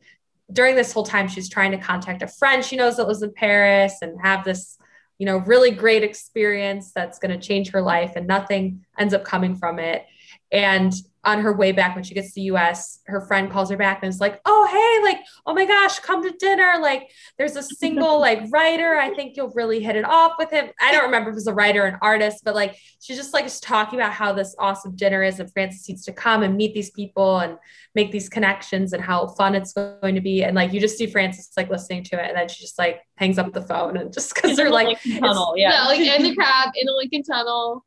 during 0.52 0.76
this 0.76 0.92
whole 0.92 1.02
time 1.02 1.28
she's 1.28 1.48
trying 1.48 1.72
to 1.72 1.78
contact 1.78 2.22
a 2.22 2.28
friend 2.28 2.64
she 2.64 2.76
knows 2.76 2.96
that 2.96 3.08
lives 3.08 3.22
in 3.22 3.32
Paris 3.32 3.94
and 4.00 4.16
have 4.22 4.44
this 4.44 4.78
you 5.18 5.26
know 5.26 5.38
really 5.38 5.70
great 5.70 6.04
experience 6.04 6.92
that's 6.92 7.18
going 7.18 7.30
to 7.30 7.46
change 7.46 7.70
her 7.70 7.82
life 7.82 8.12
and 8.16 8.26
nothing 8.26 8.84
ends 8.98 9.14
up 9.14 9.24
coming 9.24 9.56
from 9.56 9.78
it 9.78 10.06
and 10.52 10.92
on 11.26 11.40
her 11.40 11.52
way 11.52 11.72
back 11.72 11.94
when 11.94 12.04
she 12.04 12.14
gets 12.14 12.28
to 12.28 12.34
the 12.36 12.42
US, 12.52 13.00
her 13.06 13.20
friend 13.20 13.50
calls 13.50 13.70
her 13.70 13.76
back 13.76 14.00
and 14.02 14.08
is 14.08 14.20
like, 14.20 14.40
"Oh, 14.46 14.66
hey, 14.70 15.04
like, 15.04 15.24
oh 15.44 15.52
my 15.52 15.66
gosh, 15.66 15.98
come 15.98 16.22
to 16.22 16.30
dinner. 16.38 16.74
Like, 16.80 17.10
there's 17.36 17.56
a 17.56 17.62
single 17.62 18.18
like 18.18 18.40
writer. 18.50 18.96
I 18.96 19.12
think 19.14 19.36
you'll 19.36 19.52
really 19.54 19.82
hit 19.82 19.96
it 19.96 20.04
off 20.04 20.34
with 20.38 20.50
him." 20.50 20.70
I 20.80 20.92
don't 20.92 21.04
remember 21.04 21.30
if 21.30 21.34
it 21.34 21.36
was 21.36 21.46
a 21.46 21.54
writer 21.54 21.84
or 21.84 21.86
an 21.86 21.98
artist, 22.00 22.42
but 22.44 22.54
like 22.54 22.76
she's 23.00 23.16
just 23.16 23.34
like 23.34 23.44
just 23.44 23.62
talking 23.62 23.98
about 23.98 24.12
how 24.12 24.32
this 24.32 24.54
awesome 24.58 24.96
dinner 24.96 25.22
is 25.22 25.40
and 25.40 25.52
Frances 25.52 25.88
needs 25.88 26.04
to 26.04 26.12
come 26.12 26.42
and 26.42 26.56
meet 26.56 26.74
these 26.74 26.90
people 26.90 27.40
and 27.40 27.58
make 27.94 28.12
these 28.12 28.28
connections 28.28 28.92
and 28.92 29.02
how 29.02 29.26
fun 29.26 29.54
it's 29.54 29.72
going 29.72 30.14
to 30.14 30.20
be. 30.20 30.44
And 30.44 30.54
like 30.54 30.72
you 30.72 30.80
just 30.80 30.96
see 30.96 31.06
Frances 31.06 31.50
like 31.56 31.70
listening 31.70 32.04
to 32.04 32.22
it 32.22 32.28
and 32.28 32.36
then 32.36 32.48
she 32.48 32.60
just 32.62 32.78
like 32.78 33.00
hangs 33.16 33.38
up 33.38 33.52
the 33.52 33.62
phone 33.62 33.96
and 33.96 34.12
just 34.12 34.34
because 34.34 34.56
they're 34.56 34.70
like 34.70 34.98
tunnel. 35.18 35.54
Yeah. 35.56 35.72
Yeah, 35.72 35.84
like 35.86 36.00
in 36.00 36.22
the 36.22 36.34
crab 36.34 36.70
in 36.76 36.86
the 36.86 36.92
Lincoln 36.92 37.22
Tunnel, 37.22 37.84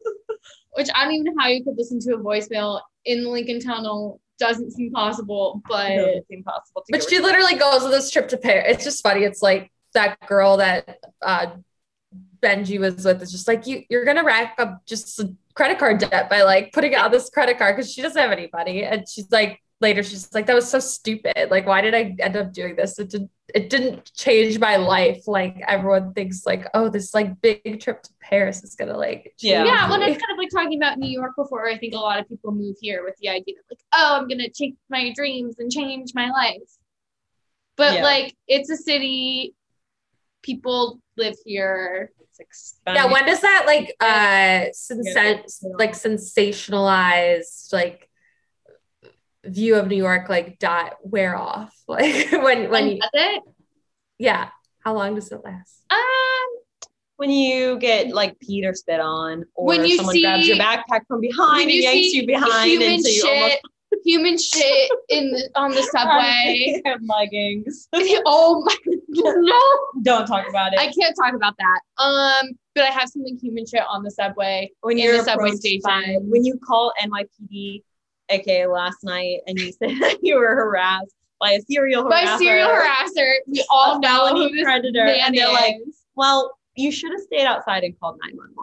which 0.73 0.89
I 0.93 1.05
don't 1.05 1.13
even 1.13 1.25
know 1.25 1.33
how 1.39 1.47
you 1.47 1.63
could 1.63 1.77
listen 1.77 1.99
to 2.01 2.15
a 2.15 2.17
voicemail 2.17 2.81
in 3.09 3.23
the 3.23 3.29
Lincoln 3.29 3.59
Tunnel. 3.59 4.21
Doesn't 4.37 4.71
seem 4.71 4.91
possible, 4.91 5.61
but 5.67 5.91
It 5.91 5.97
doesn't 5.97 6.27
seem 6.27 6.43
possible 6.43 6.81
to 6.81 6.91
But 6.91 7.03
she 7.03 7.17
rid 7.17 7.25
of 7.25 7.25
literally 7.25 7.55
goes 7.55 7.83
on 7.83 7.91
this 7.91 8.09
trip 8.09 8.29
to 8.29 8.37
Paris. 8.37 8.67
It's 8.69 8.83
just 8.85 9.03
funny. 9.03 9.23
It's 9.23 9.41
like 9.41 9.69
that 9.93 10.17
girl 10.27 10.57
that 10.57 10.99
uh, 11.21 11.47
Benji 12.41 12.79
was 12.79 13.03
with 13.03 13.21
is 13.21 13.33
just 13.33 13.49
like 13.49 13.67
you. 13.67 13.83
You're 13.89 14.05
gonna 14.05 14.23
rack 14.23 14.55
up 14.57 14.85
just 14.85 15.19
credit 15.55 15.77
card 15.77 15.97
debt 15.97 16.29
by 16.29 16.43
like 16.43 16.71
putting 16.71 16.95
out 16.95 17.11
this 17.11 17.29
credit 17.29 17.57
card 17.57 17.75
because 17.75 17.91
she 17.91 18.01
doesn't 18.01 18.21
have 18.21 18.31
any 18.31 18.49
money. 18.53 18.83
And 18.83 19.05
she's 19.09 19.29
like 19.29 19.59
later, 19.81 20.03
she's 20.03 20.33
like, 20.33 20.45
that 20.47 20.55
was 20.55 20.69
so 20.69 20.79
stupid. 20.79 21.49
Like, 21.49 21.65
why 21.65 21.81
did 21.81 21.95
I 21.95 22.15
end 22.19 22.35
up 22.35 22.53
doing 22.53 22.75
this? 22.75 22.99
It 22.99 23.09
didn't. 23.09 23.31
It 23.55 23.71
didn't 23.71 24.13
change 24.13 24.59
my 24.59 24.75
life. 24.75 25.27
Like 25.27 25.59
everyone 25.67 26.13
thinks 26.13 26.45
like, 26.45 26.67
oh, 26.75 26.87
this 26.87 27.15
like 27.15 27.41
big 27.41 27.79
trip 27.79 28.03
to 28.03 28.09
Paris 28.21 28.63
is 28.63 28.75
gonna 28.75 28.95
like. 28.95 29.33
Yeah. 29.39 29.63
change 29.63 29.69
yeah, 29.69 29.89
well, 29.89 29.99
me. 29.99 30.05
that's 30.05 30.21
kind 30.21 30.31
of 30.31 30.37
like 30.37 30.49
talking 30.51 30.77
about 30.77 30.99
New 30.99 31.09
York 31.09 31.31
before. 31.35 31.67
I 31.67 31.77
think 31.77 31.95
a 31.95 31.97
lot 31.97 32.19
of 32.19 32.29
people 32.29 32.51
move 32.51 32.75
here 32.79 33.03
with 33.03 33.15
the 33.17 33.29
idea 33.29 33.55
that 33.55 33.63
like, 33.71 33.83
oh, 33.93 34.17
I'm 34.19 34.27
gonna 34.27 34.49
chase 34.49 34.75
my 34.89 35.11
dreams 35.15 35.55
and 35.57 35.71
change 35.71 36.11
my 36.13 36.29
life. 36.29 36.69
But 37.75 37.95
Yeah. 37.95 38.03
like, 38.03 38.35
it's 38.47 38.69
a 38.69 38.77
city 38.77 39.55
people 40.43 40.99
live 41.17 41.35
here. 41.43 42.11
Yeah, 42.87 43.11
when 43.11 43.25
does 43.25 43.41
that 43.41 43.63
like 43.65 43.93
uh 43.99 44.69
sensa- 44.73 45.43
like 45.77 45.91
sensationalized 45.91 47.73
like 47.73 48.08
view 49.45 49.75
of 49.75 49.87
New 49.87 49.95
York 49.97 50.29
like 50.29 50.59
dot 50.59 50.97
wear 51.03 51.35
off? 51.37 51.75
Like 51.87 52.31
when 52.31 52.69
when 52.69 52.87
you, 52.87 52.99
it? 53.13 53.43
yeah, 54.19 54.49
how 54.83 54.93
long 54.93 55.15
does 55.15 55.31
it 55.31 55.43
last? 55.43 55.83
Um, 55.89 55.99
when 57.17 57.31
you 57.31 57.79
get 57.79 58.09
like 58.09 58.37
peed 58.39 58.63
or 58.65 58.75
spit 58.75 58.99
on, 58.99 59.43
or 59.55 59.65
When 59.67 59.85
you 59.85 59.97
someone 59.97 60.21
grabs 60.21 60.47
your 60.47 60.57
backpack 60.57 61.01
from 61.07 61.19
behind 61.21 61.63
and 61.63 61.71
you 61.71 61.81
yanks 61.81 62.13
you 62.13 62.27
behind, 62.27 62.69
human 62.69 62.89
and 62.93 63.03
so 63.03 63.09
you 63.09 63.27
almost 63.27 63.51
shit, 63.53 63.61
human 64.05 64.37
shit 64.37 64.91
in 65.09 65.31
the, 65.31 65.49
on 65.55 65.71
the 65.71 65.81
subway. 65.91 66.81
leggings. 67.09 67.89
oh 68.25 68.63
my 68.65 68.75
no, 69.09 70.01
Don't 70.03 70.27
talk 70.27 70.47
about 70.47 70.73
it. 70.73 70.79
I 70.79 70.91
can't 70.91 71.15
talk 71.15 71.33
about 71.33 71.55
that. 71.57 71.79
Um, 72.03 72.51
but 72.75 72.83
I 72.83 72.91
have 72.91 73.09
something 73.09 73.37
human 73.41 73.65
shit 73.65 73.81
on 73.89 74.03
the 74.03 74.11
subway. 74.11 74.71
when 74.81 74.97
in 74.97 75.03
you're 75.03 75.17
the 75.17 75.23
subway 75.23 75.51
station. 75.51 75.81
by- 75.83 76.17
when 76.21 76.45
you 76.45 76.59
call 76.65 76.93
NYPD, 77.01 77.81
aka 78.29 78.65
last 78.67 79.03
night, 79.03 79.39
and 79.47 79.59
you 79.59 79.71
said 79.71 79.89
that 80.01 80.17
you 80.21 80.37
were 80.37 80.55
harassed 80.55 81.13
by 81.39 81.51
a 81.51 81.61
serial 81.61 82.03
harasser, 82.03 82.09
By 82.09 82.37
serial 82.37 82.69
harasser, 82.69 83.33
we 83.47 83.65
all 83.71 83.97
a 83.97 83.99
know 83.99 84.29
who 84.35 84.49
this 84.49 84.63
predator, 84.63 85.05
man 85.05 85.19
and 85.27 85.37
they're 85.37 85.47
like, 85.51 85.75
is. 85.87 86.01
well, 86.15 86.57
you 86.75 86.91
should 86.91 87.11
have 87.11 87.21
stayed 87.21 87.45
outside 87.45 87.83
and 87.83 87.97
called 87.99 88.17
911. 88.23 88.55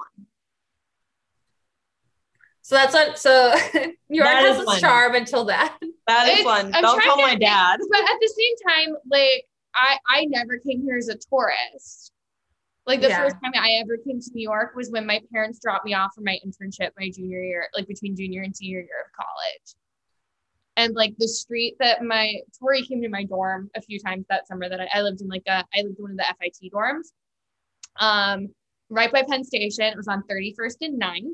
So 2.63 2.75
that's 2.75 2.95
what 2.95 3.19
so 3.19 3.55
New 4.09 4.17
York 4.23 4.29
has 4.29 4.57
is 4.57 4.63
its 4.63 4.71
fun. 4.73 4.81
charm 4.81 5.15
until 5.15 5.45
then. 5.45 5.69
That 6.09 6.29
is 6.29 6.41
It's- 6.41 6.45
fun. 6.45 6.75
I'm 6.75 6.83
Don't 6.83 6.97
trying 6.97 7.09
call 7.09 7.23
my 7.23 7.29
think- 7.31 7.41
dad. 7.43 7.79
but 7.91 8.01
at 8.01 8.17
the 8.21 8.29
same 8.37 8.69
time, 8.69 8.97
like 9.11 9.45
I 9.75 9.99
I 10.09 10.25
never 10.27 10.59
came 10.59 10.83
here 10.83 10.97
as 10.99 11.09
a 11.09 11.17
tourist. 11.31 12.13
Like 12.87 13.01
the 13.01 13.09
Yeah. 13.09 13.23
first 13.25 13.37
time 13.43 13.53
I 13.55 13.73
ever 13.83 13.97
came 13.97 14.21
to 14.21 14.31
New 14.33 14.43
York 14.43 14.77
was 14.77 14.91
when 14.91 15.07
my 15.07 15.21
parents 15.33 15.59
dropped 15.61 15.85
me 15.85 15.95
off 15.95 16.13
for 16.15 16.21
my 16.21 16.39
internship 16.45 16.91
my 16.99 17.11
junior 17.11 17.43
year, 17.43 17.69
like 17.75 17.89
between 17.89 18.17
junior 18.17 18.43
and 18.43 18.57
senior 18.57 18.79
year 18.79 19.05
of 19.05 19.13
college. 19.13 19.75
And 20.77 20.95
like 20.95 21.15
the 21.19 21.27
street 21.27 21.77
that 21.81 22.03
my 22.05 22.35
Tori 22.59 22.83
came 22.83 23.03
to 23.03 23.09
my 23.09 23.25
dorm 23.25 23.71
a 23.75 23.83
few 23.83 23.99
times 23.99 24.27
that 24.29 24.47
summer 24.47 24.69
that 24.69 24.81
I, 24.81 24.89
I 24.93 25.03
lived 25.03 25.21
in 25.21 25.29
like 25.29 25.43
a 25.49 25.65
I 25.75 25.83
lived 25.83 25.99
in 25.99 26.03
one 26.03 26.13
of 26.13 26.17
the 26.19 26.35
FIT 26.39 26.71
dorms. 26.73 27.13
Um, 27.99 28.55
right 28.89 29.13
by 29.13 29.23
Penn 29.29 29.45
Station. 29.45 29.85
It 29.85 29.97
was 29.97 30.09
on 30.09 30.23
31st 30.31 30.77
and 30.83 31.01
9th, 31.01 31.31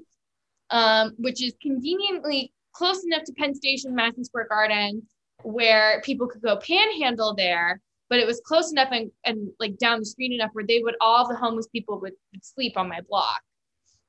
um, 0.70 1.12
which 1.18 1.42
is 1.42 1.54
conveniently 1.60 2.52
close 2.72 3.04
enough 3.04 3.24
to 3.24 3.32
Penn 3.32 3.54
Station, 3.54 3.94
Madison 3.94 4.24
Square 4.24 4.48
Garden, 4.48 5.02
where 5.42 6.00
people 6.02 6.26
could 6.26 6.42
go 6.42 6.56
panhandle 6.56 7.34
there, 7.34 7.80
but 8.12 8.20
it 8.20 8.26
was 8.26 8.42
close 8.44 8.70
enough 8.70 8.90
and, 8.92 9.10
and 9.24 9.48
like 9.58 9.78
down 9.78 10.00
the 10.00 10.04
street 10.04 10.32
enough 10.32 10.50
where 10.52 10.66
they 10.66 10.80
would 10.80 10.96
all 11.00 11.26
the 11.26 11.34
homeless 11.34 11.66
people 11.68 11.98
would, 11.98 12.12
would 12.32 12.44
sleep 12.44 12.74
on 12.76 12.86
my 12.86 13.00
block. 13.08 13.40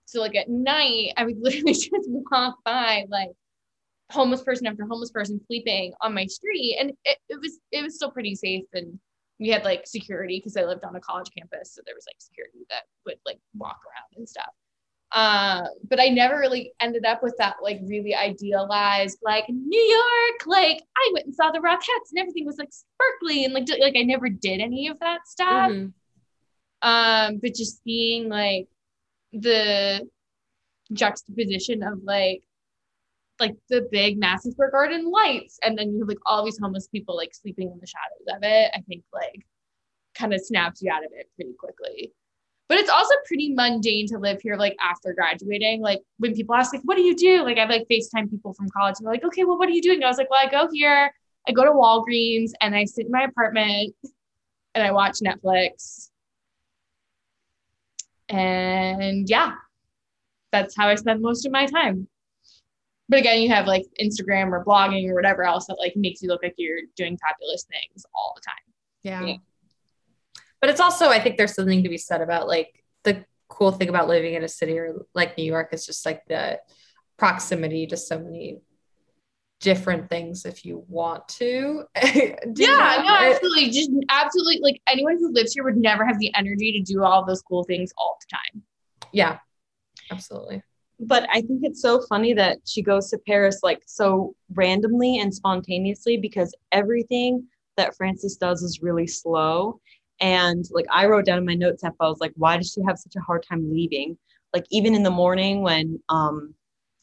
So 0.03 0.19
like 0.19 0.35
at 0.35 0.49
night, 0.49 1.13
I 1.15 1.23
would 1.23 1.37
literally 1.41 1.71
just 1.71 1.89
walk 2.09 2.57
by 2.65 3.05
like 3.09 3.29
homeless 4.11 4.43
person 4.43 4.67
after 4.67 4.83
homeless 4.83 5.11
person 5.11 5.39
sleeping 5.47 5.93
on 6.01 6.13
my 6.13 6.25
street, 6.25 6.75
and 6.81 6.91
it, 7.05 7.17
it 7.29 7.39
was 7.39 7.59
it 7.71 7.81
was 7.81 7.95
still 7.95 8.11
pretty 8.11 8.35
safe 8.35 8.65
and 8.73 8.99
we 9.39 9.47
had 9.47 9.63
like 9.63 9.87
security 9.87 10.37
because 10.37 10.57
I 10.57 10.65
lived 10.65 10.83
on 10.83 10.97
a 10.97 10.99
college 10.99 11.29
campus, 11.37 11.73
so 11.73 11.81
there 11.85 11.95
was 11.95 12.05
like 12.05 12.17
security 12.19 12.65
that 12.71 12.83
would 13.05 13.19
like 13.25 13.39
walk 13.55 13.79
around 13.87 14.17
and 14.17 14.27
stuff. 14.27 14.51
Uh, 15.13 15.67
but 15.87 15.99
I 15.99 16.07
never 16.07 16.39
really 16.39 16.73
ended 16.79 17.05
up 17.05 17.21
with 17.21 17.35
that 17.37 17.57
like 17.61 17.79
really 17.83 18.15
idealized 18.15 19.19
like 19.23 19.45
New 19.47 19.79
York. 19.79 20.47
Like 20.47 20.81
I 20.97 21.11
went 21.13 21.27
and 21.27 21.35
saw 21.35 21.51
the 21.51 21.59
Rockettes 21.59 22.09
and 22.11 22.19
everything 22.19 22.45
was 22.47 22.57
like 22.57 22.71
sparkly 22.71 23.45
and 23.45 23.53
like 23.53 23.65
d- 23.65 23.79
like 23.79 23.95
I 23.95 24.01
never 24.01 24.27
did 24.27 24.59
any 24.59 24.87
of 24.87 24.99
that 24.99 25.27
stuff. 25.27 25.71
Mhm. 25.71 25.93
Um, 26.81 27.37
but 27.37 27.53
just 27.53 27.83
seeing 27.83 28.27
like 28.27 28.67
the 29.31 30.09
juxtaposition 30.91 31.83
of 31.83 32.03
like 32.03 32.43
like 33.39 33.55
the 33.69 33.87
big 33.91 34.17
Madison 34.17 34.51
Square 34.51 34.71
Garden 34.71 35.09
lights, 35.11 35.59
and 35.63 35.77
then 35.77 35.91
you 35.91 35.99
have 35.99 36.07
like 36.07 36.19
all 36.25 36.43
these 36.45 36.59
homeless 36.59 36.87
people 36.87 37.15
like 37.15 37.33
sleeping 37.33 37.71
in 37.71 37.79
the 37.79 37.87
shadows 37.87 38.35
of 38.37 38.43
it. 38.43 38.71
I 38.73 38.81
think 38.81 39.03
like 39.13 39.45
kind 40.15 40.33
of 40.33 40.41
snaps 40.41 40.81
you 40.81 40.91
out 40.91 41.03
of 41.05 41.11
it 41.13 41.29
pretty 41.35 41.53
quickly. 41.53 42.13
But 42.73 42.79
it's 42.79 42.89
also 42.89 43.13
pretty 43.27 43.53
mundane 43.53 44.07
to 44.07 44.17
live 44.17 44.41
here 44.41 44.55
like 44.55 44.75
after 44.81 45.13
graduating. 45.13 45.79
Like 45.83 46.01
when 46.17 46.33
people 46.33 46.55
ask 46.55 46.73
like, 46.73 46.81
what 46.85 46.95
do 46.97 47.03
you 47.03 47.15
do? 47.15 47.43
Like 47.43 47.59
I've 47.59 47.69
like 47.69 47.85
FaceTime 47.87 48.31
people 48.31 48.51
from 48.55 48.67
college 48.75 48.95
and 48.97 49.05
they're 49.05 49.13
like, 49.13 49.23
okay, 49.23 49.43
well, 49.43 49.59
what 49.59 49.69
are 49.69 49.73
you 49.73 49.81
doing? 49.83 49.97
And 49.97 50.05
I 50.05 50.07
was 50.07 50.17
like, 50.17 50.31
well, 50.31 50.43
I 50.43 50.49
go 50.49 50.67
here, 50.73 51.13
I 51.47 51.51
go 51.51 51.65
to 51.65 51.69
Walgreens 51.69 52.49
and 52.61 52.75
I 52.75 52.85
sit 52.85 53.05
in 53.05 53.11
my 53.11 53.25
apartment 53.25 53.93
and 54.73 54.83
I 54.83 54.89
watch 54.91 55.19
Netflix. 55.23 56.09
And 58.29 59.29
yeah, 59.29 59.53
that's 60.51 60.75
how 60.75 60.87
I 60.87 60.95
spend 60.95 61.21
most 61.21 61.45
of 61.45 61.51
my 61.51 61.67
time. 61.67 62.07
But 63.07 63.19
again, 63.19 63.43
you 63.43 63.49
have 63.49 63.67
like 63.67 63.85
Instagram 64.01 64.51
or 64.51 64.65
blogging 64.65 65.07
or 65.11 65.13
whatever 65.13 65.43
else 65.43 65.67
that 65.67 65.77
like 65.77 65.95
makes 65.95 66.23
you 66.23 66.27
look 66.27 66.41
like 66.41 66.55
you're 66.57 66.79
doing 66.95 67.19
fabulous 67.19 67.65
things 67.65 68.03
all 68.15 68.33
the 68.35 68.41
time. 68.41 68.73
Yeah. 69.03 69.25
Yeah. 69.27 69.35
But 70.63 70.69
it's 70.69 70.79
also, 70.79 71.09
I 71.09 71.19
think 71.19 71.35
there's 71.35 71.55
something 71.55 71.83
to 71.83 71.89
be 71.89 71.97
said 71.97 72.21
about 72.21 72.47
like 72.47 72.81
the 73.03 73.25
cool 73.49 73.73
thing 73.73 73.89
about 73.89 74.07
living 74.07 74.35
in 74.35 74.45
a 74.45 74.47
city 74.47 74.79
or 74.79 75.05
like 75.13 75.37
New 75.37 75.43
York 75.43 75.73
is 75.73 75.85
just 75.85 76.05
like 76.05 76.25
the 76.27 76.57
proximity 77.17 77.85
to 77.87 77.97
so 77.97 78.17
many 78.17 78.61
different 79.59 80.09
things 80.09 80.45
if 80.45 80.63
you 80.63 80.85
want 80.87 81.27
to. 81.27 81.83
do 82.01 82.35
yeah, 82.55 83.03
no, 83.05 83.13
absolutely. 83.13 83.71
Just 83.71 83.91
absolutely 84.07 84.61
like 84.63 84.81
anyone 84.87 85.17
who 85.19 85.33
lives 85.33 85.51
here 85.51 85.65
would 85.65 85.75
never 85.75 86.05
have 86.05 86.17
the 86.19 86.33
energy 86.33 86.71
to 86.71 86.79
do 86.79 87.03
all 87.03 87.25
those 87.25 87.41
cool 87.41 87.65
things 87.65 87.91
all 87.97 88.17
the 88.21 88.37
time. 88.37 88.63
yeah, 89.11 89.39
absolutely. 90.11 90.63
But 90.97 91.27
I 91.29 91.41
think 91.41 91.63
it's 91.63 91.81
so 91.81 92.03
funny 92.07 92.31
that 92.35 92.59
she 92.65 92.81
goes 92.81 93.09
to 93.09 93.17
Paris 93.27 93.59
like 93.63 93.81
so 93.85 94.33
randomly 94.53 95.19
and 95.19 95.35
spontaneously 95.35 96.15
because 96.15 96.55
everything 96.71 97.47
that 97.75 97.97
Frances 97.97 98.37
does 98.37 98.63
is 98.63 98.81
really 98.81 99.07
slow. 99.07 99.81
And 100.23 100.65
like 100.71 100.85
I 100.89 101.05
wrote 101.05 101.25
down 101.25 101.37
in 101.37 101.45
my 101.45 101.53
notes 101.53 101.83
app, 101.83 101.95
I 101.99 102.07
was 102.07 102.19
like, 102.21 102.31
why 102.37 102.55
does 102.57 102.71
she 102.71 102.81
have 102.87 102.97
such 102.97 103.15
a 103.17 103.19
hard 103.19 103.43
time 103.47 103.69
leaving? 103.71 104.17
Like 104.53 104.65
even 104.71 104.95
in 104.95 105.03
the 105.03 105.11
morning 105.11 105.61
when 105.61 105.99
um 106.09 106.55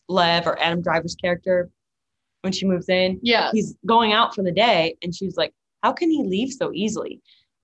Lev 0.09 0.47
or 0.47 0.61
Adam 0.61 0.81
Driver's 0.81 1.15
character, 1.15 1.69
when 2.41 2.53
she 2.53 2.67
moves 2.67 2.89
in, 2.89 3.21
Yeah. 3.23 3.51
he's 3.53 3.77
going 3.87 4.13
out 4.15 4.35
for 4.35 4.43
the 4.43 4.51
day 4.51 4.97
and 5.03 5.15
she's 5.15 5.37
like 5.37 5.53
how 5.83 5.93
can 5.93 6.11
he 6.11 6.23
leave 6.25 6.53
so 6.53 6.73
easily 6.75 7.21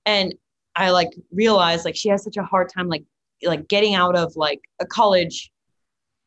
and 0.07 0.35
i 0.75 0.91
like 0.91 1.11
realized 1.33 1.85
like 1.85 1.97
she 1.97 2.09
has 2.09 2.23
such 2.25 2.37
a 2.39 2.43
hard 2.43 2.69
time 2.75 2.89
like 2.89 3.05
like 3.43 3.69
getting 3.69 3.95
out 3.95 4.17
of 4.17 4.35
like 4.37 4.61
a 4.81 4.87
college 4.87 5.51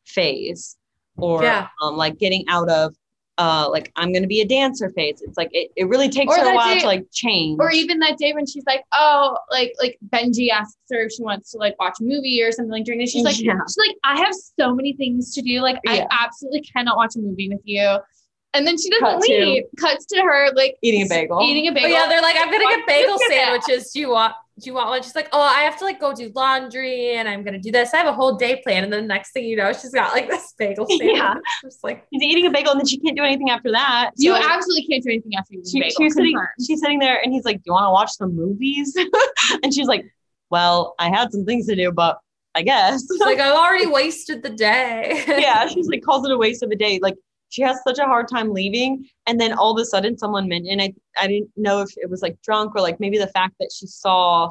phase 0.06 0.76
or 1.16 1.42
Yeah. 1.42 1.68
um, 1.82 1.96
like 1.96 2.18
getting 2.18 2.44
out 2.48 2.68
of 2.68 2.94
uh 3.40 3.66
like 3.70 3.90
i'm 3.96 4.12
gonna 4.12 4.26
be 4.26 4.40
a 4.42 4.44
dancer 4.46 4.90
phase 4.90 5.22
it's 5.26 5.38
like 5.38 5.48
it, 5.52 5.70
it 5.76 5.84
really 5.88 6.08
takes 6.08 6.30
Or 6.32 6.36
her 6.44 6.50
a 6.52 6.54
while 6.54 6.74
day- 6.74 6.80
to 6.80 6.86
like 6.86 7.06
change 7.10 7.58
Or 7.60 7.70
even 7.70 7.98
that 8.00 8.18
day 8.18 8.32
when 8.34 8.44
she's 8.46 8.64
like, 8.66 8.82
oh, 8.92 9.36
like 9.50 9.72
like 9.80 9.96
Benji 10.12 10.50
asks 10.50 10.76
her 10.90 11.04
if 11.06 11.12
she 11.12 11.22
wants 11.22 11.50
to 11.52 11.58
like 11.58 11.74
watch 11.78 11.96
a 12.00 12.04
movie 12.04 12.42
or 12.42 12.52
something 12.52 12.70
like 12.70 12.84
during 12.84 13.00
this. 13.00 13.10
She's 13.12 13.24
like, 13.24 13.40
Yeah. 13.40 13.54
she's 13.66 13.76
like, 13.86 13.96
I 14.04 14.18
have 14.18 14.34
so 14.58 14.74
many 14.74 14.92
things 14.94 15.32
to 15.34 15.42
do. 15.42 15.60
Like, 15.60 15.78
Yeah. 15.84 16.06
I 16.10 16.24
absolutely 16.24 16.62
cannot 16.62 16.96
watch 16.96 17.14
a 17.16 17.20
movie 17.20 17.48
with 17.48 17.60
you. 17.64 17.98
And 18.52 18.66
then 18.66 18.76
she 18.76 18.90
doesn't 18.90 19.06
Cut 19.20 19.22
to- 19.22 19.32
leave. 19.44 19.64
Cuts 19.78 20.04
to 20.06 20.20
her 20.20 20.50
like 20.54 20.76
eating 20.82 21.02
a 21.02 21.08
bagel 21.08 21.40
Eating 21.42 21.68
a 21.68 21.70
Oh 21.70 21.74
bagel. 21.74 21.90
yeah, 21.90 22.08
they're 22.08 22.20
like, 22.22 22.36
I'm 22.38 22.50
gonna 22.50 22.64
get 22.76 22.86
bagel 22.86 23.12
Look 23.14 23.22
at 23.22 23.28
that. 23.30 23.62
sandwiches. 23.64 23.92
Do 23.92 24.00
you 24.00 24.10
want? 24.10 24.34
Do 24.60 24.66
you 24.68 24.74
want 24.74 24.88
one? 24.88 25.02
She's 25.02 25.14
like, 25.14 25.28
oh, 25.32 25.40
I 25.40 25.60
have 25.62 25.78
to 25.78 25.84
like 25.84 25.98
go 26.00 26.12
do 26.12 26.30
laundry 26.34 27.16
and 27.16 27.28
I'm 27.28 27.42
gonna 27.42 27.58
do 27.58 27.72
this. 27.72 27.94
I 27.94 27.98
have 27.98 28.06
a 28.06 28.12
whole 28.12 28.36
day 28.36 28.60
plan, 28.62 28.84
and 28.84 28.92
then 28.92 29.02
the 29.02 29.08
next 29.08 29.32
thing 29.32 29.44
you 29.44 29.56
know, 29.56 29.72
she's 29.72 29.92
got 29.92 30.12
like 30.12 30.28
this 30.28 30.54
bagel 30.58 30.86
sandwich. 30.88 31.16
Yeah. 31.16 31.34
Just 31.62 31.82
like, 31.82 32.06
he's 32.10 32.22
eating 32.22 32.46
a 32.46 32.50
bagel 32.50 32.72
and 32.72 32.80
then 32.80 32.86
she 32.86 32.98
can't 32.98 33.16
do 33.16 33.22
anything 33.24 33.50
after 33.50 33.70
that 33.72 34.10
You 34.16 34.34
absolutely 34.34 34.86
can't 34.86 35.02
do 35.02 35.10
anything 35.10 35.32
after 35.36 35.54
you 35.54 35.62
she, 35.70 35.80
bagel. 35.80 35.94
she's 35.98 36.14
sitting 36.14 36.38
she's 36.64 36.80
sitting 36.80 36.98
there 36.98 37.20
and 37.22 37.32
he's 37.32 37.44
like 37.44 37.56
do 37.58 37.62
you 37.66 37.72
want 37.72 37.84
to 37.86 37.90
watch 37.90 38.10
some 38.12 38.34
movies 38.34 38.96
and 39.62 39.72
she's 39.72 39.86
like 39.86 40.04
well 40.50 40.94
i 40.98 41.08
had 41.08 41.30
some 41.32 41.44
things 41.44 41.66
to 41.66 41.76
do 41.76 41.90
but 41.92 42.18
i 42.54 42.62
guess 42.62 43.02
like, 43.20 43.38
I've 43.38 43.54
already 43.54 43.86
wasted 44.00 44.42
the 44.42 44.50
day. 44.50 45.24
yeah 45.26 45.66
she's 45.66 45.88
like 45.88 46.02
calls 46.02 46.24
it 46.26 46.32
a 46.32 46.38
waste 46.38 46.62
of 46.62 46.70
a 46.70 46.76
day 46.76 46.98
like 47.02 47.14
she 47.50 47.62
has 47.62 47.82
such 47.86 47.98
a 47.98 48.04
hard 48.04 48.28
time 48.28 48.52
leaving 48.52 49.06
and 49.26 49.38
then 49.40 49.52
all 49.52 49.72
of 49.72 49.80
a 49.80 49.84
sudden 49.84 50.16
someone 50.16 50.48
mentioned 50.48 50.80
and 50.80 50.82
i 50.82 51.22
i 51.22 51.26
didn't 51.26 51.50
know 51.56 51.80
if 51.80 51.90
it 51.96 52.08
was 52.08 52.22
like 52.22 52.40
drunk 52.42 52.74
or 52.74 52.80
like 52.80 52.98
maybe 52.98 53.18
the 53.18 53.26
fact 53.28 53.54
that 53.60 53.70
she 53.72 53.86
saw 53.86 54.50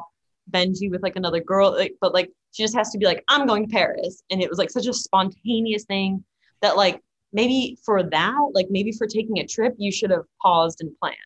benji 0.50 0.90
with 0.90 1.02
like 1.02 1.16
another 1.16 1.40
girl 1.40 1.72
like, 1.72 1.94
but 2.00 2.14
like 2.14 2.30
she 2.52 2.62
just 2.62 2.76
has 2.76 2.90
to 2.90 2.98
be 2.98 3.06
like 3.06 3.24
i'm 3.28 3.46
going 3.46 3.66
to 3.66 3.72
paris 3.72 4.22
and 4.30 4.42
it 4.42 4.48
was 4.48 4.58
like 4.58 4.70
such 4.70 4.86
a 4.86 4.92
spontaneous 4.92 5.84
thing 5.84 6.22
that 6.62 6.76
like 6.76 7.00
maybe 7.32 7.78
for 7.84 8.02
that 8.02 8.50
like 8.54 8.66
maybe 8.70 8.92
for 8.92 9.06
taking 9.06 9.38
a 9.38 9.46
trip 9.46 9.74
you 9.78 9.90
should 9.90 10.10
have 10.10 10.24
paused 10.42 10.80
and 10.80 10.90
planned 10.98 11.16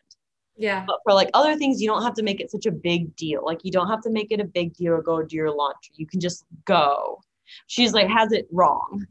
yeah. 0.57 0.83
but 0.87 0.99
for 1.03 1.13
like 1.13 1.29
other 1.33 1.55
things, 1.57 1.81
you 1.81 1.87
don't 1.87 2.03
have 2.03 2.13
to 2.15 2.23
make 2.23 2.39
it 2.39 2.51
such 2.51 2.65
a 2.65 2.71
big 2.71 3.15
deal. 3.15 3.43
Like 3.43 3.59
you 3.63 3.71
don't 3.71 3.87
have 3.87 4.01
to 4.03 4.09
make 4.09 4.31
it 4.31 4.39
a 4.39 4.45
big 4.45 4.73
deal 4.73 4.95
to 4.95 5.01
go 5.01 5.21
do 5.21 5.35
your 5.35 5.51
laundry. 5.51 5.91
You 5.95 6.07
can 6.07 6.19
just 6.19 6.45
go. 6.65 7.21
She's 7.67 7.93
like 7.93 8.07
has 8.07 8.31
it 8.31 8.47
wrong. 8.51 9.05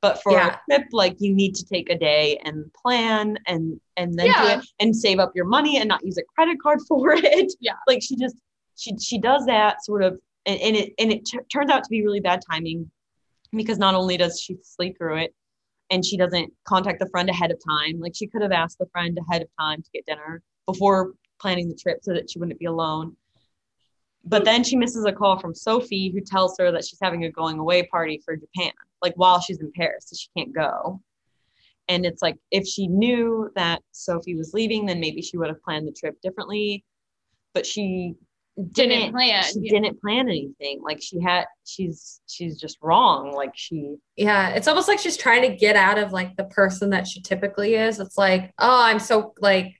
But 0.00 0.22
for 0.22 0.32
Yeah. 0.32 0.56
a 0.70 0.72
trip, 0.78 0.88
like 0.92 1.16
you 1.18 1.34
need 1.34 1.54
to 1.56 1.64
take 1.64 1.90
a 1.90 1.98
day 1.98 2.38
and 2.44 2.72
plan 2.72 3.36
and 3.46 3.80
and 3.96 4.14
then 4.18 4.26
Yeah. 4.26 4.54
do 4.54 4.60
it 4.60 4.66
and 4.78 4.94
save 4.94 5.18
up 5.18 5.32
your 5.34 5.44
money 5.46 5.78
and 5.78 5.88
not 5.88 6.04
use 6.04 6.18
a 6.18 6.22
credit 6.34 6.60
card 6.62 6.78
for 6.88 7.12
it. 7.12 7.52
Yeah. 7.60 7.74
Like 7.88 8.02
she 8.02 8.16
just 8.16 8.36
she 8.76 8.96
she 8.98 9.18
does 9.18 9.44
that 9.46 9.84
sort 9.84 10.02
of 10.04 10.18
and, 10.46 10.60
and 10.60 10.76
it 10.76 10.92
and 10.98 11.10
it 11.12 11.24
t- 11.24 11.38
turns 11.52 11.70
out 11.70 11.82
to 11.82 11.90
be 11.90 12.04
really 12.04 12.20
bad 12.20 12.40
timing 12.48 12.90
because 13.52 13.78
not 13.78 13.94
only 13.94 14.16
does 14.16 14.40
she 14.40 14.56
sleep 14.62 14.96
through 14.98 15.16
it 15.18 15.34
and 15.90 16.04
she 16.04 16.16
doesn't 16.16 16.52
contact 16.64 17.00
the 17.00 17.08
friend 17.08 17.28
ahead 17.30 17.50
of 17.50 17.58
time 17.66 17.98
like 17.98 18.14
she 18.14 18.26
could 18.26 18.42
have 18.42 18.52
asked 18.52 18.78
the 18.78 18.86
friend 18.92 19.18
ahead 19.28 19.42
of 19.42 19.48
time 19.58 19.82
to 19.82 19.90
get 19.92 20.04
dinner 20.06 20.42
before 20.66 21.14
planning 21.40 21.66
the 21.68 21.74
trip 21.74 21.98
so 22.02 22.12
that 22.12 22.30
she 22.30 22.38
wouldn't 22.38 22.58
be 22.58 22.66
alone 22.66 23.16
but 24.24 24.44
then 24.44 24.62
she 24.64 24.76
misses 24.76 25.04
a 25.04 25.12
call 25.12 25.38
from 25.38 25.54
sophie 25.54 26.10
who 26.10 26.20
tells 26.20 26.56
her 26.58 26.70
that 26.72 26.84
she's 26.84 26.98
having 27.02 27.24
a 27.24 27.30
going 27.30 27.58
away 27.58 27.82
party 27.84 28.20
for 28.24 28.36
japan 28.36 28.72
like 29.02 29.14
while 29.16 29.40
she's 29.40 29.60
in 29.60 29.70
paris 29.72 30.04
so 30.08 30.16
she 30.16 30.28
can't 30.36 30.54
go 30.54 31.00
and 31.88 32.04
it's 32.04 32.22
like 32.22 32.36
if 32.50 32.66
she 32.66 32.86
knew 32.86 33.50
that 33.54 33.80
sophie 33.92 34.34
was 34.36 34.52
leaving 34.54 34.86
then 34.86 35.00
maybe 35.00 35.22
she 35.22 35.36
would 35.36 35.48
have 35.48 35.62
planned 35.62 35.86
the 35.86 35.92
trip 35.92 36.16
differently 36.22 36.84
but 37.54 37.64
she 37.66 38.14
Didn't 38.72 39.12
didn't 39.12 39.12
plan, 39.12 39.42
she 39.44 39.60
yeah. 39.62 39.80
didn't 39.80 40.00
plan 40.00 40.28
anything 40.28 40.80
like 40.82 41.00
she 41.00 41.20
had 41.20 41.44
she's 41.64 42.20
she's 42.26 42.58
just 42.60 42.76
wrong 42.82 43.32
like 43.32 43.52
she 43.54 43.96
Yeah, 44.16 44.50
it's 44.50 44.66
almost 44.66 44.88
like 44.88 44.98
she's 44.98 45.16
trying 45.16 45.42
to 45.42 45.56
get 45.56 45.76
out 45.76 45.96
of 45.98 46.12
like 46.12 46.36
the 46.36 46.44
person 46.44 46.90
that 46.90 47.06
she 47.06 47.20
typically 47.22 47.74
is. 47.76 48.00
It's 48.00 48.18
like, 48.18 48.52
oh, 48.58 48.82
I'm 48.82 48.98
so 48.98 49.32
like 49.40 49.77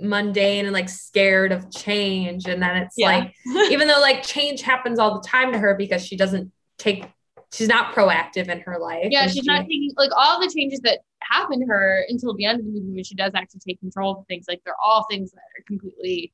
mundane 0.00 0.64
and 0.64 0.72
like 0.72 0.88
scared 0.88 1.52
of 1.52 1.70
change. 1.70 2.46
And 2.46 2.62
then 2.62 2.76
it's 2.76 2.94
Yeah. 2.96 3.06
like, 3.08 3.34
even 3.70 3.88
though 3.88 4.00
like 4.00 4.22
change 4.22 4.62
happens 4.62 4.98
all 4.98 5.20
the 5.20 5.26
time 5.28 5.52
to 5.52 5.58
her 5.58 5.74
because 5.74 6.04
she 6.04 6.16
doesn't 6.16 6.50
take, 6.78 7.04
she's 7.52 7.68
not 7.68 7.94
proactive 7.94 8.48
in 8.48 8.60
her 8.60 8.78
life. 8.78 9.08
Yeah, 9.10 9.26
she's 9.26 9.36
she- 9.36 9.46
not 9.46 9.62
taking 9.62 9.92
like 9.96 10.10
all 10.16 10.40
the 10.40 10.50
changes 10.52 10.80
that 10.80 11.00
happen 11.22 11.60
to 11.60 11.66
her 11.66 12.04
until 12.08 12.34
the 12.34 12.44
end 12.44 12.60
of 12.60 12.66
the 12.66 12.72
movie 12.72 12.92
when 12.94 13.04
she 13.04 13.14
does 13.14 13.32
actually 13.34 13.60
take 13.66 13.78
control 13.80 14.18
of 14.20 14.26
things. 14.26 14.46
Like 14.48 14.62
they're 14.64 14.74
all 14.84 15.06
things 15.10 15.30
that 15.32 15.38
are 15.38 15.62
completely 15.66 16.32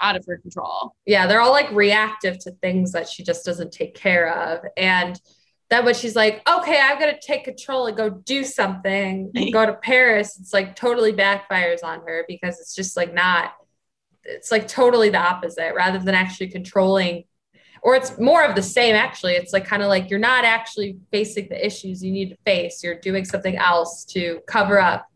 out 0.00 0.14
of 0.14 0.24
her 0.26 0.36
control. 0.36 0.94
yeah, 1.06 1.26
they're 1.26 1.40
all 1.40 1.52
like 1.52 1.70
reactive 1.72 2.38
to 2.40 2.50
things 2.60 2.92
that 2.92 3.08
she 3.08 3.24
just 3.24 3.46
doesn't 3.46 3.72
take 3.72 3.94
care 3.94 4.30
of. 4.30 4.60
And 4.76 5.18
then 5.68 5.84
when 5.84 5.94
she's 5.94 6.14
like, 6.14 6.42
okay, 6.48 6.80
I'm 6.80 6.98
gonna 6.98 7.18
take 7.20 7.44
control 7.44 7.86
and 7.86 7.96
go 7.96 8.10
do 8.10 8.44
something 8.44 9.30
and 9.34 9.52
go 9.52 9.66
to 9.66 9.74
Paris, 9.74 10.38
it's 10.38 10.52
like 10.52 10.76
totally 10.76 11.12
backfires 11.12 11.82
on 11.82 12.00
her 12.00 12.24
because 12.28 12.60
it's 12.60 12.74
just 12.74 12.96
like 12.96 13.12
not, 13.12 13.52
it's 14.24 14.50
like 14.50 14.68
totally 14.68 15.08
the 15.10 15.18
opposite 15.18 15.74
rather 15.74 15.98
than 15.98 16.14
actually 16.14 16.48
controlling. 16.48 17.24
Or 17.82 17.94
it's 17.94 18.18
more 18.18 18.44
of 18.44 18.56
the 18.56 18.62
same, 18.62 18.96
actually. 18.96 19.34
It's 19.34 19.52
like 19.52 19.64
kind 19.64 19.82
of 19.82 19.88
like 19.88 20.10
you're 20.10 20.18
not 20.18 20.44
actually 20.44 20.98
facing 21.12 21.48
the 21.48 21.64
issues 21.64 22.02
you 22.02 22.10
need 22.10 22.30
to 22.30 22.36
face. 22.44 22.82
You're 22.82 22.98
doing 22.98 23.24
something 23.24 23.56
else 23.56 24.04
to 24.06 24.40
cover 24.48 24.80
up 24.80 25.06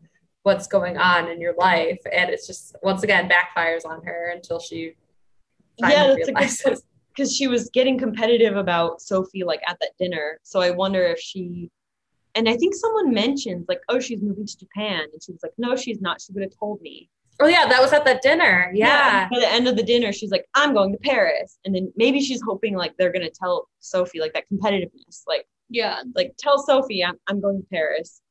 what's 0.43 0.67
going 0.67 0.97
on 0.97 1.27
in 1.27 1.41
your 1.41 1.53
life. 1.55 1.99
And 2.13 2.29
it's 2.29 2.47
just, 2.47 2.75
once 2.81 3.03
again, 3.03 3.29
backfires 3.29 3.85
on 3.85 4.03
her 4.05 4.29
until 4.29 4.59
she 4.59 4.95
yeah 5.89 6.13
that's 6.15 6.29
a 6.29 6.33
good 6.33 6.35
point 6.35 6.90
because 7.21 7.35
she 7.35 7.47
was 7.47 7.69
getting 7.69 7.97
competitive 7.99 8.57
about 8.57 8.99
sophie 9.01 9.43
like 9.43 9.61
at 9.67 9.77
that 9.79 9.91
dinner 9.99 10.39
so 10.43 10.59
i 10.59 10.71
wonder 10.71 11.03
if 11.03 11.19
she 11.19 11.69
and 12.35 12.49
i 12.49 12.55
think 12.57 12.73
someone 12.75 13.13
mentioned 13.13 13.63
like 13.67 13.79
oh 13.89 13.99
she's 13.99 14.21
moving 14.23 14.45
to 14.45 14.57
japan 14.57 15.01
and 15.13 15.21
she 15.23 15.31
was 15.31 15.41
like 15.43 15.51
no 15.59 15.75
she's 15.75 16.01
not 16.01 16.19
she 16.19 16.33
would 16.33 16.43
have 16.43 16.53
told 16.57 16.81
me 16.81 17.09
Oh 17.43 17.47
yeah, 17.47 17.67
that 17.67 17.81
was 17.81 17.91
at 17.91 18.05
that 18.05 18.21
dinner. 18.21 18.69
Yeah. 18.71 19.27
by 19.31 19.39
the 19.39 19.51
end 19.51 19.67
of 19.67 19.75
the 19.75 19.81
dinner 19.81 20.11
she's 20.13 20.29
like 20.31 20.45
i'm 20.53 20.73
going 20.73 20.91
to 20.91 20.97
paris 20.99 21.57
and 21.65 21.73
then 21.75 21.91
maybe 21.95 22.21
she's 22.21 22.41
hoping 22.41 22.75
like 22.75 22.95
they're 22.97 23.11
gonna 23.11 23.31
tell 23.31 23.67
sophie 23.79 24.19
like 24.19 24.33
that 24.33 24.43
competitiveness 24.51 25.23
like 25.27 25.47
Yeah. 25.69 26.01
like 26.15 26.33
tell 26.37 26.59
sophie 26.59 27.03
i'm, 27.03 27.15
I'm 27.27 27.41
going 27.41 27.59
to 27.61 27.67
paris 27.67 28.21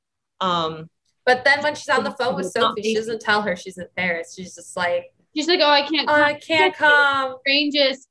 um 0.40 0.88
But 1.26 1.44
then 1.44 1.62
when 1.62 1.74
she's 1.74 1.88
on 1.88 2.04
the 2.04 2.12
phone 2.12 2.34
with 2.36 2.50
Sophie, 2.52 2.82
she 2.82 2.94
doesn't 2.94 3.20
tell 3.20 3.42
her 3.42 3.54
she's 3.54 3.78
in 3.78 3.86
Paris. 3.96 4.34
She's 4.36 4.54
just 4.54 4.74
like, 4.76 5.04
She's 5.36 5.46
like, 5.48 5.60
oh, 5.62 5.70
I 5.70 5.82
can't 5.82 6.08
oh, 6.08 6.14
come. 6.14 6.22
I 6.22 6.34
can't 6.34 6.74
come. 6.74 7.36
strangest. 7.40 8.09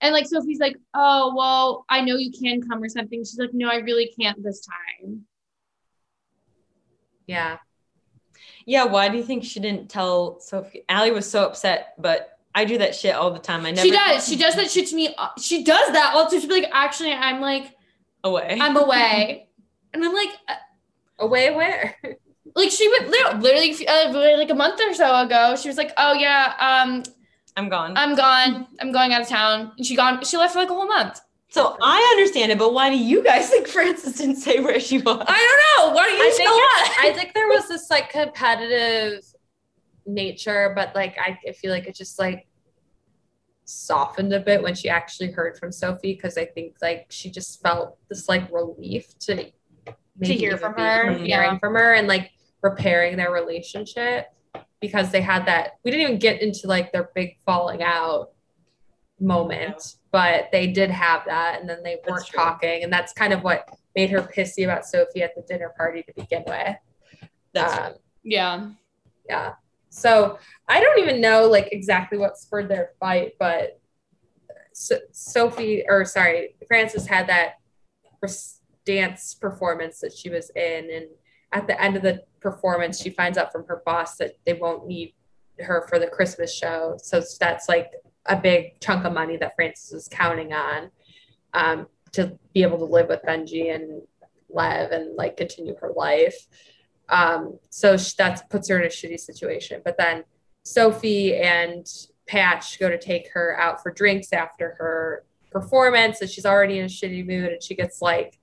And 0.00 0.12
like 0.12 0.26
Sophie's 0.26 0.60
like, 0.60 0.76
oh 0.94 1.34
well, 1.36 1.84
I 1.88 2.02
know 2.02 2.16
you 2.16 2.30
can 2.30 2.60
come 2.62 2.82
or 2.82 2.88
something. 2.88 3.20
She's 3.20 3.38
like, 3.38 3.54
no, 3.54 3.68
I 3.68 3.76
really 3.76 4.12
can't 4.18 4.42
this 4.42 4.66
time. 4.66 5.24
Yeah. 7.26 7.58
yeah 8.66 8.84
why 8.84 9.08
do 9.08 9.16
you 9.16 9.24
think 9.24 9.42
she 9.42 9.58
didn't 9.58 9.88
tell 9.90 10.38
sophie 10.38 10.84
Allie 10.88 11.10
was 11.10 11.28
so 11.28 11.44
upset 11.44 11.94
but 11.98 12.38
i 12.54 12.64
do 12.64 12.78
that 12.78 12.94
shit 12.94 13.16
all 13.16 13.32
the 13.32 13.40
time 13.40 13.66
i 13.66 13.72
never 13.72 13.82
she 13.84 13.90
does. 13.90 14.28
She 14.28 14.36
does 14.36 14.54
that 14.54 14.70
shit 14.70 14.86
to 14.90 14.94
me. 14.94 15.12
She 15.36 15.64
does 15.64 15.90
that 15.90 16.14
all 16.14 16.30
the 16.30 16.38
time. 16.38 16.48
Be 16.48 16.60
like, 16.60 16.70
actually, 16.72 17.12
I'm 17.12 17.40
like, 17.40 17.74
away 18.22 18.58
I'm 18.60 18.76
away, 18.76 19.48
and 19.92 20.04
I'm 20.04 20.14
like, 20.14 20.30
uh, 20.48 20.54
Away 21.18 21.54
where? 21.54 21.96
like 22.54 22.70
she 22.70 22.88
would 22.88 23.08
literally, 23.08 23.40
literally 23.40 23.88
uh, 23.88 24.36
like 24.38 24.50
a 24.50 24.54
month 24.54 24.80
or 24.80 24.94
so 24.94 25.22
ago. 25.22 25.56
She 25.56 25.68
was 25.68 25.76
like, 25.76 25.92
oh 25.96 26.14
yeah, 26.14 26.54
um, 26.58 27.02
i'm 27.56 27.68
gone 27.68 27.94
I'm 27.96 28.14
gone. 28.14 28.66
I'm 28.80 28.92
going 28.92 29.12
out 29.12 29.22
of 29.22 29.28
town, 29.28 29.72
and 29.76 29.86
she 29.86 29.96
gone. 29.96 30.24
She 30.24 30.36
left 30.36 30.52
for 30.52 30.60
like 30.60 30.70
a 30.70 30.74
whole 30.74 30.86
month. 30.86 31.20
So 31.48 31.76
I 31.80 32.14
understand 32.16 32.52
it, 32.52 32.58
but 32.58 32.74
why 32.74 32.90
do 32.90 32.98
you 32.98 33.22
guys 33.22 33.48
think 33.48 33.66
Frances 33.76 34.16
didn't 34.16 34.36
say 34.36 34.60
where 34.60 34.80
she 34.80 34.98
was? 34.98 35.24
I 35.26 35.78
don't 35.78 35.88
know. 35.88 35.94
Why 35.94 36.06
don't 36.06 36.20
I 36.20 36.24
you 36.24 36.36
think, 36.36 36.48
still? 36.48 37.08
I 37.08 37.12
think 37.14 37.34
there 37.34 37.48
was 37.48 37.68
this 37.68 37.88
like 37.90 38.10
competitive 38.10 39.24
nature, 40.04 40.72
but 40.74 40.94
like 40.94 41.16
I, 41.18 41.38
I 41.48 41.52
feel 41.52 41.70
like 41.70 41.86
it 41.86 41.94
just 41.94 42.18
like 42.18 42.46
softened 43.64 44.32
a 44.32 44.40
bit 44.40 44.62
when 44.62 44.74
she 44.74 44.88
actually 44.88 45.30
heard 45.32 45.58
from 45.58 45.72
Sophie 45.72 46.14
because 46.14 46.36
I 46.36 46.44
think 46.44 46.76
like 46.82 47.06
she 47.10 47.30
just 47.30 47.62
felt 47.62 47.96
this 48.08 48.28
like 48.28 48.52
relief 48.52 49.18
to 49.20 49.50
to 50.24 50.34
hear 50.34 50.56
from 50.56 50.74
be 50.74 50.82
her, 50.82 51.12
hearing 51.12 51.26
yeah. 51.26 51.58
from 51.58 51.74
her 51.74 51.94
and 51.94 52.08
like 52.08 52.30
repairing 52.62 53.16
their 53.16 53.30
relationship 53.30 54.26
because 54.86 55.10
they 55.10 55.20
had 55.20 55.44
that 55.46 55.72
we 55.84 55.90
didn't 55.90 56.06
even 56.06 56.18
get 56.18 56.40
into 56.40 56.66
like 56.66 56.92
their 56.92 57.10
big 57.14 57.36
falling 57.44 57.82
out 57.82 58.30
moment 59.18 59.96
but 60.12 60.48
they 60.52 60.66
did 60.66 60.90
have 60.90 61.22
that 61.26 61.60
and 61.60 61.68
then 61.68 61.82
they 61.82 61.96
weren't 62.08 62.26
talking 62.26 62.82
and 62.82 62.92
that's 62.92 63.12
kind 63.12 63.32
of 63.32 63.42
what 63.42 63.68
made 63.94 64.10
her 64.10 64.20
pissy 64.20 64.64
about 64.64 64.84
sophie 64.84 65.22
at 65.22 65.34
the 65.34 65.42
dinner 65.42 65.72
party 65.76 66.02
to 66.02 66.12
begin 66.14 66.42
with. 66.46 66.76
That's 67.54 67.78
um, 67.78 67.92
Yeah. 68.22 68.70
yeah. 69.28 69.54
So 69.88 70.38
i 70.68 70.80
don't 70.80 70.98
even 70.98 71.20
know 71.20 71.48
like 71.48 71.68
exactly 71.72 72.18
what 72.18 72.36
spurred 72.36 72.68
their 72.68 72.90
fight 73.00 73.32
but 73.38 73.80
so- 74.72 75.00
sophie 75.12 75.84
or 75.88 76.04
sorry 76.04 76.56
frances 76.68 77.06
had 77.06 77.26
that 77.28 77.54
dance 78.84 79.34
performance 79.34 80.00
that 80.00 80.12
she 80.12 80.28
was 80.30 80.50
in 80.50 80.90
and 80.92 81.06
at 81.52 81.66
the 81.66 81.80
end 81.80 81.96
of 81.96 82.02
the 82.02 82.22
performance 82.40 83.00
she 83.00 83.10
finds 83.10 83.38
out 83.38 83.52
from 83.52 83.64
her 83.66 83.82
boss 83.84 84.16
that 84.16 84.32
they 84.44 84.54
won't 84.54 84.86
need 84.86 85.14
her 85.60 85.86
for 85.88 85.98
the 85.98 86.06
christmas 86.06 86.54
show 86.54 86.96
so 87.02 87.22
that's 87.40 87.68
like 87.68 87.92
a 88.26 88.36
big 88.36 88.78
chunk 88.80 89.04
of 89.04 89.12
money 89.12 89.36
that 89.36 89.54
frances 89.54 89.92
is 89.92 90.08
counting 90.08 90.52
on 90.52 90.90
um, 91.54 91.86
to 92.12 92.38
be 92.52 92.62
able 92.62 92.78
to 92.78 92.84
live 92.84 93.08
with 93.08 93.22
benji 93.22 93.74
and 93.74 94.02
lev 94.48 94.90
and 94.90 95.16
like 95.16 95.36
continue 95.36 95.74
her 95.80 95.92
life 95.96 96.46
um, 97.08 97.58
so 97.70 97.96
that 98.18 98.48
puts 98.50 98.68
her 98.68 98.78
in 98.78 98.84
a 98.84 98.88
shitty 98.88 99.20
situation. 99.20 99.80
But 99.84 99.96
then 99.98 100.24
Sophie 100.64 101.36
and 101.36 101.86
Patch 102.26 102.78
go 102.78 102.88
to 102.88 102.98
take 102.98 103.30
her 103.32 103.58
out 103.58 103.82
for 103.82 103.92
drinks 103.92 104.32
after 104.32 104.76
her 104.78 105.24
performance, 105.50 106.20
and 106.20 106.28
she's 106.28 106.46
already 106.46 106.78
in 106.78 106.86
a 106.86 106.88
shitty 106.88 107.26
mood, 107.26 107.52
and 107.52 107.62
she 107.62 107.74
gets 107.74 108.02
like 108.02 108.38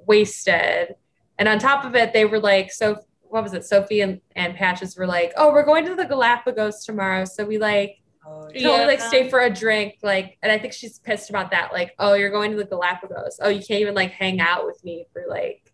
wasted. 0.00 0.96
And 1.40 1.48
on 1.48 1.58
top 1.58 1.84
of 1.84 1.96
it, 1.96 2.12
they 2.12 2.24
were 2.26 2.38
like, 2.38 2.70
so 2.70 3.00
what 3.22 3.42
was 3.42 3.54
it? 3.54 3.64
Sophie 3.64 4.02
and, 4.02 4.20
and 4.36 4.54
Patches 4.54 4.96
were 4.96 5.06
like, 5.06 5.32
oh, 5.36 5.50
we're 5.52 5.64
going 5.64 5.84
to 5.86 5.94
the 5.96 6.04
Galapagos 6.04 6.84
tomorrow. 6.84 7.24
So 7.24 7.44
we 7.44 7.58
like 7.58 7.96
oh, 8.26 8.42
totally 8.42 8.62
Yeah. 8.62 8.86
like 8.86 9.00
stay 9.00 9.28
for 9.30 9.40
a 9.40 9.50
drink. 9.50 9.98
Like, 10.02 10.36
and 10.42 10.52
I 10.52 10.58
think 10.58 10.72
she's 10.74 10.98
pissed 11.00 11.30
about 11.30 11.50
that. 11.52 11.72
Like, 11.72 11.94
oh, 11.98 12.14
you're 12.14 12.30
going 12.30 12.50
to 12.52 12.56
the 12.56 12.64
Galapagos. 12.66 13.40
Oh, 13.42 13.48
you 13.48 13.60
can't 13.60 13.80
even 13.80 13.94
like 13.94 14.12
hang 14.12 14.38
out 14.40 14.66
with 14.66 14.84
me 14.84 15.06
for 15.12 15.24
like 15.28 15.72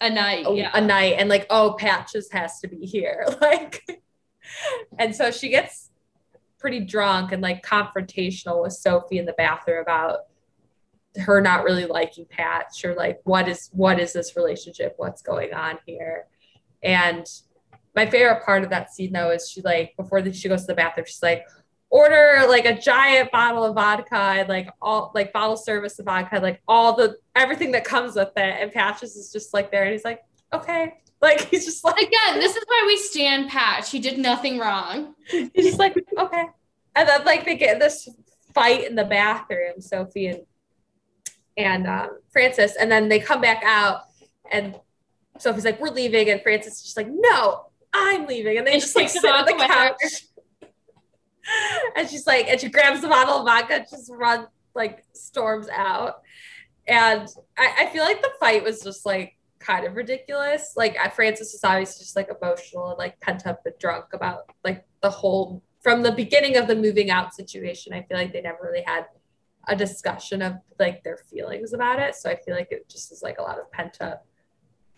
A 0.00 0.08
night. 0.10 0.46
a, 0.46 0.54
yeah. 0.54 0.70
a 0.74 0.80
night 0.80 1.14
and 1.18 1.28
like 1.28 1.46
oh 1.50 1.74
patches 1.78 2.30
has 2.30 2.60
to 2.60 2.68
be 2.68 2.84
here 2.86 3.26
like 3.40 3.82
and 4.98 5.16
so 5.16 5.30
she 5.30 5.48
gets 5.48 5.90
pretty 6.60 6.80
drunk 6.80 7.32
and 7.32 7.42
like 7.42 7.64
confrontational 7.64 8.62
with 8.62 8.72
sophie 8.74 9.18
in 9.18 9.24
the 9.26 9.32
bathroom 9.38 9.80
about 9.82 10.20
her 11.18 11.40
not 11.40 11.64
really 11.64 11.86
liking 11.86 12.26
patch 12.28 12.84
or 12.84 12.94
like 12.94 13.20
what 13.24 13.48
is 13.48 13.70
what 13.72 13.98
is 13.98 14.12
this 14.12 14.36
relationship? 14.36 14.94
What's 14.96 15.22
going 15.22 15.54
on 15.54 15.78
here? 15.86 16.26
And 16.82 17.26
my 17.94 18.06
favorite 18.06 18.44
part 18.44 18.62
of 18.62 18.70
that 18.70 18.92
scene 18.92 19.12
though 19.12 19.30
is 19.30 19.50
she 19.50 19.62
like 19.62 19.96
before 19.96 20.22
the, 20.22 20.32
she 20.32 20.48
goes 20.48 20.62
to 20.62 20.66
the 20.68 20.74
bathroom 20.74 21.06
she's 21.06 21.22
like 21.22 21.46
order 21.88 22.44
like 22.48 22.66
a 22.66 22.78
giant 22.78 23.30
bottle 23.30 23.64
of 23.64 23.74
vodka 23.74 24.16
and 24.16 24.48
like 24.48 24.68
all 24.82 25.12
like 25.14 25.32
bottle 25.32 25.56
service 25.56 25.98
of 25.98 26.04
vodka 26.04 26.38
like 26.40 26.60
all 26.68 26.94
the 26.94 27.16
everything 27.34 27.72
that 27.72 27.84
comes 27.84 28.14
with 28.14 28.32
it. 28.36 28.56
And 28.60 28.72
patches 28.72 29.16
is 29.16 29.32
just 29.32 29.54
like 29.54 29.70
there 29.70 29.84
and 29.84 29.92
he's 29.92 30.04
like 30.04 30.22
okay. 30.52 30.94
Like 31.22 31.48
he's 31.48 31.64
just 31.64 31.82
like 31.82 31.96
Again, 31.96 32.38
this 32.38 32.54
is 32.54 32.62
why 32.66 32.84
we 32.86 32.98
stand 32.98 33.48
Patch. 33.48 33.90
He 33.90 34.00
did 34.00 34.18
nothing 34.18 34.58
wrong. 34.58 35.14
he's 35.26 35.50
just 35.54 35.78
like 35.78 35.96
okay. 36.18 36.44
And 36.94 37.08
then 37.08 37.24
like 37.24 37.46
they 37.46 37.56
get 37.56 37.80
this 37.80 38.06
fight 38.54 38.86
in 38.86 38.94
the 38.94 39.04
bathroom 39.04 39.80
sophie 39.80 40.26
and 40.26 40.40
and 41.56 41.86
um, 41.86 42.10
frances 42.32 42.76
and 42.76 42.90
then 42.90 43.08
they 43.08 43.18
come 43.18 43.40
back 43.40 43.62
out 43.64 44.02
and 44.52 44.74
sophie's 45.38 45.64
like 45.64 45.80
we're 45.80 45.90
leaving 45.90 46.30
and 46.30 46.42
frances 46.42 46.74
is 46.74 46.82
just 46.82 46.96
like 46.96 47.08
no 47.10 47.66
i'm 47.92 48.26
leaving 48.26 48.58
and 48.58 48.66
they 48.66 48.72
And 48.74 48.80
just 48.80 48.96
like 48.96 49.08
sit 49.08 49.24
on 49.24 49.44
the 49.46 49.52
the 49.52 49.52
dog 49.52 49.58
with 49.58 49.68
her. 49.70 49.90
couch 49.90 50.26
and 51.96 52.08
she's 52.08 52.26
like, 52.26 52.48
and 52.48 52.60
she 52.60 52.68
grabs 52.68 53.00
the 53.00 53.08
bottle 53.08 53.36
of 53.38 53.44
vodka, 53.44 53.86
just 53.88 54.10
runs, 54.12 54.48
like, 54.74 55.04
storms 55.12 55.68
out. 55.68 56.20
And 56.86 57.28
I, 57.56 57.74
I 57.80 57.86
feel 57.86 58.04
like 58.04 58.22
the 58.22 58.30
fight 58.38 58.62
was 58.62 58.82
just 58.82 59.04
like 59.06 59.36
kind 59.58 59.86
of 59.86 59.96
ridiculous. 59.96 60.74
Like, 60.76 60.96
Frances 61.14 61.54
is 61.54 61.64
obviously 61.64 62.04
just 62.04 62.16
like 62.16 62.30
emotional 62.40 62.90
and 62.90 62.98
like 62.98 63.18
pent 63.20 63.46
up 63.46 63.62
and 63.64 63.74
drunk 63.78 64.06
about 64.12 64.50
like 64.64 64.84
the 65.02 65.10
whole 65.10 65.62
from 65.82 66.02
the 66.02 66.12
beginning 66.12 66.56
of 66.56 66.66
the 66.66 66.76
moving 66.76 67.10
out 67.10 67.34
situation. 67.34 67.92
I 67.92 68.02
feel 68.02 68.16
like 68.16 68.32
they 68.32 68.40
never 68.40 68.58
really 68.62 68.84
had 68.86 69.06
a 69.68 69.74
discussion 69.76 70.42
of 70.42 70.54
like 70.78 71.02
their 71.02 71.16
feelings 71.16 71.72
about 71.72 71.98
it. 71.98 72.14
So 72.14 72.30
I 72.30 72.36
feel 72.36 72.54
like 72.54 72.68
it 72.70 72.88
just 72.88 73.10
is 73.12 73.22
like 73.22 73.38
a 73.38 73.42
lot 73.42 73.58
of 73.58 73.70
pent 73.72 73.98
up 74.00 74.24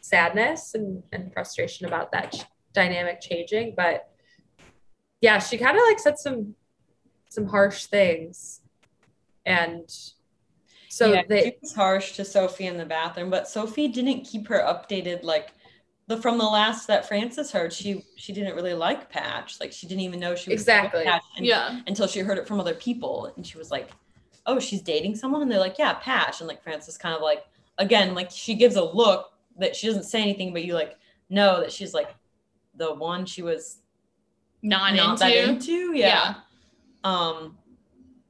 sadness 0.00 0.74
and, 0.74 1.02
and 1.12 1.32
frustration 1.32 1.86
about 1.86 2.12
that 2.12 2.32
ch- 2.32 2.44
dynamic 2.72 3.20
changing. 3.20 3.74
But 3.76 4.10
yeah, 5.20 5.38
she 5.38 5.58
kind 5.58 5.76
of 5.76 5.82
like 5.86 5.98
said 5.98 6.18
some 6.18 6.54
some 7.30 7.46
harsh 7.46 7.86
things. 7.86 8.60
And 9.46 9.90
so 10.88 11.12
yeah, 11.12 11.22
they 11.28 11.42
she 11.42 11.56
was 11.62 11.74
harsh 11.74 12.12
to 12.16 12.24
Sophie 12.24 12.66
in 12.66 12.76
the 12.76 12.84
bathroom, 12.86 13.30
but 13.30 13.48
Sophie 13.48 13.88
didn't 13.88 14.24
keep 14.24 14.48
her 14.48 14.60
updated 14.60 15.22
like 15.22 15.50
the 16.08 16.16
from 16.16 16.38
the 16.38 16.44
last 16.44 16.86
that 16.88 17.06
Frances 17.06 17.50
heard, 17.52 17.72
she 17.72 18.04
she 18.16 18.32
didn't 18.32 18.54
really 18.54 18.74
like 18.74 19.10
Patch. 19.10 19.60
Like 19.60 19.72
she 19.72 19.86
didn't 19.86 20.02
even 20.02 20.20
know 20.20 20.34
she 20.34 20.50
was 20.50 20.60
Exactly. 20.60 21.04
Patch 21.04 21.22
and- 21.36 21.46
Yeah. 21.46 21.80
until 21.86 22.06
she 22.06 22.20
heard 22.20 22.38
it 22.38 22.46
from 22.46 22.60
other 22.60 22.74
people, 22.74 23.32
and 23.36 23.46
she 23.46 23.58
was 23.58 23.70
like, 23.70 23.90
"Oh, 24.48 24.58
she's 24.58 24.82
dating 24.82 25.14
someone," 25.14 25.42
and 25.42 25.50
they're 25.50 25.60
like, 25.60 25.78
"Yeah, 25.78 25.92
Patch," 25.94 26.40
and 26.40 26.48
like 26.48 26.62
Frances 26.62 26.98
kind 26.98 27.14
of 27.14 27.22
like 27.22 27.44
again 27.78 28.14
like 28.14 28.30
she 28.30 28.54
gives 28.54 28.74
a 28.76 28.82
look 28.84 29.32
that 29.58 29.76
she 29.76 29.86
doesn't 29.86 30.04
say 30.04 30.20
anything, 30.22 30.52
but 30.52 30.64
you 30.64 30.74
like 30.74 30.96
know 31.30 31.60
that 31.60 31.70
she's 31.72 31.94
like 31.94 32.14
the 32.76 32.94
one 32.94 33.24
she 33.26 33.42
was 33.42 33.78
Not, 34.62 34.94
not 34.94 35.20
into. 35.20 35.24
that 35.24 35.48
into. 35.48 35.96
Yeah. 35.96 36.34
Um. 37.04 37.56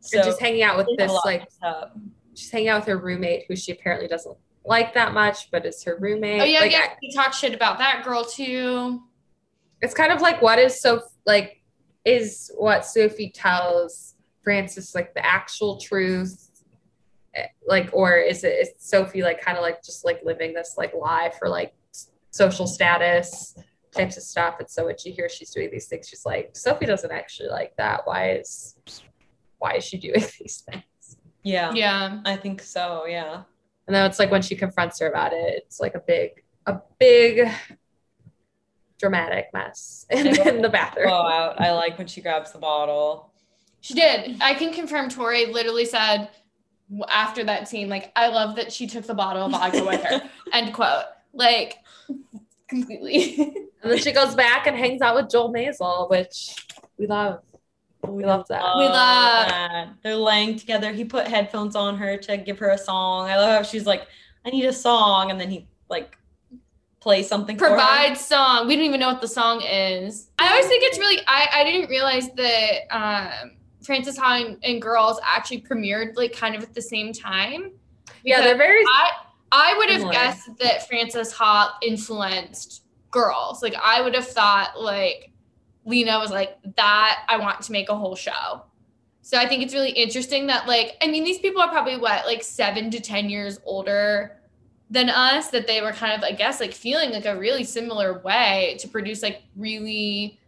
So 0.01 0.19
and 0.19 0.27
just 0.27 0.41
hanging 0.41 0.63
out 0.63 0.77
with 0.77 0.87
they 0.87 1.03
have 1.03 1.11
a 1.11 1.15
this 1.15 1.25
like 1.25 1.41
messed 1.63 1.89
she's 2.35 2.51
hanging 2.51 2.69
out 2.69 2.81
with 2.81 2.89
her 2.89 2.99
roommate 2.99 3.45
who 3.49 3.57
she 3.57 3.73
apparently 3.73 4.07
doesn't 4.09 4.37
like 4.65 4.95
that 4.95 5.13
much, 5.15 5.51
but 5.51 5.65
is 5.67 5.83
her 5.85 5.97
roommate. 6.01 6.41
Oh 6.41 6.45
yeah, 6.45 6.61
Like, 6.61 6.73
yeah. 6.73 6.87
I- 6.91 6.97
He 7.01 7.13
talked 7.13 7.35
shit 7.35 7.55
about 7.55 7.79
that 7.79 8.05
girl 8.05 8.25
too. 8.25 9.03
it's 9.81 9.95
kind 9.95 10.13
of 10.13 10.21
like 10.21 10.41
what 10.43 10.59
is 10.59 10.81
so 10.81 11.03
like 11.27 11.61
is 12.05 12.51
what 12.57 12.85
Sophie 12.87 13.31
tells 13.31 14.15
Frances 14.49 14.95
like 14.95 15.15
the 15.15 15.25
actual 15.25 15.79
truth 15.79 16.49
Eh, 17.35 17.47
like 17.67 17.91
or 17.93 18.17
is 18.17 18.43
it 18.43 18.49
is 18.49 18.71
Sophie 18.79 19.23
like 19.23 19.41
kind 19.41 19.59
of 19.59 19.63
like 19.63 19.83
just 19.83 20.05
like 20.05 20.21
living 20.25 20.55
this 20.55 20.75
like 20.79 20.95
lie 20.95 21.31
for 21.39 21.49
like 21.49 21.75
social 22.31 22.67
status 22.67 23.55
types 23.95 24.17
of 24.17 24.23
stuff 24.23 24.57
and 24.61 24.69
so 24.69 24.87
when 24.87 24.97
she 24.97 25.11
hears 25.11 25.33
she's 25.33 25.51
doing 25.51 25.69
these 25.71 25.87
things 25.87 26.09
she's 26.09 26.25
like 26.25 26.51
Sophie 26.55 26.87
doesn't 26.87 27.11
actually 27.11 27.51
like 27.51 27.77
that 27.77 28.01
why 28.05 28.33
is 28.33 28.77
why 29.59 29.75
is 29.75 29.85
she 29.85 29.99
doing 30.09 30.25
these 30.41 30.65
things 30.71 31.17
Yeah. 31.43 31.73
Yeah. 31.75 32.21
I 32.25 32.37
think 32.37 32.63
so. 32.63 33.05
Yeah. 33.07 33.43
and 33.87 33.95
then 33.95 34.07
it's 34.07 34.19
like 34.19 34.31
when 34.31 34.43
she 34.43 34.57
confronts 34.57 34.99
her 35.01 35.09
about 35.09 35.33
it 35.35 35.63
it's 35.65 35.81
like 35.81 35.95
a 35.95 36.01
big 36.01 36.43
a 36.67 36.81
big 36.99 37.47
dramatic 38.99 39.49
mess 39.53 40.07
in, 40.11 40.27
in 40.27 40.63
the 40.63 40.69
bathroom 40.69 41.09
Blowout. 41.09 41.61
I 41.61 41.73
like 41.73 41.99
when 41.99 42.07
she 42.07 42.21
grabs 42.23 42.53
the 42.53 42.59
bottle. 42.59 43.28
She 43.81 43.95
did. 43.95 44.37
I 44.41 44.55
can 44.55 44.73
confirm 44.73 45.09
Tori 45.09 45.47
literally 45.47 45.85
said 45.85 46.31
after 47.09 47.45
that 47.45 47.69
scene, 47.69 47.89
like, 47.89 48.13
I 48.17 48.29
love 48.29 48.57
that 48.57 48.73
she 48.73 48.87
took 48.87 49.07
the 49.07 49.15
bottle 49.15 49.45
of 49.45 49.53
vodka 49.53 49.85
with 49.85 50.03
her. 50.03 50.23
End 50.53 50.73
quote. 50.73 51.05
Like, 51.33 51.77
completely. 52.69 53.55
And 53.83 53.93
then 53.93 53.99
she 53.99 54.13
goes 54.13 54.35
back 54.35 54.67
and 54.67 54.77
hangs 54.77 55.03
out 55.03 55.15
with 55.15 55.31
Joel 55.31 55.53
Maisel, 55.53 56.11
which 56.11 56.55
we 56.99 57.07
love. 57.07 57.41
We 58.07 58.25
love 58.25 58.47
that. 58.49 58.63
We 58.77 58.85
love- 58.85 59.49
that. 59.49 59.89
They're 60.03 60.17
laying 60.17 60.59
together. 60.59 60.93
He 60.93 61.05
put 61.05 61.27
headphones 61.27 61.77
on 61.77 61.97
her 61.99 62.17
to 62.17 62.37
give 62.37 62.59
her 62.59 62.71
a 62.71 62.79
song. 62.79 63.29
I 63.29 63.37
love 63.37 63.51
how 63.51 63.63
she's 63.63 63.87
like, 63.87 64.07
I 64.45 64.51
need 64.51 64.65
a 64.65 64.73
song. 64.73 65.31
And 65.31 65.41
then 65.41 65.51
he 65.51 65.69
like 65.89 66.17
plays 67.01 67.29
something 67.29 67.57
for. 67.59 67.69
Provide 67.69 68.17
song. 68.17 68.67
We 68.67 68.77
don't 68.77 68.85
even 68.85 69.01
know 69.01 69.09
what 69.13 69.21
the 69.21 69.29
song 69.29 69.63
is. 69.63 70.31
I 70.39 70.49
always 70.49 70.67
think 70.67 70.83
it's 70.85 70.99
really, 70.99 71.21
I, 71.27 71.49
I 71.53 71.65
didn't 71.65 71.91
realize 71.91 72.31
that 72.35 72.79
um, 72.91 73.51
Frances 73.83 74.19
Ha 74.19 74.37
and, 74.37 74.59
and 74.63 74.83
Girls 74.83 75.21
actually 75.25 75.61
premiered 75.63 76.17
like 76.17 76.33
kind 76.33 76.55
of 76.55 76.63
at 76.63 76.75
the 76.75 76.83
same 76.83 77.13
time. 77.13 77.73
Yeah, 78.25 78.41
they're 78.41 78.57
very 78.57 78.83
I 78.83 79.11
I 79.53 79.75
would 79.79 79.89
have 79.91 80.01
Similar. 80.01 80.13
guessed 80.13 80.57
that 80.59 80.89
Frances 80.89 81.33
Ha 81.33 81.79
influenced 81.83 82.83
girls. 83.11 83.63
Like 83.63 83.75
I 83.83 84.03
would 84.03 84.15
have 84.15 84.27
thought 84.27 84.81
like 84.81 85.33
Lena 85.85 86.19
was 86.19 86.31
like 86.31 86.59
that. 86.77 87.25
I 87.29 87.39
want 87.39 87.63
to 87.63 87.73
make 87.73 87.89
a 87.89 87.95
whole 87.97 88.17
show. 88.17 88.63
So 89.23 89.39
I 89.39 89.47
think 89.47 89.63
it's 89.63 89.75
really 89.75 89.91
interesting 89.91 90.47
that 90.49 90.67
like 90.67 90.97
I 91.03 91.07
mean 91.07 91.25
these 91.25 91.39
people 91.39 91.63
are 91.63 91.71
probably 91.71 91.97
what 91.97 92.27
like 92.27 92.43
seven 92.43 92.91
to 92.91 93.01
ten 93.01 93.31
years 93.31 93.59
older 93.65 94.41
than 94.91 95.11
us 95.11 95.51
that 95.51 95.67
they 95.67 95.83
were 95.83 95.93
kind 95.93 96.13
of 96.13 96.23
I 96.23 96.33
guess 96.33 96.61
like 96.61 96.73
feeling 96.73 97.11
like 97.11 97.27
a 97.27 97.39
really 97.39 97.65
similar 97.65 98.21
way 98.21 98.77
to 98.81 98.89
produce 98.89 99.23
like 99.23 99.43
really 99.57 100.39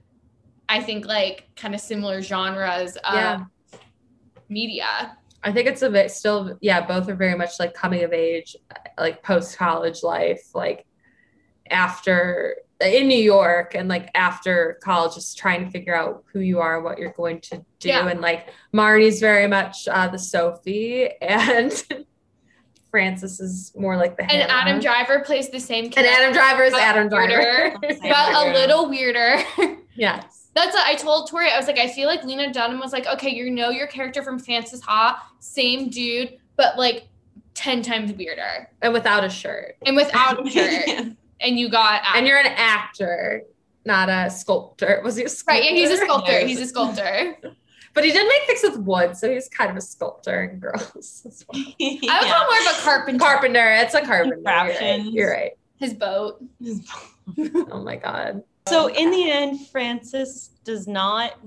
I 0.70 0.80
think 0.80 1.04
like 1.06 1.48
kind 1.56 1.74
of 1.74 1.80
similar 1.80 2.22
genres 2.22 2.96
of 2.96 3.14
Yeah. 3.14 3.44
media. 4.48 5.16
I 5.42 5.52
think 5.52 5.66
it's 5.66 5.82
a 5.82 5.90
bit 5.90 6.10
still, 6.10 6.56
yeah, 6.60 6.80
both 6.86 7.08
are 7.08 7.14
very 7.14 7.34
much 7.36 7.58
like 7.58 7.74
coming 7.74 8.04
of 8.04 8.12
age, 8.12 8.56
like 8.98 9.22
post 9.22 9.56
college 9.58 10.02
life, 10.02 10.42
like 10.54 10.86
after 11.70 12.56
in 12.80 13.08
New 13.08 13.18
York 13.18 13.74
and 13.74 13.88
like 13.88 14.10
after 14.14 14.78
college, 14.82 15.14
just 15.14 15.36
trying 15.38 15.64
to 15.64 15.70
figure 15.70 15.94
out 15.94 16.24
who 16.32 16.40
you 16.40 16.60
are, 16.60 16.80
what 16.80 16.98
you're 16.98 17.12
going 17.12 17.40
to 17.42 17.64
do. 17.78 17.88
Yeah. 17.88 18.06
And 18.08 18.20
like 18.20 18.48
Marnie's 18.74 19.20
very 19.20 19.46
much 19.46 19.88
uh, 19.88 20.08
the 20.08 20.18
Sophie, 20.18 21.08
and 21.20 21.72
Frances 22.90 23.38
is 23.40 23.72
more 23.76 23.96
like 23.96 24.16
the 24.16 24.22
And 24.22 24.32
Hannah. 24.32 24.52
Adam 24.52 24.80
Driver 24.80 25.20
plays 25.20 25.48
the 25.50 25.60
same 25.60 25.86
And. 25.86 26.06
Adam 26.06 26.32
Driver 26.32 26.64
is 26.64 26.74
Adam 26.74 27.08
weirder, 27.08 27.76
Driver. 27.78 27.78
but 28.02 28.34
a 28.34 28.52
little 28.52 28.88
weirder. 28.88 29.42
yes. 29.94 30.39
That's 30.54 30.74
what 30.74 30.86
I 30.86 30.94
told 30.94 31.28
Tori. 31.30 31.50
I 31.50 31.56
was 31.56 31.66
like, 31.66 31.78
I 31.78 31.88
feel 31.88 32.08
like 32.08 32.24
Lena 32.24 32.52
Dunham 32.52 32.80
was 32.80 32.92
like, 32.92 33.06
okay, 33.06 33.30
you 33.30 33.50
know 33.50 33.70
your 33.70 33.86
character 33.86 34.22
from 34.22 34.38
Frances 34.38 34.80
Ha, 34.82 35.30
same 35.38 35.88
dude, 35.90 36.38
but 36.56 36.76
like 36.76 37.06
10 37.54 37.82
times 37.82 38.12
weirder 38.12 38.68
And 38.82 38.92
without 38.92 39.24
a 39.24 39.30
shirt. 39.30 39.76
and 39.86 39.94
without 39.96 40.46
a 40.46 40.50
shirt. 40.50 40.88
and 41.40 41.58
you 41.58 41.68
got 41.70 42.02
And 42.14 42.26
you're 42.26 42.38
an 42.38 42.46
actor, 42.56 43.42
not 43.84 44.08
a 44.08 44.28
sculptor. 44.30 45.00
Was 45.04 45.16
he 45.16 45.24
a 45.24 45.28
sculptor? 45.28 45.60
right. 45.62 45.70
Yeah, 45.70 45.76
he's 45.76 45.90
a 45.90 45.96
sculptor. 46.04 46.32
Yeah. 46.40 46.46
He's 46.46 46.60
a 46.60 46.66
sculptor. 46.66 47.36
But 47.92 48.04
he 48.04 48.12
did 48.12 48.24
make 48.28 48.46
things 48.46 48.60
with 48.62 48.86
wood, 48.86 49.16
so 49.16 49.28
he's 49.28 49.48
kind 49.48 49.68
of 49.68 49.76
a 49.76 49.80
sculptor 49.80 50.44
in 50.44 50.60
girls 50.60 51.22
as 51.26 51.44
well. 51.48 51.60
I 51.80 51.98
would 52.20 52.30
call 52.30 52.44
more 52.44 52.60
of 52.60 52.78
a 52.78 52.82
carpenter. 52.82 53.18
Carpenter, 53.18 53.72
it's 53.72 53.94
a 53.94 54.02
carpenter. 54.02 54.36
You're 54.36 54.54
right. 54.54 55.02
You're 55.12 55.30
right. 55.32 55.52
His 55.76 55.94
boat. 55.94 56.40
Oh 57.72 57.82
my 57.82 57.96
god. 57.96 58.44
So 58.70 58.84
oh, 58.84 58.88
in 58.88 59.10
the 59.10 59.30
end, 59.30 59.66
Frances 59.68 60.50
does 60.64 60.86
not. 60.86 61.38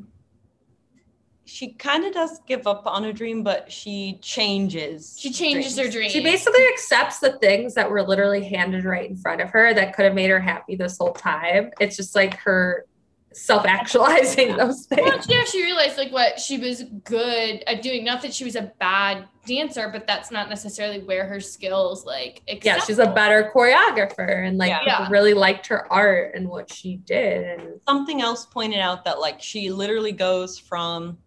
She 1.46 1.74
kind 1.74 2.04
of 2.04 2.14
does 2.14 2.40
give 2.48 2.68
up 2.68 2.84
on 2.86 3.06
a 3.06 3.14
dream, 3.14 3.44
but 3.44 3.72
she 3.72 4.20
changes. 4.22 5.16
She 5.20 5.32
changes 5.32 5.78
her 5.78 5.90
dream. 5.90 6.10
She 6.10 6.22
basically 6.22 6.66
accepts 6.74 7.20
the 7.20 7.38
things 7.40 7.76
that 7.76 7.90
were 7.90 8.02
literally 8.02 8.44
handed 8.44 8.86
right 8.86 9.10
in 9.10 9.16
front 9.16 9.40
of 9.40 9.50
her 9.52 9.74
that 9.74 9.96
could 9.96 10.06
have 10.06 10.16
made 10.16 10.30
her 10.30 10.40
happy 10.40 10.76
this 10.76 10.98
whole 10.98 11.14
time. 11.14 11.72
It's 11.80 11.96
just 11.96 12.16
like 12.16 12.36
her 12.40 12.86
self-actualizing 13.34 14.56
those 14.58 14.88
Well, 14.92 15.12
things. 15.12 15.28
yeah, 15.30 15.44
she 15.44 15.64
realized 15.64 15.98
like 15.98 16.12
what 16.12 16.40
she 16.40 16.58
was 16.58 16.84
good 17.04 17.64
at 17.68 17.82
doing. 17.82 18.04
Not 18.04 18.22
that 18.22 18.34
she 18.34 18.44
was 18.44 18.56
a 18.56 18.72
bad 18.80 19.28
dancer, 19.46 19.90
but 19.92 20.08
that's 20.08 20.32
not 20.32 20.50
necessarily 20.50 21.00
where 21.04 21.26
her 21.26 21.40
skills 21.40 22.06
like. 22.06 22.42
Yeah, 22.64 22.80
she's 22.80 23.00
a 23.00 23.08
better 23.12 23.52
choreographer 23.54 24.48
and 24.48 24.58
like 24.58 24.70
Yeah. 24.70 24.82
Yeah. 24.86 25.10
really 25.10 25.34
liked 25.34 25.68
her 25.68 25.92
art 25.92 26.34
and 26.36 26.48
what 26.48 26.72
she 26.72 26.98
did. 26.98 27.60
And 27.60 27.82
Something 27.88 28.22
else 28.22 28.46
pointed 28.46 28.80
out 28.80 29.04
that 29.06 29.20
like 29.20 29.42
she 29.42 29.70
literally 29.70 30.12
goes 30.14 30.58
from 30.58 31.18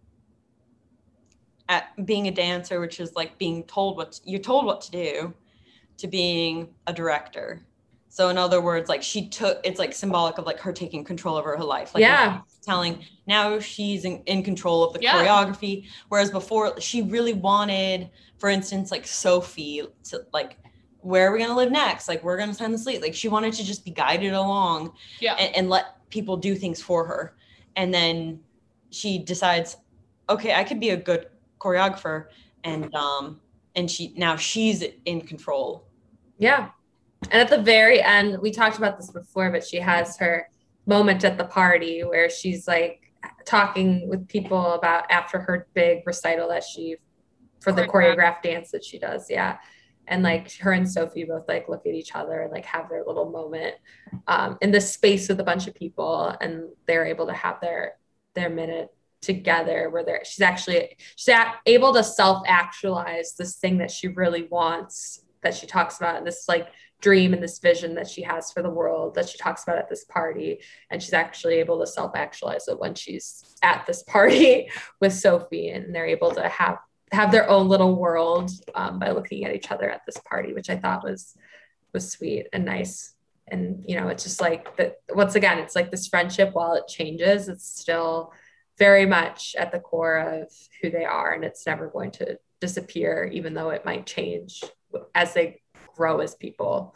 at 1.69 2.05
being 2.05 2.27
a 2.27 2.31
dancer, 2.31 2.79
which 2.79 2.99
is 2.99 3.13
like 3.15 3.37
being 3.37 3.63
told 3.65 3.97
what 3.97 4.19
you're 4.23 4.39
told 4.39 4.65
what 4.65 4.79
to 4.81 4.91
do, 4.91 5.33
to 5.97 6.07
being 6.07 6.69
a 6.87 6.93
director. 6.93 7.61
So 8.17 8.29
in 8.29 8.37
other 8.39 8.61
words, 8.61 8.89
like 8.89 9.03
she 9.03 9.29
took 9.29 9.59
it's 9.63 9.77
like 9.77 9.93
symbolic 9.93 10.39
of 10.39 10.47
like 10.47 10.59
her 10.61 10.73
taking 10.73 11.03
control 11.03 11.35
over 11.35 11.55
her 11.55 11.63
life. 11.63 11.93
Like 11.93 12.01
Yeah. 12.01 12.41
telling 12.65 13.05
now 13.27 13.59
she's 13.59 14.05
in, 14.05 14.23
in 14.25 14.41
control 14.41 14.83
of 14.83 14.93
the 14.93 14.99
Yeah. 15.03 15.13
choreography. 15.13 15.85
Whereas 16.09 16.31
before 16.31 16.81
she 16.81 17.03
really 17.03 17.33
wanted, 17.33 18.09
for 18.39 18.49
instance, 18.49 18.89
like 18.89 19.05
Sophie 19.05 19.83
to 20.05 20.25
like, 20.33 20.57
where 21.01 21.29
are 21.29 21.31
we 21.31 21.37
gonna 21.37 21.55
live 21.55 21.71
next? 21.71 22.07
Like 22.07 22.23
we're 22.23 22.37
gonna 22.39 22.55
spend 22.55 22.73
the 22.73 22.79
sleep. 22.79 23.03
Like 23.03 23.13
she 23.13 23.27
wanted 23.27 23.53
to 23.53 23.63
just 23.63 23.85
be 23.85 23.91
guided 23.91 24.33
along 24.33 24.93
Yeah. 25.19 25.35
and, 25.35 25.55
and 25.55 25.69
let 25.69 26.09
people 26.09 26.37
do 26.37 26.55
things 26.55 26.81
for 26.81 27.05
her. 27.05 27.35
And 27.75 27.93
then 27.93 28.39
she 28.89 29.19
decides, 29.19 29.77
okay, 30.27 30.55
I 30.55 30.63
could 30.63 30.79
be 30.79 30.89
a 30.89 30.97
good 30.97 31.27
choreographer 31.59 32.29
and 32.63 32.91
um 32.95 33.39
and 33.75 33.91
she 33.91 34.15
now 34.17 34.35
she's 34.37 34.83
in 35.05 35.21
control. 35.21 35.85
Yeah. 36.39 36.69
And 37.23 37.41
at 37.41 37.49
the 37.49 37.61
very 37.61 38.01
end, 38.01 38.39
we 38.41 38.51
talked 38.51 38.77
about 38.77 38.97
this 38.97 39.11
before, 39.11 39.51
but 39.51 39.65
she 39.65 39.77
has 39.77 40.17
her 40.17 40.49
moment 40.85 41.23
at 41.23 41.37
the 41.37 41.45
party 41.45 42.01
where 42.03 42.29
she's 42.29 42.67
like 42.67 43.11
talking 43.45 44.07
with 44.07 44.27
people 44.27 44.73
about 44.73 45.09
after 45.11 45.39
her 45.39 45.67
big 45.73 46.05
recital 46.05 46.49
that 46.49 46.63
she 46.63 46.97
for 47.59 47.71
the 47.71 47.83
Choreographed. 47.83 48.43
dance 48.43 48.71
that 48.71 48.83
she 48.83 48.99
does. 48.99 49.29
Yeah. 49.29 49.57
And 50.07 50.23
like 50.23 50.53
her 50.57 50.71
and 50.71 50.89
Sophie 50.89 51.25
both 51.25 51.47
like 51.47 51.67
look 51.67 51.85
at 51.85 51.93
each 51.93 52.15
other 52.15 52.41
and 52.41 52.51
like 52.51 52.65
have 52.65 52.87
their 52.87 53.03
little 53.05 53.29
moment 53.29 53.75
um, 54.27 54.57
in 54.61 54.71
this 54.71 54.93
space 54.93 55.27
with 55.27 55.39
a 55.39 55.43
bunch 55.43 55.67
of 55.67 55.75
people, 55.75 56.33
and 56.39 56.69
they're 56.85 57.05
able 57.05 57.27
to 57.27 57.33
have 57.33 57.59
their 57.59 57.95
their 58.33 58.49
minute 58.49 58.89
together 59.19 59.89
where 59.89 60.05
they're 60.05 60.21
she's 60.23 60.41
actually 60.41 60.95
she's 61.15 61.35
able 61.65 61.91
to 61.93 62.03
self 62.03 62.43
actualize 62.47 63.33
this 63.33 63.57
thing 63.57 63.79
that 63.79 63.89
she 63.89 64.07
really 64.07 64.43
wants 64.43 65.23
that 65.41 65.55
she 65.55 65.65
talks 65.65 65.97
about 65.97 66.17
and 66.17 66.27
this 66.27 66.47
like 66.47 66.67
dream 67.01 67.33
and 67.33 67.43
this 67.43 67.59
vision 67.59 67.95
that 67.95 68.09
she 68.09 68.21
has 68.23 68.51
for 68.51 68.61
the 68.61 68.69
world 68.69 69.15
that 69.15 69.29
she 69.29 69.37
talks 69.37 69.63
about 69.63 69.77
at 69.77 69.89
this 69.89 70.05
party. 70.05 70.59
And 70.89 71.01
she's 71.01 71.13
actually 71.13 71.55
able 71.55 71.79
to 71.79 71.87
self 71.87 72.15
actualize 72.15 72.67
it 72.67 72.79
when 72.79 72.95
she's 72.95 73.55
at 73.61 73.85
this 73.85 74.03
party 74.03 74.69
with 75.01 75.13
Sophie. 75.13 75.69
And 75.69 75.93
they're 75.93 76.05
able 76.05 76.31
to 76.31 76.47
have 76.47 76.77
have 77.13 77.31
their 77.31 77.49
own 77.49 77.69
little 77.69 77.95
world 77.95 78.51
um, 78.75 78.99
by 78.99 79.11
looking 79.11 79.45
at 79.45 79.55
each 79.55 79.71
other 79.71 79.89
at 79.89 80.01
this 80.05 80.17
party 80.25 80.53
which 80.53 80.69
I 80.69 80.75
thought 80.75 81.05
was 81.05 81.35
was 81.93 82.11
sweet 82.11 82.47
and 82.51 82.65
nice. 82.65 83.13
And 83.47 83.85
you 83.87 83.95
know 83.95 84.09
it's 84.09 84.23
just 84.23 84.41
like 84.41 84.75
that 84.75 84.97
once 85.09 85.35
again 85.35 85.57
it's 85.59 85.75
like 85.75 85.89
this 85.89 86.07
friendship 86.07 86.49
while 86.53 86.73
it 86.73 86.87
changes 86.87 87.47
it's 87.47 87.65
still 87.65 88.33
very 88.77 89.05
much 89.05 89.55
at 89.57 89.71
the 89.71 89.79
core 89.79 90.17
of 90.17 90.51
who 90.81 90.89
they 90.89 91.05
are. 91.05 91.31
And 91.31 91.45
it's 91.45 91.65
never 91.65 91.87
going 91.87 92.11
to 92.11 92.37
disappear 92.59 93.29
even 93.31 93.53
though 93.53 93.69
it 93.69 93.85
might 93.85 94.05
change 94.05 94.63
as 95.15 95.33
they 95.33 95.61
grow 95.97 96.19
as 96.19 96.35
people 96.35 96.95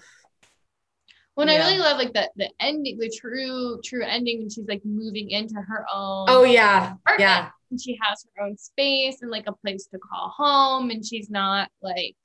When 1.36 1.49
I 1.49 1.57
really 1.57 1.80
love 1.80 1.98
like 1.98 2.14
the 2.14 2.30
the 2.36 2.49
ending, 2.60 2.98
the 2.98 3.10
true 3.10 3.80
true 3.84 4.03
ending 4.03 4.40
when 4.40 4.49
she's 4.49 4.68
like 4.68 4.84
moving 4.86 5.32
into 5.32 5.56
her 5.56 5.86
own 5.94 6.26
oh 6.30 6.44
yeah 6.44 6.94
apartment 6.94 7.19
yeah 7.19 7.49
and 7.72 7.82
she 7.82 7.98
has 8.02 8.26
her 8.36 8.44
own 8.44 8.57
space 8.57 9.22
and 9.22 9.32
like 9.32 9.48
a 9.48 9.53
place 9.53 9.88
to 9.88 9.98
call 9.98 10.30
home 10.30 10.91
and 10.91 11.06
she's 11.06 11.30
not 11.30 11.69
like 11.82 12.15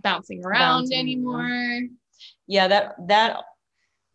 bouncing 0.00 0.44
around 0.44 0.82
Bouncing, 0.82 0.92
yeah. 0.92 0.98
anymore. 1.00 1.80
yeah 2.46 2.68
that 2.68 2.94
that 3.06 3.44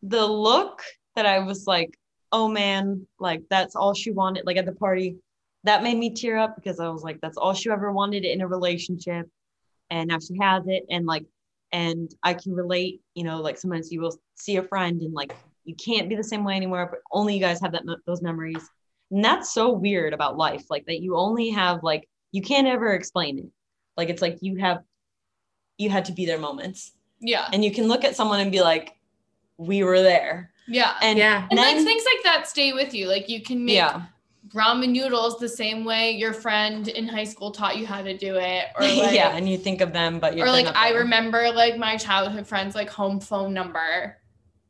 the 0.04 0.26
look 0.26 0.82
that 1.16 1.26
i 1.26 1.40
was 1.40 1.66
like 1.66 1.98
oh 2.32 2.48
man 2.50 3.08
like 3.20 3.44
that's 3.50 3.76
all 3.76 3.94
she 3.94 4.12
wanted 4.12 4.46
like 4.46 4.58
at 4.58 4.66
the 4.66 4.74
party 4.74 5.16
that 5.64 5.84
made 5.84 5.98
me 5.98 6.14
tear 6.14 6.38
up 6.38 6.56
because 6.56 6.80
i 6.80 6.90
was 6.90 7.04
like 7.04 7.20
that's 7.22 7.38
all 7.38 7.54
she 7.54 7.70
ever 7.70 7.92
wanted 7.92 8.26
in 8.26 8.42
a 8.42 8.48
relationship 8.48 9.28
and 9.90 10.10
now 10.10 10.20
she 10.20 10.38
has 10.42 10.64
it 10.68 10.84
and 10.90 11.06
like 11.06 11.26
and 11.72 12.14
i 12.24 12.34
can 12.34 12.54
relate 12.54 13.02
you 13.14 13.24
know 13.24 13.42
like 13.42 13.58
sometimes 13.58 13.92
you 13.92 14.00
will 14.02 14.18
see 14.36 14.56
a 14.58 14.64
friend 14.64 15.02
and 15.02 15.14
like 15.14 15.36
you 15.66 15.76
can't 15.76 16.08
be 16.10 16.16
the 16.16 16.24
same 16.24 16.44
way 16.44 16.56
anymore 16.56 16.88
but 16.90 17.00
only 17.12 17.34
you 17.34 17.40
guys 17.42 17.60
have 17.60 17.72
that 17.74 17.84
those 18.06 18.22
memories 18.22 18.70
and 19.12 19.24
that's 19.24 19.54
so 19.54 19.72
weird 19.72 20.14
about 20.14 20.38
life 20.38 20.66
like 20.70 20.86
that 20.86 21.02
you 21.02 21.16
only 21.18 21.50
have 21.50 21.84
like 21.84 22.08
you 22.32 22.42
can't 22.42 22.68
ever 22.68 22.94
explain 22.94 23.38
it 23.40 23.46
like 23.98 24.10
it's 24.10 24.22
like 24.22 24.38
you 24.42 24.56
have 24.58 24.82
you 25.78 25.90
had 25.90 26.06
to 26.06 26.12
be 26.14 26.26
there 26.26 26.40
moments 26.40 26.94
Yeah. 27.20 27.48
and 27.52 27.64
you 27.66 27.72
can 27.72 27.88
look 27.88 28.04
at 28.06 28.16
someone 28.16 28.40
and 28.40 28.52
be 28.52 28.62
like 28.62 28.96
we 29.58 29.84
were 29.84 30.02
there 30.02 30.52
Yeah. 30.68 30.96
and 31.02 31.18
yeah 31.20 31.48
And 31.52 31.60
like 31.60 31.76
then- 31.76 31.86
things 31.86 32.04
like 32.06 32.24
that 32.24 32.48
stay 32.48 32.74
with 32.74 32.94
you. 32.94 33.08
Like 33.08 33.28
you 33.30 33.42
can 33.42 33.66
make 33.66 33.76
yeah 33.76 34.04
ramen 34.54 34.90
noodles 34.90 35.40
the 35.40 35.50
same 35.50 35.84
way 35.84 36.12
your 36.12 36.34
friend 36.34 36.88
in 36.88 37.08
high 37.08 37.24
school 37.24 37.52
taught 37.52 37.78
you 37.78 37.86
how 37.86 38.02
to 38.02 38.18
do 38.18 38.36
it. 38.36 38.66
Or 38.76 38.82
like, 38.98 39.14
yeah 39.16 39.36
and 39.36 39.48
you 39.50 39.58
think 39.58 39.82
of 39.82 39.94
them 39.94 40.20
but 40.20 40.36
you're 40.38 40.48
or 40.48 40.52
like 40.52 40.68
I 40.76 40.92
there. 40.92 41.00
remember 41.02 41.52
like 41.52 41.78
my 41.78 41.98
childhood 41.98 42.48
friends 42.48 42.76
like 42.76 42.90
home 42.90 43.20
phone 43.20 43.54
number. 43.54 44.18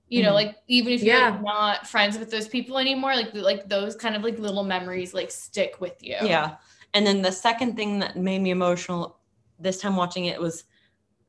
You 0.09 0.23
know, 0.23 0.31
Mhm. 0.31 0.35
like 0.35 0.55
even 0.67 0.93
if 0.93 1.03
you're 1.03 1.19
like, 1.19 1.41
not 1.41 1.85
friends 1.85 2.17
with 2.17 2.31
those 2.31 2.47
people 2.47 2.77
anymore, 2.77 3.13
like 3.13 3.33
like 3.33 3.67
those 3.67 3.93
kind 3.95 4.15
of 4.15 4.23
like 4.23 4.39
little 4.39 4.63
memories 4.63 5.13
like 5.13 5.29
stick 5.31 5.81
with 5.81 6.01
you. 6.01 6.15
yeah 6.21 6.55
and 6.93 7.05
then 7.05 7.21
the 7.21 7.31
second 7.31 7.75
thing 7.75 7.99
that 7.99 8.15
made 8.15 8.39
me 8.41 8.51
emotional 8.51 9.19
this 9.59 9.79
time 9.81 9.95
watching 9.97 10.25
it 10.25 10.39
was 10.39 10.63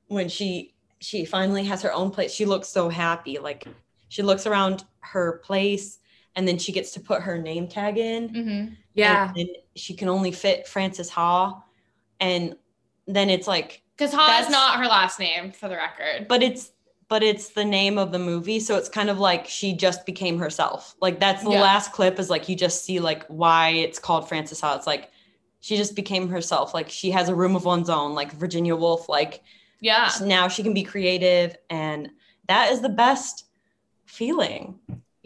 when 0.06 0.28
she 0.28 0.74
she 1.00 1.24
finally 1.24 1.64
has 1.64 1.82
her 1.82 1.92
own 1.92 2.10
place 2.10 2.32
she 2.32 2.44
looks 2.46 2.68
so 2.68 2.88
happy 2.88 3.38
like 3.38 3.66
she 4.08 4.22
looks 4.22 4.46
around 4.46 4.84
her 5.00 5.38
place 5.44 5.98
and 6.38 6.46
then 6.46 6.56
she 6.56 6.70
gets 6.72 6.92
to 6.92 7.00
put 7.00 7.20
her 7.22 7.36
name 7.36 7.66
tag 7.66 7.98
in 7.98 8.28
Mm-hmm. 8.30 8.74
yeah 8.94 9.28
and, 9.30 9.36
and 9.38 9.48
she 9.74 9.92
can 9.94 10.08
only 10.08 10.30
fit 10.32 10.66
frances 10.68 11.10
ha 11.10 11.62
and 12.20 12.54
then 13.06 13.28
it's 13.30 13.48
like 13.48 13.82
Because 13.96 14.12
Ha 14.12 14.40
is 14.44 14.48
not 14.50 14.78
her 14.78 14.86
last 14.86 15.18
name 15.18 15.50
for 15.52 15.68
the 15.68 15.76
record. 15.76 16.28
but 16.28 16.42
it's 16.42 16.70
but 17.08 17.22
it's 17.22 17.48
the 17.50 17.64
name 17.64 17.96
of 17.98 18.12
the 18.12 18.18
movie 18.30 18.60
so 18.60 18.76
it's 18.76 18.88
kind 18.98 19.10
of 19.10 19.18
like 19.18 19.46
she 19.58 19.72
just 19.72 20.04
became 20.06 20.38
herself 20.38 20.94
like 21.00 21.18
that's 21.18 21.42
the 21.42 21.50
Yeah. 21.50 21.62
last 21.62 21.92
clip 21.92 22.18
is 22.18 22.28
like 22.30 22.48
you 22.48 22.54
just 22.56 22.84
see 22.84 23.00
like 23.00 23.22
why 23.28 23.70
it's 23.70 23.98
called 23.98 24.28
frances 24.28 24.60
ha 24.60 24.74
it's 24.76 24.86
like 24.86 25.10
she 25.60 25.76
just 25.76 25.96
became 25.96 26.28
herself 26.28 26.72
like 26.74 26.88
she 26.88 27.10
has 27.10 27.28
a 27.28 27.34
room 27.34 27.56
of 27.56 27.64
one's 27.64 27.90
own 27.90 28.14
like 28.14 28.30
virginia 28.32 28.76
woolf 28.76 29.08
like 29.08 29.42
yeah. 29.80 30.10
now 30.22 30.48
she 30.48 30.62
can 30.62 30.74
be 30.74 30.82
creative 30.82 31.56
and 31.70 32.10
that 32.48 32.70
is 32.72 32.80
the 32.80 32.88
best 33.04 33.44
feeling 34.06 34.78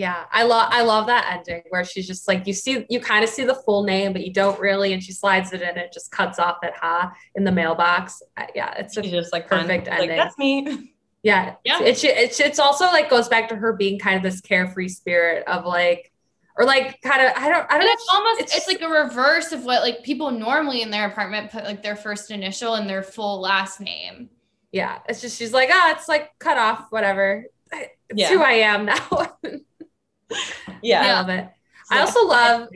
Yeah, 0.02 0.24
I 0.32 0.42
love 0.42 0.68
I 0.72 0.82
love 0.82 1.06
that 1.06 1.32
ending 1.32 1.62
where 1.70 1.84
she's 1.84 2.08
just 2.08 2.26
like 2.26 2.44
you 2.48 2.52
see 2.52 2.84
you 2.90 2.98
kind 2.98 3.22
of 3.22 3.30
see 3.30 3.44
the 3.44 3.54
full 3.54 3.84
name, 3.84 4.12
but 4.12 4.26
you 4.26 4.32
don't 4.32 4.58
really, 4.58 4.92
and 4.92 5.00
she 5.00 5.12
slides 5.12 5.52
it 5.52 5.62
in. 5.62 5.78
It 5.78 5.92
just 5.92 6.10
cuts 6.10 6.40
off 6.40 6.56
at 6.64 6.74
ha 6.74 7.12
in 7.36 7.44
the 7.44 7.52
mailbox. 7.52 8.20
Yeah, 8.56 8.74
it's 8.76 8.94
she's 8.94 9.12
just 9.12 9.32
like 9.32 9.46
perfect 9.46 9.86
fine. 9.86 9.98
like 10.00 10.10
ending. 10.10 10.16
that's 10.16 10.36
me 10.38 10.92
yeah 11.22 11.54
Yeah. 11.64 11.80
It's 11.82 12.02
it's 12.02 12.40
it's 12.40 12.58
also 12.58 12.86
like 12.86 13.08
goes 13.08 13.28
back 13.28 13.48
to 13.50 13.54
her 13.54 13.74
being 13.74 13.96
kind 14.00 14.16
of 14.16 14.24
this 14.24 14.40
carefree 14.40 14.88
spirit 14.88 15.46
of 15.46 15.64
like, 15.64 16.10
or 16.58 16.64
like 16.64 17.00
kind 17.02 17.24
of 17.24 17.32
I 17.36 17.48
don't 17.48 17.64
I 17.70 17.78
don't 17.78 17.86
know. 17.86 17.92
it's 17.92 18.08
almost 18.12 18.40
it's- 18.40 18.56
it's, 18.56 18.66
like 18.66 18.80
a 18.82 18.88
reverse 18.88 19.52
of 19.52 19.64
what 19.64 19.82
like 19.82 20.02
people 20.02 20.32
normally 20.32 20.82
in 20.82 20.90
their 20.90 21.06
apartment 21.06 21.52
put 21.52 21.62
like 21.62 21.80
their 21.80 21.94
first 21.94 22.32
initial 22.32 22.74
and 22.74 22.90
their 22.90 23.04
full 23.04 23.40
last 23.40 23.80
name. 23.80 24.30
Yeah, 24.72 24.98
it's 25.08 25.20
just 25.20 25.38
she's 25.38 25.52
like 25.52 25.68
ah, 25.72 25.92
it's 25.92 26.08
like 26.08 26.36
cut 26.40 26.58
off 26.58 26.86
whatever. 26.90 27.44
It's 27.72 27.92
Yeah. 28.20 28.28
who 28.30 28.42
I 28.42 28.54
am 28.54 28.84
now. 28.84 29.38
yeah, 30.82 31.02
I 31.02 31.12
love 31.12 31.28
it. 31.28 31.48
I 31.90 32.00
also 32.00 32.26
love 32.26 32.68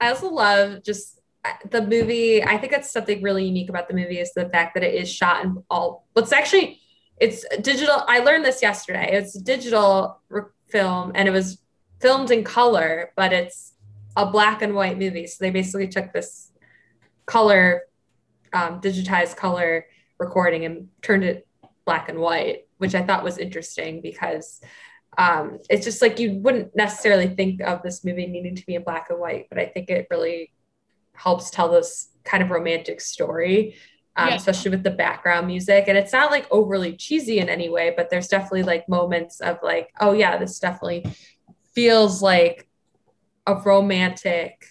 I 0.00 0.08
also 0.08 0.30
love 0.30 0.82
just 0.82 1.20
uh, 1.44 1.52
the 1.70 1.82
movie. 1.82 2.42
I 2.42 2.58
think 2.58 2.72
that's 2.72 2.90
something 2.90 3.22
really 3.22 3.44
unique 3.44 3.68
about 3.68 3.88
the 3.88 3.94
movie 3.94 4.18
is 4.18 4.32
the 4.34 4.48
fact 4.48 4.74
that 4.74 4.82
it 4.82 4.94
is 4.94 5.10
shot 5.10 5.44
in 5.44 5.62
all. 5.70 6.06
What's 6.12 6.32
actually 6.32 6.80
it's 7.18 7.46
digital. 7.62 8.04
I 8.06 8.18
learned 8.20 8.44
this 8.44 8.60
yesterday. 8.60 9.10
It's 9.12 9.36
a 9.36 9.42
digital 9.42 10.20
film 10.68 11.12
and 11.14 11.26
it 11.26 11.30
was 11.30 11.58
filmed 12.00 12.30
in 12.30 12.44
color, 12.44 13.12
but 13.16 13.32
it's 13.32 13.72
a 14.16 14.26
black 14.26 14.62
and 14.62 14.74
white 14.74 14.98
movie. 14.98 15.26
So 15.26 15.36
they 15.40 15.50
basically 15.50 15.88
took 15.88 16.12
this 16.12 16.50
color, 17.24 17.82
um, 18.52 18.80
digitized 18.80 19.36
color 19.36 19.86
recording 20.18 20.64
and 20.64 20.88
turned 21.02 21.24
it 21.24 21.46
black 21.84 22.08
and 22.08 22.18
white, 22.18 22.66
which 22.78 22.94
I 22.94 23.02
thought 23.02 23.24
was 23.24 23.38
interesting 23.38 24.00
because 24.00 24.60
um, 25.18 25.58
it's 25.70 25.84
just 25.84 26.02
like 26.02 26.18
you 26.18 26.34
wouldn't 26.34 26.76
necessarily 26.76 27.28
think 27.28 27.60
of 27.62 27.82
this 27.82 28.04
movie 28.04 28.26
needing 28.26 28.54
to 28.54 28.66
be 28.66 28.74
in 28.74 28.82
black 28.82 29.08
and 29.10 29.18
white, 29.18 29.46
but 29.48 29.58
I 29.58 29.66
think 29.66 29.88
it 29.88 30.06
really 30.10 30.52
helps 31.14 31.50
tell 31.50 31.70
this 31.70 32.08
kind 32.24 32.42
of 32.42 32.50
romantic 32.50 33.00
story, 33.00 33.76
um, 34.16 34.28
Yeah. 34.28 34.34
especially 34.34 34.72
with 34.72 34.82
the 34.82 34.90
background 34.90 35.46
music. 35.46 35.84
And 35.88 35.96
it's 35.96 36.12
not 36.12 36.30
like 36.30 36.46
overly 36.50 36.96
cheesy 36.96 37.38
in 37.38 37.48
any 37.48 37.70
way, 37.70 37.94
but 37.96 38.10
there's 38.10 38.28
definitely 38.28 38.64
like 38.64 38.88
moments 38.88 39.40
of 39.40 39.58
like, 39.62 39.90
oh 40.00 40.12
yeah, 40.12 40.36
this 40.36 40.58
definitely 40.58 41.06
feels 41.74 42.22
like 42.22 42.68
a 43.46 43.54
romantic 43.54 44.66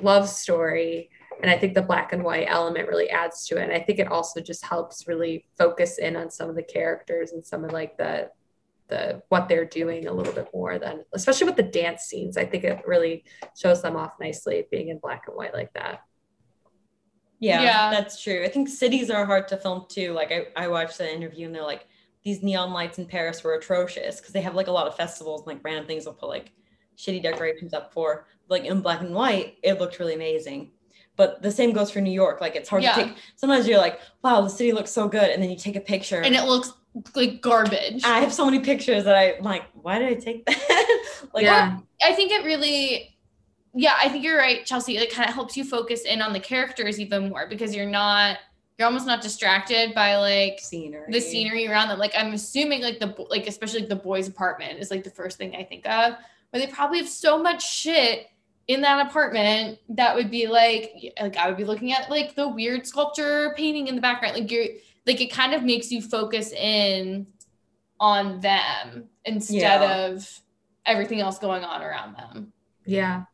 love 0.00 0.28
story. 0.28 1.10
And 1.42 1.50
I 1.50 1.58
think 1.58 1.74
the 1.74 1.82
black 1.82 2.14
and 2.14 2.24
white 2.24 2.46
element 2.48 2.88
really 2.88 3.10
adds 3.10 3.46
to 3.48 3.58
it. 3.58 3.64
And 3.64 3.72
I 3.72 3.80
think 3.80 3.98
it 3.98 4.10
also 4.10 4.40
just 4.40 4.64
helps 4.64 5.06
really 5.06 5.44
focus 5.58 5.98
in 5.98 6.16
on 6.16 6.30
some 6.30 6.48
of 6.48 6.56
the 6.56 6.62
characters 6.62 7.32
and 7.32 7.44
some 7.44 7.62
of 7.64 7.72
like 7.72 7.98
the 7.98 8.30
the 8.88 9.22
what 9.28 9.48
they're 9.48 9.64
doing 9.64 10.06
a 10.06 10.12
little 10.12 10.32
bit 10.32 10.48
more 10.54 10.78
than 10.78 11.04
especially 11.12 11.46
with 11.46 11.56
the 11.56 11.62
dance 11.62 12.02
scenes. 12.02 12.36
I 12.36 12.44
think 12.44 12.64
it 12.64 12.82
really 12.86 13.24
shows 13.56 13.82
them 13.82 13.96
off 13.96 14.12
nicely 14.20 14.64
being 14.70 14.88
in 14.88 14.98
black 14.98 15.24
and 15.26 15.36
white 15.36 15.54
like 15.54 15.72
that. 15.74 16.02
Yeah, 17.38 17.62
Yeah. 17.62 17.90
that's 17.90 18.22
true. 18.22 18.42
I 18.44 18.48
think 18.48 18.68
cities 18.68 19.10
are 19.10 19.26
hard 19.26 19.48
to 19.48 19.56
film 19.56 19.86
too. 19.88 20.12
Like 20.12 20.32
I, 20.32 20.46
I 20.56 20.68
watched 20.68 20.98
the 20.98 21.12
interview 21.12 21.46
and 21.46 21.54
they're 21.54 21.62
like, 21.62 21.86
these 22.24 22.42
neon 22.42 22.72
lights 22.72 22.98
in 22.98 23.06
Paris 23.06 23.44
were 23.44 23.54
atrocious 23.54 24.20
because 24.20 24.32
they 24.32 24.40
have 24.40 24.54
like 24.54 24.66
a 24.68 24.72
lot 24.72 24.86
of 24.86 24.96
festivals 24.96 25.42
and 25.42 25.48
like 25.48 25.64
random 25.64 25.86
things 25.86 26.06
will 26.06 26.14
put 26.14 26.28
like 26.28 26.52
shitty 26.96 27.22
decorations 27.22 27.74
up 27.74 27.92
for. 27.92 28.26
Like 28.48 28.64
in 28.64 28.80
black 28.80 29.00
and 29.00 29.14
white, 29.14 29.58
it 29.62 29.78
looked 29.78 29.98
really 29.98 30.14
amazing. 30.14 30.72
But 31.16 31.40
the 31.42 31.50
same 31.50 31.72
goes 31.72 31.90
for 31.90 32.00
New 32.00 32.12
York. 32.12 32.40
Like 32.40 32.56
it's 32.56 32.68
hard 32.68 32.82
Yeah. 32.82 32.94
to 32.94 33.04
take. 33.04 33.16
Sometimes 33.36 33.66
you're 33.68 33.78
like, 33.78 34.00
wow, 34.22 34.40
the 34.40 34.48
city 34.50 34.72
looks 34.72 34.90
so 34.90 35.08
good, 35.08 35.30
and 35.30 35.42
then 35.42 35.50
you 35.50 35.56
take 35.56 35.76
a 35.76 35.80
picture. 35.80 36.20
And 36.20 36.34
it 36.34 36.44
looks 36.44 36.72
like 37.14 37.40
garbage. 37.40 38.04
I 38.04 38.20
have 38.20 38.32
so 38.32 38.44
many 38.44 38.60
pictures 38.60 39.04
that 39.04 39.16
I'm 39.16 39.42
like, 39.42 39.64
why 39.74 39.98
did 39.98 40.08
I 40.08 40.14
take 40.14 40.46
that? 40.46 41.02
like, 41.34 41.44
yeah. 41.44 41.78
I 42.02 42.12
think 42.12 42.32
it 42.32 42.44
really, 42.44 43.16
yeah, 43.74 43.94
I 44.00 44.08
think 44.08 44.24
you're 44.24 44.38
right, 44.38 44.64
Chelsea. 44.64 44.96
It 44.96 45.12
kind 45.12 45.28
of 45.28 45.34
helps 45.34 45.56
you 45.56 45.64
focus 45.64 46.02
in 46.02 46.22
on 46.22 46.32
the 46.32 46.40
characters 46.40 46.98
even 46.98 47.28
more 47.28 47.46
because 47.48 47.74
you're 47.74 47.88
not, 47.88 48.38
you're 48.78 48.86
almost 48.86 49.06
not 49.06 49.22
distracted 49.22 49.94
by 49.94 50.16
like 50.16 50.58
scenery. 50.60 51.10
the 51.10 51.20
scenery 51.20 51.66
around 51.66 51.88
them. 51.88 51.98
Like 51.98 52.12
I'm 52.16 52.32
assuming 52.32 52.82
like 52.82 52.98
the 52.98 53.08
bo- 53.08 53.26
like 53.30 53.46
especially 53.46 53.80
like 53.80 53.88
the 53.88 53.96
boys' 53.96 54.28
apartment 54.28 54.78
is 54.78 54.90
like 54.90 55.02
the 55.02 55.10
first 55.10 55.38
thing 55.38 55.56
I 55.56 55.64
think 55.64 55.86
of, 55.86 56.14
where 56.50 56.64
they 56.64 56.66
probably 56.66 56.98
have 56.98 57.08
so 57.08 57.42
much 57.42 57.66
shit 57.66 58.26
in 58.68 58.80
that 58.82 59.06
apartment 59.06 59.78
that 59.90 60.14
would 60.14 60.30
be 60.30 60.46
like 60.46 61.14
like 61.20 61.36
I 61.36 61.48
would 61.48 61.56
be 61.56 61.64
looking 61.64 61.92
at 61.92 62.10
like 62.10 62.34
the 62.34 62.48
weird 62.48 62.86
sculpture 62.86 63.54
painting 63.56 63.86
in 63.86 63.94
the 63.94 64.02
background. 64.02 64.34
Like 64.34 64.50
you're 64.50 64.66
like 65.06 65.20
it 65.20 65.32
kind 65.32 65.54
of 65.54 65.62
makes 65.62 65.90
you 65.90 66.00
focus 66.02 66.52
in 66.52 67.26
on 68.00 68.40
them 68.40 69.08
instead 69.24 69.54
Yeah. 69.80 70.06
of 70.06 70.40
everything 70.84 71.20
else 71.20 71.38
going 71.38 71.64
on 71.64 71.82
around 71.82 72.16
them. 72.16 72.52
Yeah. 72.84 73.24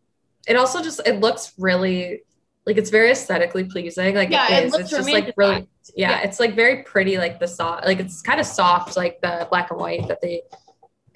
It 0.47 0.57
also 0.57 0.83
just 0.83 1.01
it 1.07 1.21
looks 1.21 1.53
really 1.59 2.23
like 2.67 2.77
it's 2.77 2.91
very 2.91 3.11
aesthetically 3.11 3.65
pleasing. 3.65 4.15
Like 4.15 4.31
Yeah, 4.31 4.53
it 4.53 4.63
it 4.63 4.67
is. 4.67 4.73
looks 4.73 4.83
it's 4.85 4.91
just 4.93 5.11
like 5.11 5.35
really 5.37 5.67
yeah, 5.97 6.11
Yeah. 6.11 6.21
it's 6.23 6.39
like 6.39 6.55
very 6.55 6.83
pretty, 6.85 7.19
like 7.19 7.41
the 7.41 7.49
soft 7.49 7.85
like 7.87 7.99
it's 8.01 8.23
kind 8.23 8.39
of 8.41 8.47
soft, 8.47 8.97
like 8.97 9.21
the 9.21 9.47
black 9.51 9.71
and 9.71 9.81
white 9.81 10.07
that 10.09 10.21
they 10.21 10.43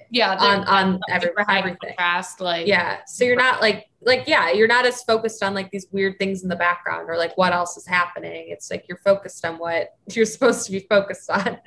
Yeah, 0.09 0.35
on 0.35 0.63
on 0.65 0.99
every, 1.09 1.29
everything. 1.37 1.77
contrast. 1.83 2.39
Like 2.41 2.67
Yeah. 2.67 2.99
So 3.05 3.23
you're 3.25 3.35
not 3.35 3.61
like 3.61 3.87
like 4.01 4.23
yeah, 4.27 4.51
you're 4.51 4.67
not 4.67 4.85
as 4.85 5.01
focused 5.03 5.43
on 5.43 5.53
like 5.53 5.69
these 5.71 5.87
weird 5.91 6.17
things 6.19 6.43
in 6.43 6.49
the 6.49 6.55
background 6.55 7.09
or 7.09 7.17
like 7.17 7.37
what 7.37 7.53
else 7.53 7.77
is 7.77 7.85
happening. 7.87 8.45
It's 8.49 8.69
like 8.71 8.85
you're 8.87 8.99
focused 8.99 9.45
on 9.45 9.57
what 9.57 9.95
you're 10.11 10.25
supposed 10.25 10.65
to 10.65 10.71
be 10.71 10.79
focused 10.79 11.29
on, 11.29 11.47
um, 11.47 11.57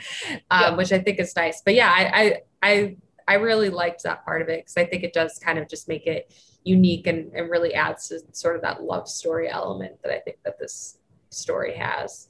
Yeah. 0.51 0.75
which 0.77 0.93
I 0.93 0.99
think 1.01 1.19
is 1.21 1.35
nice. 1.37 1.63
But 1.65 1.75
yeah, 1.75 1.91
I 1.95 2.41
I 2.63 2.71
I, 2.71 2.97
I 3.29 3.35
really 3.35 3.69
liked 3.71 4.03
that 4.05 4.25
part 4.25 4.43
of 4.43 4.49
it 4.49 4.61
because 4.61 4.77
I 4.77 4.85
think 4.85 5.03
it 5.05 5.13
does 5.13 5.39
kind 5.39 5.59
of 5.59 5.69
just 5.69 5.87
make 5.89 6.07
it 6.07 6.33
unique 6.65 7.07
and, 7.07 7.33
and 7.33 7.49
really 7.51 7.75
adds 7.75 8.09
to 8.09 8.21
sort 8.33 8.57
of 8.57 8.63
that 8.63 8.83
love 8.83 9.09
story 9.09 9.49
element 9.49 10.03
that 10.03 10.13
I 10.13 10.19
think 10.21 10.39
that 10.45 10.59
this 10.59 10.99
story 11.31 11.75
has. 11.77 12.29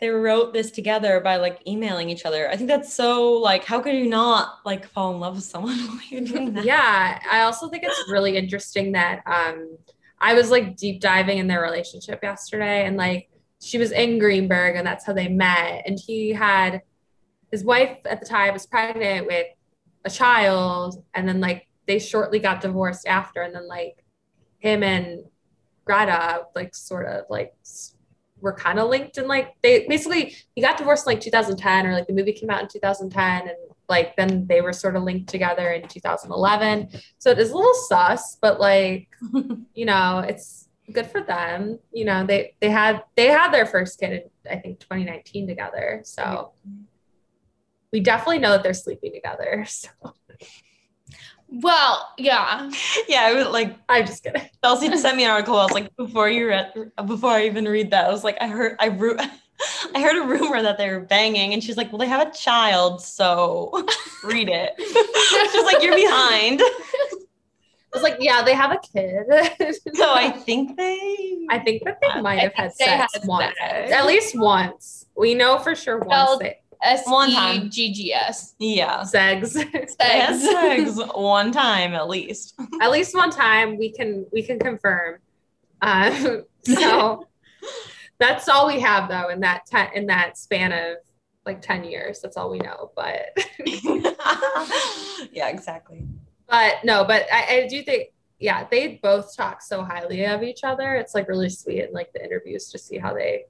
They 0.00 0.10
wrote 0.10 0.52
this 0.52 0.70
together 0.70 1.20
by 1.20 1.36
like 1.36 1.60
emailing 1.66 2.08
each 2.08 2.24
other. 2.24 2.48
I 2.48 2.56
think 2.56 2.68
that's 2.68 2.92
so 2.92 3.32
like, 3.32 3.64
how 3.64 3.80
could 3.80 3.94
you 3.94 4.08
not 4.08 4.58
like 4.64 4.86
fall 4.86 5.12
in 5.12 5.20
love 5.20 5.34
with 5.36 5.44
someone 5.44 5.78
yeah 6.10 7.20
i 7.30 7.40
also 7.40 7.68
think 7.68 7.84
it's 7.84 8.10
really 8.10 8.36
interesting 8.36 8.92
that 8.92 9.22
um 9.26 9.76
i 10.20 10.34
was 10.34 10.50
like 10.50 10.76
deep 10.76 11.00
diving 11.00 11.38
in 11.38 11.46
their 11.46 11.62
relationship 11.62 12.20
yesterday 12.22 12.86
and 12.86 12.96
like 12.96 13.28
she 13.60 13.78
was 13.78 13.92
in 13.92 14.18
greenberg 14.18 14.76
and 14.76 14.86
that's 14.86 15.04
how 15.04 15.12
they 15.12 15.28
met 15.28 15.82
and 15.86 15.98
he 15.98 16.30
had 16.30 16.82
his 17.50 17.64
wife 17.64 17.98
at 18.04 18.20
the 18.20 18.26
time 18.26 18.52
was 18.52 18.66
pregnant 18.66 19.26
with 19.26 19.46
a 20.04 20.10
child 20.10 21.02
and 21.14 21.28
then 21.28 21.40
like 21.40 21.66
they 21.86 21.98
shortly 21.98 22.38
got 22.38 22.60
divorced 22.60 23.06
after 23.06 23.42
and 23.42 23.54
then 23.54 23.66
like 23.66 24.04
him 24.58 24.82
and 24.82 25.24
greta 25.84 26.42
like 26.54 26.74
sort 26.74 27.06
of 27.06 27.24
like 27.30 27.52
were 28.40 28.52
kind 28.52 28.78
of 28.78 28.88
linked 28.88 29.18
and 29.18 29.28
like 29.28 29.54
they 29.62 29.86
basically 29.88 30.34
he 30.54 30.62
got 30.62 30.76
divorced 30.76 31.06
in 31.06 31.12
like 31.12 31.20
2010 31.20 31.86
or 31.86 31.92
like 31.92 32.06
the 32.06 32.12
movie 32.12 32.32
came 32.32 32.50
out 32.50 32.62
in 32.62 32.68
2010 32.68 33.48
and 33.48 33.56
like 33.88 34.14
then 34.16 34.46
they 34.46 34.60
were 34.60 34.72
sort 34.72 34.96
of 34.96 35.02
linked 35.02 35.28
together 35.28 35.72
in 35.72 35.86
2011 35.88 36.88
so 37.18 37.30
it 37.30 37.38
is 37.38 37.50
a 37.50 37.56
little 37.56 37.74
sus 37.74 38.36
but 38.40 38.60
like 38.60 39.08
you 39.74 39.84
know 39.84 40.20
it's 40.26 40.68
good 40.92 41.06
for 41.06 41.22
them. 41.22 41.78
You 41.92 42.04
know 42.04 42.26
they 42.26 42.54
they 42.60 42.70
had 42.70 43.02
they 43.16 43.26
had 43.26 43.52
their 43.52 43.66
first 43.66 44.00
kid 44.00 44.12
in 44.12 44.50
i 44.50 44.56
think 44.56 44.80
2019 44.80 45.46
together 45.46 46.00
so 46.04 46.52
we 47.92 48.00
definitely 48.00 48.38
know 48.38 48.50
that 48.50 48.62
they're 48.62 48.74
sleeping 48.74 49.12
together 49.12 49.64
so 49.68 49.88
well, 51.50 52.08
yeah. 52.18 52.70
yeah, 53.08 53.22
I 53.22 53.32
was 53.34 53.48
like, 53.48 53.76
i'm 53.88 54.06
just 54.06 54.22
kidding 54.22 54.42
Chelsea 54.62 54.94
sent 54.96 55.16
me 55.16 55.24
an 55.24 55.30
article. 55.30 55.56
I 55.56 55.64
was 55.64 55.72
like, 55.72 55.94
before 55.96 56.28
you 56.28 56.48
read, 56.48 56.72
before 57.06 57.30
I 57.30 57.46
even 57.46 57.64
read 57.64 57.90
that, 57.92 58.06
I 58.06 58.10
was 58.10 58.24
like, 58.24 58.36
I 58.40 58.48
heard, 58.48 58.76
I 58.78 58.86
ru- 58.86 59.16
I 59.94 60.00
heard 60.00 60.16
a 60.22 60.26
rumor 60.26 60.62
that 60.62 60.78
they 60.78 60.88
were 60.90 61.00
banging, 61.00 61.52
and 61.52 61.62
she's 61.64 61.76
like, 61.76 61.90
well, 61.90 61.98
they 61.98 62.06
have 62.06 62.26
a 62.28 62.30
child, 62.32 63.02
so 63.02 63.72
read 64.24 64.48
it. 64.48 64.74
she's 65.52 65.64
like, 65.64 65.82
you're 65.82 65.96
behind. 65.96 66.60
i 66.62 67.96
was 67.96 68.02
like 68.02 68.18
yeah 68.20 68.42
they 68.42 68.52
have 68.52 68.70
a 68.70 68.78
kid 68.92 69.24
So 69.94 70.12
I 70.12 70.30
think 70.30 70.76
they. 70.76 71.46
I 71.48 71.58
think 71.58 71.82
that 71.84 71.98
they 72.02 72.20
might 72.20 72.38
I 72.38 72.42
have 72.42 72.52
had 72.54 72.72
sex 72.74 73.14
had 73.14 73.26
once, 73.26 73.54
sex. 73.58 73.90
at 73.92 74.04
least 74.06 74.38
once. 74.38 75.06
We 75.16 75.34
know 75.34 75.58
for 75.58 75.74
sure 75.74 75.98
once 75.98 76.08
Well, 76.10 76.38
they 76.38 76.58
S 76.82 77.02
One 77.06 77.30
E 77.30 77.34
time. 77.34 77.70
G 77.70 77.92
G 77.92 78.12
S. 78.12 78.54
yeah. 78.58 79.00
Segs. 79.00 79.54
Segs. 80.00 80.38
sex 80.40 81.14
one 81.14 81.52
time 81.52 81.94
at 81.94 82.08
least. 82.08 82.54
at 82.80 82.90
least 82.90 83.14
one 83.14 83.30
time 83.30 83.76
we 83.78 83.90
can 83.90 84.26
we 84.32 84.42
can 84.42 84.58
confirm. 84.58 85.18
Um, 85.82 86.44
so 86.62 87.26
that's 88.18 88.48
all 88.48 88.66
we 88.66 88.80
have 88.80 89.08
though 89.08 89.28
in 89.28 89.40
that 89.40 89.66
ten, 89.66 89.88
in 89.94 90.06
that 90.06 90.38
span 90.38 90.72
of 90.72 90.96
like 91.46 91.62
ten 91.62 91.84
years. 91.84 92.20
That's 92.20 92.36
all 92.36 92.50
we 92.50 92.58
know. 92.58 92.92
But 92.94 93.36
yeah, 95.32 95.48
exactly. 95.48 96.06
but 96.48 96.76
no, 96.84 97.04
but 97.04 97.26
I, 97.32 97.62
I 97.62 97.66
do 97.68 97.82
think 97.82 98.08
yeah 98.40 98.68
they 98.70 99.00
both 99.02 99.36
talk 99.36 99.62
so 99.62 99.82
highly 99.82 100.24
of 100.24 100.42
each 100.42 100.62
other. 100.62 100.94
It's 100.94 101.14
like 101.14 101.28
really 101.28 101.48
sweet 101.48 101.84
in 101.84 101.92
like 101.92 102.12
the 102.12 102.24
interviews 102.24 102.70
to 102.70 102.78
see 102.78 102.98
how 102.98 103.14
they 103.14 103.46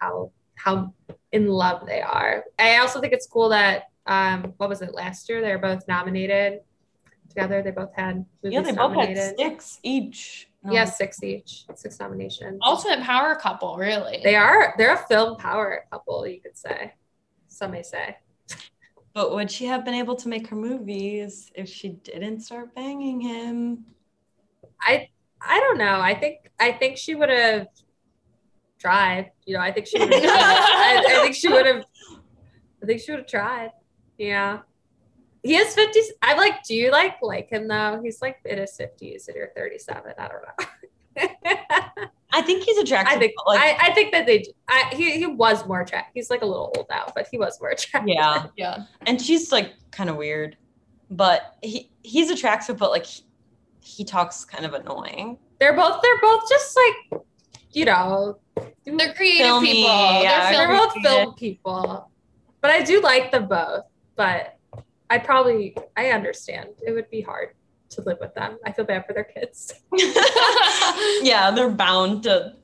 how 0.00 0.32
how 0.56 0.92
in 1.32 1.48
love 1.48 1.86
they 1.86 2.00
are. 2.00 2.44
I 2.58 2.78
also 2.78 3.00
think 3.00 3.12
it's 3.12 3.26
cool 3.26 3.48
that 3.50 3.84
um 4.06 4.54
what 4.56 4.68
was 4.68 4.80
it 4.82 4.94
last 4.94 5.28
year 5.28 5.40
they 5.42 5.50
were 5.52 5.58
both 5.58 5.86
nominated 5.88 6.60
together. 7.28 7.62
They 7.62 7.70
both 7.70 7.94
had 7.94 8.24
movies 8.42 8.54
Yeah, 8.54 8.62
they 8.62 8.72
both 8.72 8.94
had 8.94 9.36
six 9.38 9.78
each. 9.82 10.48
No. 10.64 10.72
Yeah, 10.72 10.84
six 10.86 11.22
each, 11.22 11.66
six 11.76 12.00
nominations. 12.00 12.58
Ultimate 12.64 13.02
power 13.02 13.36
couple, 13.36 13.76
really. 13.76 14.20
they 14.24 14.34
are 14.34 14.74
they're 14.76 14.94
a 14.94 15.06
film 15.06 15.36
power 15.36 15.84
couple, 15.90 16.26
you 16.26 16.40
could 16.40 16.56
say. 16.56 16.94
Some 17.48 17.72
may 17.72 17.82
say. 17.82 18.16
But 19.14 19.34
would 19.34 19.50
she 19.50 19.64
have 19.64 19.84
been 19.84 19.94
able 19.94 20.14
to 20.16 20.28
make 20.28 20.46
her 20.46 20.54
movies 20.54 21.50
if 21.54 21.68
she 21.68 21.88
didn't 21.88 22.40
start 22.40 22.72
banging 22.74 23.20
him? 23.20 23.84
I 24.80 25.08
I 25.40 25.58
don't 25.58 25.78
know. 25.78 26.00
I 26.00 26.14
think 26.14 26.50
I 26.60 26.70
think 26.72 26.98
she 26.98 27.14
would 27.16 27.28
have 27.28 27.66
tried. 28.78 29.32
You 29.46 29.54
know, 29.54 29.60
I 29.60 29.72
think 29.72 29.86
she 29.86 29.98
would 29.98 30.12
have 30.12 30.22
I, 30.24 31.04
I 31.06 31.20
think 31.22 31.34
she 31.34 31.48
would 31.48 31.66
have 31.66 31.84
I 32.82 32.86
think 32.86 33.00
she 33.00 33.10
would 33.12 33.20
have 33.20 33.28
tried. 33.28 33.70
Yeah. 34.16 34.60
He 35.42 35.56
is 35.56 35.74
50. 35.74 36.00
I 36.22 36.34
like, 36.34 36.62
do 36.64 36.74
you 36.74 36.90
like 36.90 37.16
like 37.22 37.48
him 37.48 37.68
though? 37.68 38.00
He's 38.02 38.20
like 38.20 38.38
in 38.44 38.58
his 38.58 38.76
50s 38.78 39.28
and 39.28 39.36
you're 39.36 39.52
37. 39.56 40.14
I 40.18 40.28
don't 40.28 40.42
know. 40.42 40.66
I 42.30 42.42
think 42.42 42.62
he's 42.62 42.78
attractive. 42.78 43.16
I 43.16 43.18
think 43.18 43.32
like, 43.46 43.60
I, 43.60 43.88
I 43.88 43.94
think 43.94 44.12
that 44.12 44.26
they 44.26 44.44
I, 44.68 44.90
he, 44.92 45.12
he 45.12 45.26
was 45.26 45.66
more 45.66 45.80
attractive. 45.80 46.12
He's 46.14 46.30
like 46.30 46.42
a 46.42 46.46
little 46.46 46.72
old 46.76 46.86
now, 46.90 47.06
but 47.14 47.26
he 47.30 47.38
was 47.38 47.60
more 47.60 47.70
attractive. 47.70 48.14
yeah, 48.14 48.46
yeah. 48.56 48.84
and 49.06 49.20
she's 49.20 49.50
like 49.50 49.72
kind 49.90 50.10
of 50.10 50.16
weird, 50.16 50.56
but 51.10 51.56
he 51.62 51.90
he's 52.02 52.30
attractive, 52.30 52.76
but 52.76 52.90
like 52.90 53.06
he, 53.06 53.24
he 53.80 54.04
talks 54.04 54.44
kind 54.44 54.66
of 54.66 54.74
annoying. 54.74 55.38
They're 55.58 55.74
both 55.74 56.00
they're 56.02 56.20
both 56.20 56.48
just 56.48 56.76
like, 56.76 57.22
you 57.72 57.86
know, 57.86 58.38
They're 58.84 59.14
creative 59.14 59.46
Filmy, 59.46 59.72
people. 59.74 59.90
yeah, 60.22 60.50
They're 60.50 60.66
they're 60.68 60.76
film 60.76 60.88
both 60.94 61.02
film 61.02 61.34
people. 61.34 62.10
But 62.60 62.70
I 62.70 62.82
do 62.82 63.00
like 63.00 63.30
them 63.30 63.48
both. 63.48 63.84
But 64.16 64.56
I 65.10 65.18
probably 65.18 65.76
I 65.96 66.10
understand. 66.10 66.68
It 66.86 66.92
would 66.92 67.08
be 67.10 67.20
hard 67.20 67.50
to 67.90 68.02
live 68.02 68.18
with 68.20 68.34
them. 68.34 68.58
I 68.64 68.72
feel 68.72 68.84
bad 68.84 69.06
for 69.06 69.12
their 69.12 69.24
kids. 69.24 69.72
yeah, 71.22 71.50
they're 71.50 71.70
bound 71.70 72.24
to. 72.24 72.54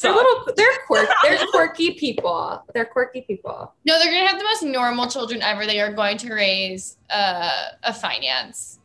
They're 0.00 0.12
little 0.14 0.48
they're 0.56 0.78
quirky 0.86 1.12
they're 1.24 1.46
quirky 1.48 1.90
people. 1.92 2.62
They're 2.72 2.86
quirky 2.86 3.20
people. 3.22 3.74
No, 3.84 3.98
they're 3.98 4.10
gonna 4.12 4.26
have 4.26 4.38
the 4.38 4.44
most 4.44 4.62
normal 4.62 5.08
children 5.08 5.42
ever. 5.42 5.66
They 5.66 5.78
are 5.80 5.92
going 5.92 6.16
to 6.18 6.32
raise 6.32 6.96
uh, 7.10 7.50
a 7.82 7.92
finance, 7.92 8.78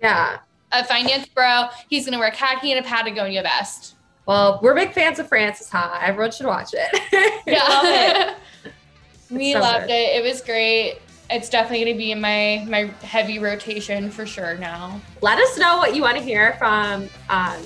Yeah. 0.00 0.38
a 0.72 0.84
finance 0.84 1.26
bro. 1.26 1.64
He's 1.90 2.06
gonna 2.06 2.18
wear 2.18 2.30
khaki 2.30 2.72
and 2.72 2.82
a 2.84 2.88
Patagonia 2.88 3.42
vest. 3.42 3.96
Well, 4.28 4.60
we're 4.62 4.74
big 4.74 4.92
fans 4.92 5.18
of 5.18 5.26
Frances 5.26 5.70
Ha. 5.70 6.00
Everyone 6.02 6.30
should 6.30 6.44
watch 6.46 6.74
it. 6.74 7.42
Yeah, 7.46 8.34
we 9.30 9.54
so 9.54 9.60
loved 9.60 9.86
good. 9.86 9.92
it. 9.94 10.16
It 10.16 10.22
was 10.22 10.42
great. 10.42 10.98
It's 11.30 11.48
definitely 11.48 11.86
gonna 11.86 11.96
be 11.96 12.12
in 12.12 12.20
my 12.20 12.62
my 12.68 12.90
heavy 13.02 13.38
rotation 13.38 14.10
for 14.10 14.26
sure 14.26 14.58
now. 14.58 15.00
Let 15.22 15.38
us 15.38 15.56
know 15.56 15.78
what 15.78 15.96
you 15.96 16.02
want 16.02 16.18
to 16.18 16.22
hear 16.22 16.52
from 16.58 17.08
um 17.30 17.56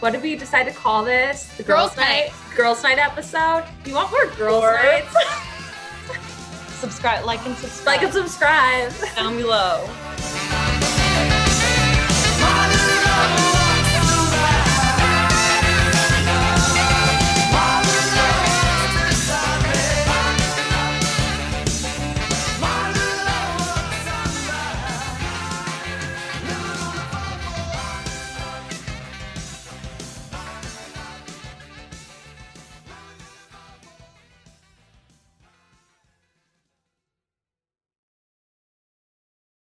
what 0.00 0.12
did 0.12 0.20
we 0.22 0.36
decide 0.36 0.64
to 0.64 0.72
call 0.72 1.04
this? 1.06 1.44
The 1.56 1.62
Girls' 1.62 1.96
night. 1.96 2.32
Girls 2.54 2.82
Night 2.82 2.98
episode. 2.98 3.64
Do 3.82 3.90
you 3.90 3.96
want 3.96 4.10
more 4.10 4.26
girls 4.36 4.62
Or- 4.62 4.74
nights? 4.74 5.14
subscribe, 6.80 7.24
like, 7.24 7.44
and 7.46 7.56
subscribe 7.56 7.86
like 7.86 8.02
and 8.02 8.12
subscribe. 8.12 8.92
down 9.16 9.36
below. 9.36 9.86